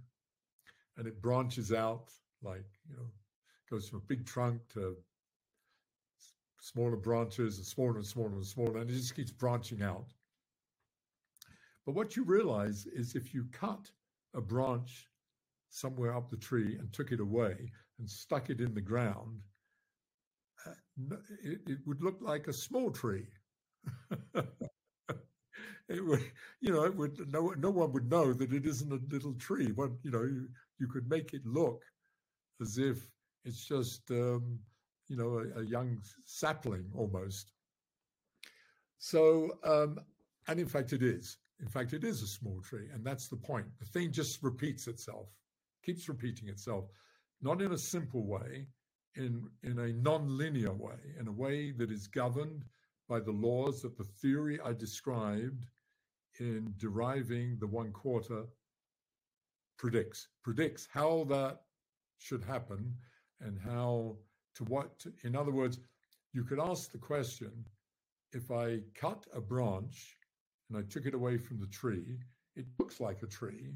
and 0.96 1.06
it 1.06 1.22
branches 1.22 1.72
out 1.72 2.10
like 2.42 2.66
you 2.88 2.96
know 2.96 3.06
goes 3.70 3.88
from 3.88 3.98
a 3.98 4.08
big 4.08 4.24
trunk 4.24 4.60
to 4.72 4.96
smaller 6.60 6.96
branches 6.96 7.58
and 7.58 7.66
smaller 7.66 7.96
and 7.96 8.06
smaller 8.06 8.34
and 8.34 8.46
smaller, 8.46 8.78
and 8.78 8.90
it 8.90 8.94
just 8.94 9.14
keeps 9.14 9.30
branching 9.30 9.82
out. 9.82 10.12
But 11.86 11.94
what 11.94 12.16
you 12.16 12.24
realize 12.24 12.86
is 12.86 13.14
if 13.14 13.32
you 13.32 13.46
cut 13.52 13.90
a 14.34 14.40
branch 14.40 15.08
somewhere 15.70 16.14
up 16.14 16.30
the 16.30 16.36
tree 16.36 16.76
and 16.78 16.92
took 16.92 17.12
it 17.12 17.20
away 17.20 17.70
and 17.98 18.08
stuck 18.08 18.50
it 18.50 18.60
in 18.60 18.74
the 18.74 18.80
ground, 18.80 19.40
uh, 20.66 21.16
it, 21.42 21.60
it 21.66 21.78
would 21.86 22.02
look 22.02 22.18
like 22.20 22.48
a 22.48 22.52
small 22.52 22.90
tree. 22.90 23.26
it 25.88 26.04
would, 26.04 26.22
you 26.60 26.72
know, 26.72 26.84
it 26.84 26.94
would 26.94 27.32
no 27.32 27.54
no 27.58 27.70
one 27.70 27.92
would 27.92 28.10
know 28.10 28.32
that 28.32 28.52
it 28.52 28.66
isn't 28.66 28.92
a 28.92 29.14
little 29.14 29.34
tree. 29.34 29.70
But 29.70 29.90
you 30.02 30.10
know, 30.10 30.22
you, 30.22 30.48
you 30.78 30.86
could 30.86 31.08
make 31.08 31.32
it 31.34 31.44
look 31.44 31.82
as 32.60 32.78
if 32.78 33.08
it's 33.44 33.64
just 33.64 34.10
um, 34.10 34.58
you 35.08 35.16
know 35.16 35.38
a, 35.38 35.60
a, 35.60 35.64
young 35.64 35.98
sapling 36.24 36.84
almost. 36.94 37.52
So, 38.98 39.58
um, 39.64 39.98
and 40.48 40.58
in 40.58 40.66
fact, 40.66 40.92
it 40.92 41.02
is. 41.02 41.38
In 41.60 41.68
fact, 41.68 41.92
it 41.92 42.04
is 42.04 42.22
a 42.22 42.26
small 42.26 42.60
tree, 42.60 42.88
and 42.92 43.04
that's 43.04 43.28
the 43.28 43.36
point. 43.36 43.66
The 43.78 43.86
thing 43.86 44.12
just 44.12 44.42
repeats 44.42 44.86
itself, 44.86 45.28
keeps 45.84 46.08
repeating 46.08 46.48
itself, 46.48 46.84
not 47.42 47.62
in 47.62 47.72
a 47.72 47.78
simple 47.78 48.26
way, 48.26 48.66
in 49.16 49.48
in 49.62 49.78
a 49.78 49.92
non-linear 49.92 50.72
way, 50.72 51.14
in 51.18 51.28
a 51.28 51.32
way 51.32 51.72
that 51.72 51.90
is 51.90 52.06
governed 52.06 52.64
by 53.08 53.20
the 53.20 53.32
laws 53.32 53.82
that 53.82 53.96
the 53.96 54.04
theory 54.04 54.60
I 54.60 54.72
described 54.74 55.64
in 56.40 56.74
deriving 56.78 57.56
the 57.58 57.66
one 57.66 57.92
quarter 57.92 58.44
predicts 59.78 60.28
predicts 60.42 60.88
how 60.92 61.24
that 61.28 61.60
should 62.18 62.44
happen 62.44 62.94
and 63.40 63.58
how 63.58 64.16
to 64.54 64.64
what 64.64 65.06
in 65.24 65.36
other 65.36 65.52
words 65.52 65.78
you 66.32 66.44
could 66.44 66.60
ask 66.60 66.90
the 66.90 66.98
question 66.98 67.52
if 68.32 68.50
i 68.50 68.80
cut 68.94 69.26
a 69.34 69.40
branch 69.40 70.16
and 70.68 70.78
i 70.78 70.82
took 70.90 71.06
it 71.06 71.14
away 71.14 71.38
from 71.38 71.58
the 71.60 71.66
tree 71.66 72.18
it 72.56 72.66
looks 72.78 73.00
like 73.00 73.22
a 73.22 73.26
tree 73.26 73.74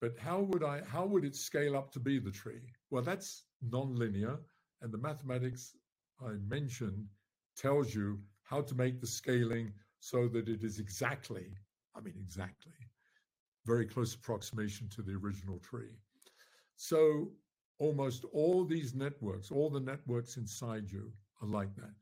but 0.00 0.18
how 0.18 0.40
would 0.40 0.62
i 0.62 0.82
how 0.86 1.06
would 1.06 1.24
it 1.24 1.34
scale 1.34 1.74
up 1.76 1.90
to 1.90 1.98
be 1.98 2.18
the 2.18 2.30
tree? 2.30 2.60
Well 2.90 3.02
that's 3.02 3.44
nonlinear 3.66 4.38
and 4.82 4.92
the 4.92 4.98
mathematics 4.98 5.76
i 6.20 6.32
mentioned 6.46 7.06
tells 7.56 7.94
you 7.94 8.20
how 8.42 8.60
to 8.60 8.74
make 8.74 9.00
the 9.00 9.06
scaling 9.06 9.72
so 10.04 10.28
that 10.28 10.50
it 10.50 10.62
is 10.62 10.78
exactly, 10.78 11.46
I 11.96 12.00
mean, 12.02 12.12
exactly, 12.20 12.74
very 13.64 13.86
close 13.86 14.14
approximation 14.14 14.86
to 14.90 15.00
the 15.00 15.14
original 15.14 15.58
tree. 15.60 15.96
So 16.76 17.30
almost 17.78 18.26
all 18.34 18.66
these 18.66 18.94
networks, 18.94 19.50
all 19.50 19.70
the 19.70 19.80
networks 19.80 20.36
inside 20.36 20.90
you 20.90 21.10
are 21.40 21.48
like 21.48 21.74
that. 21.76 21.94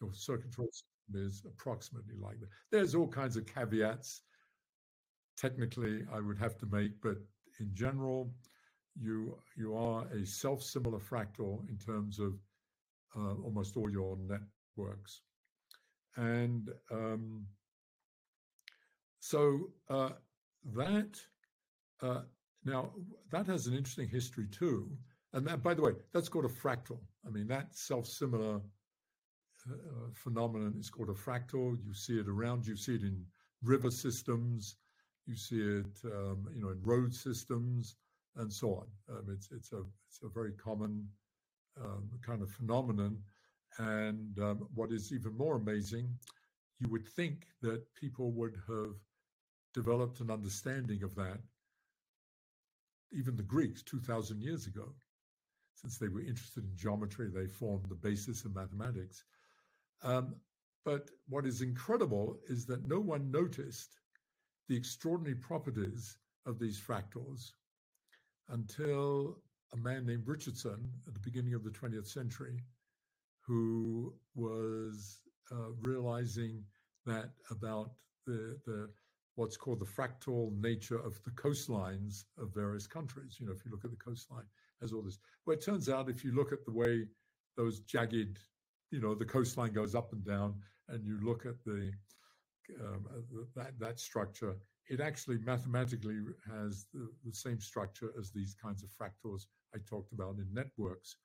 Your 0.00 0.14
circulatory 0.14 0.68
system 0.72 1.26
is 1.26 1.42
approximately 1.44 2.14
like 2.18 2.40
that. 2.40 2.48
There's 2.72 2.94
all 2.94 3.06
kinds 3.06 3.36
of 3.36 3.44
caveats. 3.44 4.22
Technically, 5.36 6.06
I 6.10 6.20
would 6.20 6.38
have 6.38 6.56
to 6.60 6.66
make, 6.72 6.92
but 7.02 7.18
in 7.60 7.68
general, 7.74 8.32
you 8.98 9.36
you 9.58 9.76
are 9.76 10.06
a 10.06 10.24
self-similar 10.24 11.00
fractal 11.00 11.68
in 11.68 11.76
terms 11.76 12.18
of 12.18 12.32
uh, 13.14 13.34
almost 13.44 13.76
all 13.76 13.90
your 13.90 14.16
networks. 14.16 15.20
And 16.16 16.70
um, 16.90 17.46
so 19.20 19.70
uh, 19.90 20.10
that, 20.74 21.18
uh, 22.02 22.22
now 22.64 22.92
that 23.30 23.46
has 23.46 23.66
an 23.66 23.74
interesting 23.74 24.08
history 24.08 24.46
too. 24.46 24.90
And 25.32 25.46
that, 25.46 25.62
by 25.62 25.74
the 25.74 25.82
way, 25.82 25.92
that's 26.12 26.28
called 26.28 26.46
a 26.46 26.48
fractal. 26.48 26.98
I 27.26 27.30
mean, 27.30 27.46
that 27.48 27.76
self 27.76 28.06
similar 28.06 28.60
uh, 29.68 30.08
phenomenon 30.14 30.74
is 30.78 30.88
called 30.88 31.10
a 31.10 31.14
fractal. 31.14 31.76
You 31.84 31.92
see 31.92 32.18
it 32.18 32.28
around, 32.28 32.66
you 32.66 32.76
see 32.76 32.94
it 32.94 33.02
in 33.02 33.24
river 33.62 33.90
systems, 33.90 34.76
you 35.26 35.36
see 35.36 35.60
it, 35.60 35.98
um, 36.04 36.46
you 36.54 36.62
know, 36.62 36.70
in 36.70 36.80
road 36.82 37.12
systems, 37.12 37.96
and 38.36 38.52
so 38.52 38.74
on. 38.74 38.86
Um, 39.16 39.26
it's 39.32 39.50
it's 39.50 39.72
a 39.72 39.82
it's 40.08 40.20
a 40.22 40.28
very 40.28 40.52
common 40.52 41.06
um, 41.82 42.08
kind 42.24 42.42
of 42.42 42.50
phenomenon 42.50 43.18
and 43.78 44.38
um, 44.40 44.68
what 44.74 44.92
is 44.92 45.12
even 45.12 45.36
more 45.36 45.56
amazing, 45.56 46.08
you 46.78 46.88
would 46.90 47.06
think 47.06 47.46
that 47.62 47.82
people 47.94 48.32
would 48.32 48.56
have 48.68 48.94
developed 49.74 50.20
an 50.20 50.30
understanding 50.30 51.02
of 51.02 51.14
that, 51.14 51.38
even 53.12 53.36
the 53.36 53.42
Greeks 53.42 53.82
2,000 53.82 54.40
years 54.42 54.66
ago. 54.66 54.94
Since 55.74 55.98
they 55.98 56.08
were 56.08 56.20
interested 56.20 56.64
in 56.64 56.76
geometry, 56.76 57.28
they 57.28 57.46
formed 57.46 57.86
the 57.88 57.94
basis 57.94 58.44
of 58.44 58.54
mathematics. 58.54 59.24
Um, 60.02 60.36
but 60.84 61.10
what 61.28 61.44
is 61.46 61.60
incredible 61.60 62.38
is 62.48 62.64
that 62.66 62.88
no 62.88 63.00
one 63.00 63.30
noticed 63.30 63.98
the 64.68 64.76
extraordinary 64.76 65.36
properties 65.36 66.16
of 66.46 66.58
these 66.58 66.80
fractals 66.80 67.52
until 68.48 69.38
a 69.72 69.76
man 69.76 70.06
named 70.06 70.26
Richardson 70.26 70.88
at 71.06 71.14
the 71.14 71.20
beginning 71.20 71.54
of 71.54 71.64
the 71.64 71.70
20th 71.70 72.06
century 72.06 72.60
who 73.46 74.12
was 74.34 75.20
uh, 75.52 75.70
realizing 75.82 76.62
that 77.04 77.30
about 77.50 77.92
the, 78.26 78.58
the 78.66 78.90
what's 79.36 79.56
called 79.56 79.78
the 79.78 79.86
fractal 79.86 80.58
nature 80.60 80.98
of 80.98 81.22
the 81.24 81.30
coastlines 81.30 82.24
of 82.38 82.52
various 82.54 82.86
countries. 82.86 83.36
You 83.38 83.46
know, 83.46 83.52
if 83.52 83.64
you 83.64 83.70
look 83.70 83.84
at 83.84 83.90
the 83.90 83.96
coastline, 83.96 84.44
has 84.80 84.92
all 84.92 85.02
this. 85.02 85.18
Well, 85.44 85.56
it 85.56 85.64
turns 85.64 85.88
out 85.88 86.08
if 86.08 86.24
you 86.24 86.34
look 86.34 86.52
at 86.52 86.64
the 86.64 86.72
way 86.72 87.06
those 87.56 87.80
jagged, 87.80 88.38
you 88.90 89.00
know, 89.00 89.14
the 89.14 89.24
coastline 89.24 89.72
goes 89.72 89.94
up 89.94 90.12
and 90.12 90.24
down, 90.24 90.54
and 90.88 91.04
you 91.04 91.18
look 91.22 91.46
at 91.46 91.62
the 91.64 91.92
um, 92.80 93.06
uh, 93.14 93.44
that 93.54 93.78
that 93.78 94.00
structure, 94.00 94.56
it 94.88 95.00
actually 95.00 95.38
mathematically 95.38 96.18
has 96.50 96.86
the, 96.92 97.08
the 97.24 97.32
same 97.32 97.60
structure 97.60 98.10
as 98.18 98.32
these 98.32 98.56
kinds 98.60 98.82
of 98.82 98.90
fractals 98.90 99.46
I 99.74 99.78
talked 99.88 100.12
about 100.12 100.36
in 100.36 100.46
networks. 100.52 101.16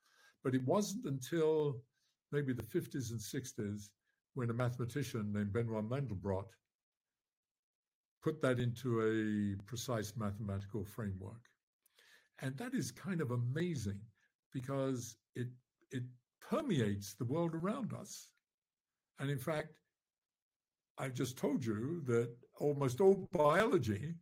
But 0.43 0.55
it 0.55 0.63
wasn't 0.65 1.05
until 1.05 1.81
maybe 2.31 2.53
the 2.53 2.63
50s 2.63 3.11
and 3.11 3.19
60s 3.19 3.89
when 4.33 4.49
a 4.49 4.53
mathematician 4.53 5.31
named 5.33 5.53
Benoit 5.53 5.87
Mandelbrot 5.89 6.45
put 8.23 8.41
that 8.41 8.59
into 8.59 9.01
a 9.01 9.63
precise 9.65 10.13
mathematical 10.15 10.85
framework. 10.85 11.41
And 12.39 12.57
that 12.57 12.73
is 12.73 12.91
kind 12.91 13.21
of 13.21 13.31
amazing 13.31 13.99
because 14.53 15.17
it 15.35 15.47
it 15.91 16.03
permeates 16.39 17.13
the 17.13 17.25
world 17.25 17.53
around 17.53 17.93
us. 17.93 18.29
And 19.19 19.29
in 19.29 19.37
fact, 19.37 19.69
I've 20.97 21.13
just 21.13 21.37
told 21.37 21.65
you 21.65 22.01
that 22.05 22.29
almost 22.59 23.01
all 23.01 23.27
biology 23.31 24.15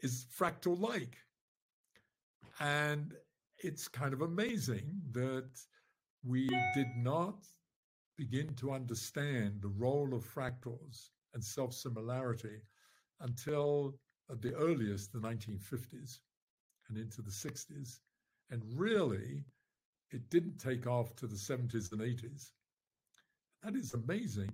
is 0.00 0.26
fractal 0.36 0.78
like. 0.78 1.16
And 2.58 3.14
it's 3.58 3.88
kind 3.88 4.12
of 4.12 4.22
amazing 4.22 5.00
that 5.12 5.50
we 6.24 6.48
did 6.74 6.88
not 6.96 7.46
begin 8.16 8.54
to 8.54 8.72
understand 8.72 9.60
the 9.60 9.68
role 9.68 10.12
of 10.14 10.24
fractals 10.24 11.08
and 11.34 11.42
self 11.42 11.72
similarity 11.72 12.60
until 13.20 13.98
at 14.30 14.42
the 14.42 14.54
earliest, 14.54 15.12
the 15.12 15.18
1950s 15.18 16.18
and 16.88 16.98
into 16.98 17.22
the 17.22 17.30
60s. 17.30 18.00
And 18.50 18.62
really, 18.76 19.44
it 20.10 20.28
didn't 20.30 20.58
take 20.58 20.86
off 20.86 21.14
to 21.16 21.26
the 21.26 21.36
70s 21.36 21.92
and 21.92 22.00
80s. 22.00 22.50
That 23.62 23.76
is 23.76 23.94
amazing. 23.94 24.50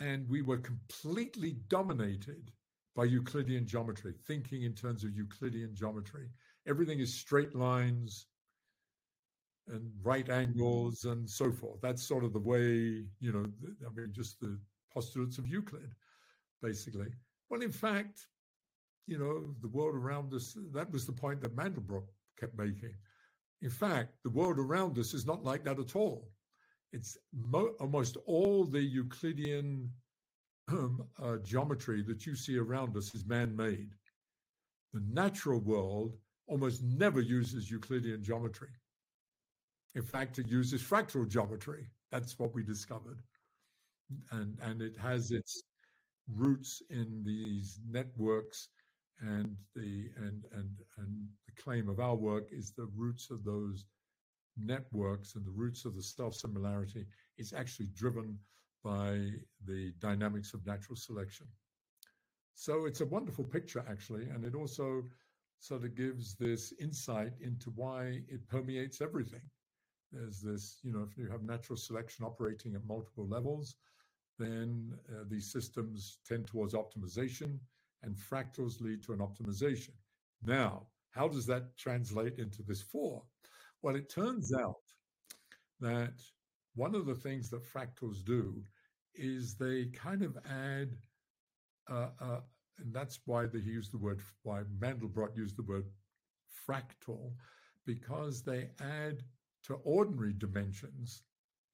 And 0.00 0.28
we 0.28 0.42
were 0.42 0.58
completely 0.58 1.56
dominated 1.68 2.50
by 2.94 3.04
Euclidean 3.04 3.66
geometry, 3.66 4.14
thinking 4.26 4.62
in 4.62 4.74
terms 4.74 5.04
of 5.04 5.14
Euclidean 5.14 5.74
geometry. 5.74 6.28
Everything 6.66 6.98
is 6.98 7.14
straight 7.14 7.54
lines, 7.54 8.26
and 9.68 9.90
right 10.02 10.28
angles 10.30 11.04
and 11.04 11.28
so 11.28 11.50
forth. 11.50 11.80
That's 11.80 12.06
sort 12.06 12.24
of 12.24 12.32
the 12.32 12.38
way, 12.38 13.04
you 13.20 13.32
know, 13.32 13.46
I 13.84 13.92
mean, 13.94 14.12
just 14.12 14.40
the 14.40 14.58
postulates 14.92 15.38
of 15.38 15.46
Euclid, 15.46 15.90
basically. 16.62 17.08
Well, 17.48 17.62
in 17.62 17.72
fact, 17.72 18.20
you 19.06 19.18
know, 19.18 19.54
the 19.60 19.68
world 19.68 19.94
around 19.94 20.32
us, 20.34 20.56
that 20.72 20.90
was 20.92 21.06
the 21.06 21.12
point 21.12 21.40
that 21.40 21.56
Mandelbrot 21.56 22.06
kept 22.38 22.56
making. 22.58 22.94
In 23.62 23.70
fact, 23.70 24.14
the 24.22 24.30
world 24.30 24.58
around 24.58 24.98
us 24.98 25.14
is 25.14 25.26
not 25.26 25.44
like 25.44 25.64
that 25.64 25.78
at 25.78 25.96
all. 25.96 26.30
It's 26.92 27.16
mo- 27.32 27.74
almost 27.80 28.16
all 28.26 28.64
the 28.64 28.80
Euclidean 28.80 29.90
um, 30.68 31.06
uh, 31.22 31.36
geometry 31.38 32.02
that 32.02 32.26
you 32.26 32.34
see 32.34 32.58
around 32.58 32.96
us 32.96 33.14
is 33.14 33.24
man 33.26 33.54
made. 33.54 33.90
The 34.92 35.02
natural 35.12 35.60
world 35.60 36.16
almost 36.46 36.82
never 36.82 37.20
uses 37.20 37.70
Euclidean 37.70 38.22
geometry. 38.22 38.70
In 39.96 40.02
fact, 40.02 40.38
it 40.38 40.46
uses 40.46 40.82
fractal 40.82 41.26
geometry. 41.28 41.88
That's 42.12 42.38
what 42.38 42.54
we 42.54 42.62
discovered. 42.62 43.20
And, 44.30 44.58
and 44.62 44.82
it 44.82 44.96
has 44.98 45.30
its 45.32 45.62
roots 46.28 46.82
in 46.90 47.22
these 47.24 47.80
networks 47.88 48.68
and 49.20 49.56
the 49.74 50.10
and 50.18 50.44
and 50.52 50.70
and 50.98 51.28
the 51.46 51.62
claim 51.62 51.88
of 51.88 52.00
our 52.00 52.14
work 52.16 52.48
is 52.52 52.72
the 52.72 52.88
roots 52.94 53.30
of 53.30 53.44
those 53.44 53.86
networks 54.58 55.34
and 55.36 55.46
the 55.46 55.50
roots 55.50 55.86
of 55.86 55.96
the 55.96 56.02
self 56.02 56.34
similarity 56.34 57.06
is 57.38 57.54
actually 57.54 57.88
driven 57.94 58.38
by 58.84 59.30
the 59.66 59.92
dynamics 60.00 60.54
of 60.54 60.66
natural 60.66 60.96
selection. 60.96 61.46
so 62.54 62.86
it's 62.86 63.00
a 63.02 63.06
wonderful 63.06 63.44
picture, 63.44 63.84
actually, 63.88 64.28
and 64.30 64.44
it 64.44 64.54
also 64.54 65.02
sort 65.60 65.84
of 65.84 65.94
gives 65.96 66.34
this 66.36 66.72
insight 66.80 67.32
into 67.40 67.70
why 67.70 68.20
it 68.28 68.46
permeates 68.48 69.00
everything. 69.00 69.42
There's 70.12 70.40
this, 70.40 70.78
you 70.82 70.92
know, 70.92 71.06
if 71.08 71.16
you 71.18 71.28
have 71.30 71.42
natural 71.42 71.76
selection 71.76 72.24
operating 72.24 72.74
at 72.74 72.86
multiple 72.86 73.26
levels, 73.26 73.76
then 74.38 74.92
uh, 75.10 75.24
these 75.28 75.50
systems 75.50 76.18
tend 76.26 76.46
towards 76.46 76.74
optimization, 76.74 77.58
and 78.02 78.16
fractals 78.16 78.80
lead 78.80 79.02
to 79.02 79.12
an 79.12 79.18
optimization. 79.18 79.92
Now, 80.44 80.86
how 81.10 81.28
does 81.28 81.46
that 81.46 81.76
translate 81.76 82.38
into 82.38 82.62
this 82.62 82.82
four? 82.82 83.22
Well, 83.82 83.96
it 83.96 84.08
turns 84.10 84.52
out 84.54 84.82
that 85.80 86.20
one 86.74 86.94
of 86.94 87.06
the 87.06 87.14
things 87.14 87.50
that 87.50 87.64
fractals 87.64 88.24
do 88.24 88.62
is 89.14 89.54
they 89.54 89.86
kind 89.86 90.22
of 90.22 90.36
add, 90.48 90.90
uh, 91.90 92.08
uh, 92.20 92.40
and 92.78 92.92
that's 92.92 93.20
why 93.24 93.46
they 93.46 93.60
use 93.60 93.88
the 93.90 93.98
word, 93.98 94.20
why 94.42 94.62
Mandelbrot 94.78 95.36
used 95.36 95.56
the 95.56 95.62
word 95.62 95.86
fractal, 96.68 97.32
because 97.86 98.42
they 98.42 98.68
add 98.80 99.22
to 99.66 99.74
ordinary 99.84 100.32
dimensions, 100.32 101.22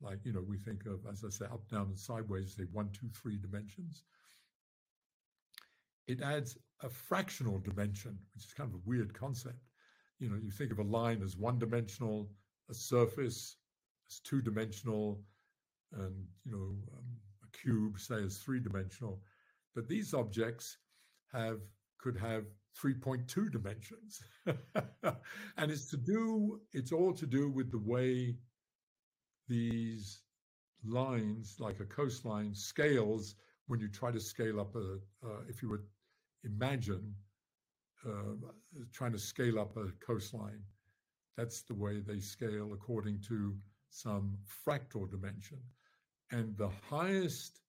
like, 0.01 0.19
you 0.25 0.33
know, 0.33 0.45
we 0.47 0.59
think 0.59 0.87
of, 0.87 1.01
as 1.11 1.25
I 1.25 1.31
say, 1.31 1.45
up, 1.47 1.69
down, 1.69 1.87
and 1.87 1.99
sideways, 1.99 2.55
say 2.57 2.65
one, 2.73 2.91
two, 2.93 3.09
three 3.15 3.37
dimensions. 3.37 4.03
It 6.09 6.23
adds 6.23 6.59
a 6.83 6.89
fractional 6.89 7.59
dimension, 7.59 8.19
which 8.35 8.45
is 8.45 8.53
kind 8.53 8.69
of 8.69 8.75
a 8.75 8.83
weird 8.85 9.15
concept. 9.15 9.59
You 10.19 10.31
know, 10.31 10.37
you 10.43 10.51
think 10.51 10.73
of 10.73 10.79
a 10.79 10.85
line 10.85 11.23
as 11.23 11.37
one 11.37 11.59
dimensional, 11.59 12.31
a 12.71 12.75
surface 12.75 13.57
as 14.11 14.21
two 14.21 14.43
dimensional, 14.43 15.21
and, 15.93 16.27
you 16.45 16.53
know, 16.53 16.77
um, 16.97 17.05
a 17.45 17.57
cube, 17.57 18.01
say, 18.01 18.23
as 18.25 18.39
three 18.39 18.61
dimensional. 18.61 19.23
But 19.75 19.89
these 19.89 20.15
objects 20.15 20.79
have 21.33 21.61
could 21.99 22.17
have 22.19 22.45
3.2 22.81 23.51
dimensions. 23.51 24.23
and 25.57 25.71
it's 25.71 25.91
to 25.91 25.97
do, 25.97 26.61
it's 26.73 26.93
all 26.93 27.13
to 27.13 27.27
do 27.27 27.51
with 27.51 27.71
the 27.71 27.79
way 27.79 28.37
these 29.49 30.21
lines, 30.85 31.57
like 31.59 31.81
a 31.81 31.85
coastline, 31.85 32.55
scales 32.55 33.35
when 33.67 33.81
you 33.81 33.89
try 33.89 34.11
to 34.11 34.21
scale 34.21 34.61
up 34.61 34.75
a, 34.75 34.99
uh, 35.25 35.41
if 35.49 35.63
you 35.63 35.69
would 35.71 35.85
imagine 36.45 37.15
uh, 38.07 38.35
trying 38.93 39.13
to 39.13 39.19
scale 39.19 39.59
up 39.59 39.77
a 39.77 39.87
coastline, 40.05 40.63
that's 41.37 41.63
the 41.63 41.75
way 41.75 42.01
they 42.01 42.21
scale 42.21 42.73
according 42.75 43.21
to 43.29 43.57
some 43.91 44.37
fractal 44.67 45.11
dimension. 45.11 45.59
And 46.31 46.57
the 46.57 46.71
highest, 46.89 47.61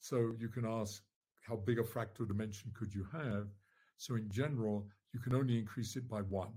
so 0.00 0.32
you 0.38 0.48
can 0.48 0.66
ask, 0.66 1.02
how 1.42 1.56
big 1.56 1.78
a 1.78 1.82
fractal 1.82 2.26
dimension 2.26 2.72
could 2.74 2.94
you 2.94 3.06
have? 3.12 3.46
So 4.02 4.16
in 4.16 4.28
general, 4.30 4.84
you 5.14 5.20
can 5.20 5.32
only 5.32 5.56
increase 5.56 5.94
it 5.94 6.08
by 6.08 6.22
one. 6.22 6.52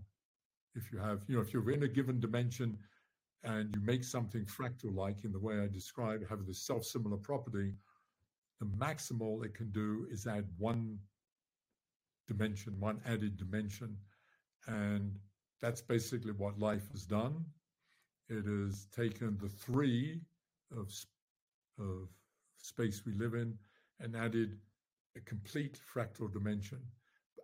If 0.74 0.92
you 0.92 0.98
have, 0.98 1.24
you 1.28 1.36
know, 1.36 1.44
if 1.44 1.54
you're 1.54 1.70
in 1.70 1.84
a 1.84 1.88
given 1.88 2.20
dimension 2.20 2.76
and 3.44 3.72
you 3.76 3.82
make 3.82 4.04
something 4.04 4.46
fractal-like 4.46 5.24
in 5.24 5.32
the 5.32 5.38
way 5.38 5.60
I 5.60 5.68
described, 5.68 6.26
have 6.28 6.48
this 6.48 6.66
self-similar 6.66 7.18
property, 7.18 7.76
the 8.60 8.66
maximal 8.66 9.46
it 9.46 9.54
can 9.54 9.70
do 9.72 10.08
is 10.10 10.26
add 10.26 10.48
one 10.58 10.98
dimension, 12.28 12.80
one 12.80 13.00
added 13.06 13.38
dimension. 13.38 13.96
And 14.66 15.16
that's 15.62 15.82
basically 15.84 16.32
what 16.32 16.58
life 16.58 16.90
has 16.94 17.06
done. 17.06 17.46
It 18.28 18.46
has 18.46 18.88
taken 18.88 19.38
the 19.40 19.50
three 19.50 20.20
of, 20.76 20.92
of 21.80 22.10
space 22.58 23.04
we 23.06 23.14
live 23.14 23.36
in 23.36 23.56
and 24.00 24.16
added 24.16 24.58
a 25.16 25.20
complete 25.20 25.78
fractal 25.94 26.34
dimension. 26.34 26.80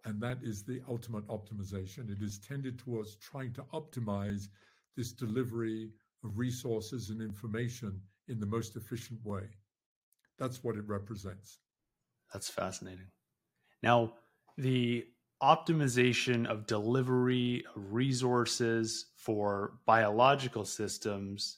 And 0.06 0.20
that 0.22 0.40
is 0.42 0.64
the 0.64 0.82
ultimate 0.90 1.28
optimization. 1.28 2.10
It 2.10 2.22
is 2.22 2.40
tended 2.40 2.80
towards 2.80 3.16
trying 3.16 3.54
to 3.54 3.64
optimize 3.74 4.48
this 4.98 5.12
delivery 5.12 5.92
of 6.24 6.38
resources 6.38 7.10
and 7.10 7.22
information 7.22 8.02
in 8.28 8.40
the 8.40 8.46
most 8.46 8.76
efficient 8.76 9.24
way. 9.24 9.44
That's 10.38 10.64
what 10.64 10.76
it 10.76 10.88
represents. 10.88 11.60
That's 12.34 12.50
fascinating. 12.50 13.08
Now, 13.84 14.14
the 14.58 15.06
optimization 15.42 16.46
of 16.46 16.68
delivery 16.68 17.64
of 17.76 17.94
resources 17.94 19.08
for 19.16 19.74
biological 19.86 20.66
systems 20.66 21.58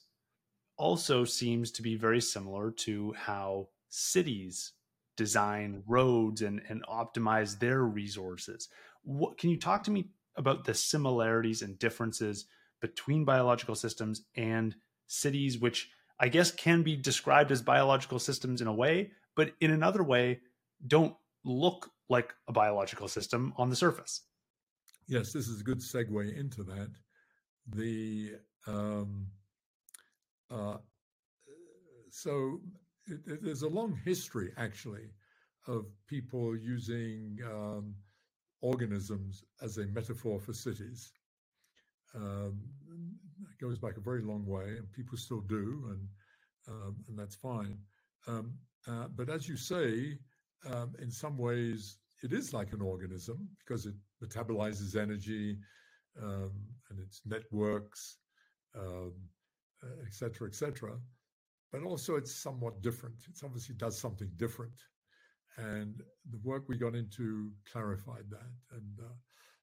also 0.76 1.24
seems 1.24 1.70
to 1.70 1.82
be 1.82 1.94
very 1.94 2.20
similar 2.20 2.70
to 2.70 3.12
how 3.12 3.68
cities 3.88 4.72
design 5.16 5.82
roads 5.86 6.42
and, 6.42 6.60
and 6.68 6.84
optimize 6.86 7.58
their 7.58 7.82
resources. 7.82 8.68
What, 9.02 9.38
can 9.38 9.50
you 9.50 9.58
talk 9.58 9.84
to 9.84 9.90
me 9.90 10.08
about 10.36 10.64
the 10.64 10.74
similarities 10.74 11.62
and 11.62 11.78
differences 11.78 12.46
between 12.80 13.24
biological 13.24 13.74
systems 13.74 14.22
and 14.36 14.74
cities, 15.06 15.58
which 15.58 15.90
I 16.18 16.28
guess 16.28 16.50
can 16.50 16.82
be 16.82 16.96
described 16.96 17.50
as 17.52 17.62
biological 17.62 18.18
systems 18.18 18.60
in 18.60 18.66
a 18.66 18.72
way, 18.72 19.12
but 19.36 19.52
in 19.60 19.70
another 19.70 20.02
way, 20.02 20.40
don't 20.86 21.14
look 21.44 21.90
like 22.08 22.34
a 22.48 22.52
biological 22.52 23.08
system 23.08 23.52
on 23.56 23.70
the 23.70 23.76
surface. 23.76 24.22
Yes, 25.06 25.32
this 25.32 25.48
is 25.48 25.60
a 25.60 25.64
good 25.64 25.80
segue 25.80 26.36
into 26.36 26.62
that. 26.64 26.90
The 27.66 28.32
um, 28.66 29.26
uh, 30.50 30.76
so 32.10 32.60
it, 33.06 33.42
there's 33.42 33.62
a 33.62 33.68
long 33.68 33.98
history 34.04 34.52
actually 34.56 35.10
of 35.66 35.86
people 36.08 36.56
using 36.56 37.38
um, 37.44 37.94
organisms 38.60 39.44
as 39.62 39.78
a 39.78 39.86
metaphor 39.86 40.40
for 40.40 40.52
cities. 40.52 41.12
Um, 42.14 42.60
it 43.50 43.64
goes 43.64 43.78
back 43.78 43.96
a 43.96 44.00
very 44.00 44.22
long 44.22 44.46
way, 44.46 44.76
and 44.78 44.92
people 44.92 45.18
still 45.18 45.40
do, 45.40 45.88
and 45.90 46.08
um, 46.68 46.96
and 47.08 47.18
that's 47.18 47.36
fine. 47.36 47.78
Um, 48.26 48.54
uh, 48.86 49.08
but 49.14 49.28
as 49.28 49.48
you 49.48 49.56
say, 49.56 50.18
um, 50.70 50.94
in 51.00 51.10
some 51.10 51.36
ways, 51.36 51.98
it 52.22 52.32
is 52.32 52.54
like 52.54 52.72
an 52.72 52.80
organism 52.80 53.48
because 53.58 53.86
it 53.86 53.94
metabolizes 54.22 54.96
energy 54.96 55.58
um, 56.22 56.52
and 56.90 56.98
its 57.00 57.20
networks, 57.26 58.18
um, 58.78 59.12
et 60.06 60.14
cetera, 60.14 60.48
et. 60.48 60.54
But 61.74 61.82
also, 61.82 62.14
it's 62.14 62.32
somewhat 62.32 62.82
different. 62.82 63.16
It 63.28 63.44
obviously 63.44 63.74
does 63.74 63.98
something 63.98 64.30
different. 64.36 64.78
And 65.56 66.00
the 66.30 66.38
work 66.44 66.68
we 66.68 66.76
got 66.76 66.94
into 66.94 67.50
clarified 67.68 68.26
that. 68.30 68.52
And 68.70 69.00
uh, 69.00 69.14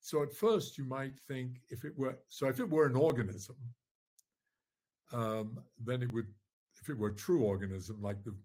so 0.01 0.22
at 0.22 0.34
first, 0.34 0.78
you 0.78 0.84
might 0.84 1.18
think 1.30 1.62
if 1.70 1.86
it 1.86 1.97
were 1.97 2.18
so, 2.28 2.49
if 2.49 2.59
it 2.59 2.70
were 2.70 2.86
an 2.86 2.97
organism, 2.97 3.55
um, 5.14 5.57
then 5.82 6.03
it 6.03 6.12
would, 6.12 6.28
if 6.82 6.89
it 6.89 6.97
were 6.97 7.12
a 7.12 7.16
true 7.16 7.43
organism 7.43 8.01
like 8.01 8.22
the 8.26 8.36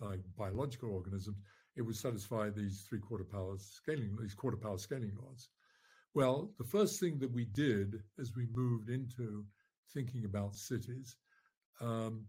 like, 0.00 0.10
like 0.12 0.20
biological 0.38 0.94
organisms, 0.94 1.36
it 1.76 1.82
would 1.82 1.96
satisfy 1.96 2.48
these 2.48 2.86
three 2.88 3.00
quarter 3.00 3.24
power 3.24 3.56
scaling, 3.58 4.16
these 4.18 4.34
quarter 4.34 4.56
power 4.56 4.78
scaling 4.78 5.12
laws. 5.22 5.50
Well, 6.14 6.52
the 6.56 6.64
first 6.64 7.00
thing 7.00 7.18
that 7.18 7.30
we 7.30 7.44
did 7.44 7.96
as 8.18 8.34
we 8.34 8.46
moved 8.54 8.88
into 8.88 9.44
thinking 9.92 10.24
about 10.24 10.54
cities 10.54 11.16
um, 11.80 12.24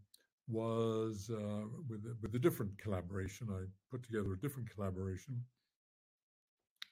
was 0.47 1.29
uh, 1.33 1.65
with, 1.89 2.03
with 2.21 2.35
a 2.35 2.39
different 2.39 2.77
collaboration. 2.77 3.47
I 3.51 3.65
put 3.91 4.03
together 4.03 4.33
a 4.33 4.39
different 4.39 4.69
collaboration 4.73 5.41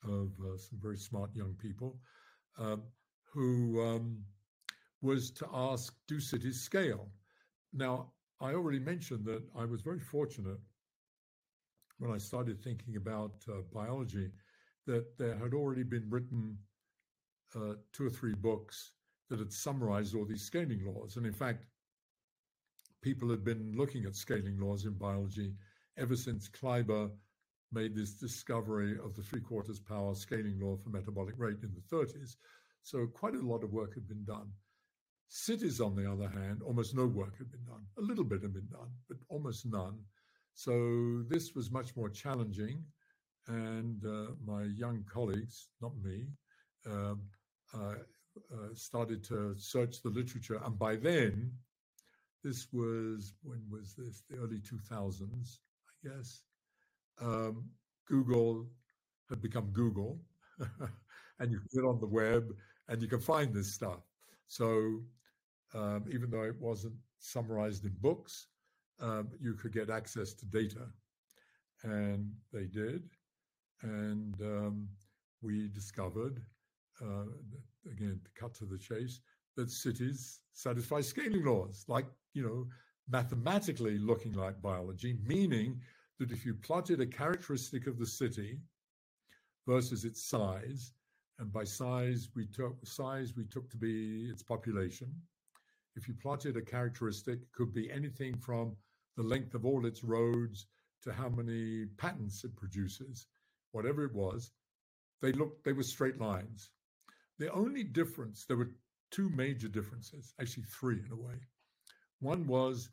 of 0.03 0.31
uh, 0.41 0.57
some 0.57 0.79
very 0.81 0.97
smart 0.97 1.31
young 1.33 1.55
people 1.55 1.97
um, 2.57 2.83
who 3.33 3.81
um, 3.81 4.23
was 5.01 5.31
to 5.31 5.47
ask, 5.53 5.93
do 6.07 6.19
cities 6.19 6.61
scale? 6.61 7.09
Now, 7.73 8.11
I 8.41 8.53
already 8.53 8.79
mentioned 8.79 9.25
that 9.25 9.43
I 9.57 9.65
was 9.65 9.81
very 9.81 9.99
fortunate 9.99 10.59
when 11.97 12.11
I 12.11 12.17
started 12.17 12.61
thinking 12.61 12.97
about 12.97 13.33
uh, 13.49 13.61
biology 13.73 14.29
that 14.85 15.17
there 15.17 15.35
had 15.35 15.53
already 15.53 15.83
been 15.83 16.05
written 16.09 16.57
uh, 17.55 17.75
two 17.93 18.05
or 18.05 18.09
three 18.09 18.33
books 18.35 18.91
that 19.29 19.39
had 19.39 19.51
summarized 19.51 20.15
all 20.15 20.25
these 20.25 20.43
scaling 20.43 20.81
laws. 20.85 21.15
And 21.17 21.25
in 21.25 21.33
fact, 21.33 21.65
people 23.05 23.29
had 23.29 23.43
been 23.45 23.71
looking 23.77 24.03
at 24.05 24.15
scaling 24.15 24.57
laws 24.59 24.85
in 24.85 24.93
biology 24.93 25.53
ever 25.95 26.15
since 26.15 26.49
Kleiber 26.49 27.11
made 27.71 27.95
this 27.95 28.13
discovery 28.13 28.97
of 28.97 29.15
the 29.15 29.21
three 29.21 29.41
quarters 29.41 29.79
power 29.79 30.15
scaling 30.15 30.59
law 30.59 30.75
for 30.75 30.89
metabolic 30.89 31.35
rate 31.37 31.61
in 31.61 31.71
the 31.75 31.95
30s. 31.95 32.37
So 32.81 33.05
quite 33.05 33.35
a 33.35 33.47
lot 33.51 33.63
of 33.63 33.71
work 33.71 33.93
had 33.93 34.07
been 34.07 34.23
done. 34.25 34.49
Cities, 35.29 35.79
on 35.79 35.95
the 35.95 36.11
other 36.11 36.27
hand, 36.27 36.63
almost 36.65 36.95
no 36.95 37.05
work 37.05 37.37
had 37.37 37.51
been 37.51 37.63
done. 37.65 37.85
A 37.99 38.01
little 38.01 38.23
bit 38.23 38.41
had 38.41 38.55
been 38.55 38.69
done, 38.71 38.89
but 39.07 39.17
almost 39.29 39.67
none. 39.67 39.99
So 40.55 41.23
this 41.29 41.53
was 41.53 41.69
much 41.69 41.95
more 41.95 42.09
challenging. 42.09 42.83
And 43.47 44.03
uh, 44.03 44.31
my 44.43 44.63
young 44.63 45.05
colleagues, 45.13 45.67
not 45.79 45.91
me, 46.01 46.25
um, 46.87 47.21
uh, 47.71 47.97
uh, 48.51 48.73
started 48.73 49.23
to 49.25 49.53
search 49.59 50.01
the 50.01 50.09
literature. 50.09 50.59
And 50.65 50.77
by 50.79 50.95
then, 50.95 51.51
this 52.45 52.67
was, 52.71 53.33
when 53.41 53.61
was 53.71 53.95
this? 53.97 54.21
The 54.29 54.37
early 54.37 54.59
2000s, 54.59 55.57
I 55.89 56.07
guess. 56.07 56.43
Um, 57.19 57.65
Google 58.07 58.67
had 59.29 59.41
become 59.41 59.71
Google, 59.71 60.19
and 61.39 61.51
you 61.51 61.59
get 61.73 61.83
on 61.83 61.99
the 61.99 62.05
web 62.05 62.55
and 62.87 63.01
you 63.01 63.07
can 63.07 63.19
find 63.19 63.51
this 63.51 63.73
stuff. 63.73 64.01
So 64.47 65.01
um, 65.73 66.05
even 66.11 66.29
though 66.29 66.43
it 66.43 66.59
wasn't 66.59 66.93
summarized 67.17 67.83
in 67.83 67.95
books, 67.99 68.47
um, 68.99 69.29
you 69.41 69.55
could 69.55 69.73
get 69.73 69.89
access 69.89 70.33
to 70.33 70.45
data. 70.45 70.85
And 71.83 72.31
they 72.53 72.65
did. 72.65 73.09
And 73.81 74.39
um, 74.41 74.87
we 75.41 75.67
discovered, 75.67 76.41
uh, 77.01 77.25
again, 77.91 78.21
to 78.23 78.39
cut 78.39 78.53
to 78.55 78.65
the 78.65 78.77
chase, 78.77 79.19
that 79.55 79.71
cities 79.71 80.41
satisfy 80.53 81.01
scaling 81.01 81.45
laws, 81.45 81.85
like, 81.87 82.05
you 82.33 82.43
know, 82.43 82.67
mathematically 83.09 83.97
looking 83.97 84.33
like 84.33 84.61
biology, 84.61 85.17
meaning 85.25 85.79
that 86.19 86.31
if 86.31 86.45
you 86.45 86.53
plotted 86.53 87.01
a 87.01 87.05
characteristic 87.05 87.87
of 87.87 87.99
the 87.99 88.05
city 88.05 88.59
versus 89.67 90.05
its 90.05 90.23
size, 90.23 90.93
and 91.39 91.51
by 91.51 91.63
size 91.63 92.29
we 92.35 92.45
took 92.45 92.75
size 92.85 93.33
we 93.35 93.45
took 93.45 93.69
to 93.69 93.77
be 93.77 94.29
its 94.31 94.41
population. 94.41 95.13
If 95.95 96.07
you 96.07 96.13
plotted 96.13 96.57
a 96.57 96.61
characteristic, 96.61 97.39
could 97.53 97.73
be 97.73 97.91
anything 97.91 98.37
from 98.37 98.75
the 99.15 99.23
length 99.23 99.53
of 99.53 99.65
all 99.65 99.85
its 99.85 100.03
roads 100.03 100.67
to 101.03 101.13
how 101.13 101.29
many 101.29 101.85
patents 101.97 102.43
it 102.43 102.55
produces, 102.55 103.27
whatever 103.71 104.03
it 104.05 104.13
was, 104.13 104.51
they 105.21 105.31
looked 105.31 105.63
they 105.63 105.73
were 105.73 105.83
straight 105.83 106.19
lines. 106.19 106.69
The 107.39 107.51
only 107.51 107.83
difference, 107.83 108.45
there 108.45 108.57
were 108.57 108.71
two 109.11 109.29
major 109.29 109.67
differences, 109.67 110.33
actually 110.39 110.63
three 110.63 111.01
in 111.05 111.11
a 111.11 111.15
way. 111.15 111.35
One 112.19 112.47
was 112.47 112.89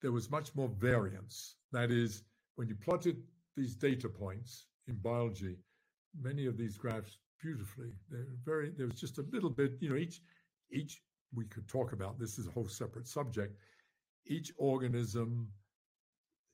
there 0.00 0.12
was 0.12 0.30
much 0.30 0.54
more 0.54 0.68
variance. 0.68 1.56
That 1.72 1.90
is, 1.90 2.24
when 2.56 2.68
you 2.68 2.74
plotted 2.74 3.22
these 3.56 3.74
data 3.74 4.08
points 4.08 4.66
in 4.88 4.96
biology, 4.96 5.56
many 6.20 6.46
of 6.46 6.56
these 6.56 6.76
graphs 6.76 7.18
beautifully. 7.40 7.92
Very. 8.44 8.70
There 8.76 8.86
was 8.86 9.00
just 9.00 9.18
a 9.18 9.24
little 9.30 9.50
bit. 9.50 9.72
You 9.80 9.90
know, 9.90 9.96
each 9.96 10.20
each 10.70 11.02
we 11.34 11.44
could 11.46 11.68
talk 11.68 11.92
about. 11.92 12.18
This 12.18 12.38
is 12.38 12.46
a 12.46 12.50
whole 12.50 12.68
separate 12.68 13.08
subject. 13.08 13.56
Each 14.26 14.52
organism, 14.58 15.48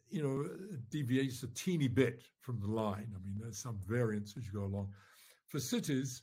you 0.08 0.22
know, 0.22 0.48
deviates 0.90 1.42
a 1.42 1.48
teeny 1.48 1.88
bit 1.88 2.22
from 2.40 2.60
the 2.60 2.68
line. 2.68 3.12
I 3.14 3.18
mean, 3.24 3.36
there's 3.40 3.58
some 3.58 3.78
variance 3.86 4.36
as 4.36 4.46
you 4.46 4.52
go 4.52 4.64
along. 4.64 4.88
For 5.48 5.60
cities, 5.60 6.22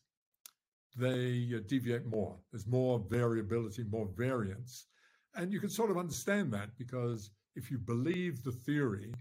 they 0.96 1.52
uh, 1.56 1.60
deviate 1.68 2.06
more. 2.06 2.38
There's 2.52 2.68
more 2.68 3.00
variability, 3.10 3.84
more 3.84 4.10
variance. 4.16 4.88
And 5.36 5.52
you 5.52 5.60
can 5.60 5.70
sort 5.70 5.92
of 5.92 5.98
understand 5.98 6.52
that 6.54 6.70
because 6.78 7.32
if 7.56 7.70
you 7.70 7.78
believe 7.78 8.44
the 8.44 8.52
theory 8.52 9.14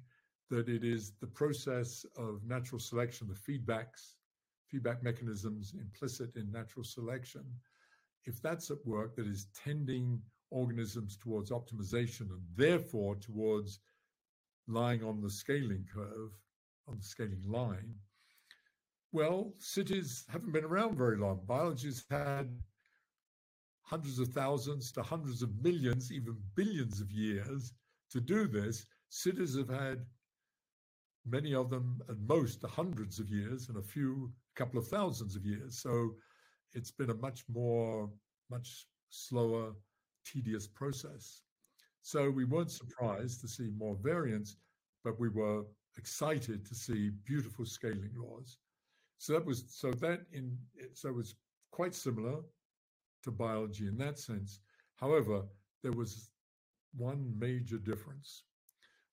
that 0.50 0.68
it 0.68 0.84
is 0.84 1.12
the 1.20 1.26
process 1.26 2.06
of 2.16 2.40
natural 2.46 2.78
selection, 2.78 3.28
the 3.28 3.52
feedbacks 3.52 4.14
feedback 4.74 5.04
mechanisms 5.04 5.74
implicit 5.78 6.34
in 6.34 6.50
natural 6.50 6.84
selection, 6.84 7.44
if 8.24 8.42
that's 8.42 8.72
at 8.72 8.84
work 8.84 9.14
that 9.14 9.26
is 9.26 9.46
tending 9.54 10.20
organisms 10.50 11.16
towards 11.16 11.50
optimization 11.50 12.22
and 12.22 12.42
therefore 12.56 13.14
towards 13.16 13.78
lying 14.66 15.04
on 15.04 15.20
the 15.20 15.30
scaling 15.30 15.84
curve, 15.94 16.32
on 16.88 16.96
the 16.96 17.04
scaling 17.04 17.42
line, 17.46 17.94
well, 19.14 19.54
cities 19.58 20.24
haven't 20.28 20.52
been 20.52 20.64
around 20.64 20.98
very 20.98 21.16
long. 21.16 21.40
Biology's 21.46 22.04
had 22.10 22.48
hundreds 23.82 24.18
of 24.18 24.28
thousands 24.30 24.90
to 24.90 25.02
hundreds 25.04 25.40
of 25.40 25.50
millions, 25.62 26.10
even 26.10 26.36
billions 26.56 27.00
of 27.00 27.12
years 27.12 27.72
to 28.10 28.20
do 28.20 28.48
this. 28.48 28.84
Cities 29.10 29.56
have 29.56 29.68
had 29.68 30.04
many 31.24 31.54
of 31.54 31.70
them 31.70 32.02
at 32.08 32.18
most 32.26 32.60
hundreds 32.64 33.20
of 33.20 33.30
years 33.30 33.68
and 33.68 33.78
a 33.78 33.82
few 33.82 34.32
a 34.56 34.58
couple 34.58 34.80
of 34.80 34.88
thousands 34.88 35.36
of 35.36 35.46
years. 35.46 35.80
So 35.80 36.16
it's 36.72 36.90
been 36.90 37.10
a 37.10 37.14
much 37.14 37.44
more, 37.48 38.10
much 38.50 38.88
slower, 39.10 39.74
tedious 40.26 40.66
process. 40.66 41.42
So 42.02 42.28
we 42.30 42.46
weren't 42.46 42.72
surprised 42.72 43.40
to 43.42 43.48
see 43.48 43.70
more 43.78 43.96
variance, 44.02 44.56
but 45.04 45.20
we 45.20 45.28
were 45.28 45.62
excited 45.96 46.66
to 46.66 46.74
see 46.74 47.10
beautiful 47.24 47.64
scaling 47.64 48.10
laws. 48.16 48.58
So 49.18 49.32
that 49.32 49.44
was 49.44 49.64
so 49.68 49.90
that 49.92 50.20
in 50.32 50.56
so 50.92 51.08
it 51.08 51.14
was 51.14 51.34
quite 51.70 51.94
similar 51.94 52.40
to 53.22 53.30
biology 53.30 53.86
in 53.86 53.96
that 53.98 54.18
sense. 54.18 54.60
However, 54.96 55.42
there 55.82 55.92
was 55.92 56.30
one 56.96 57.32
major 57.38 57.78
difference. 57.78 58.44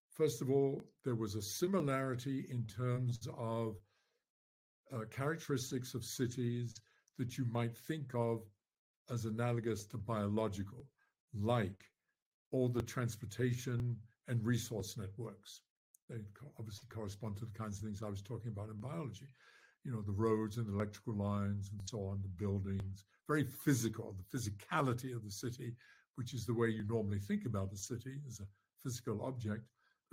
First 0.10 0.42
of 0.42 0.50
all, 0.50 0.82
there 1.04 1.16
was 1.16 1.36
a 1.36 1.42
similarity 1.42 2.46
in 2.50 2.66
terms 2.68 3.28
of 3.38 3.78
uh, 4.94 5.06
characteristics 5.10 5.94
of 5.96 6.04
cities 6.04 6.76
that 7.18 7.38
you 7.38 7.46
might 7.46 7.76
think 7.76 8.14
of 8.14 8.42
as 9.10 9.26
analogous 9.26 9.86
to 9.86 9.98
biological, 9.98 10.86
like 11.34 11.86
all 12.52 12.70
the 12.70 12.82
transportation 12.82 13.96
and 14.28 14.46
resource 14.46 14.98
networks. 14.98 15.62
They 16.10 16.18
obviously 16.60 16.88
correspond 16.90 17.38
to 17.38 17.46
the 17.46 17.58
kinds 17.58 17.78
of 17.78 17.84
things 17.86 18.04
I 18.04 18.10
was 18.10 18.22
talking 18.22 18.52
about 18.52 18.70
in 18.70 18.80
biology. 18.80 19.28
You 19.84 19.92
know, 19.92 20.02
the 20.02 20.12
roads 20.12 20.58
and 20.58 20.68
electrical 20.68 21.16
lines 21.16 21.70
and 21.72 21.82
so 21.86 22.00
on, 22.00 22.22
the 22.22 22.28
buildings, 22.28 23.06
very 23.28 23.44
physical, 23.44 24.16
the 24.18 24.38
physicality 24.38 25.16
of 25.16 25.24
the 25.24 25.32
city, 25.32 25.74
which 26.16 26.34
is 26.34 26.46
the 26.46 26.54
way 26.54 26.68
you 26.68 26.84
normally 26.88 27.20
think 27.20 27.46
about 27.46 27.72
the 27.72 27.78
city 27.78 28.16
as 28.28 28.40
a 28.40 28.48
physical 28.84 29.24
object. 29.24 29.64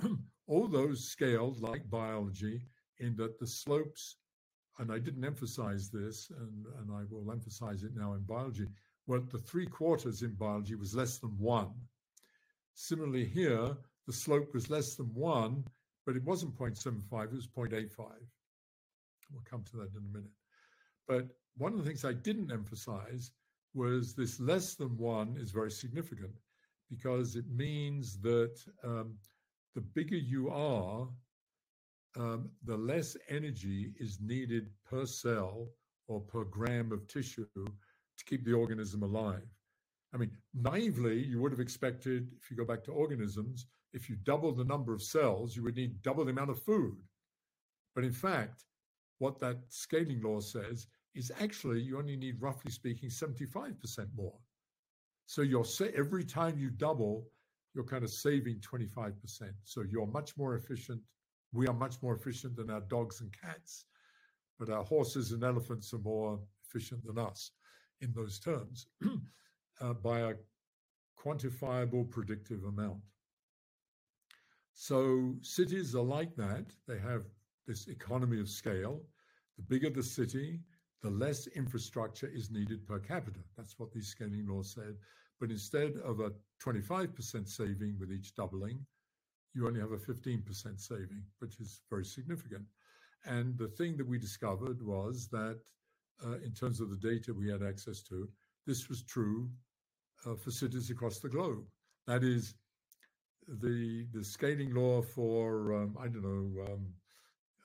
all 0.46 0.68
those 0.68 1.04
scaled 1.04 1.60
like 1.60 1.88
biology 1.90 2.62
in 3.00 3.14
that 3.16 3.38
the 3.38 3.46
slopes 3.46 4.16
and 4.78 4.92
I 4.92 4.98
didn't 4.98 5.24
emphasize 5.24 5.90
this, 5.90 6.30
and, 6.38 6.66
and 6.80 6.90
I 6.92 7.02
will 7.10 7.32
emphasize 7.32 7.82
it 7.82 7.96
now 7.96 8.14
in 8.14 8.20
biology, 8.20 8.66
well, 9.06 9.20
the 9.20 9.38
three 9.38 9.66
quarters 9.66 10.22
in 10.22 10.34
biology 10.34 10.74
was 10.74 10.94
less 10.94 11.18
than 11.18 11.36
one. 11.38 11.72
Similarly, 12.74 13.24
here, 13.24 13.76
the 14.06 14.12
slope 14.12 14.54
was 14.54 14.70
less 14.70 14.94
than 14.94 15.12
one, 15.14 15.64
but 16.06 16.14
it 16.16 16.22
wasn't 16.24 16.56
0.75, 16.56 17.24
it 17.24 17.32
was 17.32 17.48
0.85. 17.48 17.88
We'll 19.30 19.44
come 19.48 19.64
to 19.70 19.76
that 19.78 19.90
in 19.90 20.04
a 20.04 20.16
minute. 20.16 20.30
But 21.06 21.28
one 21.56 21.72
of 21.72 21.78
the 21.78 21.84
things 21.84 22.04
I 22.04 22.12
didn't 22.12 22.52
emphasize 22.52 23.32
was 23.74 24.14
this 24.14 24.40
less 24.40 24.74
than 24.74 24.96
one 24.96 25.36
is 25.38 25.50
very 25.50 25.70
significant 25.70 26.32
because 26.90 27.36
it 27.36 27.44
means 27.54 28.20
that 28.20 28.58
um, 28.84 29.14
the 29.74 29.80
bigger 29.80 30.16
you 30.16 30.48
are, 30.48 31.08
um, 32.16 32.50
the 32.64 32.76
less 32.76 33.16
energy 33.28 33.92
is 33.98 34.18
needed 34.20 34.70
per 34.88 35.04
cell 35.04 35.68
or 36.08 36.20
per 36.20 36.44
gram 36.44 36.90
of 36.92 37.06
tissue 37.06 37.46
to 37.54 38.24
keep 38.24 38.44
the 38.44 38.52
organism 38.52 39.02
alive. 39.02 39.46
I 40.14 40.16
mean, 40.16 40.30
naively, 40.54 41.22
you 41.22 41.40
would 41.40 41.52
have 41.52 41.60
expected, 41.60 42.28
if 42.40 42.50
you 42.50 42.56
go 42.56 42.64
back 42.64 42.82
to 42.84 42.92
organisms, 42.92 43.66
if 43.92 44.08
you 44.08 44.16
double 44.16 44.52
the 44.52 44.64
number 44.64 44.94
of 44.94 45.02
cells, 45.02 45.54
you 45.54 45.62
would 45.64 45.76
need 45.76 46.02
double 46.02 46.24
the 46.24 46.30
amount 46.30 46.50
of 46.50 46.62
food. 46.62 46.96
But 47.94 48.04
in 48.04 48.12
fact, 48.12 48.64
what 49.18 49.38
that 49.40 49.58
scaling 49.68 50.22
law 50.22 50.40
says 50.40 50.86
is 51.14 51.32
actually 51.40 51.80
you 51.80 51.98
only 51.98 52.16
need, 52.16 52.40
roughly 52.40 52.70
speaking, 52.70 53.08
75% 53.08 54.06
more. 54.16 54.34
So 55.26 55.42
you're 55.42 55.66
every 55.94 56.24
time 56.24 56.58
you 56.58 56.70
double, 56.70 57.26
you're 57.74 57.84
kind 57.84 58.04
of 58.04 58.10
saving 58.10 58.60
25%. 58.60 59.14
So 59.64 59.82
you're 59.82 60.06
much 60.06 60.36
more 60.36 60.54
efficient 60.54 61.00
we 61.52 61.66
are 61.66 61.74
much 61.74 62.02
more 62.02 62.14
efficient 62.14 62.56
than 62.56 62.70
our 62.70 62.80
dogs 62.82 63.20
and 63.20 63.32
cats, 63.32 63.86
but 64.58 64.70
our 64.70 64.84
horses 64.84 65.32
and 65.32 65.42
elephants 65.42 65.92
are 65.94 65.98
more 65.98 66.40
efficient 66.66 67.04
than 67.04 67.18
us 67.18 67.52
in 68.00 68.12
those 68.12 68.38
terms 68.38 68.86
uh, 69.80 69.94
by 69.94 70.20
a 70.20 70.34
quantifiable 71.18 72.08
predictive 72.10 72.64
amount. 72.64 73.00
So 74.74 75.34
cities 75.42 75.94
are 75.94 76.04
like 76.04 76.36
that. 76.36 76.66
They 76.86 76.98
have 76.98 77.24
this 77.68 77.86
economy 77.88 78.40
of 78.40 78.48
scale. 78.48 79.02
The 79.56 79.62
bigger 79.62 79.90
the 79.90 80.02
city, 80.02 80.60
the 81.02 81.10
less 81.10 81.46
infrastructure 81.48 82.26
is 82.34 82.50
needed 82.50 82.86
per 82.86 82.98
capita. 82.98 83.40
That's 83.56 83.78
what 83.78 83.92
these 83.92 84.08
scaling 84.08 84.46
laws 84.48 84.72
said. 84.74 84.96
But 85.38 85.50
instead 85.50 85.92
of 86.04 86.18
a 86.20 86.32
25% 86.64 87.48
saving 87.48 87.96
with 88.00 88.10
each 88.10 88.34
doubling, 88.34 88.84
you 89.54 89.68
only 89.68 89.80
have 89.80 89.92
a 89.92 89.98
15% 89.98 90.80
saving, 90.80 91.22
which 91.38 91.60
is 91.60 91.82
very 91.90 92.04
significant. 92.04 92.64
And 93.24 93.56
the 93.56 93.68
thing 93.68 93.96
that 93.98 94.08
we 94.08 94.18
discovered 94.18 94.82
was 94.82 95.28
that, 95.28 95.60
uh, 96.26 96.38
in 96.44 96.52
terms 96.52 96.80
of 96.80 96.90
the 96.90 96.96
data 96.96 97.32
we 97.32 97.50
had 97.50 97.62
access 97.62 98.02
to, 98.04 98.28
this 98.66 98.88
was 98.88 99.04
true 99.04 99.48
uh, 100.26 100.34
for 100.34 100.50
cities 100.50 100.90
across 100.90 101.20
the 101.20 101.28
globe. 101.28 101.64
That 102.06 102.24
is, 102.24 102.54
the 103.48 104.06
the 104.12 104.22
scaling 104.22 104.74
law 104.74 105.00
for 105.00 105.74
um, 105.74 105.96
I 105.98 106.08
don't 106.08 106.22
know 106.22 106.64
um, 106.72 106.86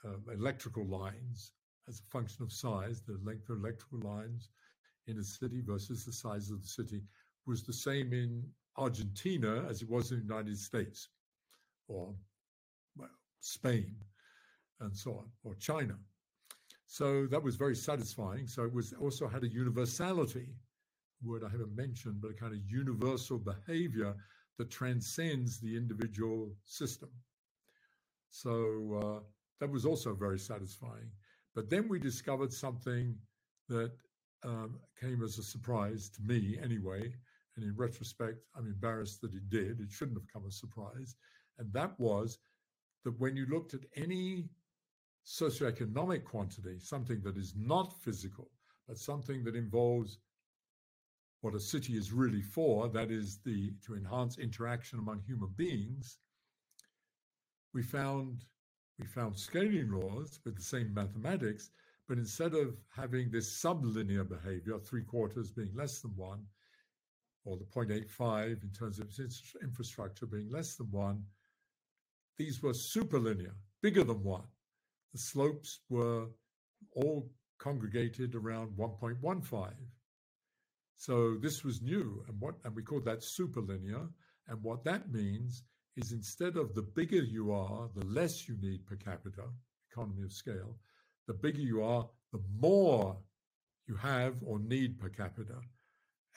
uh, 0.06 0.34
electrical 0.34 0.86
lines 0.86 1.52
as 1.88 2.00
a 2.00 2.12
function 2.12 2.44
of 2.44 2.52
size, 2.52 3.02
the 3.02 3.20
length 3.24 3.50
of 3.50 3.58
electrical 3.58 4.00
lines 4.00 4.50
in 5.08 5.18
a 5.20 5.24
city 5.24 5.62
versus 5.66 6.06
the 6.06 6.14
size 6.14 6.50
of 6.50 6.62
the 6.62 6.68
city 6.68 7.02
was 7.46 7.64
the 7.64 7.74
same 7.74 8.14
in 8.14 8.44
Argentina 8.78 9.66
as 9.70 9.82
it 9.82 9.90
was 9.90 10.12
in 10.12 10.18
the 10.18 10.24
United 10.24 10.58
States 10.58 11.10
or 11.88 12.14
well, 12.98 13.10
Spain. 13.42 13.96
and 14.80 14.96
so 14.96 15.12
on, 15.12 15.26
or 15.44 15.56
China. 15.56 15.96
So 16.86 17.26
that 17.28 17.42
was 17.42 17.56
very 17.56 17.76
satisfying. 17.76 18.48
So 18.48 18.64
it 18.64 18.74
was 18.74 18.94
also 18.94 19.28
had 19.28 19.44
a 19.44 19.48
universality, 19.48 20.50
word 21.24 21.44
I 21.44 21.50
haven't 21.50 21.76
mentioned, 21.76 22.22
but 22.22 22.32
a 22.32 22.34
kind 22.34 22.54
of 22.54 22.60
universal 22.68 23.40
behavior 23.40 24.16
that 24.58 24.70
transcends 24.70 25.60
the 25.60 25.76
individual 25.76 26.52
system. 26.66 27.10
So 28.30 28.52
uh, 29.02 29.20
that 29.64 29.72
was 29.72 29.86
also 29.86 30.14
very 30.14 30.38
satisfying. 30.38 31.10
But 31.56 31.70
then 31.70 31.88
we 31.88 31.98
discovered 31.98 32.52
something 32.52 33.16
that 33.70 33.94
um, 34.44 34.78
came 35.00 35.24
as 35.24 35.38
a 35.38 35.44
surprise 35.44 36.10
to 36.10 36.22
me 36.22 36.60
anyway. 36.62 37.14
And 37.56 37.64
in 37.64 37.74
retrospect, 37.78 38.40
I'm 38.58 38.68
embarrassed 38.68 39.22
that 39.22 39.34
it 39.34 39.50
did. 39.50 39.80
It 39.80 39.90
shouldn't 39.90 40.18
have 40.18 40.28
come 40.28 40.44
as 40.46 40.56
a 40.56 40.58
surprise. 40.58 41.16
And 41.60 41.72
that 41.72 41.98
was 41.98 42.40
that 43.06 43.18
when 43.22 43.38
you 43.38 43.46
looked 43.46 43.74
at 43.74 43.86
any 43.96 44.50
socioeconomic 45.26 46.26
quantity, 46.26 46.78
something 46.80 47.22
that 47.24 47.38
is 47.38 47.54
not 47.56 47.94
physical, 48.04 48.52
but 48.86 48.98
something 48.98 49.46
that 49.46 49.56
involves 49.56 50.18
what 51.40 51.56
a 51.56 51.60
city 51.60 51.94
is 51.94 52.12
really 52.12 52.42
for, 52.42 52.90
that 52.90 53.12
is 53.12 53.40
the 53.46 53.72
to 53.86 53.96
enhance 53.96 54.40
interaction 54.40 55.00
among 55.00 55.22
human 55.22 55.54
beings, 55.56 56.18
we 57.74 57.82
found 57.82 58.44
we 59.00 59.06
found 59.06 59.38
scaling 59.38 59.92
laws 59.92 60.40
with 60.46 60.56
the 60.56 60.64
same 60.64 60.94
mathematics, 60.94 61.72
but 62.08 62.18
instead 62.18 62.54
of 62.54 62.76
having 62.96 63.32
this 63.32 63.62
sublinear 63.62 64.28
behavior, 64.28 64.78
three 64.80 65.04
quarters 65.04 65.52
being 65.52 65.74
less 65.74 66.02
than 66.02 66.12
one, 66.16 66.46
or 67.46 67.58
the 67.58 67.66
0.85 67.66 68.64
in 68.64 68.70
terms 68.70 69.00
of 69.00 69.10
infrastructure 69.62 70.26
being 70.26 70.50
less 70.52 70.76
than 70.76 70.90
one, 70.92 71.24
these 72.38 72.62
were 72.62 72.74
superlinear, 72.74 73.54
bigger 73.82 74.04
than 74.04 74.24
one. 74.24 74.48
The 75.14 75.20
slopes 75.20 75.80
were 75.90 76.28
all 76.96 77.30
congregated 77.60 78.36
around 78.36 78.72
1.15. 78.78 79.74
So 80.98 81.36
this 81.36 81.64
was 81.64 81.82
new, 81.82 82.24
and 82.28 82.40
what 82.40 82.56
and 82.64 82.76
we 82.76 82.84
called 82.84 83.06
that 83.06 83.20
superlinear. 83.20 84.10
And 84.48 84.62
what 84.62 84.84
that 84.84 85.12
means 85.12 85.64
is 85.96 86.12
instead 86.12 86.58
of 86.58 86.74
the 86.74 86.82
bigger 86.82 87.22
you 87.22 87.52
are, 87.52 87.90
the 87.96 88.06
less 88.06 88.48
you 88.48 88.58
need 88.62 88.86
per 88.86 88.96
capita, 88.96 89.44
economy 89.92 90.24
of 90.24 90.32
scale, 90.32 90.76
the 91.28 91.34
bigger 91.34 91.62
you 91.62 91.84
are, 91.84 92.08
the 92.32 92.42
more 92.60 93.18
you 93.88 93.96
have 93.96 94.36
or 94.46 94.60
need 94.60 95.00
per 95.00 95.10
capita. 95.10 95.60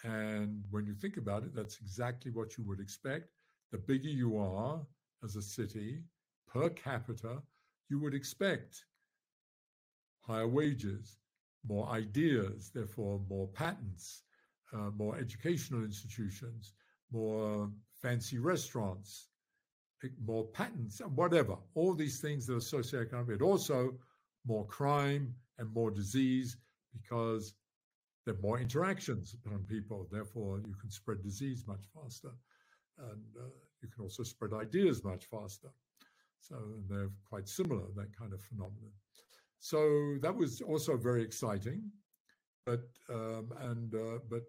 And 0.05 0.63
when 0.71 0.87
you 0.87 0.95
think 0.95 1.17
about 1.17 1.43
it, 1.43 1.55
that's 1.55 1.79
exactly 1.81 2.31
what 2.31 2.59
you 2.59 2.65
would 2.65 2.81
expect. 2.81 3.31
The 3.73 3.79
bigger 3.79 4.09
you 4.09 4.37
are 4.39 4.81
as 5.25 5.37
a 5.37 5.43
city 5.43 6.03
per 6.47 6.69
capita, 6.71 7.43
you 7.89 7.99
would 8.01 8.15
expect 8.15 8.85
higher 10.21 10.49
wages, 10.49 11.19
more 11.67 11.89
ideas, 11.89 12.71
therefore 12.75 13.21
more 13.29 13.49
patents, 13.49 14.23
uh, 14.73 14.91
more 14.97 15.17
educational 15.17 15.85
institutions, 15.85 16.75
more 17.11 17.71
fancy 18.03 18.39
restaurants, 18.39 19.29
more 20.25 20.45
patents, 20.47 21.01
whatever. 21.15 21.57
All 21.75 21.95
these 21.95 22.21
things 22.21 22.47
that 22.47 22.55
are 22.55 22.57
socioeconomic, 22.57 23.39
but 23.39 23.45
also 23.45 23.95
more 24.47 24.67
crime 24.67 25.35
and 25.59 25.73
more 25.73 25.91
disease 25.91 26.57
because 26.93 27.55
there 28.25 28.35
are 28.35 28.39
more 28.39 28.59
interactions 28.59 29.37
among 29.47 29.65
people. 29.65 30.07
Therefore, 30.11 30.61
you 30.67 30.75
can 30.81 30.91
spread 30.91 31.23
disease 31.23 31.65
much 31.67 31.85
faster. 31.95 32.33
And 32.99 33.23
uh, 33.39 33.49
you 33.83 33.89
can 33.89 34.03
also 34.03 34.23
spread 34.23 34.53
ideas 34.53 35.05
much 35.05 35.27
faster. 35.27 35.69
So 36.41 36.57
they're 36.89 37.11
quite 37.29 37.49
similar, 37.49 37.85
that 37.97 38.17
kind 38.17 38.33
of 38.33 38.41
phenomenon. 38.43 38.93
So 39.59 40.17
that 40.23 40.35
was 40.35 40.61
also 40.61 40.97
very 40.97 41.23
exciting. 41.23 41.91
But 42.65 42.85
um, 43.09 43.53
and 43.61 43.95
uh, 43.95 44.19
but 44.29 44.45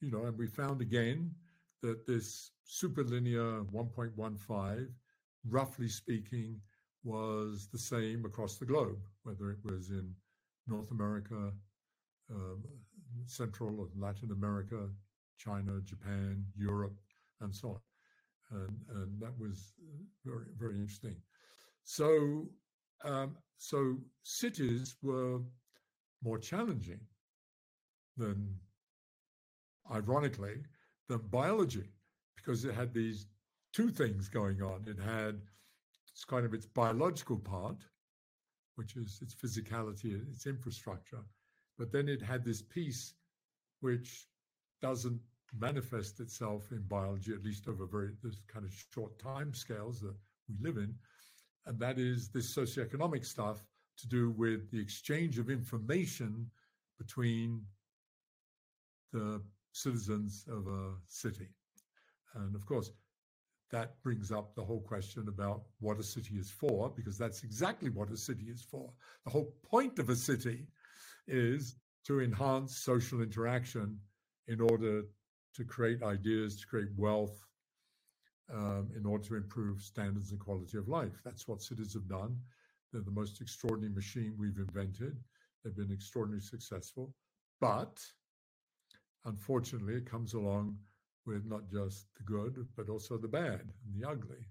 you 0.00 0.10
know, 0.10 0.24
and 0.24 0.36
we 0.36 0.46
found 0.46 0.80
again 0.80 1.30
that 1.82 2.06
this 2.06 2.52
superlinear 2.68 3.64
1.15, 3.72 4.88
roughly 5.48 5.88
speaking, 5.88 6.60
was 7.02 7.68
the 7.72 7.78
same 7.78 8.24
across 8.24 8.56
the 8.56 8.66
globe, 8.66 8.98
whether 9.22 9.50
it 9.50 9.58
was 9.64 9.90
in 9.90 10.14
North 10.66 10.90
America, 10.90 11.52
um, 12.30 12.62
Central 13.26 13.80
or 13.80 13.88
Latin 13.96 14.30
America, 14.32 14.88
China, 15.38 15.80
Japan, 15.84 16.44
Europe, 16.56 16.98
and 17.40 17.54
so 17.54 17.68
on. 17.70 17.80
And, 18.52 18.76
and 18.96 19.20
that 19.20 19.38
was 19.38 19.72
very, 20.24 20.46
very 20.58 20.76
interesting. 20.76 21.16
So, 21.84 22.48
um, 23.04 23.36
so 23.56 23.96
cities 24.22 24.96
were 25.02 25.40
more 26.22 26.38
challenging 26.38 27.00
than, 28.16 28.54
ironically, 29.90 30.56
than 31.10 31.18
biology 31.28 31.88
because 32.36 32.64
it 32.64 32.74
had 32.74 32.94
these 32.94 33.26
two 33.72 33.90
things 33.90 34.28
going 34.28 34.62
on. 34.62 34.84
It 34.86 34.98
had 34.98 35.40
it's 36.08 36.24
kind 36.24 36.46
of 36.46 36.54
its 36.54 36.66
biological 36.66 37.36
part, 37.36 37.78
which 38.76 38.96
is 38.96 39.18
its 39.20 39.34
physicality, 39.34 40.26
its 40.32 40.46
infrastructure, 40.46 41.22
but 41.78 41.92
then 41.92 42.08
it 42.08 42.22
had 42.22 42.44
this 42.44 42.62
piece 42.62 43.14
which 43.80 44.28
doesn't 44.80 45.20
manifest 45.58 46.20
itself 46.20 46.70
in 46.70 46.82
biology, 46.82 47.32
at 47.32 47.42
least 47.42 47.68
over 47.68 47.86
very 47.86 48.10
this 48.22 48.40
kind 48.46 48.64
of 48.64 48.72
short 48.94 49.18
time 49.18 49.52
scales 49.52 50.00
that 50.00 50.14
we 50.48 50.54
live 50.62 50.76
in, 50.76 50.94
and 51.66 51.78
that 51.78 51.98
is 51.98 52.28
this 52.28 52.54
socioeconomic 52.54 53.24
stuff 53.26 53.64
to 53.98 54.08
do 54.08 54.30
with 54.30 54.70
the 54.70 54.78
exchange 54.80 55.38
of 55.38 55.50
information 55.50 56.48
between 56.98 57.62
the 59.12 59.42
citizens 59.72 60.44
of 60.48 60.66
a 60.66 60.92
city. 61.06 61.48
And 62.34 62.54
of 62.54 62.66
course, 62.66 62.90
that 63.70 64.02
brings 64.02 64.32
up 64.32 64.54
the 64.54 64.64
whole 64.64 64.80
question 64.80 65.28
about 65.28 65.62
what 65.78 65.98
a 65.98 66.02
city 66.02 66.34
is 66.34 66.50
for, 66.50 66.90
because 66.90 67.16
that's 67.16 67.44
exactly 67.44 67.90
what 67.90 68.10
a 68.10 68.16
city 68.16 68.46
is 68.46 68.62
for. 68.62 68.90
The 69.24 69.30
whole 69.30 69.54
point 69.62 69.98
of 69.98 70.10
a 70.10 70.16
city 70.16 70.66
is 71.28 71.76
to 72.06 72.20
enhance 72.20 72.76
social 72.76 73.22
interaction 73.22 73.98
in 74.48 74.60
order 74.60 75.02
to 75.54 75.64
create 75.64 76.02
ideas, 76.02 76.60
to 76.60 76.66
create 76.66 76.88
wealth, 76.96 77.46
um, 78.52 78.90
in 78.96 79.06
order 79.06 79.24
to 79.24 79.36
improve 79.36 79.80
standards 79.80 80.32
and 80.32 80.40
quality 80.40 80.76
of 80.76 80.88
life. 80.88 81.20
That's 81.24 81.46
what 81.46 81.62
cities 81.62 81.94
have 81.94 82.08
done. 82.08 82.36
They're 82.92 83.02
the 83.02 83.10
most 83.12 83.40
extraordinary 83.40 83.94
machine 83.94 84.34
we've 84.36 84.58
invented. 84.58 85.16
They've 85.62 85.76
been 85.76 85.92
extraordinarily 85.92 86.44
successful. 86.44 87.14
But 87.60 88.00
unfortunately, 89.24 89.94
it 89.94 90.10
comes 90.10 90.34
along 90.34 90.76
with 91.26 91.44
not 91.46 91.68
just 91.70 92.06
the 92.16 92.24
good, 92.24 92.66
but 92.76 92.88
also 92.88 93.16
the 93.18 93.28
bad 93.28 93.60
and 93.60 93.94
the 93.94 94.08
ugly, 94.08 94.46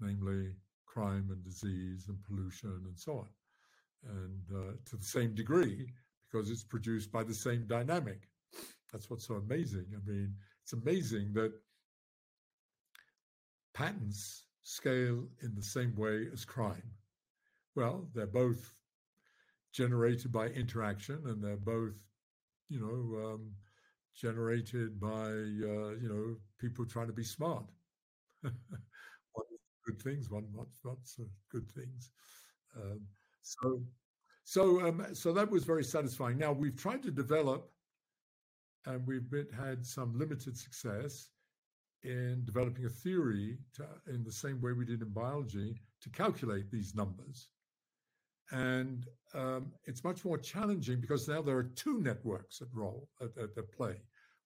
namely 0.00 0.54
crime 0.86 1.28
and 1.30 1.42
disease 1.44 2.06
and 2.08 2.22
pollution 2.22 2.82
and 2.86 2.98
so 2.98 3.18
on. 3.18 3.28
And 4.08 4.42
uh, 4.54 4.72
to 4.90 4.96
the 4.96 5.04
same 5.04 5.34
degree, 5.34 5.88
because 6.30 6.50
it's 6.50 6.64
produced 6.64 7.10
by 7.10 7.22
the 7.24 7.34
same 7.34 7.66
dynamic. 7.66 8.28
That's 8.92 9.10
what's 9.10 9.26
so 9.26 9.34
amazing. 9.34 9.86
I 9.94 10.08
mean, 10.08 10.34
it's 10.62 10.72
amazing 10.72 11.32
that 11.34 11.52
patents 13.72 14.46
scale 14.62 15.24
in 15.42 15.54
the 15.54 15.62
same 15.62 15.94
way 15.96 16.28
as 16.32 16.44
crime. 16.44 16.90
Well, 17.74 18.08
they're 18.14 18.26
both 18.26 18.72
generated 19.72 20.30
by 20.30 20.46
interaction 20.46 21.20
and 21.26 21.42
they're 21.42 21.56
both, 21.56 22.00
you 22.68 22.80
know, 22.80 23.32
um, 23.32 23.50
generated 24.14 25.00
by 25.00 25.26
uh, 25.26 25.92
you 26.00 26.08
know 26.08 26.36
people 26.58 26.84
trying 26.84 27.08
to 27.08 27.12
be 27.12 27.24
smart. 27.24 27.64
good 29.84 30.00
things, 30.02 30.30
one 30.30 30.46
not 30.54 30.68
not 30.84 30.98
so 31.02 31.24
good 31.50 31.70
things. 31.70 32.10
Um, 32.76 33.00
so 33.42 33.82
so 34.44 34.86
um, 34.86 35.06
so 35.12 35.32
that 35.32 35.50
was 35.50 35.64
very 35.64 35.84
satisfying. 35.84 36.38
Now 36.38 36.52
we've 36.52 36.76
tried 36.76 37.02
to 37.02 37.10
develop, 37.10 37.70
and 38.86 39.06
we've 39.06 39.30
been, 39.30 39.48
had 39.56 39.84
some 39.84 40.18
limited 40.18 40.56
success 40.56 41.28
in 42.02 42.42
developing 42.44 42.84
a 42.84 42.90
theory 42.90 43.58
to, 43.74 43.86
in 44.12 44.22
the 44.24 44.32
same 44.32 44.60
way 44.60 44.72
we 44.72 44.84
did 44.84 45.00
in 45.00 45.08
biology 45.08 45.74
to 46.02 46.10
calculate 46.10 46.70
these 46.70 46.94
numbers. 46.94 47.48
And 48.52 49.06
um, 49.34 49.72
it's 49.86 50.04
much 50.04 50.24
more 50.24 50.38
challenging 50.38 51.00
because 51.00 51.28
now 51.28 51.42
there 51.42 51.56
are 51.56 51.70
two 51.74 52.00
networks 52.00 52.60
at 52.60 52.68
role 52.72 53.08
at, 53.20 53.36
at, 53.36 53.50
at 53.56 53.72
play. 53.72 53.96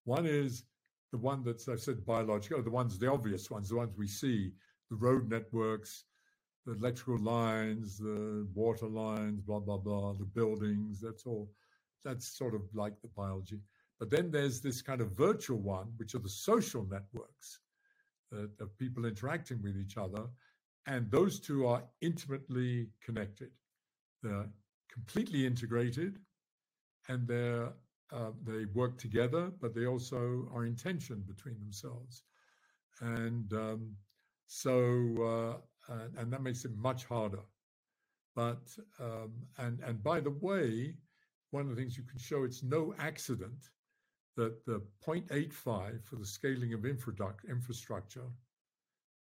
One 0.05 0.25
is 0.25 0.65
the 1.13 1.19
one 1.19 1.43
that's 1.43 1.69
I've 1.69 1.81
said 1.81 2.05
biological, 2.05 2.63
the 2.63 2.71
ones 2.71 2.99
the 2.99 3.11
obvious 3.11 3.51
ones, 3.51 3.69
the 3.69 3.77
ones 3.77 3.95
we 3.97 4.07
see, 4.07 4.53
the 4.91 4.97
road 4.97 5.29
networks, 5.29 6.05
the 6.67 6.73
electrical 6.73 7.19
lines, 7.19 7.99
the 7.99 8.47
water 8.55 8.87
lines, 8.87 9.41
blah 9.41 9.61
blah 9.61 9.79
blah, 9.79 10.13
the 10.15 10.25
buildings. 10.25 11.01
That's 11.01 11.27
all. 11.27 11.51
That's 12.05 12.29
sort 12.39 12.55
of 12.55 12.63
like 12.75 13.01
the 13.03 13.09
biology. 13.09 13.61
But 13.99 14.11
then 14.11 14.31
there's 14.31 14.61
this 14.61 14.81
kind 14.81 15.01
of 15.01 15.13
virtual 15.13 15.59
one, 15.59 15.93
which 15.97 16.15
are 16.15 16.21
the 16.21 16.29
social 16.29 16.87
networks 16.89 17.61
uh, 18.33 18.45
of 18.61 18.79
people 18.79 19.05
interacting 19.07 19.61
with 19.63 19.77
each 19.77 19.97
other, 19.97 20.27
and 20.87 21.11
those 21.11 21.41
two 21.41 21.67
are 21.67 21.83
intimately 22.01 22.89
connected. 23.05 23.51
They're 24.23 24.49
completely 24.93 25.47
integrated, 25.47 26.19
and 27.09 27.27
they're 27.27 27.73
uh, 28.11 28.31
they 28.43 28.65
work 28.75 28.99
together, 28.99 29.53
but 29.61 29.75
they 29.75 29.87
also 29.87 30.49
are 30.55 30.65
in 30.65 30.75
tension 30.75 31.23
between 31.27 31.59
themselves, 31.59 32.23
and 33.01 33.53
um, 33.53 33.95
so 34.47 35.61
uh, 35.89 35.93
and, 35.93 36.17
and, 36.17 36.33
that 36.33 36.43
makes 36.43 36.65
it 36.65 36.75
much 36.75 37.05
harder. 37.05 37.43
But 38.35 38.63
um, 38.99 39.33
and 39.59 39.81
and 39.81 40.03
by 40.03 40.21
the 40.21 40.37
way, 40.41 40.95
one 41.51 41.63
of 41.63 41.69
the 41.69 41.77
things 41.77 41.97
you 41.97 42.05
can 42.05 42.19
show 42.19 42.45
it's 42.45 42.63
no 42.63 42.95
accident 42.99 43.71
that 44.37 44.65
the 44.65 44.81
0.85 45.05 46.05
for 46.05 46.17
the 46.17 46.25
scaling 46.25 46.73
of 46.73 46.87
infrastructure 46.87 48.31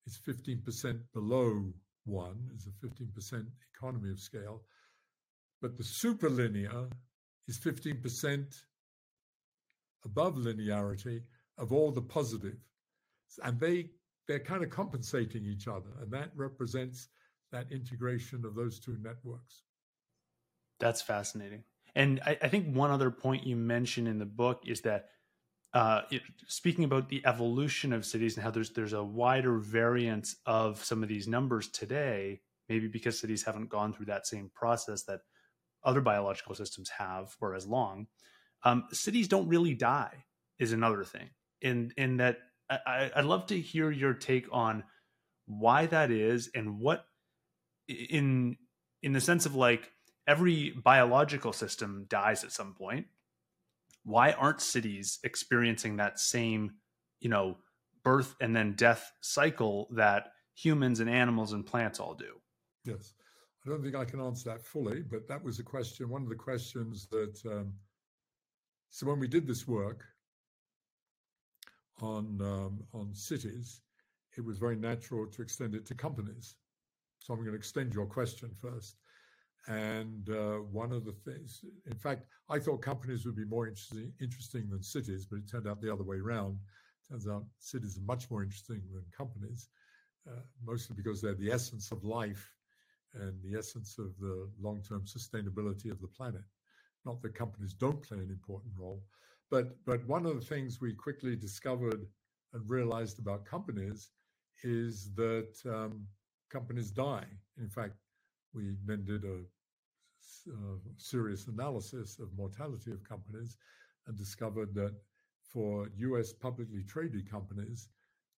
is 0.07 0.19
15% 0.27 0.99
below 1.13 1.71
one, 2.05 2.49
is 2.55 2.67
a 2.67 2.85
15% 2.85 3.45
economy 3.75 4.09
of 4.09 4.19
scale. 4.19 4.63
But 5.63 5.77
the 5.77 5.83
superlinear 5.83 6.91
is 7.47 7.57
15% 7.57 8.63
above 10.03 10.35
linearity 10.35 11.21
of 11.57 11.71
all 11.71 11.89
the 11.89 12.01
positive. 12.01 12.57
And 13.41 13.57
they 13.61 13.91
they're 14.27 14.39
kind 14.39 14.61
of 14.61 14.69
compensating 14.69 15.45
each 15.45 15.69
other. 15.69 15.89
And 16.01 16.11
that 16.11 16.31
represents 16.35 17.07
that 17.53 17.71
integration 17.71 18.43
of 18.43 18.55
those 18.55 18.77
two 18.77 18.97
networks. 19.01 19.61
That's 20.81 21.01
fascinating. 21.01 21.63
And 21.95 22.19
I, 22.25 22.37
I 22.41 22.49
think 22.49 22.75
one 22.75 22.91
other 22.91 23.09
point 23.09 23.47
you 23.47 23.55
mentioned 23.55 24.09
in 24.09 24.19
the 24.19 24.25
book 24.25 24.63
is 24.67 24.81
that 24.81 25.11
uh, 25.73 26.01
it, 26.11 26.23
speaking 26.45 26.83
about 26.83 27.07
the 27.07 27.25
evolution 27.25 27.93
of 27.93 28.05
cities 28.05 28.35
and 28.35 28.43
how 28.43 28.51
there's 28.51 28.71
there's 28.71 28.91
a 28.91 29.03
wider 29.03 29.59
variance 29.59 30.35
of 30.45 30.83
some 30.83 31.03
of 31.03 31.07
these 31.07 31.25
numbers 31.25 31.69
today, 31.69 32.41
maybe 32.67 32.87
because 32.87 33.17
cities 33.17 33.43
haven't 33.43 33.69
gone 33.69 33.93
through 33.93 34.07
that 34.07 34.27
same 34.27 34.51
process 34.53 35.03
that 35.03 35.21
other 35.83 36.01
biological 36.01 36.55
systems 36.55 36.89
have 36.89 37.31
for 37.31 37.55
as 37.55 37.67
long. 37.67 38.07
Um, 38.63 38.85
cities 38.91 39.27
don't 39.27 39.47
really 39.47 39.73
die 39.73 40.25
is 40.59 40.71
another 40.71 41.03
thing. 41.03 41.29
In 41.61 41.93
in 41.97 42.17
that 42.17 42.37
I, 42.69 43.11
I'd 43.15 43.25
love 43.25 43.47
to 43.47 43.59
hear 43.59 43.91
your 43.91 44.13
take 44.13 44.47
on 44.51 44.83
why 45.45 45.85
that 45.87 46.11
is 46.11 46.49
and 46.55 46.79
what 46.79 47.05
in 47.87 48.57
in 49.01 49.13
the 49.13 49.21
sense 49.21 49.45
of 49.45 49.55
like 49.55 49.91
every 50.27 50.71
biological 50.71 51.51
system 51.53 52.05
dies 52.09 52.43
at 52.43 52.51
some 52.51 52.73
point 52.73 53.07
why 54.05 54.31
aren't 54.31 54.61
cities 54.61 55.19
experiencing 55.23 55.97
that 55.97 56.19
same 56.19 56.71
you 57.19 57.29
know 57.29 57.57
birth 58.03 58.35
and 58.39 58.55
then 58.55 58.73
death 58.73 59.11
cycle 59.21 59.87
that 59.91 60.31
humans 60.55 60.99
and 60.99 61.09
animals 61.09 61.51
and 61.53 61.65
plants 61.65 61.99
all 61.99 62.13
do 62.13 62.35
yes 62.85 63.13
i 63.65 63.69
don't 63.69 63.83
think 63.83 63.95
i 63.95 64.05
can 64.05 64.19
answer 64.19 64.49
that 64.49 64.61
fully 64.61 65.01
but 65.01 65.27
that 65.27 65.43
was 65.43 65.59
a 65.59 65.63
question 65.63 66.09
one 66.09 66.23
of 66.23 66.29
the 66.29 66.35
questions 66.35 67.07
that 67.07 67.39
um, 67.45 67.73
so 68.89 69.07
when 69.07 69.19
we 69.19 69.27
did 69.27 69.47
this 69.47 69.67
work 69.67 70.05
on 71.99 72.39
um, 72.41 72.83
on 72.93 73.13
cities, 73.15 73.81
it 74.37 74.45
was 74.45 74.57
very 74.57 74.75
natural 74.75 75.25
to 75.25 75.41
extend 75.41 75.73
it 75.73 75.85
to 75.87 75.95
companies. 75.95 76.55
So 77.17 77.33
I'm 77.33 77.39
going 77.39 77.51
to 77.51 77.57
extend 77.57 77.93
your 77.93 78.05
question 78.05 78.51
first. 78.61 78.97
And 79.67 80.29
uh, 80.29 80.57
one 80.57 80.91
of 80.91 81.05
the 81.05 81.13
things, 81.13 81.63
in 81.85 81.95
fact, 81.95 82.25
I 82.49 82.59
thought 82.59 82.81
companies 82.81 83.25
would 83.25 83.35
be 83.35 83.45
more 83.45 83.67
interesting, 83.67 84.11
interesting 84.21 84.69
than 84.69 84.83
cities, 84.83 85.25
but 85.25 85.37
it 85.37 85.49
turned 85.49 85.67
out 85.67 85.81
the 85.81 85.91
other 85.91 86.03
way 86.03 86.17
around. 86.17 86.59
Turns 87.09 87.27
out 87.27 87.45
cities 87.59 87.97
are 87.97 88.05
much 88.05 88.29
more 88.29 88.43
interesting 88.43 88.81
than 88.93 89.05
companies, 89.17 89.69
uh, 90.29 90.41
mostly 90.63 90.95
because 90.95 91.21
they're 91.21 91.33
the 91.33 91.51
essence 91.51 91.91
of 91.91 92.03
life 92.03 92.51
and 93.15 93.33
the 93.43 93.57
essence 93.57 93.97
of 93.99 94.17
the 94.19 94.49
long-term 94.61 95.05
sustainability 95.05 95.91
of 95.91 96.01
the 96.01 96.07
planet. 96.07 96.43
Not 97.05 97.21
that 97.21 97.35
companies 97.35 97.73
don't 97.73 98.01
play 98.01 98.17
an 98.17 98.29
important 98.29 98.73
role, 98.77 99.03
but 99.51 99.75
but 99.85 100.05
one 100.07 100.25
of 100.25 100.35
the 100.35 100.45
things 100.45 100.79
we 100.79 100.93
quickly 100.93 101.35
discovered 101.35 102.05
and 102.53 102.69
realized 102.69 103.19
about 103.19 103.45
companies 103.45 104.11
is 104.63 105.13
that 105.15 105.53
um, 105.65 106.05
companies 106.49 106.91
die. 106.91 107.25
In 107.57 107.69
fact, 107.69 107.95
we 108.53 108.77
then 108.85 109.03
did 109.03 109.25
a, 109.25 109.39
a 110.51 110.77
serious 110.97 111.47
analysis 111.47 112.19
of 112.19 112.29
mortality 112.37 112.91
of 112.91 113.03
companies 113.03 113.57
and 114.07 114.17
discovered 114.17 114.73
that 114.75 114.93
for 115.41 115.89
U.S. 115.97 116.33
publicly 116.33 116.83
traded 116.83 117.29
companies, 117.29 117.89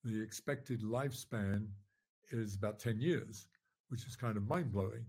the 0.03 0.21
expected 0.21 0.81
lifespan 0.81 1.67
is 2.31 2.55
about 2.55 2.79
10 2.79 2.99
years, 2.99 3.47
which 3.89 4.05
is 4.07 4.15
kind 4.15 4.37
of 4.37 4.47
mind 4.47 4.71
blowing 4.71 5.05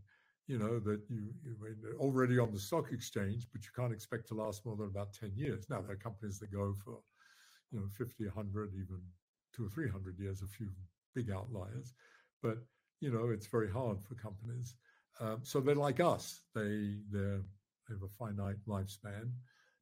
you 0.47 0.59
know, 0.59 0.79
that 0.79 1.01
you, 1.09 1.33
you 1.45 1.57
already 1.99 2.39
on 2.39 2.53
the 2.53 2.59
stock 2.59 2.93
exchange, 2.93 3.47
but 3.53 3.63
you 3.65 3.71
can't 3.75 3.93
expect 3.93 4.29
to 4.29 4.35
last 4.35 4.65
more 4.65 4.77
than 4.77 4.87
about 4.87 5.13
10 5.13 5.33
years. 5.35 5.67
Now, 5.69 5.81
there 5.81 5.93
are 5.93 5.97
companies 5.97 6.39
that 6.39 6.53
go 6.53 6.73
for, 6.85 6.99
you 7.73 7.81
know, 7.81 7.87
50, 7.99 8.27
100, 8.27 8.73
even 8.75 9.01
two 9.55 9.67
or 9.67 9.71
300 9.71 10.19
years, 10.19 10.43
a 10.43 10.47
few 10.47 10.69
big 11.15 11.31
outliers. 11.31 11.95
But, 12.43 12.59
you 13.01 13.11
know, 13.11 13.31
it's 13.31 13.47
very 13.47 13.71
hard 13.71 14.01
for 14.01 14.15
companies. 14.15 14.77
Um, 15.19 15.41
so 15.43 15.61
they're 15.61 15.75
like 15.75 15.99
us. 15.99 16.43
They, 16.55 16.99
they 17.11 17.39
have 17.89 18.03
a 18.05 18.09
finite 18.17 18.65
lifespan. 18.69 19.33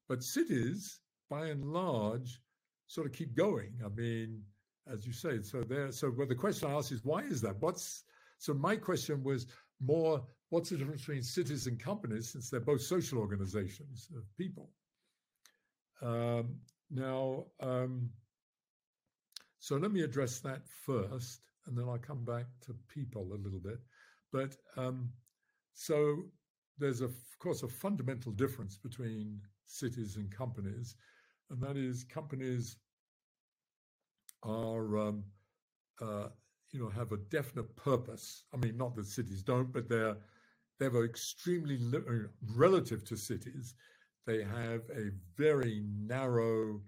But 0.08 0.22
cities, 0.22 1.00
by 1.28 1.48
and 1.48 1.64
large, 1.64 2.40
sort 2.86 3.06
of 3.06 3.12
keep 3.12 3.36
going. 3.36 3.72
I 3.84 3.88
mean, 3.88 4.42
as 4.90 5.06
you 5.06 5.12
say, 5.12 5.42
so 5.42 5.62
there. 5.62 5.92
So, 5.92 6.10
well, 6.16 6.26
the 6.26 6.34
question 6.34 6.70
I 6.70 6.74
ask 6.74 6.90
is, 6.90 7.04
why 7.04 7.20
is 7.22 7.42
that? 7.42 7.56
What's 7.60 8.04
so? 8.44 8.52
My 8.52 8.76
question 8.76 9.22
was 9.22 9.46
more 9.80 10.22
what's 10.50 10.70
the 10.70 10.76
difference 10.76 11.00
between 11.00 11.22
cities 11.22 11.66
and 11.66 11.82
companies 11.82 12.30
since 12.30 12.50
they're 12.50 12.60
both 12.60 12.82
social 12.82 13.18
organizations 13.18 14.08
of 14.16 14.22
people? 14.36 14.70
Um, 16.02 16.56
now, 16.90 17.46
um, 17.60 18.10
so 19.58 19.76
let 19.76 19.92
me 19.92 20.02
address 20.02 20.40
that 20.40 20.60
first, 20.84 21.40
and 21.66 21.76
then 21.76 21.88
I'll 21.88 21.98
come 21.98 22.24
back 22.24 22.44
to 22.66 22.76
people 22.86 23.32
a 23.32 23.42
little 23.42 23.60
bit. 23.60 23.78
But 24.30 24.56
um, 24.76 25.08
so 25.72 26.24
there's, 26.78 27.00
a, 27.00 27.06
of 27.06 27.38
course, 27.38 27.62
a 27.62 27.68
fundamental 27.68 28.32
difference 28.32 28.76
between 28.76 29.40
cities 29.64 30.16
and 30.16 30.30
companies, 30.30 30.96
and 31.50 31.62
that 31.62 31.78
is 31.78 32.04
companies 32.04 32.76
are 34.42 34.98
um, 34.98 35.24
uh, 36.02 36.28
you 36.74 36.80
know 36.80 36.90
have 36.90 37.12
a 37.12 37.16
definite 37.16 37.74
purpose. 37.76 38.44
I 38.52 38.56
mean, 38.56 38.76
not 38.76 38.96
that 38.96 39.06
cities 39.06 39.42
don't, 39.42 39.72
but 39.72 39.88
they're 39.88 40.16
they 40.78 40.86
have 40.86 40.96
extremely 40.96 41.78
uh, 41.94 42.26
relative 42.56 43.04
to 43.04 43.16
cities. 43.16 43.74
They 44.26 44.42
have 44.42 44.80
a 44.90 45.10
very 45.38 45.84
narrow 45.96 46.80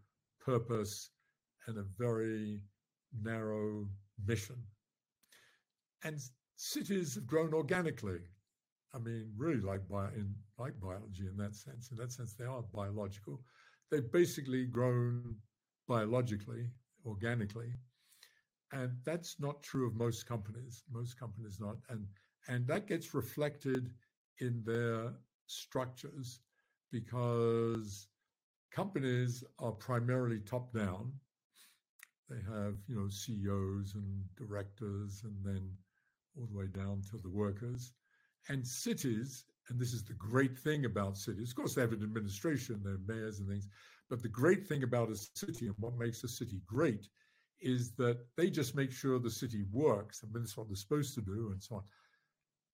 purpose 0.44 1.10
and 1.68 1.78
a 1.78 1.84
very 1.96 2.62
narrow 3.22 3.88
mission. 4.26 4.56
And 6.02 6.20
cities 6.56 7.14
have 7.14 7.26
grown 7.28 7.54
organically. 7.54 8.20
I 8.92 8.98
mean, 8.98 9.30
really 9.36 9.60
like 9.60 9.88
bio, 9.88 10.08
in, 10.16 10.34
like 10.58 10.80
biology 10.80 11.26
in 11.30 11.36
that 11.36 11.54
sense. 11.54 11.90
In 11.92 11.96
that 11.98 12.10
sense, 12.10 12.34
they 12.34 12.44
are 12.44 12.62
biological. 12.74 13.40
They've 13.90 14.10
basically 14.10 14.66
grown 14.66 15.36
biologically, 15.86 16.70
organically, 17.04 17.72
and 18.72 18.92
that's 19.04 19.38
not 19.40 19.62
true 19.62 19.86
of 19.86 19.94
most 19.94 20.26
companies. 20.26 20.84
Most 20.92 21.18
companies 21.18 21.58
not. 21.60 21.76
And 21.88 22.06
and 22.48 22.66
that 22.68 22.86
gets 22.86 23.14
reflected 23.14 23.90
in 24.40 24.62
their 24.64 25.14
structures 25.46 26.40
because 26.92 28.08
companies 28.72 29.42
are 29.58 29.72
primarily 29.72 30.40
top 30.40 30.72
down. 30.72 31.12
They 32.28 32.36
have, 32.36 32.74
you 32.86 32.96
know, 32.96 33.08
CEOs 33.08 33.94
and 33.94 34.22
directors 34.36 35.22
and 35.24 35.34
then 35.44 35.70
all 36.38 36.46
the 36.46 36.56
way 36.56 36.66
down 36.66 37.02
to 37.10 37.18
the 37.18 37.30
workers. 37.30 37.92
And 38.48 38.66
cities, 38.66 39.44
and 39.68 39.80
this 39.80 39.92
is 39.92 40.04
the 40.04 40.14
great 40.14 40.56
thing 40.56 40.84
about 40.84 41.18
cities, 41.18 41.50
of 41.50 41.56
course, 41.56 41.74
they 41.74 41.80
have 41.80 41.92
an 41.92 42.02
administration, 42.02 42.80
they 42.84 42.92
have 42.92 43.00
mayors 43.08 43.40
and 43.40 43.48
things, 43.48 43.66
but 44.08 44.22
the 44.22 44.28
great 44.28 44.66
thing 44.68 44.84
about 44.84 45.10
a 45.10 45.16
city 45.16 45.66
and 45.66 45.74
what 45.78 45.98
makes 45.98 46.22
a 46.22 46.28
city 46.28 46.60
great 46.66 47.08
is 47.60 47.92
that 47.92 48.18
they 48.36 48.50
just 48.50 48.74
make 48.74 48.92
sure 48.92 49.18
the 49.18 49.30
city 49.30 49.64
works. 49.72 50.22
I 50.22 50.26
mean, 50.32 50.42
that's 50.42 50.56
what 50.56 50.68
they're 50.68 50.76
supposed 50.76 51.14
to 51.14 51.22
do 51.22 51.50
and 51.52 51.62
so 51.62 51.76
on 51.76 51.82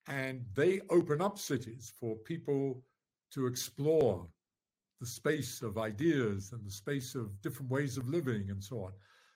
and 0.09 0.45
they 0.55 0.81
open 0.91 1.21
up 1.21 1.39
cities 1.39 1.93
for 1.99 2.17
people 2.17 2.83
to 3.33 3.47
explore 3.47 4.27
the 5.01 5.07
space 5.07 5.63
of 5.63 5.79
ideas 5.79 6.53
and 6.53 6.65
the 6.65 6.71
space 6.71 7.15
of 7.15 7.41
different 7.43 7.71
ways 7.71 7.97
of 7.97 8.09
living 8.09 8.51
and 8.51 8.63
so 8.63 8.85
on. 8.85 8.93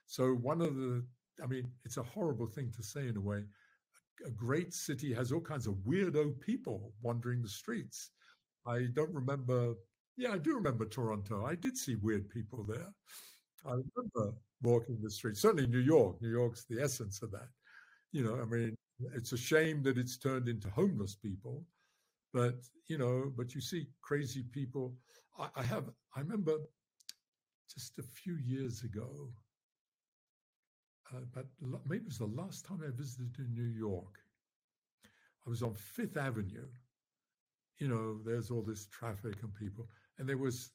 So, 0.06 0.34
one 0.34 0.60
of 0.60 0.76
the, 0.76 1.04
I 1.42 1.46
mean, 1.46 1.68
it's 1.84 1.96
a 1.96 2.02
horrible 2.02 2.46
thing 2.46 2.72
to 2.76 2.82
say 2.82 3.08
in 3.08 3.16
a 3.16 3.20
way. 3.20 3.44
A 4.26 4.30
great 4.30 4.72
city 4.72 5.12
has 5.12 5.32
all 5.32 5.40
kinds 5.40 5.66
of 5.66 5.74
weirdo 5.86 6.40
people 6.40 6.92
wandering 7.02 7.42
the 7.42 7.48
streets. 7.48 8.10
I 8.66 8.86
don't 8.94 9.12
remember, 9.12 9.74
yeah, 10.16 10.32
I 10.32 10.38
do 10.38 10.54
remember 10.54 10.86
Toronto. 10.86 11.44
I 11.44 11.54
did 11.54 11.76
see 11.76 11.96
weird 11.96 12.28
people 12.30 12.64
there. 12.64 12.88
I 13.64 13.70
remember 13.72 14.34
walking 14.62 14.98
the 15.02 15.10
streets, 15.10 15.40
certainly 15.40 15.66
New 15.66 15.78
York. 15.80 16.20
New 16.20 16.30
York's 16.30 16.64
the 16.64 16.80
essence 16.80 17.22
of 17.22 17.30
that. 17.32 17.48
You 18.12 18.24
know, 18.24 18.40
I 18.40 18.44
mean, 18.44 18.76
it's 19.14 19.32
a 19.32 19.36
shame 19.38 19.82
that 19.84 19.98
it's 19.98 20.16
turned 20.18 20.48
into 20.48 20.70
homeless 20.70 21.14
people, 21.16 21.64
But 22.32 22.56
you 22.88 22.98
know, 22.98 23.32
but 23.36 23.54
you 23.54 23.62
see 23.62 23.88
crazy 24.02 24.44
people. 24.52 24.94
I, 25.38 25.48
I 25.56 25.64
have. 25.64 25.84
I 26.16 26.20
remember 26.20 26.58
just 27.72 27.98
a 27.98 28.02
few 28.02 28.34
years 28.36 28.82
ago. 28.82 29.30
Uh, 31.12 31.20
but 31.32 31.46
maybe 31.88 32.02
it 32.04 32.08
was 32.08 32.18
the 32.18 32.26
last 32.26 32.64
time 32.64 32.80
I 32.82 32.90
visited 32.90 33.38
in 33.38 33.52
New 33.54 33.62
York. 33.64 34.20
I 35.46 35.48
was 35.48 35.62
on 35.62 35.72
Fifth 35.74 36.18
Avenue. 36.18 36.68
You 37.78 37.88
know, 37.88 38.18
there's 38.24 38.50
all 38.50 38.62
this 38.62 38.86
traffic 38.86 39.42
and 39.42 39.54
people, 39.54 39.88
and 40.18 40.28
there 40.28 40.38
was, 40.38 40.72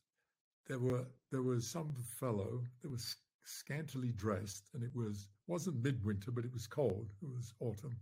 there 0.71 0.79
were, 0.79 1.05
there 1.31 1.41
was 1.41 1.69
some 1.69 1.93
fellow 2.17 2.63
that 2.81 2.89
was 2.89 3.17
scantily 3.43 4.13
dressed, 4.15 4.69
and 4.73 4.83
it 4.83 4.95
was 4.95 5.27
wasn't 5.47 5.83
midwinter, 5.83 6.31
but 6.31 6.45
it 6.45 6.53
was 6.53 6.65
cold. 6.65 7.09
It 7.21 7.27
was 7.27 7.53
autumn, 7.59 7.97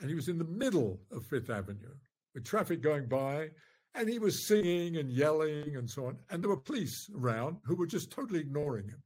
and 0.00 0.08
he 0.08 0.14
was 0.14 0.28
in 0.28 0.38
the 0.38 0.46
middle 0.46 1.02
of 1.12 1.26
Fifth 1.26 1.50
Avenue 1.50 1.94
with 2.34 2.46
traffic 2.46 2.80
going 2.80 3.06
by, 3.08 3.50
and 3.94 4.08
he 4.08 4.18
was 4.18 4.48
singing 4.48 4.96
and 4.96 5.12
yelling 5.12 5.76
and 5.76 5.88
so 5.88 6.06
on. 6.06 6.16
And 6.30 6.42
there 6.42 6.48
were 6.48 6.56
police 6.56 7.10
around 7.14 7.58
who 7.62 7.76
were 7.76 7.86
just 7.86 8.10
totally 8.10 8.40
ignoring 8.40 8.88
him. 8.88 9.02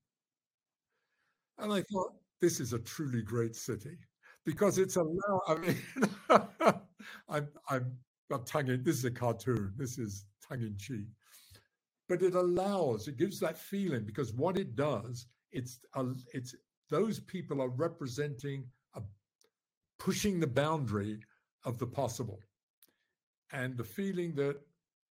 And 1.58 1.72
I 1.72 1.82
thought, 1.92 2.12
this 2.40 2.60
is 2.60 2.72
a 2.72 2.78
truly 2.78 3.22
great 3.22 3.56
city 3.56 3.98
because 4.44 4.78
it's 4.78 4.94
allowed. 4.94 5.40
I 5.48 5.54
mean, 5.56 5.76
I'm, 7.28 7.48
I'm, 7.68 7.92
I'm 8.30 8.44
tongue 8.44 8.68
in, 8.68 8.84
this 8.84 8.98
is 8.98 9.06
a 9.06 9.10
cartoon, 9.10 9.72
this 9.76 9.98
is 9.98 10.24
tongue 10.48 10.62
in 10.62 10.76
cheek. 10.78 11.08
But 12.08 12.22
it 12.22 12.34
allows, 12.34 13.06
it 13.06 13.16
gives 13.16 13.38
that 13.40 13.58
feeling 13.58 14.04
because 14.04 14.32
what 14.32 14.56
it 14.56 14.74
does, 14.74 15.26
it's, 15.52 15.78
a, 15.94 16.06
it's 16.32 16.54
those 16.88 17.20
people 17.20 17.60
are 17.60 17.68
representing 17.68 18.64
a, 18.94 19.02
pushing 19.98 20.40
the 20.40 20.46
boundary 20.46 21.18
of 21.64 21.78
the 21.78 21.86
possible 21.86 22.40
and 23.52 23.76
the 23.76 23.84
feeling 23.84 24.34
that 24.36 24.56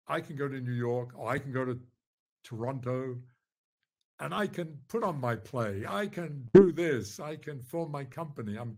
I 0.08 0.22
can 0.22 0.36
go 0.36 0.48
to 0.48 0.60
New 0.60 0.74
York 0.74 1.12
or 1.16 1.30
I 1.30 1.38
can 1.38 1.52
go 1.52 1.66
to 1.66 1.80
Toronto 2.44 3.18
and 4.20 4.34
I 4.34 4.48
can 4.48 4.78
put 4.88 5.04
on 5.04 5.22
my 5.22 5.36
play. 5.36 5.86
I 5.88 6.08
can 6.08 6.50
do 6.54 6.72
this. 6.72 7.20
I 7.20 7.36
can 7.36 7.62
form 7.62 7.92
my 7.92 8.04
company. 8.04 8.58
I'm, 8.58 8.78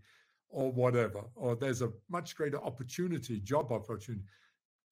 or 0.52 0.70
whatever. 0.70 1.24
Or 1.34 1.56
there's 1.56 1.82
a 1.82 1.90
much 2.08 2.36
greater 2.36 2.62
opportunity, 2.62 3.40
job 3.40 3.72
opportunity. 3.72 4.22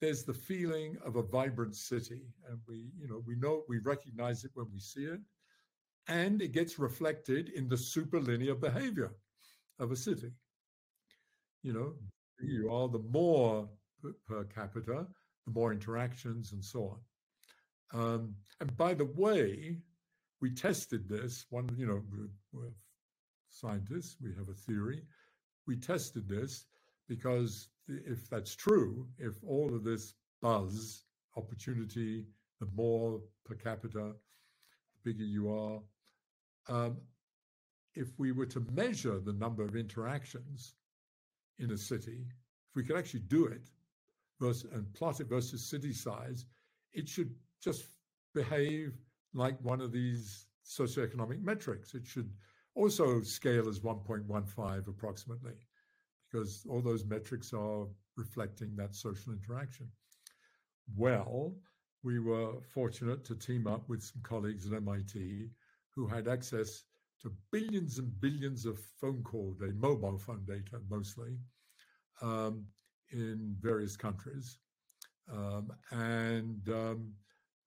There's 0.00 0.24
the 0.24 0.34
feeling 0.34 0.96
of 1.04 1.16
a 1.16 1.22
vibrant 1.22 1.76
city, 1.76 2.22
and 2.48 2.58
we, 2.66 2.90
you 2.98 3.06
know, 3.06 3.22
we 3.26 3.36
know 3.36 3.64
we 3.68 3.78
recognize 3.78 4.44
it 4.44 4.50
when 4.54 4.66
we 4.72 4.80
see 4.80 5.04
it, 5.04 5.20
and 6.08 6.40
it 6.40 6.52
gets 6.52 6.78
reflected 6.78 7.50
in 7.50 7.68
the 7.68 7.76
superlinear 7.76 8.58
behavior 8.58 9.12
of 9.78 9.92
a 9.92 9.96
city. 9.96 10.32
You 11.62 11.74
know, 11.74 11.92
you 12.40 12.72
are 12.72 12.88
the 12.88 13.04
more 13.10 13.68
per 14.26 14.44
capita, 14.44 15.06
the 15.46 15.52
more 15.52 15.72
interactions 15.72 16.52
and 16.52 16.64
so 16.64 16.98
on. 17.92 18.00
Um, 18.00 18.34
and 18.60 18.74
by 18.76 18.94
the 18.94 19.10
way, 19.16 19.76
we 20.40 20.50
tested 20.50 21.08
this. 21.08 21.44
One, 21.50 21.68
you 21.76 21.86
know, 21.86 22.02
we're, 22.10 22.30
we're 22.52 22.72
scientists, 23.50 24.16
we 24.22 24.30
have 24.38 24.48
a 24.48 24.54
theory. 24.54 25.02
We 25.66 25.76
tested 25.76 26.28
this 26.28 26.64
because 27.10 27.66
if 27.88 28.30
that's 28.30 28.54
true, 28.54 29.04
if 29.18 29.34
all 29.44 29.74
of 29.74 29.82
this 29.82 30.14
buzz, 30.40 31.02
opportunity, 31.36 32.24
the 32.60 32.68
more 32.76 33.20
per 33.44 33.56
capita, 33.56 34.12
the 34.94 35.12
bigger 35.12 35.24
you 35.24 35.52
are, 35.52 35.80
um, 36.68 36.98
if 37.96 38.16
we 38.16 38.30
were 38.30 38.46
to 38.46 38.64
measure 38.72 39.18
the 39.18 39.32
number 39.32 39.64
of 39.64 39.74
interactions 39.74 40.74
in 41.58 41.72
a 41.72 41.76
city, 41.76 42.28
if 42.70 42.76
we 42.76 42.84
could 42.84 42.96
actually 42.96 43.20
do 43.26 43.46
it, 43.46 43.68
versus, 44.40 44.70
and 44.72 44.92
plot 44.94 45.18
it 45.18 45.28
versus 45.28 45.68
city 45.68 45.92
size, 45.92 46.46
it 46.92 47.08
should 47.08 47.34
just 47.60 47.88
behave 48.36 48.94
like 49.34 49.58
one 49.62 49.80
of 49.80 49.90
these 49.90 50.46
socioeconomic 50.64 51.42
metrics. 51.42 51.92
It 51.94 52.06
should 52.06 52.30
also 52.76 53.20
scale 53.22 53.68
as 53.68 53.80
1.15 53.80 54.86
approximately, 54.86 55.54
because 56.30 56.64
all 56.68 56.80
those 56.80 57.04
metrics 57.04 57.52
are 57.52 57.86
reflecting 58.16 58.76
that 58.76 58.94
social 58.94 59.32
interaction. 59.32 59.88
Well, 60.96 61.54
we 62.02 62.18
were 62.18 62.60
fortunate 62.62 63.24
to 63.26 63.34
team 63.34 63.66
up 63.66 63.88
with 63.88 64.02
some 64.02 64.22
colleagues 64.22 64.66
at 64.66 64.76
MIT 64.76 65.48
who 65.94 66.06
had 66.06 66.28
access 66.28 66.84
to 67.22 67.32
billions 67.52 67.98
and 67.98 68.18
billions 68.20 68.64
of 68.64 68.78
phone 69.00 69.22
call 69.22 69.54
data, 69.60 69.74
mobile 69.74 70.18
phone 70.18 70.44
data 70.46 70.80
mostly, 70.88 71.36
um, 72.22 72.64
in 73.12 73.56
various 73.60 73.96
countries. 73.96 74.58
Um, 75.30 75.70
and 75.90 76.68
um, 76.68 77.12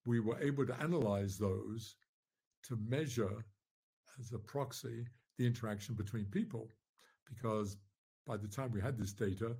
we 0.05 0.19
were 0.19 0.41
able 0.41 0.65
to 0.65 0.81
analyze 0.81 1.37
those 1.37 1.95
to 2.67 2.77
measure 2.87 3.45
as 4.19 4.31
a 4.33 4.39
proxy 4.39 5.05
the 5.37 5.45
interaction 5.45 5.95
between 5.95 6.25
people. 6.25 6.69
Because 7.27 7.77
by 8.25 8.37
the 8.37 8.47
time 8.47 8.71
we 8.71 8.81
had 8.81 8.97
this 8.97 9.13
data, 9.13 9.55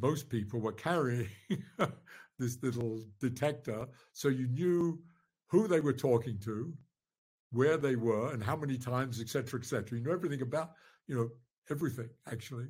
most 0.00 0.28
people 0.28 0.60
were 0.60 0.72
carrying 0.72 1.28
this 2.38 2.58
little 2.62 3.04
detector. 3.20 3.86
So 4.12 4.28
you 4.28 4.48
knew 4.48 5.00
who 5.48 5.68
they 5.68 5.80
were 5.80 5.92
talking 5.92 6.38
to, 6.44 6.72
where 7.50 7.76
they 7.76 7.96
were, 7.96 8.32
and 8.32 8.42
how 8.42 8.56
many 8.56 8.78
times, 8.78 9.20
et 9.20 9.28
cetera, 9.28 9.60
et 9.60 9.66
cetera. 9.66 9.98
You 9.98 10.04
know 10.04 10.12
everything 10.12 10.42
about, 10.42 10.72
you 11.06 11.14
know, 11.14 11.28
everything 11.70 12.08
actually. 12.30 12.68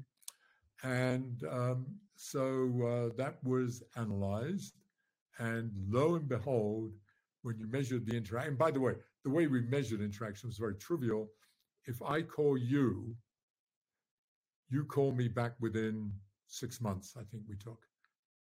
And 0.83 1.45
um, 1.49 1.87
so 2.17 3.11
uh, 3.13 3.17
that 3.17 3.39
was 3.45 3.83
analyzed. 3.97 4.75
And 5.39 5.71
lo 5.89 6.17
and 6.17 6.29
behold, 6.29 6.93
when 7.43 7.59
you 7.59 7.67
measured 7.69 8.07
the 8.07 8.17
interaction, 8.17 8.57
by 8.57 8.71
the 8.71 8.81
way, 8.81 8.95
the 9.25 9.31
way 9.31 9.47
we 9.47 9.63
measured 9.63 10.01
interaction 10.01 10.49
was 10.49 10.59
very 10.59 10.75
trivial. 10.75 11.29
If 11.87 12.03
I 12.03 12.23
call 12.23 12.59
you, 12.59 13.17
you 14.73 14.85
call 14.85 15.13
me 15.13 15.29
back 15.29 15.53
within 15.61 16.13
six 16.47 16.81
months, 16.81 17.15
I 17.17 17.23
think 17.31 17.45
we 17.49 17.57
took. 17.57 17.83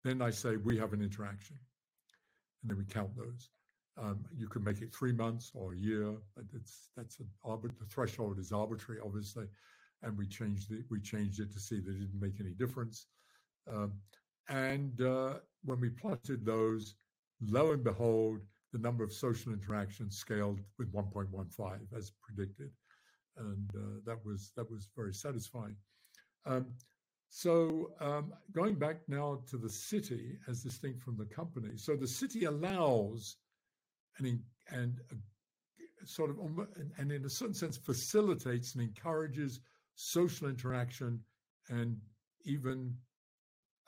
Then 0.03 0.21
I 0.21 0.31
say, 0.31 0.55
we 0.57 0.77
have 0.77 0.93
an 0.93 1.01
interaction. 1.01 1.57
And 2.61 2.71
then 2.71 2.77
we 2.77 2.85
count 2.85 3.15
those. 3.15 3.49
Um, 3.97 4.23
you 4.35 4.47
can 4.47 4.63
make 4.63 4.81
it 4.81 4.93
three 4.93 5.11
months 5.11 5.51
or 5.53 5.73
a 5.73 5.77
year, 5.77 6.15
but 6.35 6.45
it's 6.55 6.89
that's 6.95 7.17
the 7.17 7.25
threshold 7.89 8.39
is 8.39 8.51
arbitrary, 8.51 9.01
obviously 9.03 9.47
and 10.03 10.17
we 10.17 10.27
changed 10.27 10.71
it. 10.71 10.85
We 10.89 10.99
changed 10.99 11.39
it 11.39 11.51
to 11.53 11.59
see 11.59 11.79
that 11.79 11.89
it 11.89 11.99
didn't 11.99 12.21
make 12.21 12.39
any 12.39 12.51
difference. 12.51 13.07
Um, 13.71 13.93
and 14.49 14.99
uh, 15.01 15.35
when 15.63 15.79
we 15.79 15.89
plotted 15.89 16.45
those, 16.45 16.95
lo 17.41 17.71
and 17.71 17.83
behold, 17.83 18.39
the 18.73 18.79
number 18.79 19.03
of 19.03 19.13
social 19.13 19.53
interactions 19.53 20.17
scaled 20.17 20.59
with 20.79 20.91
1.15 20.91 21.79
as 21.95 22.11
predicted, 22.21 22.71
and 23.37 23.69
uh, 23.75 23.99
that 24.05 24.17
was 24.25 24.51
that 24.55 24.69
was 24.69 24.89
very 24.95 25.13
satisfying. 25.13 25.75
Um, 26.45 26.67
so 27.29 27.91
um, 28.01 28.33
going 28.51 28.75
back 28.75 28.97
now 29.07 29.41
to 29.49 29.57
the 29.57 29.69
city 29.69 30.37
as 30.49 30.63
distinct 30.63 31.01
from 31.01 31.17
the 31.17 31.25
company, 31.25 31.77
so 31.77 31.95
the 31.95 32.07
city 32.07 32.45
allows 32.45 33.37
and 34.17 34.41
and 34.69 34.99
sort 36.05 36.29
of 36.29 36.37
and 36.97 37.11
in 37.11 37.25
a 37.25 37.29
certain 37.29 37.53
sense 37.53 37.77
facilitates 37.77 38.75
and 38.75 38.83
encourages 38.83 39.61
social 39.95 40.47
interaction, 40.47 41.19
and 41.69 41.97
even, 42.43 42.95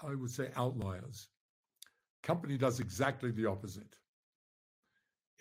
I 0.02 0.16
would 0.16 0.32
say, 0.32 0.50
outliers. 0.56 1.28
Company 2.22 2.58
does 2.58 2.80
exactly 2.80 3.32
the 3.32 3.46
opposite. 3.46 3.96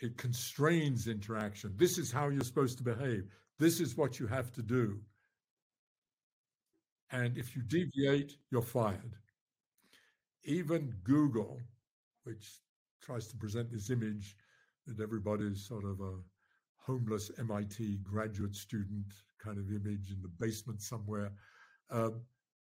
It 0.01 0.17
constrains 0.17 1.07
interaction. 1.07 1.75
This 1.77 1.99
is 1.99 2.11
how 2.11 2.29
you're 2.29 2.43
supposed 2.43 2.79
to 2.79 2.85
behave. 2.85 3.29
This 3.59 3.81
is 3.81 3.97
what 3.97 4.19
you 4.19 4.27
have 4.27 4.51
to 4.53 4.63
do. 4.63 4.99
And 7.13 7.37
if 7.37 7.55
you 7.55 7.63
deviate, 7.63 8.37
you're 8.51 8.63
fired. 8.63 9.15
Even 10.45 10.95
Google, 11.05 11.61
which 12.25 12.61
tries 13.03 13.29
to 13.29 13.37
present 13.37 13.71
this 13.71 13.91
image 13.91 14.35
that 14.87 15.01
everybody's 15.01 15.65
sort 15.67 15.85
of 15.85 16.01
a 16.01 16.15
homeless 16.79 17.31
MIT 17.39 17.99
graduate 18.03 18.57
student 18.57 19.07
kind 19.39 19.59
of 19.59 19.69
image 19.71 20.11
in 20.11 20.21
the 20.23 20.31
basement 20.41 20.81
somewhere 20.81 21.31
um, 21.91 22.23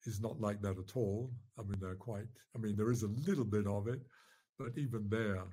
is 0.05 0.22
not 0.22 0.39
like 0.39 0.61
that 0.61 0.77
at 0.77 0.95
all. 0.95 1.31
I 1.57 1.63
mean, 1.63 1.80
they're 1.81 1.95
quite, 1.95 2.27
I 2.55 2.59
mean, 2.59 2.76
there 2.77 2.91
is 2.91 3.03
a 3.03 3.07
little 3.27 3.43
bit 3.43 3.65
of 3.65 3.88
it, 3.88 4.01
but 4.59 4.77
even 4.77 5.09
there, 5.09 5.43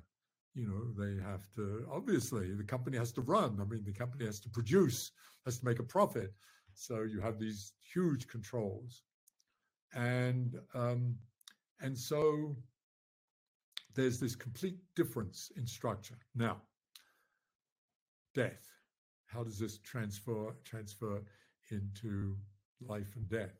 you 0.53 0.67
know, 0.67 1.03
they 1.03 1.21
have 1.21 1.49
to, 1.55 1.87
obviously, 1.91 2.53
the 2.53 2.63
company 2.63 2.97
has 2.97 3.11
to 3.13 3.21
run. 3.21 3.57
I 3.59 3.65
mean, 3.65 3.83
the 3.83 3.91
company 3.91 4.25
has 4.25 4.39
to 4.41 4.49
produce, 4.49 5.11
has 5.45 5.57
to 5.57 5.65
make 5.65 5.79
a 5.79 5.83
profit. 5.83 6.31
So 6.75 7.03
you 7.03 7.21
have 7.21 7.39
these 7.39 7.73
huge 7.93 8.27
controls. 8.27 9.03
And, 9.93 10.55
um, 10.73 11.15
and 11.81 11.97
so 11.97 12.55
there's 13.95 14.19
this 14.19 14.35
complete 14.35 14.77
difference 14.95 15.51
in 15.55 15.67
structure. 15.67 16.17
Now, 16.35 16.61
death. 18.33 18.69
How 19.27 19.43
does 19.43 19.57
this 19.57 19.79
transfer 19.79 20.55
transfer 20.63 21.21
into 21.71 22.35
life 22.81 23.15
and 23.15 23.27
death? 23.29 23.59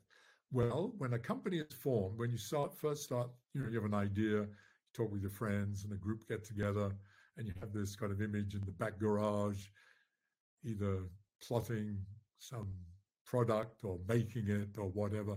Well, 0.52 0.94
when 0.98 1.14
a 1.14 1.18
company 1.18 1.58
is 1.58 1.74
formed, 1.74 2.18
when 2.18 2.30
you 2.30 2.38
start 2.38 2.76
first 2.76 3.02
start, 3.02 3.28
you 3.54 3.62
know, 3.62 3.68
you 3.68 3.74
have 3.76 3.84
an 3.84 3.94
idea, 3.94 4.42
you 4.42 4.48
talk 4.92 5.10
with 5.10 5.22
your 5.22 5.30
friends, 5.30 5.84
and 5.84 5.92
a 5.92 5.96
group 5.96 6.28
get 6.28 6.44
together, 6.44 6.92
and 7.36 7.46
you 7.46 7.54
have 7.60 7.72
this 7.72 7.96
kind 7.96 8.12
of 8.12 8.22
image 8.22 8.54
in 8.54 8.60
the 8.64 8.72
back 8.72 8.98
garage, 8.98 9.66
either 10.64 11.02
plotting 11.42 11.98
some 12.38 12.68
product 13.24 13.84
or 13.84 13.98
making 14.08 14.48
it 14.48 14.78
or 14.78 14.88
whatever. 14.88 15.36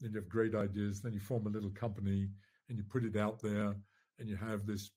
Then 0.00 0.12
you 0.12 0.16
have 0.18 0.28
great 0.28 0.54
ideas. 0.54 1.00
Then 1.00 1.12
you 1.12 1.20
form 1.20 1.46
a 1.46 1.50
little 1.50 1.70
company 1.70 2.28
and 2.68 2.78
you 2.78 2.84
put 2.84 3.04
it 3.04 3.16
out 3.16 3.40
there, 3.40 3.74
and 4.18 4.28
you 4.28 4.36
have 4.36 4.66
this 4.66 4.90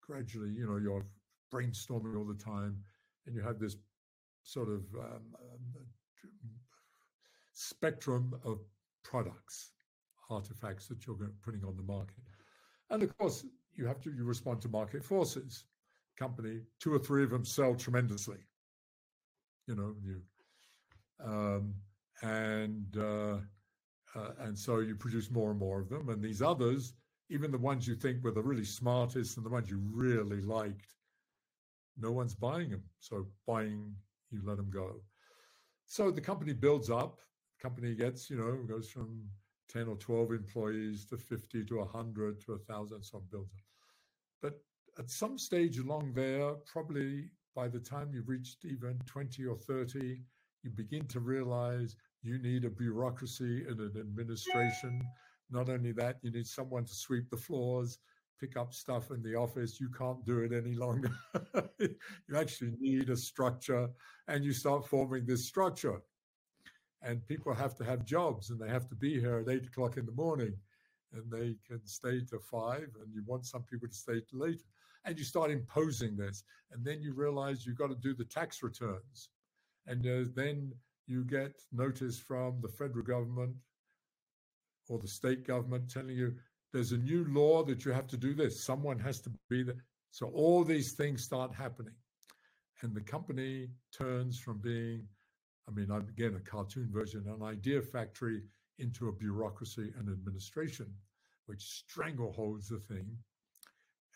gradually, 0.00 0.50
you 0.50 0.66
know, 0.66 0.76
you're 0.76 1.06
brainstorming 1.52 2.16
all 2.16 2.24
the 2.24 2.42
time, 2.42 2.78
and 3.26 3.34
you 3.34 3.42
have 3.42 3.58
this 3.58 3.76
sort 4.44 4.68
of 4.68 4.82
um, 4.98 5.22
um, 5.34 5.84
spectrum 7.52 8.34
of 8.44 8.60
products, 9.04 9.72
artifacts 10.30 10.86
that 10.88 11.06
you're 11.06 11.16
putting 11.44 11.64
on 11.64 11.76
the 11.76 11.82
market. 11.82 12.24
And 12.90 13.02
of 13.02 13.16
course, 13.18 13.44
you 13.74 13.86
have 13.86 14.00
to 14.00 14.10
you 14.10 14.24
respond 14.24 14.60
to 14.62 14.68
market 14.68 15.04
forces. 15.04 15.64
Company, 16.18 16.60
two 16.78 16.92
or 16.94 16.98
three 16.98 17.24
of 17.24 17.30
them 17.30 17.44
sell 17.44 17.74
tremendously. 17.74 18.38
You 19.66 19.74
know, 19.74 19.94
you 20.04 20.20
um, 21.24 21.74
and 22.22 22.96
uh, 22.98 23.38
uh, 24.14 24.30
and 24.40 24.58
so 24.58 24.80
you 24.80 24.94
produce 24.94 25.30
more 25.30 25.50
and 25.50 25.58
more 25.58 25.80
of 25.80 25.88
them. 25.88 26.08
And 26.08 26.22
these 26.22 26.42
others, 26.42 26.94
even 27.30 27.50
the 27.50 27.58
ones 27.58 27.86
you 27.86 27.94
think 27.94 28.22
were 28.22 28.30
the 28.30 28.42
really 28.42 28.64
smartest 28.64 29.36
and 29.36 29.46
the 29.46 29.50
ones 29.50 29.70
you 29.70 29.80
really 29.90 30.42
liked, 30.42 30.94
no 31.98 32.12
one's 32.12 32.34
buying 32.34 32.70
them. 32.70 32.82
So 33.00 33.26
buying, 33.46 33.94
you 34.30 34.40
let 34.44 34.58
them 34.58 34.70
go. 34.70 35.00
So 35.86 36.10
the 36.10 36.20
company 36.20 36.52
builds 36.52 36.90
up. 36.90 37.20
Company 37.60 37.94
gets, 37.94 38.28
you 38.28 38.36
know, 38.36 38.58
goes 38.66 38.90
from 38.90 39.24
10 39.68 39.88
or 39.88 39.96
12 39.96 40.32
employees 40.32 41.06
to 41.06 41.16
50 41.16 41.64
to 41.64 41.78
100 41.78 42.40
to 42.42 42.52
1,000, 42.52 43.02
so 43.02 43.22
builds 43.30 43.52
up. 43.54 43.64
But 44.42 44.60
at 44.98 45.10
some 45.10 45.38
stage 45.38 45.78
along 45.78 46.12
there, 46.12 46.52
probably 46.66 47.30
by 47.54 47.68
the 47.68 47.78
time 47.78 48.10
you've 48.12 48.28
reached 48.28 48.64
even 48.64 48.98
20 49.06 49.46
or 49.46 49.56
30, 49.56 50.20
you 50.62 50.70
begin 50.70 51.06
to 51.06 51.20
realize 51.20 51.96
you 52.22 52.38
need 52.38 52.64
a 52.64 52.70
bureaucracy 52.70 53.64
and 53.68 53.80
an 53.80 53.94
administration. 53.98 55.02
Not 55.50 55.68
only 55.68 55.92
that, 55.92 56.18
you 56.22 56.30
need 56.30 56.46
someone 56.46 56.84
to 56.84 56.94
sweep 56.94 57.28
the 57.30 57.36
floors, 57.36 57.98
pick 58.40 58.56
up 58.56 58.72
stuff 58.72 59.10
in 59.10 59.22
the 59.22 59.34
office. 59.34 59.80
You 59.80 59.88
can't 59.90 60.24
do 60.24 60.40
it 60.40 60.52
any 60.52 60.74
longer. 60.74 61.12
you 61.78 62.36
actually 62.36 62.74
need 62.80 63.10
a 63.10 63.16
structure, 63.16 63.88
and 64.28 64.44
you 64.44 64.52
start 64.52 64.86
forming 64.86 65.26
this 65.26 65.46
structure. 65.46 66.00
And 67.02 67.26
people 67.26 67.52
have 67.54 67.74
to 67.76 67.84
have 67.84 68.04
jobs, 68.04 68.50
and 68.50 68.60
they 68.60 68.68
have 68.68 68.88
to 68.88 68.94
be 68.94 69.20
here 69.20 69.38
at 69.38 69.52
eight 69.52 69.66
o'clock 69.66 69.96
in 69.96 70.06
the 70.06 70.12
morning, 70.12 70.54
and 71.12 71.30
they 71.30 71.56
can 71.66 71.84
stay 71.84 72.20
to 72.30 72.38
five, 72.38 72.88
and 73.00 73.12
you 73.12 73.22
want 73.26 73.46
some 73.46 73.64
people 73.64 73.88
to 73.88 73.94
stay 73.94 74.20
later. 74.32 74.64
And 75.04 75.18
you 75.18 75.24
start 75.24 75.50
imposing 75.50 76.16
this, 76.16 76.44
and 76.70 76.84
then 76.84 77.02
you 77.02 77.12
realize 77.12 77.66
you've 77.66 77.78
got 77.78 77.88
to 77.88 77.96
do 77.96 78.14
the 78.14 78.24
tax 78.24 78.62
returns, 78.62 79.30
and 79.86 80.06
uh, 80.06 80.30
then 80.34 80.72
you 81.06 81.24
get 81.24 81.60
notice 81.72 82.18
from 82.18 82.60
the 82.60 82.68
federal 82.68 83.04
government 83.04 83.54
or 84.88 84.98
the 84.98 85.08
state 85.08 85.46
government 85.46 85.90
telling 85.90 86.16
you 86.16 86.34
there's 86.72 86.92
a 86.92 86.98
new 86.98 87.24
law 87.28 87.62
that 87.64 87.84
you 87.84 87.92
have 87.92 88.06
to 88.08 88.16
do 88.16 88.34
this. 88.34 88.64
Someone 88.64 88.98
has 88.98 89.20
to 89.20 89.30
be 89.50 89.62
there. 89.62 89.84
So 90.10 90.26
all 90.28 90.64
these 90.64 90.92
things 90.92 91.22
start 91.22 91.54
happening. 91.54 91.94
And 92.82 92.94
the 92.94 93.00
company 93.00 93.68
turns 93.96 94.38
from 94.38 94.58
being, 94.58 95.06
I 95.68 95.72
mean, 95.72 95.90
again, 95.90 96.34
a 96.36 96.50
cartoon 96.50 96.88
version, 96.90 97.24
an 97.28 97.46
idea 97.46 97.80
factory 97.80 98.42
into 98.78 99.08
a 99.08 99.12
bureaucracy 99.12 99.92
and 99.98 100.08
administration, 100.08 100.86
which 101.46 101.84
strangleholds 101.86 102.68
the 102.68 102.78
thing 102.78 103.06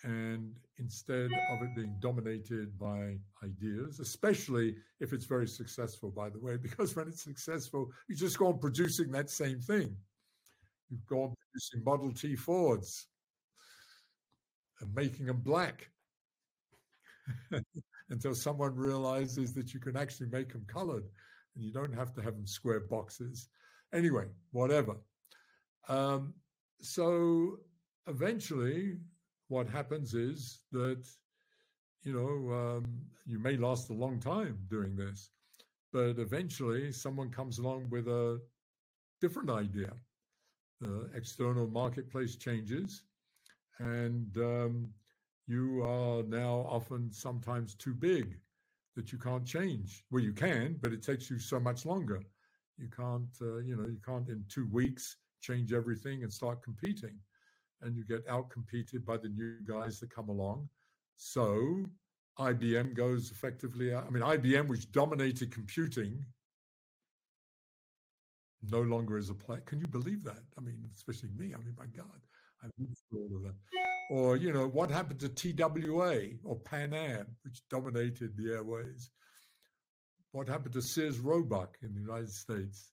and 0.06 0.54
instead 0.78 1.30
of 1.50 1.62
it 1.62 1.74
being 1.74 1.96
dominated 1.98 2.78
by 2.78 3.18
ideas, 3.42 3.98
especially 3.98 4.76
if 5.00 5.12
it's 5.12 5.24
very 5.24 5.48
successful, 5.48 6.10
by 6.10 6.30
the 6.30 6.38
way, 6.38 6.56
because 6.62 6.94
when 6.94 7.08
it's 7.08 7.24
successful, 7.24 7.90
you 8.08 8.14
just 8.14 8.38
go 8.38 8.46
on 8.46 8.58
producing 8.58 9.10
that 9.10 9.28
same 9.28 9.60
thing. 9.60 9.94
You 10.90 10.98
go 11.08 11.24
on 11.24 11.34
producing 11.50 11.84
Model 11.84 12.12
T 12.12 12.36
Fords 12.36 13.08
and 14.80 14.94
making 14.94 15.26
them 15.26 15.40
black 15.40 15.90
until 18.10 18.34
someone 18.34 18.76
realizes 18.76 19.52
that 19.54 19.74
you 19.74 19.80
can 19.80 19.96
actually 19.96 20.28
make 20.28 20.52
them 20.52 20.64
colored 20.68 21.04
and 21.56 21.64
you 21.64 21.72
don't 21.72 21.94
have 21.94 22.14
to 22.14 22.22
have 22.22 22.34
them 22.34 22.46
square 22.46 22.80
boxes. 22.80 23.48
Anyway, 23.92 24.26
whatever. 24.52 24.96
Um, 25.88 26.34
so 26.80 27.58
eventually, 28.06 28.98
what 29.48 29.68
happens 29.68 30.14
is 30.14 30.60
that 30.72 31.04
you 32.02 32.12
know 32.12 32.54
um, 32.54 32.84
you 33.24 33.38
may 33.38 33.56
last 33.56 33.90
a 33.90 33.94
long 33.94 34.20
time 34.20 34.58
doing 34.68 34.96
this 34.96 35.30
but 35.92 36.18
eventually 36.18 36.92
someone 36.92 37.30
comes 37.30 37.58
along 37.58 37.88
with 37.90 38.06
a 38.08 38.38
different 39.20 39.50
idea. 39.50 39.92
The 40.80 41.08
external 41.14 41.66
marketplace 41.68 42.36
changes 42.36 43.04
and 43.78 44.36
um, 44.36 44.88
you 45.46 45.82
are 45.82 46.22
now 46.24 46.66
often 46.68 47.10
sometimes 47.12 47.74
too 47.74 47.94
big 47.94 48.36
that 48.94 49.10
you 49.10 49.18
can't 49.18 49.46
change. 49.46 50.04
Well 50.10 50.22
you 50.22 50.32
can 50.32 50.76
but 50.82 50.92
it 50.92 51.02
takes 51.02 51.30
you 51.30 51.38
so 51.38 51.58
much 51.58 51.86
longer. 51.86 52.20
You 52.76 52.88
can't 52.94 53.34
uh, 53.40 53.58
you 53.58 53.76
know 53.76 53.86
you 53.88 54.00
can't 54.04 54.28
in 54.28 54.44
two 54.48 54.68
weeks 54.70 55.16
change 55.40 55.72
everything 55.72 56.24
and 56.24 56.32
start 56.32 56.62
competing 56.62 57.18
and 57.82 57.96
you 57.96 58.04
get 58.04 58.26
outcompeted 58.26 59.04
by 59.04 59.16
the 59.16 59.28
new 59.28 59.56
guys 59.66 60.00
that 60.00 60.10
come 60.10 60.28
along. 60.28 60.68
So 61.16 61.84
IBM 62.38 62.94
goes 62.94 63.30
effectively. 63.30 63.94
I 63.94 64.08
mean, 64.10 64.22
IBM, 64.22 64.68
which 64.68 64.90
dominated 64.92 65.50
computing, 65.50 66.24
no 68.70 68.82
longer 68.82 69.16
is 69.16 69.30
a 69.30 69.34
player. 69.34 69.60
Can 69.60 69.80
you 69.80 69.86
believe 69.86 70.24
that? 70.24 70.42
I 70.58 70.60
mean, 70.60 70.78
especially 70.94 71.30
me. 71.36 71.54
I 71.54 71.58
mean, 71.58 71.74
my 71.78 71.86
God, 71.86 72.20
I 72.62 72.66
lived 72.78 72.96
all 73.12 73.36
of 73.36 73.42
that. 73.44 73.54
Or, 74.10 74.36
you 74.36 74.52
know, 74.52 74.68
what 74.68 74.90
happened 74.90 75.20
to 75.20 75.28
TWA 75.28 76.38
or 76.44 76.56
Pan 76.56 76.94
Am, 76.94 77.26
which 77.42 77.60
dominated 77.68 78.36
the 78.36 78.52
airways? 78.52 79.10
What 80.32 80.48
happened 80.48 80.74
to 80.74 80.82
Sears 80.82 81.18
Roebuck 81.18 81.76
in 81.82 81.94
the 81.94 82.00
United 82.00 82.30
States, 82.30 82.92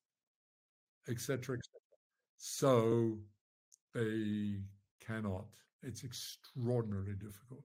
etc., 1.10 1.20
cetera, 1.20 1.58
et 1.58 1.66
cetera. 1.66 2.00
So 2.38 3.20
they 3.94 4.62
cannot. 5.06 5.46
It's 5.82 6.04
extraordinarily 6.04 7.14
difficult. 7.14 7.64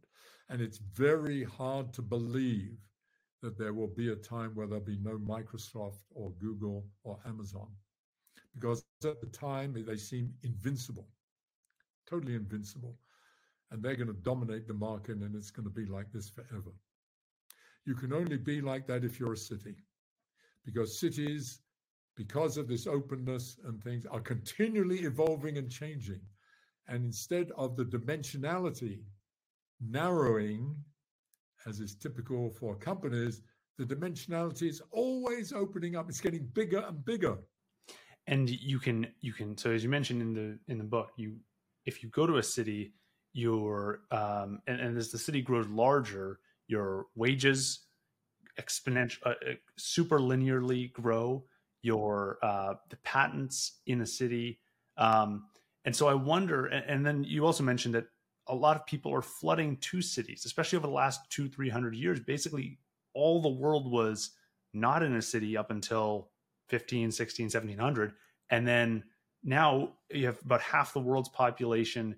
And 0.48 0.60
it's 0.60 0.78
very 0.78 1.44
hard 1.44 1.92
to 1.94 2.02
believe 2.02 2.78
that 3.42 3.56
there 3.56 3.72
will 3.72 3.88
be 3.88 4.10
a 4.10 4.16
time 4.16 4.50
where 4.54 4.66
there'll 4.66 4.84
be 4.84 4.98
no 5.00 5.18
Microsoft 5.18 6.02
or 6.10 6.32
Google 6.40 6.84
or 7.04 7.18
Amazon. 7.26 7.68
Because 8.54 8.84
at 9.04 9.20
the 9.20 9.28
time, 9.28 9.72
they 9.86 9.96
seem 9.96 10.32
invincible, 10.42 11.08
totally 12.08 12.34
invincible. 12.34 12.96
And 13.70 13.82
they're 13.82 13.96
going 13.96 14.08
to 14.08 14.14
dominate 14.14 14.66
the 14.66 14.74
market, 14.74 15.18
and 15.18 15.36
it's 15.36 15.50
going 15.50 15.68
to 15.68 15.70
be 15.70 15.84
like 15.84 16.10
this 16.12 16.28
forever. 16.28 16.72
You 17.84 17.94
can 17.94 18.12
only 18.12 18.38
be 18.38 18.60
like 18.60 18.86
that 18.88 19.04
if 19.04 19.20
you're 19.20 19.34
a 19.34 19.36
city, 19.36 19.76
because 20.64 20.98
cities 20.98 21.60
because 22.18 22.58
of 22.58 22.66
this 22.66 22.88
openness 22.88 23.58
and 23.64 23.80
things, 23.82 24.04
are 24.10 24.20
continually 24.20 24.98
evolving 25.02 25.56
and 25.56 25.70
changing. 25.70 26.20
And 26.88 27.04
instead 27.04 27.52
of 27.56 27.76
the 27.76 27.84
dimensionality 27.84 29.02
narrowing, 29.80 30.74
as 31.64 31.78
is 31.78 31.94
typical 31.94 32.50
for 32.50 32.74
companies, 32.74 33.42
the 33.78 33.84
dimensionality 33.84 34.68
is 34.68 34.82
always 34.90 35.52
opening 35.52 35.94
up. 35.94 36.08
It's 36.08 36.20
getting 36.20 36.44
bigger 36.52 36.84
and 36.88 37.04
bigger. 37.04 37.38
And 38.26 38.50
you 38.50 38.80
can 38.80 39.06
you 39.20 39.32
can 39.32 39.56
so 39.56 39.70
as 39.70 39.84
you 39.84 39.88
mentioned 39.88 40.20
in 40.20 40.34
the 40.34 40.58
in 40.66 40.76
the 40.76 40.84
book, 40.84 41.10
you 41.16 41.36
if 41.86 42.02
you 42.02 42.08
go 42.08 42.26
to 42.26 42.38
a 42.38 42.42
city, 42.42 42.94
your 43.32 44.00
um, 44.10 44.60
and, 44.66 44.80
and 44.80 44.98
as 44.98 45.12
the 45.12 45.18
city 45.18 45.40
grows 45.40 45.68
larger, 45.68 46.40
your 46.66 47.06
wages 47.14 47.86
exponential 48.60 49.18
uh, 49.24 49.30
uh 49.30 49.54
super 49.76 50.18
linearly 50.18 50.92
grow 50.92 51.44
your 51.82 52.38
uh, 52.42 52.74
the 52.90 52.96
patents 52.98 53.80
in 53.86 53.98
the 53.98 54.06
city. 54.06 54.58
Um, 54.96 55.44
and 55.84 55.94
so 55.94 56.08
I 56.08 56.14
wonder, 56.14 56.66
and, 56.66 56.84
and, 56.88 57.06
then 57.06 57.24
you 57.24 57.46
also 57.46 57.62
mentioned 57.62 57.94
that 57.94 58.06
a 58.48 58.54
lot 58.54 58.76
of 58.76 58.84
people 58.84 59.14
are 59.14 59.22
flooding 59.22 59.76
to 59.76 60.02
cities, 60.02 60.44
especially 60.44 60.76
over 60.76 60.86
the 60.86 60.92
last 60.92 61.20
two, 61.30 61.48
300 61.48 61.94
years. 61.94 62.20
Basically, 62.20 62.78
all 63.14 63.40
the 63.40 63.48
world 63.48 63.90
was 63.90 64.30
not 64.74 65.02
in 65.02 65.14
a 65.14 65.22
city 65.22 65.56
up 65.56 65.70
until 65.70 66.30
15, 66.68 67.10
16, 67.10 67.44
1700. 67.44 68.12
And 68.50 68.66
then 68.66 69.04
now 69.44 69.92
you 70.10 70.26
have 70.26 70.38
about 70.44 70.60
half 70.60 70.92
the 70.92 71.00
world's 71.00 71.28
population 71.28 72.16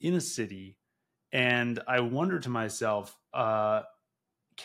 in 0.00 0.14
a 0.14 0.20
city. 0.20 0.76
And 1.32 1.80
I 1.86 2.00
wonder 2.00 2.38
to 2.38 2.48
myself, 2.48 3.16
uh, 3.32 3.82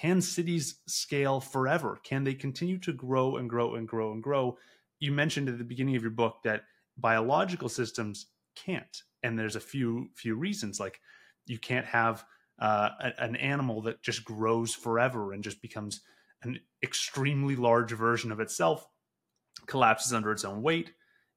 can 0.01 0.19
cities 0.19 0.81
scale 0.87 1.39
forever? 1.39 1.99
Can 2.03 2.25
they 2.25 2.33
continue 2.33 2.77
to 2.79 2.91
grow 2.91 3.37
and 3.37 3.49
grow 3.49 3.75
and 3.75 3.87
grow 3.87 4.11
and 4.11 4.21
grow? 4.21 4.57
You 4.99 5.13
mentioned 5.13 5.47
at 5.47 5.57
the 5.57 5.63
beginning 5.63 5.95
of 5.95 6.01
your 6.01 6.11
book 6.11 6.39
that 6.43 6.63
biological 6.97 7.69
systems 7.69 8.27
can't. 8.55 9.03
And 9.23 9.39
there's 9.39 9.55
a 9.55 9.61
few 9.61 10.09
few 10.15 10.35
reasons. 10.35 10.81
Like 10.81 10.99
you 11.45 11.57
can't 11.57 11.85
have 11.85 12.25
uh, 12.59 12.89
an 13.19 13.37
animal 13.37 13.81
that 13.83 14.03
just 14.03 14.25
grows 14.25 14.73
forever 14.73 15.31
and 15.31 15.43
just 15.43 15.61
becomes 15.61 16.01
an 16.43 16.59
extremely 16.83 17.55
large 17.55 17.91
version 17.93 18.33
of 18.33 18.41
itself, 18.41 18.87
collapses 19.65 20.11
under 20.11 20.31
its 20.31 20.43
own 20.43 20.61
weight. 20.61 20.91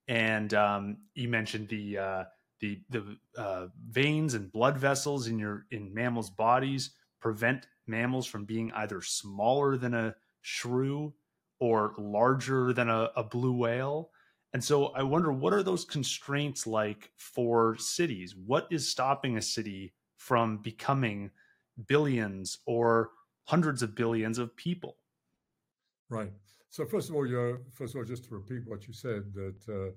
And 0.09 0.52
um, 0.55 0.97
you 1.14 1.28
mentioned 1.28 1.68
the 1.68 1.98
uh, 1.98 2.24
the 2.60 2.80
the 2.90 3.18
uh, 3.36 3.68
veins 3.89 4.35
and 4.35 4.51
blood 4.51 4.78
vessels 4.78 5.28
in 5.28 5.39
your 5.39 5.66
in 5.70 5.94
mammals' 5.94 6.30
bodies 6.30 6.90
prevent 7.20 7.66
mammals 7.89 8.27
from 8.27 8.44
being 8.44 8.70
either 8.73 9.01
smaller 9.02 9.77
than 9.77 9.94
a 9.94 10.15
shrew 10.43 11.12
or 11.60 11.94
larger 11.98 12.73
than 12.73 12.89
a, 12.89 13.10
a 13.16 13.24
blue 13.24 13.52
whale. 13.52 14.10
And 14.55 14.62
so 14.62 14.86
I 14.89 15.02
wonder 15.02 15.32
what 15.32 15.52
are 15.52 15.62
those 15.62 15.85
constraints 15.85 16.66
like 16.66 17.10
for 17.16 17.77
cities? 17.77 18.35
What 18.35 18.66
is 18.70 18.89
stopping 18.89 19.36
a 19.36 19.43
city 19.43 19.93
from 20.16 20.59
becoming 20.59 21.31
billions 21.86 22.59
or 22.66 23.10
hundreds 23.44 23.82
of 23.82 23.94
billions 23.94 24.39
of 24.39 24.56
people? 24.56 24.97
Right. 26.09 26.32
So 26.70 26.86
first 26.86 27.10
of 27.10 27.16
all, 27.16 27.27
you 27.27 27.59
first 27.73 27.94
of 27.94 27.98
all, 27.98 28.05
just 28.05 28.24
to 28.24 28.35
repeat 28.35 28.66
what 28.66 28.86
you 28.86 28.94
said, 28.94 29.32
that 29.35 29.69
uh, 29.69 29.93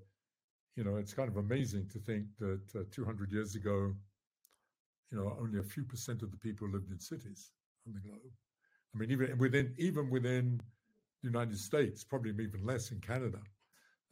you 0.76 0.84
know 0.84 0.98
it's 0.98 1.14
kind 1.14 1.30
of 1.30 1.38
amazing 1.38 1.88
to 1.90 2.00
think 2.00 2.26
that 2.40 2.62
uh, 2.76 2.84
200 2.92 3.32
years 3.32 3.56
ago, 3.56 3.94
you 5.12 5.18
know, 5.18 5.38
only 5.40 5.60
a 5.60 5.64
few 5.64 5.84
percent 5.84 6.22
of 6.24 6.32
the 6.32 6.38
people 6.38 6.70
lived 6.70 6.92
in 6.92 7.00
cities 7.00 7.52
the 7.88 8.00
globe. 8.00 8.34
I 8.94 8.98
mean, 8.98 9.12
even 9.12 9.38
within 9.38 9.74
even 9.78 10.10
within 10.10 10.62
the 11.22 11.28
United 11.28 11.58
States, 11.58 12.04
probably 12.04 12.32
even 12.32 12.64
less 12.64 12.92
in 12.92 13.00
Canada. 13.00 13.40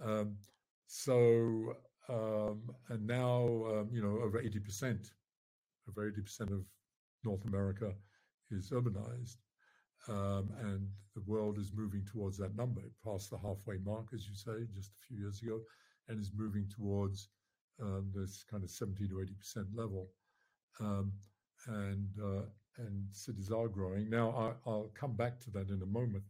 Um, 0.04 0.38
so 0.88 1.76
um, 2.08 2.62
and 2.90 3.06
now 3.06 3.44
um, 3.68 3.90
you 3.92 4.02
know 4.02 4.20
over 4.24 4.40
80 4.40 4.60
percent, 4.60 5.12
over 5.88 6.08
80 6.08 6.22
percent 6.22 6.52
of 6.52 6.66
North 7.24 7.46
America 7.46 7.94
is 8.52 8.72
urbanized, 8.72 9.38
um, 10.08 10.50
and 10.62 10.88
the 11.16 11.22
world 11.28 11.60
is 11.60 11.72
moving 11.76 12.06
towards 12.06 12.38
that 12.38 12.56
number. 12.56 12.82
It 12.82 12.94
passed 13.06 13.30
the 13.30 13.38
halfway 13.38 13.78
mark, 13.84 14.08
as 14.14 14.28
you 14.28 14.36
say, 14.36 14.66
just 14.74 14.92
a 14.92 15.08
few 15.08 15.18
years 15.20 15.42
ago, 15.42 15.60
and 16.08 16.20
is 16.20 16.32
moving 16.36 16.68
towards 16.70 17.30
um, 17.82 18.12
this 18.16 18.44
kind 18.50 18.64
of 18.64 18.70
70 18.72 19.08
to 19.08 19.22
80 19.22 19.34
percent 19.36 19.68
level. 19.76 20.08
Um, 20.80 21.12
and 21.68 22.08
uh, 22.24 22.44
and 22.78 23.06
cities 23.12 23.52
are 23.52 23.68
growing. 23.68 24.10
Now, 24.10 24.56
I, 24.66 24.70
will 24.70 24.92
come 24.94 25.14
back 25.14 25.40
to 25.42 25.52
that 25.52 25.70
in 25.70 25.82
a 25.82 25.86
moment, 25.86 26.24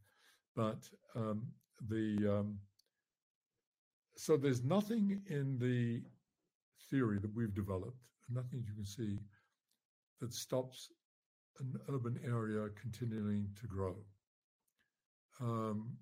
but 0.55 0.89
um, 1.15 1.47
the 1.87 2.39
um, 2.39 2.59
so 4.15 4.35
there's 4.35 4.63
nothing 4.63 5.21
in 5.27 5.57
the 5.59 6.01
theory 6.89 7.19
that 7.19 7.33
we've 7.33 7.53
developed, 7.53 7.97
nothing 8.29 8.63
you 8.67 8.73
can 8.73 8.85
see 8.85 9.17
that 10.19 10.33
stops 10.33 10.89
an 11.59 11.73
urban 11.89 12.19
area 12.25 12.67
continuing 12.81 13.47
to 13.59 13.67
grow. 13.67 13.95
Um, 15.41 15.97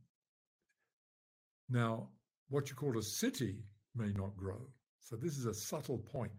now, 1.69 2.09
what 2.49 2.69
you 2.69 2.76
call 2.76 2.97
a 2.97 3.03
city 3.03 3.57
may 3.95 4.11
not 4.14 4.35
grow. 4.35 4.61
So 4.99 5.15
this 5.15 5.38
is 5.38 5.45
a 5.45 5.53
subtle 5.53 5.99
point 5.99 6.31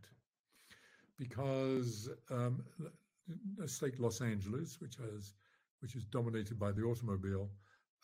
because 1.18 2.08
um, 2.30 2.62
let's 3.58 3.78
take 3.78 3.98
Los 3.98 4.20
Angeles, 4.20 4.80
which 4.80 4.96
has 4.96 5.34
which 5.80 5.94
is 5.94 6.04
dominated 6.04 6.58
by 6.58 6.72
the 6.72 6.82
automobile. 6.82 7.50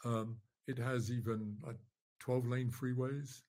Um, 0.04 0.36
it 0.66 0.78
has 0.78 1.10
even 1.10 1.56
like 1.66 1.78
12 2.20 2.46
lane 2.46 2.70
freeways. 2.70 3.42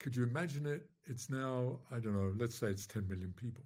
Could 0.00 0.16
you 0.16 0.24
imagine 0.24 0.66
it? 0.66 0.88
It's 1.06 1.30
now, 1.30 1.78
I 1.90 1.98
don't 1.98 2.14
know, 2.14 2.32
let's 2.36 2.56
say 2.56 2.68
it's 2.68 2.86
10 2.86 3.06
million 3.08 3.34
people. 3.36 3.64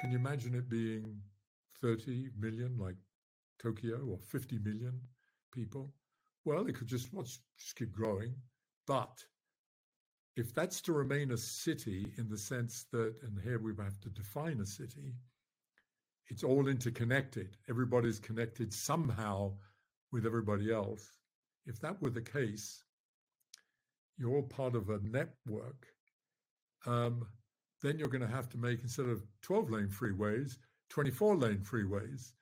Can 0.00 0.10
you 0.10 0.18
imagine 0.18 0.54
it 0.54 0.68
being 0.68 1.20
30 1.80 2.30
million 2.38 2.76
like 2.78 2.96
Tokyo 3.60 4.00
or 4.10 4.18
50 4.18 4.58
million 4.58 5.00
people? 5.52 5.92
Well, 6.44 6.66
it 6.66 6.74
could 6.74 6.86
just, 6.86 7.14
let's 7.14 7.40
just 7.58 7.76
keep 7.76 7.92
growing. 7.92 8.34
But 8.86 9.24
if 10.36 10.54
that's 10.54 10.82
to 10.82 10.92
remain 10.92 11.32
a 11.32 11.36
city 11.36 12.12
in 12.18 12.28
the 12.28 12.36
sense 12.36 12.84
that, 12.92 13.14
and 13.22 13.40
here 13.42 13.58
we 13.58 13.72
have 13.82 13.98
to 14.00 14.10
define 14.10 14.60
a 14.60 14.66
city, 14.66 15.14
it's 16.28 16.44
all 16.44 16.68
interconnected. 16.68 17.56
Everybody's 17.70 18.18
connected 18.18 18.72
somehow 18.72 19.52
with 20.12 20.26
everybody 20.26 20.72
else. 20.72 21.10
If 21.64 21.80
that 21.80 22.00
were 22.02 22.10
the 22.10 22.20
case, 22.20 22.84
you're 24.18 24.42
part 24.42 24.74
of 24.74 24.90
a 24.90 25.00
network. 25.02 25.86
Um, 26.84 27.26
then 27.82 27.98
you're 27.98 28.08
going 28.08 28.26
to 28.26 28.34
have 28.34 28.48
to 28.50 28.58
make 28.58 28.82
instead 28.82 29.06
of 29.06 29.22
12 29.42 29.70
lane 29.70 29.88
freeways, 29.88 30.58
24 30.90 31.36
lane 31.36 31.58
freeways, 31.58 32.32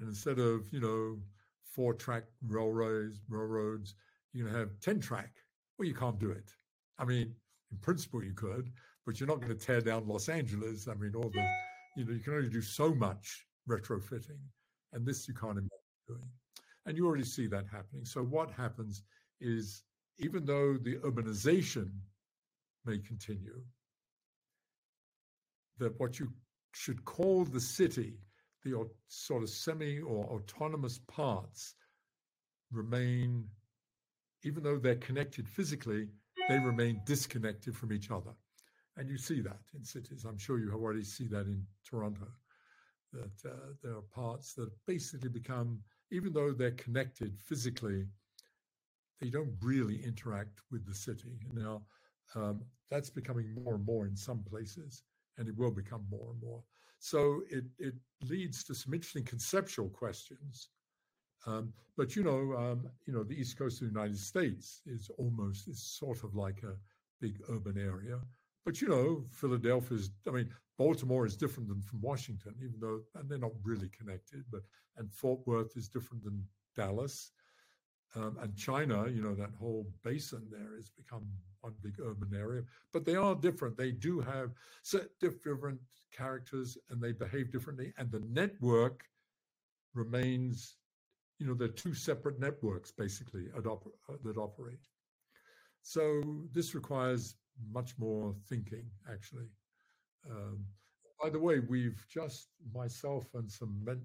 and 0.00 0.08
instead 0.08 0.38
of 0.38 0.62
you 0.72 0.80
know 0.80 1.18
four 1.64 1.94
track 1.94 2.24
railroads, 2.46 3.20
railroads, 3.28 3.94
you're 4.32 4.46
going 4.46 4.54
to 4.54 4.60
have 4.60 4.80
10 4.80 5.00
track. 5.00 5.32
Well, 5.78 5.88
you 5.88 5.94
can't 5.94 6.18
do 6.18 6.30
it. 6.30 6.50
I 6.98 7.04
mean, 7.04 7.34
in 7.74 7.80
principle, 7.80 8.22
you 8.22 8.32
could, 8.32 8.70
but 9.04 9.18
you're 9.18 9.28
not 9.28 9.40
going 9.40 9.56
to 9.56 9.66
tear 9.66 9.80
down 9.80 10.06
Los 10.06 10.28
Angeles. 10.28 10.86
I 10.88 10.94
mean, 10.94 11.12
all 11.16 11.30
the, 11.30 11.44
you 11.96 12.04
know, 12.04 12.12
you 12.12 12.20
can 12.20 12.34
only 12.34 12.48
do 12.48 12.62
so 12.62 12.94
much 12.94 13.46
retrofitting, 13.68 14.38
and 14.92 15.04
this 15.04 15.26
you 15.26 15.34
can't 15.34 15.58
imagine 15.58 15.68
doing. 16.06 16.30
And 16.86 16.96
you 16.96 17.06
already 17.06 17.24
see 17.24 17.46
that 17.48 17.64
happening. 17.70 18.04
So 18.04 18.22
what 18.22 18.50
happens 18.50 19.02
is, 19.40 19.82
even 20.18 20.44
though 20.44 20.74
the 20.74 20.96
urbanization 20.98 21.90
may 22.84 22.98
continue, 22.98 23.60
that 25.78 25.98
what 25.98 26.20
you 26.20 26.28
should 26.72 27.04
call 27.04 27.44
the 27.44 27.60
city, 27.60 28.14
the 28.64 28.88
sort 29.08 29.42
of 29.42 29.48
semi 29.48 30.00
or 30.00 30.24
autonomous 30.26 31.00
parts, 31.08 31.74
remain, 32.70 33.44
even 34.44 34.62
though 34.62 34.78
they're 34.78 34.94
connected 34.96 35.48
physically, 35.48 36.08
they 36.48 36.58
remain 36.58 37.00
disconnected 37.04 37.76
from 37.76 37.92
each 37.92 38.10
other. 38.10 38.32
And 38.96 39.08
you 39.08 39.18
see 39.18 39.40
that 39.40 39.60
in 39.74 39.84
cities. 39.84 40.24
I'm 40.24 40.38
sure 40.38 40.58
you 40.58 40.72
already 40.72 41.04
see 41.04 41.26
that 41.28 41.46
in 41.46 41.66
Toronto, 41.88 42.28
that 43.12 43.50
uh, 43.50 43.72
there 43.82 43.96
are 43.96 44.02
parts 44.14 44.54
that 44.54 44.70
basically 44.86 45.28
become, 45.28 45.80
even 46.10 46.32
though 46.32 46.52
they're 46.52 46.72
connected 46.72 47.36
physically, 47.40 48.06
they 49.20 49.30
don't 49.30 49.54
really 49.62 50.04
interact 50.04 50.60
with 50.70 50.86
the 50.86 50.94
city. 50.94 51.38
Now, 51.52 51.82
um, 52.34 52.62
that's 52.90 53.10
becoming 53.10 53.54
more 53.64 53.74
and 53.74 53.84
more 53.84 54.06
in 54.06 54.16
some 54.16 54.42
places, 54.42 55.02
and 55.38 55.48
it 55.48 55.56
will 55.56 55.70
become 55.70 56.04
more 56.10 56.30
and 56.32 56.40
more. 56.40 56.62
So 56.98 57.42
it, 57.50 57.64
it 57.78 57.94
leads 58.22 58.64
to 58.64 58.74
some 58.74 58.94
interesting 58.94 59.24
conceptual 59.24 59.88
questions 59.88 60.68
um, 61.46 61.72
but 61.96 62.16
you 62.16 62.22
know, 62.22 62.54
um, 62.56 62.88
you 63.06 63.12
know, 63.12 63.22
the 63.22 63.34
east 63.34 63.58
coast 63.58 63.80
of 63.80 63.88
the 63.88 63.94
United 63.94 64.18
States 64.18 64.80
is 64.86 65.10
almost 65.18 65.68
is 65.68 65.82
sort 65.82 66.24
of 66.24 66.34
like 66.34 66.62
a 66.62 66.76
big 67.20 67.40
urban 67.48 67.78
area. 67.78 68.18
But 68.64 68.80
you 68.80 68.88
know, 68.88 69.24
Philadelphia 69.30 69.98
is. 69.98 70.10
I 70.26 70.30
mean, 70.30 70.50
Baltimore 70.78 71.26
is 71.26 71.36
different 71.36 71.68
than 71.68 71.82
from 71.82 72.00
Washington, 72.00 72.54
even 72.58 72.80
though 72.80 73.00
and 73.14 73.28
they're 73.28 73.38
not 73.38 73.52
really 73.62 73.90
connected. 73.96 74.44
But 74.50 74.62
and 74.96 75.12
Fort 75.12 75.40
Worth 75.46 75.76
is 75.76 75.88
different 75.88 76.24
than 76.24 76.44
Dallas. 76.76 77.32
Um, 78.16 78.38
and 78.40 78.56
China, 78.56 79.08
you 79.08 79.22
know, 79.22 79.34
that 79.34 79.50
whole 79.58 79.86
basin 80.04 80.46
there 80.48 80.76
has 80.76 80.88
become 80.88 81.26
one 81.62 81.74
big 81.82 81.94
urban 82.00 82.30
area. 82.32 82.62
But 82.92 83.04
they 83.04 83.16
are 83.16 83.34
different. 83.34 83.76
They 83.76 83.90
do 83.90 84.20
have 84.20 84.52
set 84.82 85.08
different 85.20 85.80
characters, 86.12 86.78
and 86.90 87.02
they 87.02 87.12
behave 87.12 87.50
differently. 87.50 87.92
And 87.98 88.10
the 88.10 88.22
network 88.30 89.04
remains 89.94 90.76
you 91.38 91.46
know, 91.46 91.54
they're 91.54 91.68
two 91.68 91.94
separate 91.94 92.38
networks 92.38 92.90
basically 92.90 93.46
uh, 93.56 93.60
that 94.22 94.36
operate. 94.36 94.78
So 95.82 96.22
this 96.52 96.74
requires 96.74 97.36
much 97.72 97.98
more 97.98 98.34
thinking, 98.48 98.84
actually. 99.10 99.48
Um, 100.30 100.64
by 101.22 101.30
the 101.30 101.38
way, 101.38 101.60
we've 101.60 102.04
just 102.08 102.48
myself 102.74 103.24
and 103.34 103.50
some 103.50 103.84
men, 103.84 104.00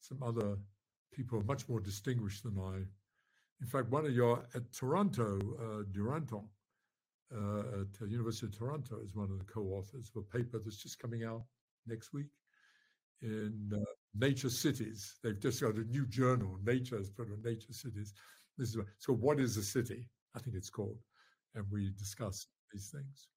some 0.00 0.22
other 0.22 0.56
people 1.12 1.42
much 1.44 1.68
more 1.68 1.80
distinguished 1.80 2.42
than 2.44 2.58
I. 2.58 2.76
In 3.60 3.66
fact, 3.66 3.90
one 3.90 4.06
of 4.06 4.12
your 4.12 4.44
at 4.54 4.72
Toronto, 4.72 5.38
uh, 5.60 5.82
Duranton, 5.92 6.44
uh, 7.34 7.80
at 7.80 7.92
the 8.00 8.08
University 8.08 8.46
of 8.46 8.58
Toronto, 8.58 9.00
is 9.04 9.14
one 9.14 9.30
of 9.30 9.38
the 9.38 9.44
co-authors 9.44 10.10
of 10.14 10.22
a 10.22 10.36
paper 10.36 10.60
that's 10.62 10.82
just 10.82 10.98
coming 10.98 11.24
out 11.24 11.44
next 11.86 12.12
week 12.12 12.26
in 13.22 13.70
uh, 13.74 13.78
Nature 14.14 14.50
Cities. 14.50 15.14
They've 15.22 15.40
just 15.40 15.60
got 15.60 15.76
a 15.76 15.84
new 15.84 16.06
journal. 16.06 16.58
Nature 16.64 16.98
has 16.98 17.10
put 17.10 17.30
on 17.30 17.42
Nature 17.42 17.72
Cities. 17.72 18.12
This 18.58 18.74
is 18.74 18.76
so. 18.98 19.12
What 19.14 19.40
is 19.40 19.56
a 19.56 19.62
city? 19.62 20.08
I 20.36 20.38
think 20.38 20.56
it's 20.56 20.70
called, 20.70 20.98
and 21.54 21.64
we 21.70 21.90
discuss 21.98 22.46
these 22.72 22.90
things. 22.90 23.28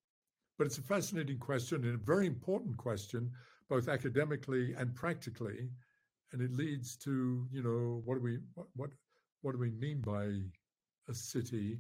But 0.58 0.68
it's 0.68 0.78
a 0.78 0.84
fascinating 0.84 1.40
question 1.40 1.84
and 1.84 1.96
a 1.96 2.06
very 2.06 2.28
important 2.28 2.78
question, 2.78 3.32
both 3.70 3.88
academically 3.88 4.74
and 4.74 4.96
practically, 4.96 5.70
and 6.32 6.42
it 6.42 6.52
leads 6.52 6.98
to 6.98 7.48
you 7.52 7.64
know 7.64 8.02
what 8.06 8.16
do 8.16 8.22
we 8.22 8.40
what 8.56 8.68
what, 8.76 8.90
what 9.42 9.54
do 9.54 9.58
we 9.58 9.72
mean 9.72 10.02
by 10.02 10.42
a 11.10 11.14
city, 11.14 11.80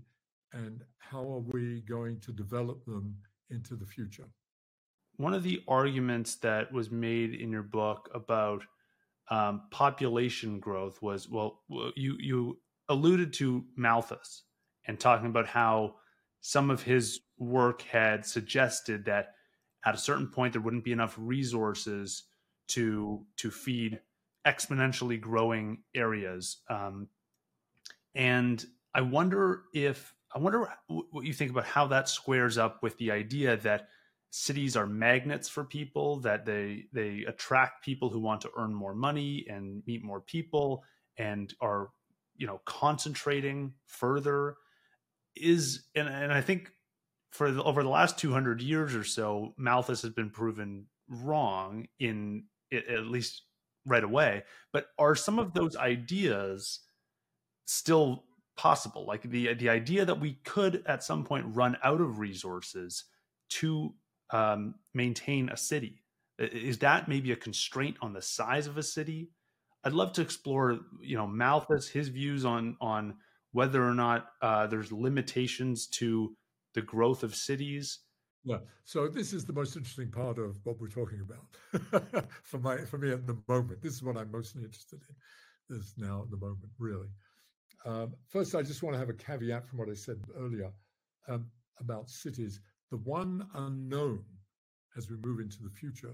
and 0.53 0.83
how 0.99 1.21
are 1.21 1.43
we 1.51 1.81
going 1.81 2.19
to 2.21 2.31
develop 2.31 2.85
them 2.85 3.15
into 3.49 3.75
the 3.75 3.85
future? 3.85 4.27
One 5.17 5.33
of 5.33 5.43
the 5.43 5.61
arguments 5.67 6.35
that 6.37 6.71
was 6.71 6.91
made 6.91 7.33
in 7.33 7.49
your 7.49 7.63
book 7.63 8.09
about 8.13 8.63
um, 9.29 9.63
population 9.71 10.59
growth 10.59 11.01
was 11.01 11.29
well, 11.29 11.61
you 11.95 12.17
you 12.19 12.59
alluded 12.89 13.33
to 13.33 13.65
Malthus 13.75 14.43
and 14.87 14.99
talking 14.99 15.27
about 15.27 15.47
how 15.47 15.95
some 16.41 16.69
of 16.69 16.83
his 16.83 17.21
work 17.37 17.81
had 17.81 18.25
suggested 18.25 19.05
that 19.05 19.33
at 19.85 19.95
a 19.95 19.97
certain 19.97 20.27
point 20.27 20.53
there 20.53 20.61
wouldn't 20.61 20.83
be 20.83 20.91
enough 20.91 21.15
resources 21.17 22.23
to 22.67 23.25
to 23.37 23.49
feed 23.49 23.99
exponentially 24.45 25.19
growing 25.19 25.79
areas. 25.95 26.57
Um, 26.69 27.07
and 28.15 28.65
i 28.93 29.01
wonder 29.01 29.63
if 29.73 30.15
i 30.33 30.39
wonder 30.39 30.67
what 30.87 31.25
you 31.25 31.33
think 31.33 31.51
about 31.51 31.65
how 31.65 31.85
that 31.85 32.09
squares 32.09 32.57
up 32.57 32.81
with 32.81 32.97
the 32.97 33.11
idea 33.11 33.57
that 33.57 33.89
cities 34.37 34.75
are 34.75 34.85
magnets 34.85 35.47
for 35.47 35.63
people 35.63 36.19
that 36.19 36.45
they 36.45 36.85
they 36.91 37.23
attract 37.27 37.83
people 37.83 38.09
who 38.09 38.19
want 38.19 38.41
to 38.41 38.51
earn 38.57 38.73
more 38.73 38.93
money 38.93 39.45
and 39.49 39.81
meet 39.85 40.03
more 40.03 40.19
people 40.19 40.83
and 41.17 41.53
are 41.61 41.89
you 42.35 42.45
know 42.45 42.59
concentrating 42.65 43.73
further 43.85 44.55
is 45.35 45.85
and, 45.95 46.09
and 46.09 46.33
i 46.33 46.41
think 46.41 46.69
for 47.31 47.51
the, 47.51 47.63
over 47.63 47.81
the 47.81 47.89
last 47.89 48.17
200 48.17 48.61
years 48.61 48.93
or 48.93 49.03
so 49.05 49.53
malthus 49.57 50.01
has 50.01 50.11
been 50.11 50.29
proven 50.29 50.85
wrong 51.07 51.87
in 51.99 52.43
at 52.73 53.05
least 53.05 53.43
right 53.85 54.03
away 54.03 54.43
but 54.73 54.87
are 54.99 55.15
some 55.15 55.39
of 55.39 55.53
those 55.53 55.77
ideas 55.77 56.81
still 57.65 58.23
possible? 58.55 59.05
Like 59.05 59.23
the 59.23 59.53
the 59.53 59.69
idea 59.69 60.05
that 60.05 60.19
we 60.19 60.33
could 60.45 60.83
at 60.85 61.03
some 61.03 61.23
point 61.23 61.45
run 61.49 61.77
out 61.83 62.01
of 62.01 62.19
resources 62.19 63.05
to 63.49 63.93
um, 64.31 64.75
maintain 64.93 65.49
a 65.49 65.57
city 65.57 66.01
is 66.37 66.79
that 66.79 67.07
maybe 67.07 67.31
a 67.31 67.35
constraint 67.35 67.95
on 68.01 68.11
the 68.11 68.21
size 68.21 68.67
of 68.67 68.77
a 68.77 68.83
city 68.83 69.29
I'd 69.85 69.93
love 69.93 70.13
to 70.13 70.21
explore, 70.21 70.79
you 70.99 71.15
know, 71.15 71.27
Malthus, 71.27 71.87
his 71.87 72.07
views 72.09 72.43
on 72.43 72.75
on 72.81 73.15
whether 73.51 73.87
or 73.87 73.93
not 73.93 74.31
uh, 74.41 74.65
there's 74.65 74.91
limitations 74.91 75.87
to 75.87 76.35
the 76.73 76.81
growth 76.81 77.23
of 77.23 77.35
cities. 77.35 77.99
Yeah. 78.43 78.57
So 78.83 79.07
this 79.07 79.31
is 79.31 79.45
the 79.45 79.53
most 79.53 79.77
interesting 79.77 80.11
part 80.11 80.39
of 80.39 80.57
what 80.63 80.79
we're 80.81 80.87
talking 80.87 81.21
about 81.21 82.25
for 82.43 82.57
my 82.57 82.77
for 82.77 82.97
me 82.97 83.11
at 83.11 83.27
the 83.27 83.37
moment. 83.47 83.81
This 83.81 83.93
is 83.93 84.03
what 84.03 84.17
I'm 84.17 84.31
mostly 84.31 84.63
interested 84.63 84.99
in. 85.07 85.77
This 85.77 85.93
now 85.97 86.23
at 86.23 86.31
the 86.31 86.37
moment, 86.37 86.71
really. 86.79 87.09
Um, 87.85 88.15
first, 88.27 88.55
I 88.55 88.63
just 88.63 88.81
want 88.81 88.95
to 88.95 88.99
have 88.99 89.09
a 89.09 89.13
caveat 89.13 89.67
from 89.67 89.77
what 89.77 89.89
I 89.89 89.93
said 89.93 90.17
earlier 90.35 90.71
um, 91.27 91.45
about 91.79 92.09
cities. 92.09 92.59
The 92.91 92.97
one 92.97 93.47
unknown 93.53 94.23
as 94.97 95.09
we 95.09 95.17
move 95.17 95.39
into 95.39 95.61
the 95.63 95.69
future 95.69 96.13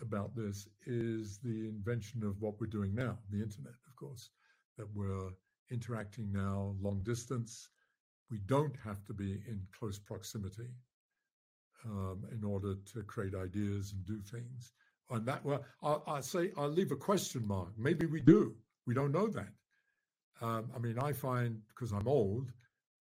about 0.00 0.34
this 0.34 0.66
is 0.86 1.38
the 1.38 1.68
invention 1.68 2.24
of 2.24 2.40
what 2.40 2.60
we're 2.60 2.66
doing 2.66 2.94
now, 2.94 3.18
the 3.30 3.42
internet, 3.42 3.74
of 3.86 3.96
course, 3.96 4.30
that 4.76 4.86
we're 4.94 5.30
interacting 5.70 6.32
now 6.32 6.74
long 6.80 7.00
distance. 7.04 7.68
We 8.30 8.38
don't 8.46 8.76
have 8.84 9.04
to 9.04 9.14
be 9.14 9.32
in 9.48 9.60
close 9.78 9.98
proximity 9.98 10.68
um, 11.84 12.24
in 12.32 12.44
order 12.44 12.74
to 12.92 13.02
create 13.02 13.34
ideas 13.34 13.92
and 13.92 14.04
do 14.04 14.20
things. 14.20 14.72
And 15.10 15.26
that, 15.26 15.44
well, 15.44 15.64
I'll, 15.82 16.02
I'll, 16.06 16.22
say, 16.22 16.50
I'll 16.56 16.68
leave 16.68 16.92
a 16.92 16.96
question 16.96 17.46
mark. 17.46 17.68
Maybe 17.76 18.06
we 18.06 18.20
do. 18.20 18.54
We 18.86 18.94
don't 18.94 19.12
know 19.12 19.28
that. 19.28 19.48
Um, 20.40 20.70
I 20.74 20.78
mean, 20.78 20.98
I 20.98 21.12
find, 21.12 21.60
because 21.68 21.92
I'm 21.92 22.08
old, 22.08 22.50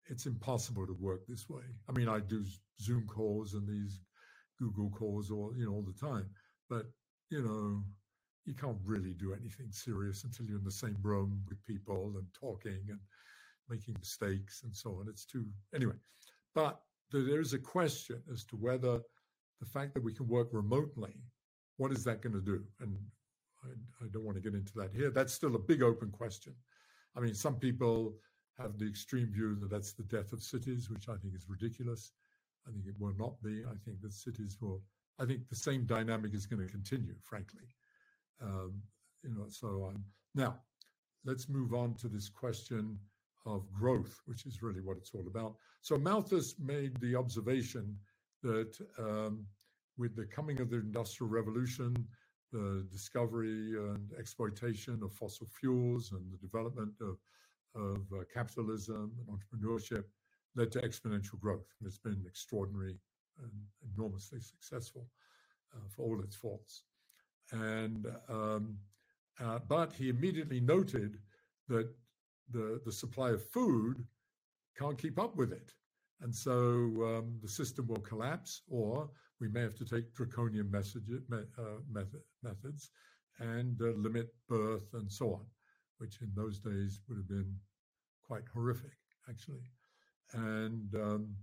it's 0.10 0.26
impossible 0.26 0.86
to 0.88 0.94
work 0.94 1.22
this 1.28 1.50
way. 1.50 1.64
I 1.90 1.92
mean, 1.92 2.08
I 2.08 2.20
do 2.20 2.44
Zoom 2.82 3.06
calls 3.08 3.54
and 3.54 3.68
these 3.68 4.00
Google 4.60 4.90
calls 4.90 5.32
all, 5.32 5.54
you 5.56 5.66
know, 5.66 5.74
all 5.74 5.86
the 5.86 6.08
time. 6.08 6.28
But, 6.70 6.86
you 7.30 7.44
know, 7.44 7.84
you 8.46 8.54
can't 8.54 8.78
really 8.86 9.14
do 9.14 9.34
anything 9.34 9.68
serious 9.72 10.24
until 10.24 10.46
you're 10.46 10.60
in 10.60 10.64
the 10.64 10.72
same 10.72 10.98
room 11.02 11.42
with 11.50 11.64
people 11.66 12.14
and 12.16 12.26
talking 12.40 12.80
and 12.90 13.00
making 13.70 13.96
mistakes 14.00 14.62
and 14.64 14.76
so 14.76 14.92
on. 14.92 15.08
It's 15.10 15.26
too, 15.26 15.46
anyway. 15.76 15.96
But 16.56 16.80
there 17.12 17.42
is 17.42 17.54
a 17.54 17.60
question 17.60 18.22
as 18.32 18.44
to 18.46 18.56
whether 18.56 19.00
the 19.60 19.66
fact 19.66 19.94
that 19.94 20.04
we 20.04 20.14
can 20.14 20.28
work 20.28 20.50
remotely, 20.52 21.14
what 21.78 21.92
is 21.92 22.04
that 22.06 22.22
going 22.22 22.34
to 22.34 22.42
do? 22.42 22.64
And 22.80 22.98
I, 23.64 23.70
I 24.04 24.08
don't 24.12 24.24
want 24.24 24.38
to 24.38 24.42
get 24.42 24.58
into 24.58 24.74
that 24.76 24.92
here. 24.94 25.10
That's 25.10 25.34
still 25.34 25.56
a 25.56 25.60
big 25.60 25.84
open 25.84 26.10
question. 26.10 26.54
I 27.16 27.20
mean, 27.20 27.34
some 27.34 27.56
people 27.56 28.16
have 28.60 28.78
the 28.78 28.88
extreme 28.88 29.32
view 29.32 29.56
that 29.56 29.70
that's 29.70 29.94
the 29.94 30.04
death 30.04 30.34
of 30.34 30.42
cities, 30.42 30.90
which 30.90 31.10
I 31.10 31.16
think 31.16 31.36
is 31.36 31.46
ridiculous. 31.48 32.12
I 32.68 32.72
think 32.72 32.86
it 32.88 33.00
will 33.00 33.14
not 33.18 33.42
be. 33.42 33.64
I 33.66 33.76
think 33.86 34.02
that 34.02 34.14
cities 34.14 34.58
will 34.62 34.82
I 35.20 35.26
think 35.26 35.50
the 35.50 35.56
same 35.56 35.86
dynamic 35.86 36.34
is 36.34 36.46
going 36.46 36.66
to 36.66 36.72
continue, 36.72 37.16
frankly. 37.24 37.68
Um, 38.42 38.82
you 39.24 39.32
know, 39.32 39.46
so 39.50 39.90
um, 39.90 40.04
now 40.36 40.60
let's 41.26 41.50
move 41.50 41.74
on 41.74 41.96
to 41.96 42.08
this 42.08 42.30
question 42.30 43.00
of 43.46 43.72
growth, 43.74 44.22
which 44.26 44.46
is 44.46 44.62
really 44.62 44.82
what 44.82 44.98
it's 44.98 45.12
all 45.14 45.26
about. 45.28 45.56
So 45.82 45.98
Malthus 45.98 46.56
made 46.60 47.00
the 47.00 47.16
observation 47.16 47.98
that 48.44 48.78
um, 49.00 49.46
with 49.98 50.16
the 50.16 50.26
coming 50.26 50.62
of 50.62 50.70
the 50.70 50.78
Industrial 50.78 51.30
Revolution, 51.30 51.96
the 52.52 52.86
discovery 52.92 53.76
and 53.76 54.12
exploitation 54.20 55.02
of 55.04 55.12
fossil 55.14 55.48
fuels 55.60 56.12
and 56.12 56.22
the 56.32 56.38
development 56.38 56.94
of, 57.02 57.18
of 57.78 57.98
uh, 58.14 58.24
capitalism 58.34 59.14
and 59.20 59.28
entrepreneurship 59.38 60.04
led 60.56 60.72
to 60.72 60.82
exponential 60.82 61.40
growth. 61.40 61.68
And 61.80 61.88
it's 61.88 62.00
been 62.00 62.24
extraordinary 62.28 62.98
and 63.42 63.52
enormously 63.96 64.40
successful 64.40 65.08
uh, 65.76 65.88
for 65.90 66.04
all 66.04 66.22
its 66.22 66.36
faults. 66.36 66.84
And 67.52 68.08
um, 68.28 68.78
uh, 69.40 69.60
but 69.68 69.94
he 69.94 70.10
immediately 70.10 70.60
noted 70.60 71.20
that 71.70 71.88
the 72.52 72.82
the 72.86 72.92
supply 72.92 73.32
of 73.32 73.44
food 73.50 74.04
can't 74.78 74.98
keep 74.98 75.20
up 75.20 75.36
with 75.36 75.52
it, 75.52 75.74
and 76.22 76.34
so 76.34 76.54
um, 76.54 77.40
the 77.42 77.48
system 77.48 77.88
will 77.88 78.02
collapse, 78.02 78.62
or 78.70 79.10
we 79.40 79.48
may 79.48 79.62
have 79.62 79.76
to 79.76 79.86
take 79.86 80.14
draconian 80.14 80.70
message, 80.72 81.04
uh, 81.32 81.64
method, 81.92 82.22
methods 82.44 82.90
and 83.40 83.80
uh, 83.82 83.92
limit 83.98 84.34
birth 84.48 84.94
and 84.94 85.12
so 85.12 85.34
on, 85.34 85.46
which 85.98 86.22
in 86.22 86.32
those 86.36 86.60
days 86.60 87.02
would 87.08 87.18
have 87.18 87.28
been 87.28 87.54
quite 88.24 88.44
horrific, 88.54 88.98
actually. 89.30 89.72
And 90.34 90.94
um, 90.96 91.36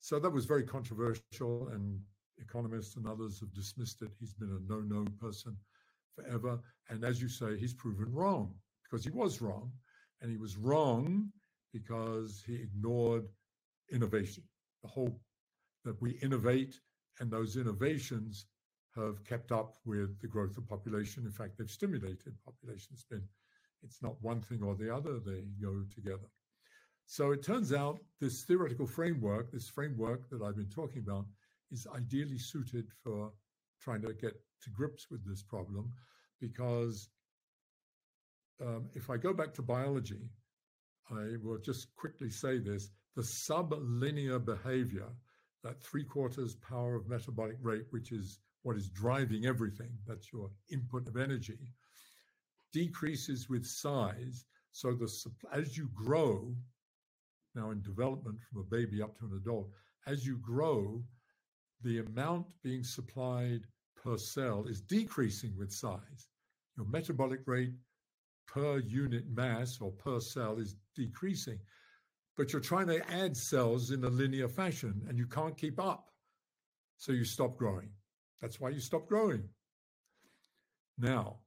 so 0.00 0.18
that 0.18 0.30
was 0.30 0.44
very 0.44 0.62
controversial, 0.62 1.68
and 1.68 2.00
economists 2.38 2.96
and 2.96 3.06
others 3.06 3.40
have 3.40 3.52
dismissed 3.52 4.02
it. 4.02 4.10
He's 4.18 4.34
been 4.34 4.50
a 4.50 4.72
no 4.72 4.80
no 4.80 5.04
person 5.20 5.56
forever. 6.14 6.60
And 6.88 7.04
as 7.04 7.20
you 7.20 7.28
say, 7.28 7.56
he's 7.56 7.74
proven 7.74 8.12
wrong 8.12 8.54
because 8.84 9.04
he 9.04 9.10
was 9.10 9.40
wrong. 9.40 9.72
And 10.20 10.30
he 10.30 10.36
was 10.36 10.56
wrong 10.56 11.30
because 11.72 12.42
he 12.44 12.54
ignored 12.54 13.28
innovation. 13.92 14.42
The 14.82 14.88
whole 14.88 15.20
that 15.84 16.00
we 16.00 16.12
innovate 16.22 16.80
and 17.20 17.30
those 17.30 17.56
innovations 17.56 18.46
have 18.94 19.24
kept 19.24 19.52
up 19.52 19.74
with 19.84 20.20
the 20.20 20.26
growth 20.26 20.56
of 20.56 20.68
population. 20.68 21.24
In 21.24 21.30
fact, 21.30 21.56
they've 21.56 21.70
stimulated 21.70 22.34
population. 22.44 22.88
It's 22.92 23.04
been, 23.04 23.22
it's 23.82 24.02
not 24.02 24.20
one 24.22 24.40
thing 24.40 24.62
or 24.62 24.74
the 24.74 24.94
other, 24.94 25.18
they 25.18 25.44
go 25.62 25.82
together. 25.94 26.28
So 27.06 27.32
it 27.32 27.42
turns 27.42 27.72
out 27.72 28.00
this 28.20 28.42
theoretical 28.42 28.86
framework, 28.86 29.50
this 29.50 29.68
framework 29.68 30.28
that 30.30 30.42
I've 30.42 30.56
been 30.56 30.68
talking 30.68 31.02
about, 31.06 31.26
is 31.70 31.86
ideally 31.94 32.38
suited 32.38 32.86
for 33.02 33.32
trying 33.80 34.02
to 34.02 34.12
get 34.12 34.34
to 34.62 34.70
grips 34.70 35.10
with 35.10 35.26
this 35.26 35.42
problem 35.42 35.92
because 36.40 37.08
um, 38.60 38.90
if 38.94 39.10
I 39.10 39.16
go 39.16 39.32
back 39.32 39.54
to 39.54 39.62
biology, 39.62 40.28
I 41.10 41.36
will 41.42 41.58
just 41.58 41.94
quickly 41.96 42.30
say 42.30 42.58
this 42.58 42.90
the 43.16 43.22
sublinear 43.22 44.44
behavior, 44.44 45.08
that 45.64 45.82
three 45.82 46.04
quarters 46.04 46.54
power 46.56 46.94
of 46.94 47.08
metabolic 47.08 47.56
rate, 47.62 47.86
which 47.90 48.12
is 48.12 48.38
what 48.62 48.76
is 48.76 48.90
driving 48.90 49.46
everything, 49.46 49.90
that's 50.06 50.32
your 50.32 50.50
input 50.70 51.08
of 51.08 51.16
energy, 51.16 51.58
decreases 52.72 53.48
with 53.48 53.66
size. 53.66 54.44
So 54.72 54.92
the 54.92 55.10
as 55.52 55.76
you 55.76 55.88
grow, 55.94 56.54
now 57.54 57.70
in 57.70 57.82
development 57.82 58.38
from 58.42 58.60
a 58.60 58.64
baby 58.64 59.02
up 59.02 59.18
to 59.18 59.26
an 59.26 59.40
adult, 59.40 59.68
as 60.06 60.26
you 60.26 60.38
grow, 60.38 61.02
the 61.82 61.98
amount 61.98 62.46
being 62.62 62.82
supplied 62.82 63.62
per 63.96 64.16
cell 64.16 64.66
is 64.66 64.80
decreasing 64.80 65.56
with 65.56 65.72
size. 65.72 66.28
Your 66.76 66.86
metabolic 66.86 67.40
rate 67.46 67.74
per 68.46 68.78
unit 68.78 69.24
mass 69.28 69.78
or 69.80 69.90
per 69.92 70.20
cell 70.20 70.58
is 70.58 70.76
decreasing. 70.96 71.58
But 72.36 72.52
you're 72.52 72.62
trying 72.62 72.86
to 72.86 73.10
add 73.10 73.36
cells 73.36 73.90
in 73.90 74.04
a 74.04 74.08
linear 74.08 74.48
fashion 74.48 75.02
and 75.08 75.18
you 75.18 75.26
can't 75.26 75.56
keep 75.56 75.80
up. 75.80 76.10
So 76.96 77.12
you 77.12 77.24
stop 77.24 77.56
growing. 77.56 77.90
That's 78.40 78.60
why 78.60 78.70
you 78.70 78.80
stop 78.80 79.06
growing. 79.08 79.42
Now, 80.98 81.38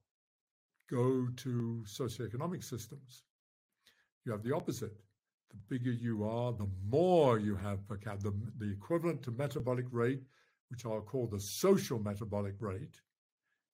go 0.92 1.28
to 1.38 1.84
socioeconomic 1.88 2.64
systems. 2.64 3.24
You 4.26 4.32
have 4.34 4.44
the 4.44 4.56
opposite 4.56 4.94
the 5.52 5.58
bigger 5.78 5.92
you 5.92 6.24
are, 6.24 6.54
the 6.54 6.68
more 6.88 7.38
you 7.38 7.56
have 7.56 7.86
per 7.88 7.98
capita. 7.98 8.32
The, 8.32 8.66
the 8.66 8.72
equivalent 8.72 9.22
to 9.24 9.32
metabolic 9.32 9.86
rate, 9.92 10.22
which 10.70 10.86
I'll 10.86 11.02
call 11.02 11.28
the 11.28 11.40
social 11.40 12.00
metabolic 12.00 12.56
rate, 12.60 13.02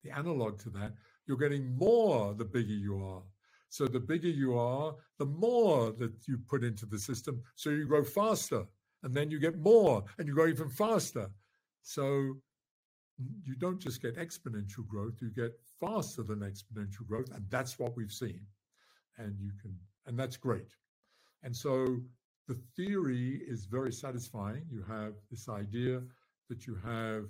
the 0.02 0.10
analog 0.10 0.58
to 0.60 0.70
that, 0.70 0.94
you're 1.26 1.36
getting 1.36 1.76
more 1.76 2.34
the 2.34 2.44
bigger 2.44 2.72
you 2.72 3.02
are. 3.04 3.22
So 3.68 3.86
the 3.86 4.00
bigger 4.00 4.28
you 4.28 4.58
are, 4.58 4.94
the 5.18 5.26
more 5.26 5.92
that 5.92 6.26
you 6.26 6.38
put 6.48 6.64
into 6.64 6.86
the 6.86 6.98
system. 6.98 7.42
So 7.54 7.70
you 7.70 7.86
grow 7.86 8.02
faster, 8.02 8.64
and 9.02 9.14
then 9.14 9.30
you 9.30 9.38
get 9.38 9.58
more, 9.58 10.04
and 10.18 10.26
you 10.26 10.34
grow 10.34 10.48
even 10.48 10.70
faster. 10.70 11.30
So 11.82 12.38
you 13.44 13.54
don't 13.56 13.80
just 13.80 14.00
get 14.00 14.16
exponential 14.16 14.86
growth, 14.86 15.14
you 15.20 15.30
get 15.30 15.58
faster 15.80 16.22
than 16.22 16.40
exponential 16.40 17.06
growth. 17.06 17.30
And 17.34 17.44
that's 17.50 17.78
what 17.78 17.96
we've 17.96 18.12
seen. 18.12 18.40
And 19.16 19.36
you 19.40 19.50
can, 19.60 19.76
and 20.06 20.18
that's 20.18 20.36
great. 20.36 20.70
And 21.42 21.54
so 21.54 22.00
the 22.46 22.58
theory 22.76 23.42
is 23.46 23.64
very 23.64 23.92
satisfying. 23.92 24.64
You 24.70 24.84
have 24.88 25.14
this 25.30 25.48
idea 25.48 26.02
that 26.48 26.66
you 26.66 26.76
have 26.84 27.24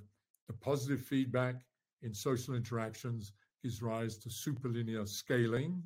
the 0.46 0.54
positive 0.54 1.00
feedback 1.00 1.56
in 2.02 2.14
social 2.14 2.54
interactions 2.54 3.32
gives 3.62 3.82
rise 3.82 4.16
to 4.18 4.28
superlinear 4.28 5.08
scaling. 5.08 5.82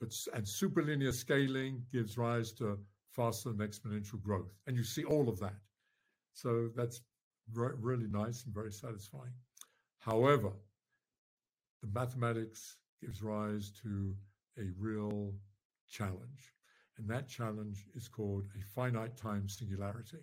But, 0.00 0.12
and 0.34 0.44
superlinear 0.44 1.14
scaling 1.14 1.82
gives 1.92 2.18
rise 2.18 2.52
to 2.54 2.78
faster 3.10 3.52
than 3.52 3.66
exponential 3.66 4.20
growth. 4.20 4.52
And 4.66 4.76
you 4.76 4.84
see 4.84 5.04
all 5.04 5.28
of 5.28 5.38
that. 5.40 5.54
So 6.34 6.70
that's 6.74 7.00
re- 7.54 7.76
really 7.78 8.08
nice 8.08 8.44
and 8.44 8.54
very 8.54 8.72
satisfying. 8.72 9.32
However, 9.98 10.52
the 11.80 11.88
mathematics 11.92 12.76
gives 13.00 13.22
rise 13.22 13.70
to 13.82 14.14
a 14.58 14.70
real 14.78 15.34
challenge. 15.88 16.54
And 16.98 17.08
that 17.08 17.28
challenge 17.28 17.86
is 17.94 18.08
called 18.08 18.44
a 18.58 18.62
finite 18.74 19.16
time 19.16 19.48
singularity. 19.48 20.18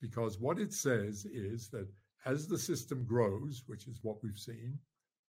Because 0.00 0.38
what 0.38 0.58
it 0.58 0.72
says 0.72 1.26
is 1.26 1.68
that 1.68 1.88
as 2.24 2.46
the 2.46 2.58
system 2.58 3.04
grows, 3.04 3.62
which 3.66 3.86
is 3.86 3.98
what 4.02 4.22
we've 4.22 4.38
seen, 4.38 4.78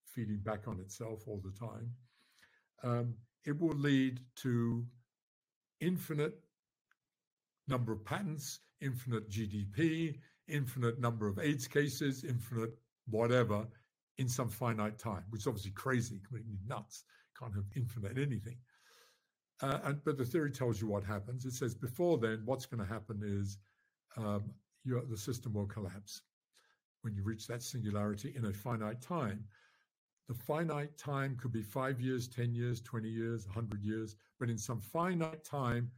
feeding 0.06 0.38
back 0.38 0.68
on 0.68 0.80
itself 0.80 1.28
all 1.28 1.42
the 1.44 1.58
time, 1.58 1.92
um, 2.84 3.14
it 3.46 3.60
will 3.60 3.76
lead 3.76 4.20
to 4.38 4.86
infinite 5.80 6.40
number 7.68 7.92
of 7.92 8.04
patents, 8.06 8.60
infinite 8.82 9.30
GDP, 9.30 10.20
infinite 10.48 11.00
number 11.00 11.28
of 11.28 11.40
AIDS 11.40 11.68
cases, 11.68 12.24
infinite 12.24 12.72
whatever 13.10 13.68
in 14.18 14.28
some 14.30 14.50
finite 14.50 15.00
time, 15.00 15.24
which 15.30 15.42
is 15.42 15.48
obviously 15.48 15.72
crazy, 15.72 16.20
completely 16.20 16.58
nuts. 16.68 17.04
Can't 17.40 17.54
have 17.56 17.66
infinite 17.76 18.18
anything. 18.18 18.58
Uh, 19.62 19.80
and, 19.84 20.04
but 20.04 20.18
the 20.18 20.26
theory 20.26 20.52
tells 20.52 20.82
you 20.82 20.88
what 20.88 21.04
happens. 21.04 21.46
It 21.46 21.54
says 21.54 21.74
before 21.74 22.18
then, 22.18 22.42
what's 22.46 22.66
going 22.66 22.86
to 22.86 22.92
happen 22.92 23.22
is 23.24 23.58
um, 24.18 24.44
the 24.86 25.18
system 25.18 25.54
will 25.54 25.66
collapse 25.66 26.22
when 27.02 27.16
you 27.16 27.24
reach 27.24 27.48
that 27.48 27.64
singularity 27.64 28.34
in 28.36 28.46
a 28.46 28.54
finite 28.54 29.02
time. 29.02 29.44
The 30.28 30.36
finite 30.36 30.98
time 30.98 31.38
could 31.42 31.52
be 31.52 31.62
five 31.62 32.00
years, 32.00 32.28
10 32.28 32.54
years, 32.54 32.82
20 32.82 33.10
years, 33.10 33.46
100 33.46 33.84
years, 33.84 34.16
but 34.40 34.50
in 34.50 34.58
some 34.58 34.80
finite 34.80 35.44
time, 35.44 35.92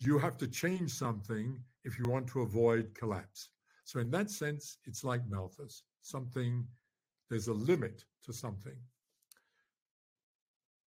you 0.00 0.18
have 0.18 0.36
to 0.38 0.46
change 0.46 0.90
something 0.90 1.58
if 1.84 1.98
you 1.98 2.04
want 2.08 2.26
to 2.28 2.42
avoid 2.42 2.94
collapse. 2.94 3.48
So, 3.86 4.00
in 4.00 4.10
that 4.10 4.30
sense, 4.30 4.78
it's 4.84 5.04
like 5.04 5.22
Malthus 5.28 5.84
something, 6.02 6.66
there's 7.30 7.46
a 7.46 7.52
limit 7.52 8.04
to 8.24 8.32
something. 8.32 8.76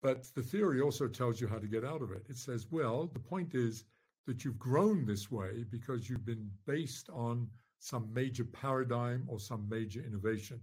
But 0.01 0.25
the 0.33 0.41
theory 0.41 0.81
also 0.81 1.07
tells 1.07 1.39
you 1.39 1.47
how 1.47 1.59
to 1.59 1.67
get 1.67 1.85
out 1.85 2.01
of 2.01 2.11
it. 2.11 2.25
It 2.27 2.37
says, 2.37 2.65
well, 2.71 3.07
the 3.13 3.19
point 3.19 3.53
is 3.53 3.85
that 4.25 4.43
you've 4.43 4.57
grown 4.57 5.05
this 5.05 5.29
way 5.29 5.63
because 5.69 6.09
you've 6.09 6.25
been 6.25 6.49
based 6.65 7.07
on 7.11 7.47
some 7.77 8.11
major 8.11 8.45
paradigm 8.45 9.25
or 9.27 9.39
some 9.39 9.69
major 9.69 10.01
innovation. 10.01 10.59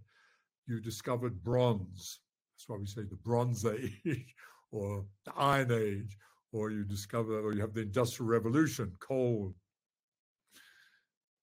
You 0.66 0.80
discovered 0.80 1.42
bronze. 1.44 2.18
That's 2.56 2.68
why 2.68 2.78
we 2.78 2.86
say 2.86 3.02
the 3.02 3.16
Bronze 3.16 3.64
Age 4.04 4.34
or 4.72 5.04
the 5.24 5.32
Iron 5.36 5.70
Age, 5.70 6.18
or 6.52 6.72
you 6.72 6.82
discover, 6.82 7.40
or 7.40 7.52
you 7.52 7.60
have 7.60 7.74
the 7.74 7.82
Industrial 7.82 8.28
Revolution, 8.28 8.92
coal, 8.98 9.54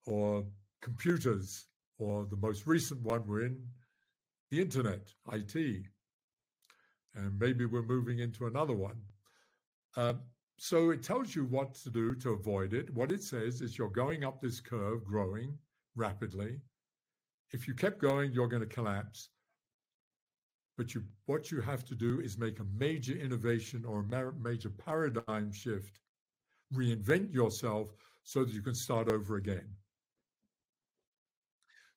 or 0.06 0.44
computers, 0.82 1.68
or 2.00 2.26
the 2.30 2.38
most 2.38 2.68
recent 2.68 3.02
one 3.02 3.26
we're 3.28 3.46
in, 3.46 3.62
the 4.50 4.62
internet, 4.62 5.14
IT 5.32 5.86
and 7.16 7.40
maybe 7.40 7.66
we're 7.66 7.82
moving 7.82 8.20
into 8.20 8.48
another 8.48 8.74
one. 8.74 9.00
Um, 9.98 10.22
so 10.58 10.92
it 10.92 11.04
tells 11.04 11.36
you 11.36 11.46
what 11.46 11.74
to 11.76 11.90
do 11.90 12.14
to 12.16 12.32
avoid 12.32 12.74
it. 12.74 12.94
What 12.94 13.12
it 13.12 13.24
says 13.24 13.62
is 13.62 13.78
you're 13.78 13.90
going 13.90 14.24
up 14.24 14.42
this 14.42 14.60
curve, 14.60 15.04
growing 15.04 15.58
rapidly. 15.96 16.60
If 17.52 17.68
you 17.68 17.74
kept 17.74 18.00
going, 18.00 18.32
you're 18.32 18.48
going 18.48 18.62
to 18.62 18.76
collapse. 18.76 19.30
But 20.78 20.94
you, 20.94 21.04
what 21.26 21.52
you 21.52 21.62
have 21.62 21.84
to 21.86 21.96
do 21.96 22.22
is 22.22 22.38
make 22.38 22.60
a 22.60 22.66
major 22.78 23.14
innovation 23.14 23.84
or 23.86 24.00
a 24.00 24.32
major 24.42 24.70
paradigm 24.70 25.52
shift, 25.52 26.00
reinvent 26.74 27.34
yourself 27.34 27.90
so 28.24 28.46
that 28.46 28.54
you 28.54 28.62
can 28.62 28.76
start 28.76 29.12
over 29.12 29.36
again. 29.36 29.68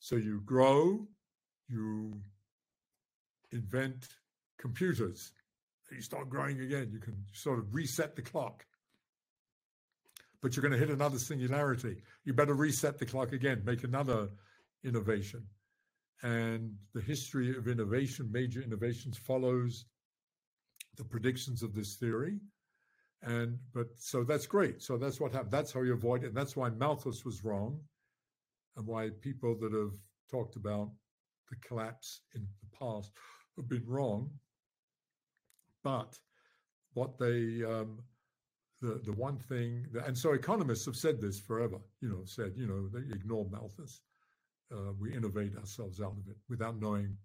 So 0.05 0.17
you 0.17 0.43
grow, 0.45 1.09
you 1.67 2.21
invent 3.53 4.07
computers. 4.59 5.33
You 5.91 6.03
start 6.03 6.29
growing 6.29 6.61
again. 6.61 6.91
You 6.93 6.99
can 6.99 7.17
sort 7.33 7.59
of 7.59 7.75
reset 7.75 8.15
the 8.15 8.21
clock. 8.21 8.67
But 10.43 10.55
you're 10.55 10.61
going 10.61 10.79
to 10.79 10.79
hit 10.79 10.91
another 10.91 11.19
singularity. 11.19 12.03
You 12.27 12.35
better 12.35 12.53
reset 12.53 12.99
the 12.99 13.07
clock 13.07 13.33
again, 13.33 13.63
make 13.65 13.83
another 13.83 14.29
innovation. 14.85 15.47
And 16.23 16.75
the 16.93 17.01
history 17.01 17.57
of 17.57 17.67
innovation, 17.67 18.29
major 18.31 18.61
innovations, 18.61 19.17
follows 19.17 19.87
the 20.99 21.05
predictions 21.05 21.63
of 21.63 21.75
this 21.75 21.95
theory. 21.95 22.41
And 23.23 23.59
but 23.73 23.87
so 23.97 24.23
that's 24.23 24.47
great. 24.47 24.83
So 24.83 24.99
that's 24.99 25.19
what 25.19 25.33
happened. 25.33 25.53
That's 25.53 25.73
how 25.73 25.81
you 25.81 25.95
avoid 25.95 26.25
it. 26.25 26.27
And 26.27 26.37
that's 26.37 26.57
why 26.57 26.69
Malthus 26.69 27.25
was 27.25 27.43
wrong, 27.43 27.81
and 28.77 28.87
why 28.87 29.11
people 29.21 29.57
that 29.61 29.73
have 29.73 29.95
talked 30.31 30.57
about 30.57 30.91
the 31.51 31.57
collapse 31.67 32.21
in 32.35 32.47
the 32.63 32.79
past 32.79 33.13
have 33.57 33.69
been 33.69 33.85
wrong. 33.87 34.31
But 35.83 36.19
what 36.95 37.19
they, 37.19 37.63
um, 37.65 37.99
the 38.81 39.01
the 39.05 39.13
one 39.13 39.39
thing, 39.39 39.87
that, 39.93 40.07
and 40.07 40.17
so 40.17 40.33
economists 40.33 40.87
have 40.87 40.97
said 40.97 41.21
this 41.21 41.39
forever. 41.39 41.79
You 42.01 42.09
know, 42.09 42.23
said 42.25 42.53
you 42.57 42.67
know 42.67 42.89
they 42.89 43.15
ignore 43.15 43.47
Malthus. 43.51 44.01
Uh, 44.73 44.93
we 44.99 45.15
innovate 45.15 45.57
ourselves 45.57 46.01
out 46.01 46.17
of 46.19 46.27
it 46.29 46.37
without 46.49 46.81
knowing 46.81 47.17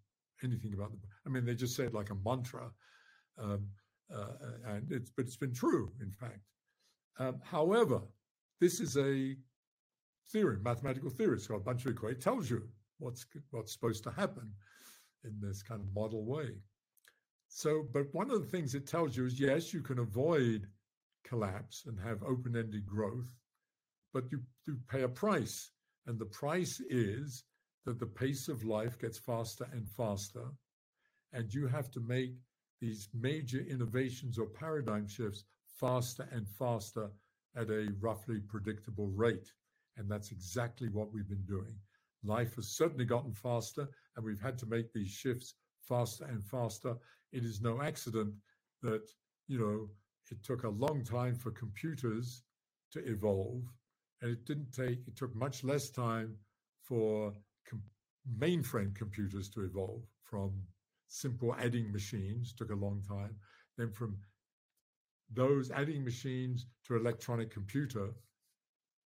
anything 0.44 0.74
about 0.74 0.92
the. 0.92 0.98
I 1.26 1.30
mean, 1.30 1.46
they 1.46 1.56
just 1.56 1.76
say 1.76 1.86
it 1.86 1.94
like 1.94 2.10
a 2.10 2.16
mantra, 2.16 2.70
um, 3.38 3.68
uh, 4.14 4.34
and 4.68 4.92
it's 4.92 5.10
but 5.16 5.26
it's 5.26 5.38
been 5.38 5.54
true, 5.54 5.92
in 6.02 6.12
fact. 6.12 6.42
Um, 7.18 7.40
however, 7.44 8.02
this 8.60 8.80
is 8.80 8.98
a 8.98 9.36
theory, 10.32 10.58
mathematical 10.62 11.10
theory. 11.10 11.36
It's 11.36 11.48
got 11.48 11.56
a 11.56 11.60
bunch 11.60 11.86
of 11.86 11.92
equations. 11.92 12.20
It 12.20 12.24
tells 12.24 12.50
you 12.50 12.64
what's 13.00 13.26
what's 13.52 13.74
supposed 13.74 14.04
to 14.04 14.12
happen 14.12 14.54
in 15.24 15.36
this 15.42 15.62
kind 15.62 15.82
of 15.82 15.94
model 15.94 16.26
way. 16.26 16.50
So, 17.48 17.84
but 17.92 18.14
one 18.14 18.30
of 18.30 18.42
the 18.42 18.48
things 18.48 18.76
it 18.76 18.88
tells 18.88 19.18
you 19.18 19.26
is 19.26 19.40
yes, 19.40 19.74
you 19.74 19.82
can 19.82 20.00
avoid 20.00 20.68
collapse 21.24 21.86
and 21.88 22.00
have 22.00 22.24
open 22.24 22.56
ended 22.56 22.86
growth, 22.86 23.30
but 24.14 24.32
you, 24.32 24.42
you 24.68 24.78
pay 24.88 25.02
a 25.02 25.10
price. 25.10 25.72
And 26.06 26.18
the 26.18 26.26
price 26.26 26.80
is 26.90 27.44
that 27.86 28.00
the 28.00 28.06
pace 28.06 28.48
of 28.48 28.64
life 28.64 28.98
gets 29.00 29.18
faster 29.18 29.68
and 29.72 29.88
faster. 29.90 30.46
And 31.34 31.54
you 31.54 31.68
have 31.68 31.92
to 31.92 32.00
make 32.00 32.34
these 32.82 33.10
major 33.14 33.60
innovations 33.60 34.40
or 34.40 34.46
paradigm 34.46 35.08
shifts 35.08 35.44
faster 35.80 36.28
and 36.32 36.48
faster 36.48 37.10
at 37.56 37.70
a 37.70 37.92
roughly 38.00 38.40
predictable 38.40 39.08
rate. 39.10 39.52
And 40.00 40.10
that's 40.10 40.32
exactly 40.32 40.88
what 40.90 41.14
we've 41.14 41.30
been 41.30 41.46
doing. 41.46 41.76
Life 42.24 42.56
has 42.56 42.70
certainly 42.70 43.06
gotten 43.06 43.34
faster, 43.34 43.88
and 44.16 44.26
we've 44.26 44.42
had 44.42 44.58
to 44.60 44.66
make 44.66 44.92
these 44.94 45.12
shifts 45.12 45.54
faster 45.88 46.26
and 46.26 46.44
faster. 46.44 46.96
It 47.32 47.44
is 47.44 47.62
no 47.62 47.82
accident 47.82 48.34
that, 48.82 49.08
you 49.48 49.60
know, 49.60 49.90
it 50.32 50.42
took 50.44 50.64
a 50.64 50.70
long 50.70 51.04
time 51.04 51.36
for 51.36 51.52
computers 51.52 52.44
to 52.92 53.00
evolve, 53.06 53.64
and 54.22 54.32
it 54.32 54.46
didn't 54.46 54.72
take, 54.72 55.00
it 55.06 55.16
took 55.16 55.36
much 55.36 55.64
less 55.64 55.90
time 55.90 56.36
for 56.82 57.34
com- 57.70 57.84
mainframe 58.40 58.96
computers 58.96 59.50
to 59.50 59.64
evolve 59.64 60.04
from 60.24 60.52
simple 61.08 61.56
adding 61.60 61.92
machines, 61.92 62.54
took 62.54 62.72
a 62.72 62.76
long 62.76 63.02
time. 63.08 63.36
Then 63.78 63.92
from 63.92 64.18
those 65.34 65.72
adding 65.72 66.04
machines 66.04 66.68
to 66.86 66.96
electronic 66.96 67.52
computer 67.52 68.10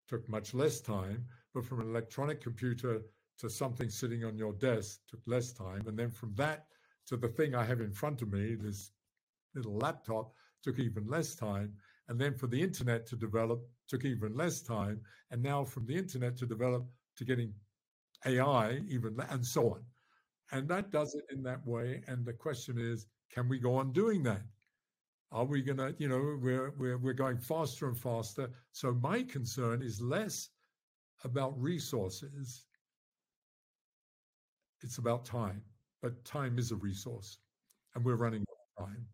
took 0.08 0.28
much 0.28 0.54
less 0.54 0.80
time, 0.80 1.24
but 1.54 1.64
from 1.64 1.80
an 1.80 1.88
electronic 1.88 2.40
computer 2.40 3.02
to 3.38 3.50
something 3.50 3.88
sitting 3.88 4.24
on 4.24 4.36
your 4.36 4.52
desk 4.54 5.00
took 5.08 5.20
less 5.26 5.52
time. 5.52 5.86
And 5.86 5.98
then 5.98 6.10
from 6.10 6.34
that 6.36 6.66
to 7.06 7.16
the 7.16 7.28
thing 7.28 7.54
I 7.54 7.64
have 7.64 7.80
in 7.80 7.92
front 7.92 8.22
of 8.22 8.32
me, 8.32 8.54
this 8.54 8.92
little 9.54 9.76
laptop, 9.76 10.32
took 10.62 10.78
even 10.78 11.06
less 11.08 11.34
time. 11.34 11.72
And 12.08 12.20
then 12.20 12.34
for 12.34 12.46
the 12.46 12.60
internet 12.62 13.06
to 13.06 13.16
develop 13.16 13.62
took 13.88 14.04
even 14.04 14.36
less 14.36 14.62
time. 14.62 15.00
And 15.30 15.42
now 15.42 15.64
from 15.64 15.86
the 15.86 15.96
internet 15.96 16.36
to 16.38 16.46
develop 16.46 16.86
to 17.16 17.24
getting 17.24 17.52
AI, 18.24 18.80
even 18.88 19.16
and 19.30 19.44
so 19.44 19.72
on. 19.72 19.84
And 20.52 20.68
that 20.68 20.90
does 20.90 21.14
it 21.14 21.24
in 21.30 21.42
that 21.44 21.66
way. 21.66 22.02
And 22.06 22.24
the 22.24 22.32
question 22.32 22.78
is, 22.78 23.06
can 23.32 23.48
we 23.48 23.58
go 23.58 23.74
on 23.74 23.92
doing 23.92 24.22
that? 24.24 24.42
Are 25.32 25.44
we 25.46 25.62
going 25.62 25.78
to, 25.78 25.94
you 25.98 26.08
know, 26.08 26.38
we're, 26.40 26.72
we're, 26.78 26.98
we're 26.98 27.14
going 27.14 27.38
faster 27.38 27.88
and 27.88 27.98
faster. 27.98 28.50
So 28.72 28.92
my 28.92 29.22
concern 29.22 29.80
is 29.82 30.00
less 30.00 30.50
about 31.24 31.58
resources. 31.60 32.66
It's 34.82 34.98
about 34.98 35.24
time, 35.24 35.62
but 36.02 36.22
time 36.24 36.58
is 36.58 36.70
a 36.70 36.76
resource 36.76 37.38
and 37.94 38.04
we're 38.04 38.16
running 38.16 38.42
out 38.42 38.84
of 38.84 38.86
time 38.86 39.06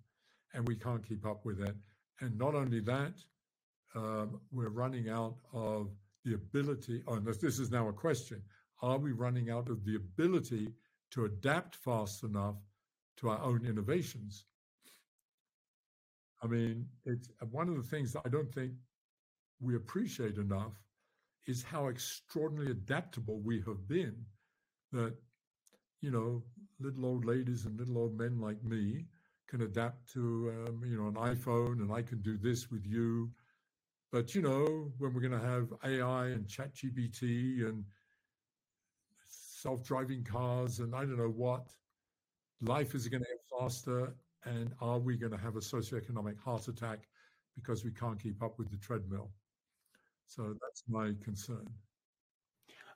and 0.54 0.66
we 0.66 0.74
can't 0.74 1.06
keep 1.06 1.24
up 1.24 1.44
with 1.44 1.60
it. 1.60 1.76
And 2.20 2.36
not 2.36 2.56
only 2.56 2.80
that, 2.80 3.14
um, 3.94 4.40
we're 4.50 4.70
running 4.70 5.08
out 5.08 5.36
of 5.52 5.90
the 6.24 6.34
ability, 6.34 7.02
oh, 7.06 7.20
this 7.20 7.60
is 7.60 7.70
now 7.70 7.88
a 7.88 7.92
question, 7.92 8.42
are 8.82 8.98
we 8.98 9.12
running 9.12 9.50
out 9.50 9.68
of 9.68 9.84
the 9.84 9.96
ability 9.96 10.68
to 11.12 11.26
adapt 11.26 11.76
fast 11.76 12.24
enough 12.24 12.56
to 13.18 13.28
our 13.28 13.40
own 13.40 13.64
innovations? 13.64 14.44
I 16.42 16.46
mean, 16.46 16.86
it's 17.04 17.28
uh, 17.42 17.46
one 17.46 17.68
of 17.68 17.76
the 17.76 17.82
things 17.82 18.12
that 18.12 18.22
I 18.24 18.28
don't 18.28 18.52
think 18.52 18.72
we 19.60 19.76
appreciate 19.76 20.36
enough 20.36 20.74
is 21.46 21.62
how 21.62 21.88
extraordinarily 21.88 22.72
adaptable 22.72 23.40
we 23.40 23.62
have 23.66 23.88
been. 23.88 24.14
That, 24.92 25.14
you 26.00 26.10
know, 26.10 26.42
little 26.80 27.06
old 27.06 27.24
ladies 27.24 27.64
and 27.64 27.78
little 27.78 27.98
old 27.98 28.16
men 28.16 28.40
like 28.40 28.62
me 28.62 29.06
can 29.48 29.62
adapt 29.62 30.12
to, 30.12 30.66
um, 30.68 30.82
you 30.84 30.96
know, 30.96 31.08
an 31.08 31.14
iPhone 31.14 31.80
and 31.80 31.92
I 31.92 32.02
can 32.02 32.20
do 32.20 32.36
this 32.36 32.70
with 32.70 32.86
you. 32.86 33.30
But, 34.12 34.34
you 34.34 34.42
know, 34.42 34.92
when 34.98 35.12
we're 35.12 35.20
going 35.20 35.38
to 35.40 35.46
have 35.46 35.68
AI 35.84 36.28
and 36.28 36.46
ChatGPT 36.46 37.68
and 37.68 37.84
self 39.26 39.82
driving 39.84 40.22
cars 40.22 40.78
and 40.78 40.94
I 40.94 41.00
don't 41.00 41.18
know 41.18 41.28
what, 41.28 41.68
life 42.60 42.94
is 42.94 43.08
going 43.08 43.22
to 43.22 43.28
get 43.28 43.60
faster 43.60 44.14
and 44.44 44.72
are 44.80 44.98
we 44.98 45.16
going 45.16 45.32
to 45.32 45.38
have 45.38 45.56
a 45.56 45.60
socioeconomic 45.60 46.38
heart 46.38 46.68
attack 46.68 47.00
because 47.54 47.84
we 47.84 47.90
can't 47.90 48.20
keep 48.20 48.42
up 48.42 48.58
with 48.58 48.70
the 48.70 48.76
treadmill? 48.76 49.30
So 50.26 50.54
that's 50.60 50.84
my 50.88 51.12
concern. 51.22 51.66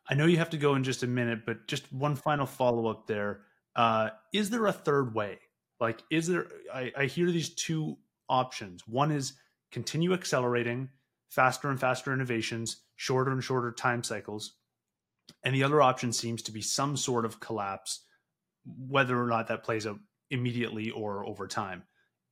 I 0.08 0.14
know 0.14 0.26
you 0.26 0.38
have 0.38 0.50
to 0.50 0.58
go 0.58 0.74
in 0.74 0.84
just 0.84 1.02
a 1.02 1.06
minute, 1.06 1.46
but 1.46 1.66
just 1.66 1.92
one 1.92 2.16
final 2.16 2.46
follow 2.46 2.88
up 2.88 3.06
there. 3.06 3.42
Uh, 3.74 4.10
is 4.32 4.50
there 4.50 4.66
a 4.66 4.72
third 4.72 5.14
way? 5.14 5.38
Like, 5.80 6.02
is 6.10 6.26
there? 6.26 6.46
I, 6.72 6.92
I 6.96 7.04
hear 7.06 7.30
these 7.30 7.54
two 7.54 7.96
options. 8.28 8.86
One 8.86 9.10
is 9.10 9.34
continue 9.70 10.12
accelerating 10.12 10.88
faster 11.28 11.70
and 11.70 11.80
faster 11.80 12.12
innovations, 12.12 12.82
shorter 12.96 13.30
and 13.30 13.42
shorter 13.42 13.72
time 13.72 14.02
cycles. 14.02 14.54
And 15.44 15.54
the 15.54 15.64
other 15.64 15.80
option 15.80 16.12
seems 16.12 16.42
to 16.42 16.52
be 16.52 16.60
some 16.60 16.96
sort 16.96 17.24
of 17.24 17.40
collapse, 17.40 18.00
whether 18.64 19.20
or 19.20 19.26
not 19.26 19.48
that 19.48 19.64
plays 19.64 19.86
out 19.86 19.98
immediately 20.32 20.90
or 20.90 21.26
over 21.26 21.46
time. 21.46 21.84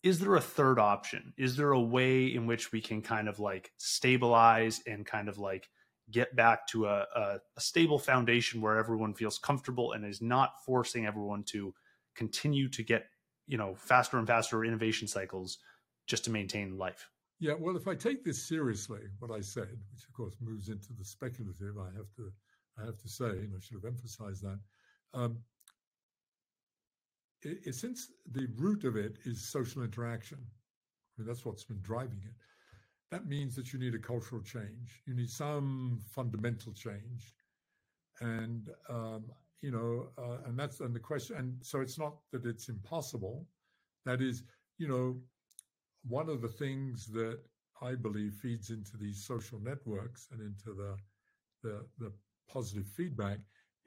Is 0.03 0.19
there 0.19 0.35
a 0.35 0.41
third 0.41 0.79
option? 0.79 1.35
Is 1.37 1.57
there 1.57 1.73
a 1.73 1.81
way 1.81 2.27
in 2.27 2.47
which 2.47 2.73
we 2.73 2.81
can 2.81 3.03
kind 3.03 3.29
of 3.29 3.39
like 3.39 3.71
stabilize 3.77 4.81
and 4.87 5.05
kind 5.05 5.29
of 5.29 5.39
like 5.39 5.69
get 6.11 6.35
back 6.35 6.67
to 6.69 6.87
a, 6.87 7.07
a, 7.15 7.39
a 7.57 7.61
stable 7.61 7.99
foundation 7.99 8.61
where 8.61 8.79
everyone 8.79 9.15
feels 9.15 9.39
comfortable 9.39 9.93
and 9.93 10.05
is 10.05 10.23
not 10.23 10.55
forcing 10.65 11.07
everyone 11.07 11.45
to 11.45 11.75
continue 12.17 12.69
to 12.69 12.83
get 12.83 13.05
you 13.47 13.59
know 13.59 13.75
faster 13.75 14.19
and 14.19 14.27
faster 14.27 14.65
innovation 14.65 15.07
cycles 15.07 15.59
just 16.07 16.25
to 16.25 16.31
maintain 16.31 16.79
life? 16.79 17.09
Yeah, 17.39 17.55
well, 17.59 17.77
if 17.77 17.89
I 17.89 17.95
take 17.95 18.25
this 18.25 18.47
seriously, 18.47 19.01
what 19.19 19.31
I 19.31 19.41
said, 19.41 19.79
which 19.93 20.05
of 20.05 20.13
course 20.13 20.35
moves 20.41 20.69
into 20.69 20.93
the 20.99 21.05
speculative, 21.05 21.79
I 21.79 21.87
have 21.97 22.11
to, 22.17 22.31
I 22.79 22.85
have 22.85 22.99
to 22.99 23.09
say, 23.09 23.31
and 23.31 23.53
I 23.57 23.61
should 23.61 23.77
have 23.83 23.93
emphasized 23.93 24.43
that. 24.43 24.59
Um, 25.15 25.39
it, 27.43 27.59
it, 27.67 27.75
since 27.75 28.09
the 28.33 28.49
root 28.57 28.85
of 28.85 28.97
it 28.97 29.19
is 29.25 29.41
social 29.41 29.83
interaction, 29.83 30.39
I 30.41 31.23
mean, 31.23 31.27
that's 31.29 31.45
what's 31.45 31.65
been 31.65 31.81
driving 31.83 32.21
it. 32.25 32.35
That 33.11 33.27
means 33.27 33.57
that 33.57 33.73
you 33.73 33.79
need 33.79 33.95
a 33.95 33.99
cultural 33.99 34.41
change. 34.41 35.03
You 35.07 35.15
need 35.15 35.31
some 35.31 36.01
fundamental 36.07 36.73
change, 36.73 37.35
and 38.21 38.69
um, 38.89 39.25
you 39.62 39.73
know, 39.73 40.11
uh, 40.17 40.47
and 40.47 40.59
that's 40.59 40.81
and 40.81 40.95
the 40.95 41.01
question. 41.01 41.37
And 41.37 41.57
so 41.61 41.81
it's 41.81 41.99
not 41.99 42.15
that 42.33 42.47
it's 42.47 42.69
impossible. 42.69 43.47
That 44.07 44.23
is, 44.23 44.45
you 44.79 44.87
know, 44.87 45.21
one 46.07 46.29
of 46.29 46.41
the 46.41 46.49
things 46.49 47.07
that 47.09 47.41
I 47.83 47.95
believe 47.95 48.35
feeds 48.35 48.71
into 48.71 48.97
these 48.97 49.25
social 49.25 49.59
networks 49.61 50.29
and 50.31 50.41
into 50.41 50.73
the 50.77 50.97
the, 51.62 51.85
the 51.99 52.12
positive 52.49 52.87
feedback 52.87 53.39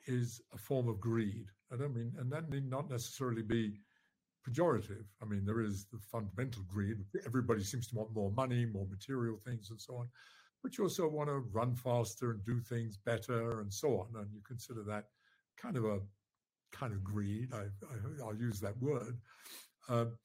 is 0.05 0.41
a 0.53 0.57
form 0.57 0.87
of 0.87 0.99
greed. 0.99 1.47
I 1.73 1.77
don't 1.77 1.95
mean, 1.95 2.13
and 2.19 2.31
that 2.31 2.49
need 2.49 2.69
not 2.69 2.89
necessarily 2.89 3.41
be 3.41 3.79
pejorative. 4.47 5.05
I 5.21 5.25
mean, 5.25 5.45
there 5.45 5.61
is 5.61 5.85
the 5.91 5.99
fundamental 6.11 6.63
greed. 6.67 6.97
Everybody 7.25 7.63
seems 7.63 7.87
to 7.87 7.95
want 7.95 8.13
more 8.13 8.31
money, 8.31 8.65
more 8.65 8.85
material 8.89 9.39
things, 9.45 9.69
and 9.69 9.81
so 9.81 9.95
on. 9.95 10.09
But 10.61 10.77
you 10.77 10.83
also 10.83 11.07
want 11.07 11.29
to 11.29 11.45
run 11.51 11.75
faster 11.75 12.31
and 12.31 12.43
do 12.45 12.59
things 12.59 12.97
better, 12.97 13.61
and 13.61 13.73
so 13.73 13.99
on. 13.99 14.21
And 14.21 14.31
you 14.33 14.41
consider 14.47 14.83
that 14.83 15.05
kind 15.57 15.77
of 15.77 15.85
a 15.85 15.99
kind 16.71 16.93
of 16.93 17.03
greed. 17.03 17.53
I, 17.53 17.65
will 18.23 18.35
use 18.35 18.59
that 18.59 18.77
word. 18.81 19.17
Um, 19.89 20.17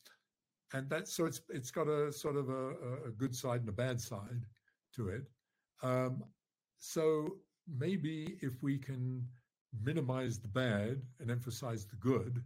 and 0.74 0.88
that 0.90 1.08
so 1.08 1.24
it's 1.24 1.40
it's 1.48 1.70
got 1.70 1.88
a 1.88 2.12
sort 2.12 2.36
of 2.36 2.50
a, 2.50 2.68
a 3.06 3.10
good 3.16 3.34
side 3.34 3.60
and 3.60 3.68
a 3.68 3.72
bad 3.72 4.00
side 4.00 4.44
to 4.96 5.08
it. 5.08 5.22
Um, 5.82 6.22
so 6.78 7.36
maybe 7.66 8.38
if 8.42 8.62
we 8.62 8.78
can 8.78 9.26
minimize 9.84 10.38
the 10.38 10.48
bad 10.48 11.02
and 11.20 11.30
emphasize 11.30 11.86
the 11.86 11.96
good, 11.96 12.42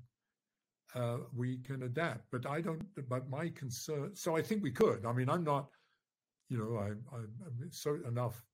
uh, 0.94 1.18
we 1.34 1.58
can 1.58 1.84
adapt. 1.84 2.30
But 2.30 2.46
I 2.46 2.60
don't. 2.60 2.82
But 3.08 3.28
my 3.28 3.48
concern. 3.50 4.14
So 4.14 4.36
I 4.36 4.42
think 4.42 4.62
we 4.62 4.70
could. 4.70 5.06
I 5.06 5.12
mean, 5.12 5.28
I'm 5.28 5.44
not. 5.44 5.68
You 6.48 6.58
know, 6.58 6.76
I, 6.76 6.88
I, 7.16 7.20
I'm 7.20 7.70
so 7.70 7.98
enough. 8.06 8.44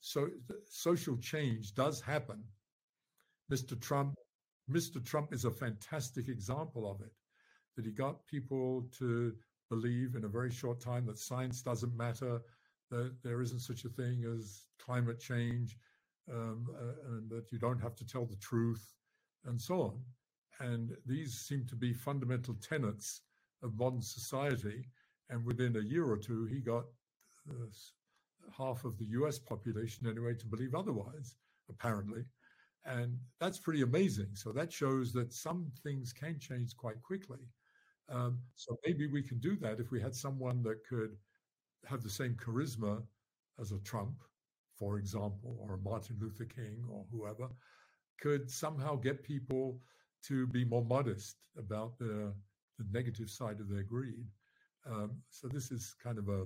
So 0.00 0.28
social 0.68 1.16
change 1.18 1.74
does 1.74 2.00
happen. 2.00 2.42
Mr. 3.50 3.80
Trump. 3.80 4.14
Mr. 4.70 5.04
Trump 5.04 5.32
is 5.32 5.44
a 5.44 5.50
fantastic 5.50 6.28
example 6.28 6.90
of 6.90 7.00
it. 7.00 7.12
That 7.76 7.84
he 7.84 7.92
got 7.92 8.26
people 8.26 8.86
to 8.98 9.34
believe 9.70 10.14
in 10.16 10.24
a 10.24 10.28
very 10.28 10.50
short 10.50 10.80
time 10.80 11.06
that 11.06 11.18
science 11.18 11.62
doesn't 11.62 11.96
matter, 11.96 12.40
that 12.90 13.12
there 13.22 13.40
isn't 13.40 13.60
such 13.60 13.84
a 13.84 13.88
thing 13.88 14.24
as 14.36 14.68
climate 14.78 15.18
change, 15.18 15.78
um, 16.30 16.66
uh, 16.78 17.14
and 17.14 17.30
that 17.30 17.50
you 17.50 17.58
don't 17.58 17.80
have 17.80 17.96
to 17.96 18.06
tell 18.06 18.26
the 18.26 18.36
truth, 18.36 18.94
and 19.46 19.60
so 19.60 19.82
on. 19.82 20.00
And 20.60 20.96
these 21.06 21.34
seem 21.34 21.66
to 21.66 21.76
be 21.76 21.92
fundamental 21.92 22.54
tenets 22.54 23.22
of 23.62 23.76
modern 23.76 24.02
society. 24.02 24.84
And 25.30 25.44
within 25.44 25.76
a 25.76 25.80
year 25.80 26.06
or 26.06 26.18
two, 26.18 26.44
he 26.46 26.60
got 26.60 26.84
uh, 27.50 27.66
half 28.56 28.84
of 28.84 28.98
the 28.98 29.06
US 29.06 29.38
population, 29.38 30.06
anyway, 30.06 30.34
to 30.34 30.46
believe 30.46 30.74
otherwise, 30.74 31.36
apparently. 31.68 32.24
And 32.84 33.18
that's 33.40 33.58
pretty 33.58 33.82
amazing. 33.82 34.34
So 34.34 34.52
that 34.52 34.72
shows 34.72 35.12
that 35.12 35.32
some 35.32 35.70
things 35.82 36.12
can 36.12 36.38
change 36.38 36.76
quite 36.76 37.00
quickly. 37.02 37.38
Um, 38.08 38.40
so 38.56 38.76
maybe 38.84 39.06
we 39.06 39.22
can 39.22 39.38
do 39.38 39.56
that 39.56 39.80
if 39.80 39.90
we 39.90 40.00
had 40.00 40.14
someone 40.14 40.62
that 40.64 40.84
could 40.88 41.16
have 41.86 42.02
the 42.02 42.10
same 42.10 42.34
charisma 42.34 43.02
as 43.60 43.72
a 43.72 43.78
Trump 43.78 44.16
for 44.82 44.98
example, 44.98 45.56
or 45.60 45.78
Martin 45.84 46.16
Luther 46.20 46.44
King 46.44 46.82
or 46.90 47.04
whoever, 47.12 47.48
could 48.20 48.50
somehow 48.50 48.96
get 48.96 49.22
people 49.22 49.78
to 50.26 50.48
be 50.48 50.64
more 50.64 50.84
modest 50.84 51.36
about 51.56 51.96
the, 52.00 52.34
the 52.78 52.86
negative 52.90 53.30
side 53.30 53.60
of 53.60 53.68
their 53.68 53.84
greed. 53.84 54.26
Um, 54.84 55.10
so 55.30 55.46
this 55.46 55.70
is 55.70 55.94
kind 56.02 56.18
of 56.18 56.28
a, 56.28 56.42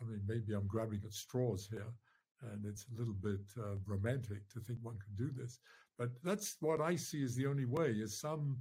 I 0.00 0.04
mean, 0.04 0.20
maybe 0.26 0.52
I'm 0.52 0.66
grabbing 0.66 1.00
at 1.02 1.14
straws 1.14 1.66
here, 1.70 1.92
and 2.52 2.66
it's 2.66 2.84
a 2.92 2.98
little 2.98 3.16
bit 3.22 3.40
uh, 3.58 3.76
romantic 3.86 4.46
to 4.52 4.60
think 4.60 4.78
one 4.82 4.98
can 4.98 5.26
do 5.26 5.32
this. 5.34 5.60
But 5.98 6.10
that's 6.22 6.56
what 6.60 6.82
I 6.82 6.94
see 6.96 7.24
as 7.24 7.34
the 7.34 7.46
only 7.46 7.64
way: 7.64 7.88
is 7.92 8.20
some 8.20 8.58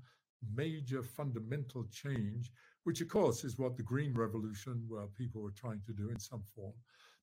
major 0.55 1.03
fundamental 1.03 1.83
change, 1.91 2.49
which 2.85 3.01
of 3.01 3.09
course 3.09 3.43
is 3.43 3.59
what 3.59 3.75
the 3.75 3.83
Green 3.83 4.13
Revolution, 4.13 4.87
well, 4.89 5.09
people 5.17 5.41
were 5.41 5.51
trying 5.63 5.81
to 5.85 5.91
do 5.91 6.09
in 6.09 6.19
some 6.19 6.43
form. 6.55 6.73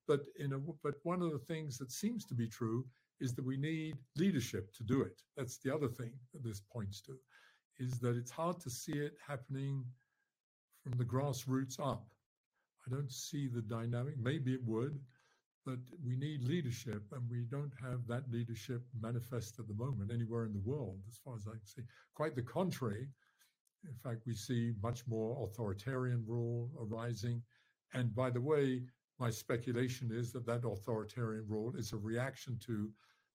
But 0.07 0.21
in 0.39 0.53
a, 0.53 0.59
but 0.59 0.95
one 1.03 1.23
of 1.23 1.33
the 1.33 1.39
things 1.39 1.79
that 1.79 1.91
seems 1.91 2.25
to 2.27 2.35
be 2.35 2.47
true 2.47 2.85
is 3.21 3.35
that 3.35 3.45
we 3.45 3.57
need 3.57 3.97
leadership 4.17 4.73
to 4.75 4.83
do 4.83 5.03
it. 5.03 5.23
That's 5.37 5.59
the 5.59 5.75
other 5.75 5.89
thing 5.89 6.13
that 6.33 6.45
this 6.45 6.61
points 6.61 7.01
to, 7.03 7.17
is 7.79 7.99
that 8.01 8.17
it's 8.17 8.31
hard 8.31 8.61
to 8.61 8.71
see 8.71 8.93
it 8.93 9.15
happening 9.27 9.85
from 10.83 10.99
the 10.99 11.05
grassroots 11.05 11.81
up. 11.81 12.07
I 12.87 12.95
don't 12.95 13.11
see 13.11 13.49
the 13.49 13.63
dynamic. 13.63 14.15
Maybe 14.19 14.53
it 14.53 14.63
would, 14.65 14.99
but 15.65 15.79
we 16.05 16.17
need 16.17 16.45
leadership, 16.45 17.03
and 17.13 17.23
we 17.31 17.45
don't 17.51 17.73
have 17.81 18.07
that 18.09 18.31
leadership 18.31 18.83
manifest 19.01 19.59
at 19.59 19.67
the 19.67 19.75
moment 19.75 20.13
anywhere 20.13 20.45
in 20.45 20.53
the 20.53 20.59
world, 20.59 20.99
as 21.09 21.19
far 21.25 21.37
as 21.37 21.47
I 21.47 21.53
can 21.53 21.65
see. 21.65 21.83
Quite 22.15 22.37
the 22.37 22.43
contrary. 22.43 23.09
In 23.85 23.95
fact, 24.03 24.27
we 24.27 24.35
see 24.35 24.73
much 24.83 25.07
more 25.07 25.47
authoritarian 25.47 26.25
rule 26.27 26.71
arising 26.79 27.43
And 27.95 28.15
by 28.15 28.31
the 28.31 28.41
way, 28.41 28.83
my 29.19 29.31
speculation 29.31 30.11
is 30.13 30.33
that 30.33 30.47
that 30.47 30.65
authoritarian 30.65 31.45
rule 31.49 31.75
is 31.77 31.93
a 31.93 31.97
reaction 31.97 32.59
to 32.67 32.91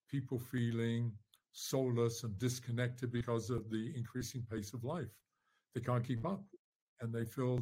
people 0.10 0.39
feeling 0.39 1.11
soulless 1.51 2.23
and 2.23 2.38
disconnected 2.38 3.11
because 3.11 3.49
of 3.49 3.69
the 3.69 3.93
increasing 3.95 4.43
pace 4.51 4.73
of 4.73 4.84
life. 4.84 5.10
They 5.73 5.81
can't 5.81 6.06
keep 6.06 6.26
up 6.26 6.43
and 7.01 7.14
they 7.14 7.26
feel 7.26 7.60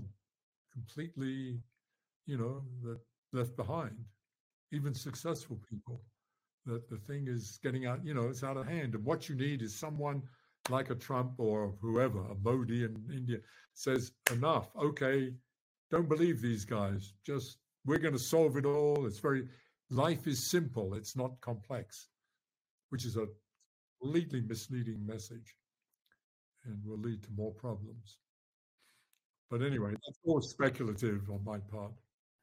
completely, 0.74 1.60
you 2.26 2.38
know, 2.38 2.64
left 3.34 3.56
behind. 3.56 3.98
Even 4.72 4.94
successful 4.94 5.60
people, 5.70 6.02
that 6.66 6.90
the 6.90 6.98
thing 6.98 7.28
is 7.28 7.60
getting 7.64 7.86
out, 7.86 8.04
you 8.04 8.14
know, 8.14 8.28
it's 8.28 8.44
out 8.44 8.58
of 8.58 8.68
hand. 8.68 8.96
And 8.96 9.06
what 9.06 9.30
you 9.30 9.36
need 9.36 9.62
is 9.62 9.74
someone 9.74 10.22
like 10.70 10.90
a 10.90 10.96
Trump 10.96 11.34
or 11.38 11.74
whoever, 11.82 12.20
a 12.20 12.36
Modi 12.44 12.84
in 12.84 13.02
India, 13.14 13.38
says, 13.74 14.12
enough, 14.32 14.76
okay, 14.76 15.34
don't 15.90 16.10
believe 16.10 16.42
these 16.42 16.66
guys. 16.66 17.14
Just, 17.26 17.60
we're 17.88 17.98
going 17.98 18.14
to 18.14 18.20
solve 18.20 18.58
it 18.58 18.66
all. 18.66 19.08
It's 19.08 19.18
very, 19.18 19.48
life 19.90 20.28
is 20.28 20.52
simple, 20.52 20.94
it's 20.94 21.16
not 21.16 21.42
complex, 21.42 22.10
which 22.90 23.06
is 23.06 23.16
a 23.16 23.26
completely 24.00 24.42
misleading 24.42 25.04
message 25.04 25.56
and 26.66 26.78
will 26.86 27.00
lead 27.00 27.24
to 27.24 27.30
more 27.36 27.54
problems. 27.54 28.18
But 29.50 29.62
anyway, 29.62 29.92
that's 29.92 30.20
all 30.26 30.42
speculative 30.42 31.30
on 31.32 31.44
my 31.46 31.58
part. 31.58 31.94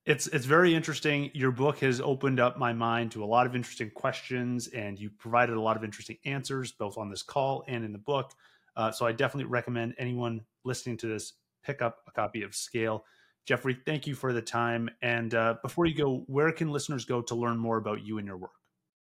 It's 0.06 0.26
it's 0.28 0.46
very 0.46 0.74
interesting. 0.74 1.30
Your 1.34 1.50
book 1.50 1.78
has 1.78 2.00
opened 2.00 2.40
up 2.40 2.58
my 2.58 2.72
mind 2.72 3.12
to 3.12 3.24
a 3.24 3.26
lot 3.26 3.46
of 3.46 3.54
interesting 3.54 3.90
questions, 3.90 4.68
and 4.68 4.98
you 4.98 5.10
provided 5.10 5.56
a 5.56 5.60
lot 5.60 5.76
of 5.76 5.84
interesting 5.84 6.16
answers, 6.24 6.72
both 6.72 6.98
on 6.98 7.10
this 7.10 7.22
call 7.22 7.64
and 7.68 7.84
in 7.84 7.92
the 7.92 7.98
book. 7.98 8.32
Uh, 8.76 8.90
so 8.90 9.06
I 9.06 9.12
definitely 9.12 9.50
recommend 9.50 9.94
anyone 9.98 10.42
listening 10.64 10.96
to 10.98 11.06
this 11.06 11.34
pick 11.62 11.80
up 11.80 11.98
a 12.06 12.10
copy 12.10 12.42
of 12.42 12.54
Scale. 12.54 13.04
Geoffrey, 13.46 13.78
thank 13.84 14.06
you 14.06 14.14
for 14.14 14.32
the 14.32 14.42
time. 14.42 14.88
And 15.02 15.34
uh, 15.34 15.56
before 15.62 15.86
you 15.86 15.94
go, 15.94 16.24
where 16.26 16.50
can 16.52 16.70
listeners 16.70 17.04
go 17.04 17.20
to 17.22 17.34
learn 17.34 17.58
more 17.58 17.76
about 17.76 18.04
you 18.04 18.18
and 18.18 18.26
your 18.26 18.38
work? 18.38 18.52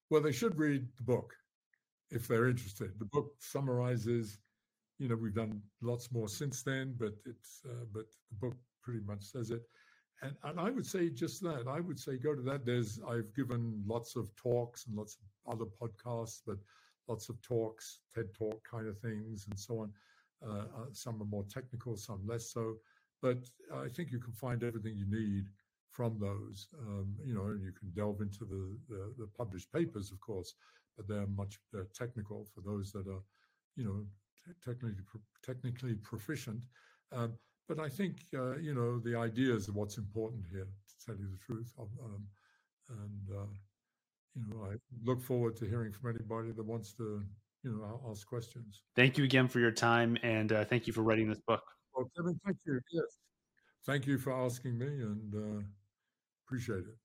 Well, 0.09 0.21
they 0.21 0.31
should 0.31 0.57
read 0.57 0.87
the 0.97 1.03
book 1.03 1.33
if 2.11 2.27
they're 2.27 2.49
interested. 2.49 2.91
The 2.99 3.05
book 3.05 3.33
summarizes 3.39 4.39
you 4.99 5.09
know 5.09 5.15
we've 5.15 5.35
done 5.35 5.61
lots 5.81 6.11
more 6.11 6.27
since 6.27 6.63
then 6.63 6.95
but 6.97 7.13
it's 7.25 7.61
uh, 7.69 7.85
but 7.93 8.05
the 8.29 8.35
book 8.47 8.55
pretty 8.81 9.01
much 9.05 9.21
says 9.23 9.51
it 9.51 9.63
and 10.21 10.33
and 10.43 10.59
i 10.59 10.69
would 10.69 10.85
say 10.85 11.09
just 11.09 11.41
that 11.41 11.67
i 11.67 11.79
would 11.79 11.99
say 11.99 12.17
go 12.17 12.35
to 12.35 12.41
that 12.41 12.65
there's 12.65 12.99
i've 13.09 13.33
given 13.35 13.83
lots 13.85 14.15
of 14.15 14.33
talks 14.35 14.85
and 14.85 14.95
lots 14.95 15.17
of 15.17 15.53
other 15.53 15.65
podcasts 15.65 16.41
but 16.45 16.57
lots 17.07 17.29
of 17.29 17.41
talks 17.41 17.99
ted 18.13 18.33
talk 18.33 18.63
kind 18.63 18.87
of 18.87 18.97
things 18.99 19.45
and 19.49 19.59
so 19.59 19.79
on 19.79 19.91
uh, 20.47 20.65
uh, 20.77 20.85
some 20.91 21.21
are 21.21 21.25
more 21.25 21.45
technical 21.49 21.97
some 21.97 22.21
less 22.25 22.51
so 22.51 22.75
but 23.23 23.39
i 23.85 23.87
think 23.95 24.11
you 24.11 24.19
can 24.19 24.33
find 24.33 24.63
everything 24.63 24.93
you 24.95 25.09
need 25.09 25.45
from 25.89 26.19
those 26.19 26.67
um, 26.81 27.07
you 27.25 27.33
know 27.35 27.45
and 27.53 27.63
you 27.63 27.73
can 27.79 27.89
delve 27.95 28.21
into 28.21 28.45
the, 28.53 28.63
the, 28.89 29.01
the 29.19 29.27
published 29.41 29.71
papers 29.71 30.11
of 30.11 30.19
course 30.19 30.53
but 30.95 31.07
they're 31.07 31.27
much 31.41 31.57
they're 31.71 31.87
technical 31.95 32.45
for 32.53 32.61
those 32.61 32.91
that 32.91 33.07
are 33.07 33.23
you 33.75 33.85
know 33.85 34.05
technically 34.63 34.91
technically 35.43 35.95
proficient. 35.95 36.59
Um, 37.11 37.33
but 37.67 37.79
I 37.79 37.89
think 37.89 38.17
uh, 38.35 38.57
you 38.57 38.73
know 38.73 38.99
the 38.99 39.15
ideas 39.17 39.69
are 39.69 39.73
what's 39.73 39.97
important 39.97 40.45
here. 40.51 40.67
To 40.67 41.05
tell 41.05 41.15
you 41.15 41.27
the 41.31 41.37
truth, 41.45 41.73
um, 41.79 42.27
and 42.89 43.37
uh, 43.37 43.45
you 44.35 44.43
know 44.49 44.65
I 44.65 44.75
look 45.03 45.21
forward 45.21 45.55
to 45.57 45.65
hearing 45.65 45.91
from 45.91 46.09
anybody 46.09 46.51
that 46.51 46.65
wants 46.65 46.93
to 46.95 47.23
you 47.63 47.71
know 47.71 48.01
ask 48.09 48.27
questions. 48.27 48.81
Thank 48.95 49.17
you 49.17 49.23
again 49.23 49.47
for 49.47 49.59
your 49.59 49.71
time, 49.71 50.17
and 50.23 50.51
uh, 50.51 50.65
thank 50.65 50.87
you 50.87 50.93
for 50.93 51.01
writing 51.01 51.29
this 51.29 51.41
book. 51.47 51.63
Well, 51.95 52.09
Kevin, 52.15 52.39
thank 52.45 52.57
you. 52.65 52.79
Yes, 52.91 53.17
thank 53.85 54.07
you 54.07 54.17
for 54.17 54.33
asking 54.33 54.77
me, 54.77 54.87
and 54.87 55.35
uh, 55.35 55.63
appreciate 56.47 56.79
it. 56.87 56.97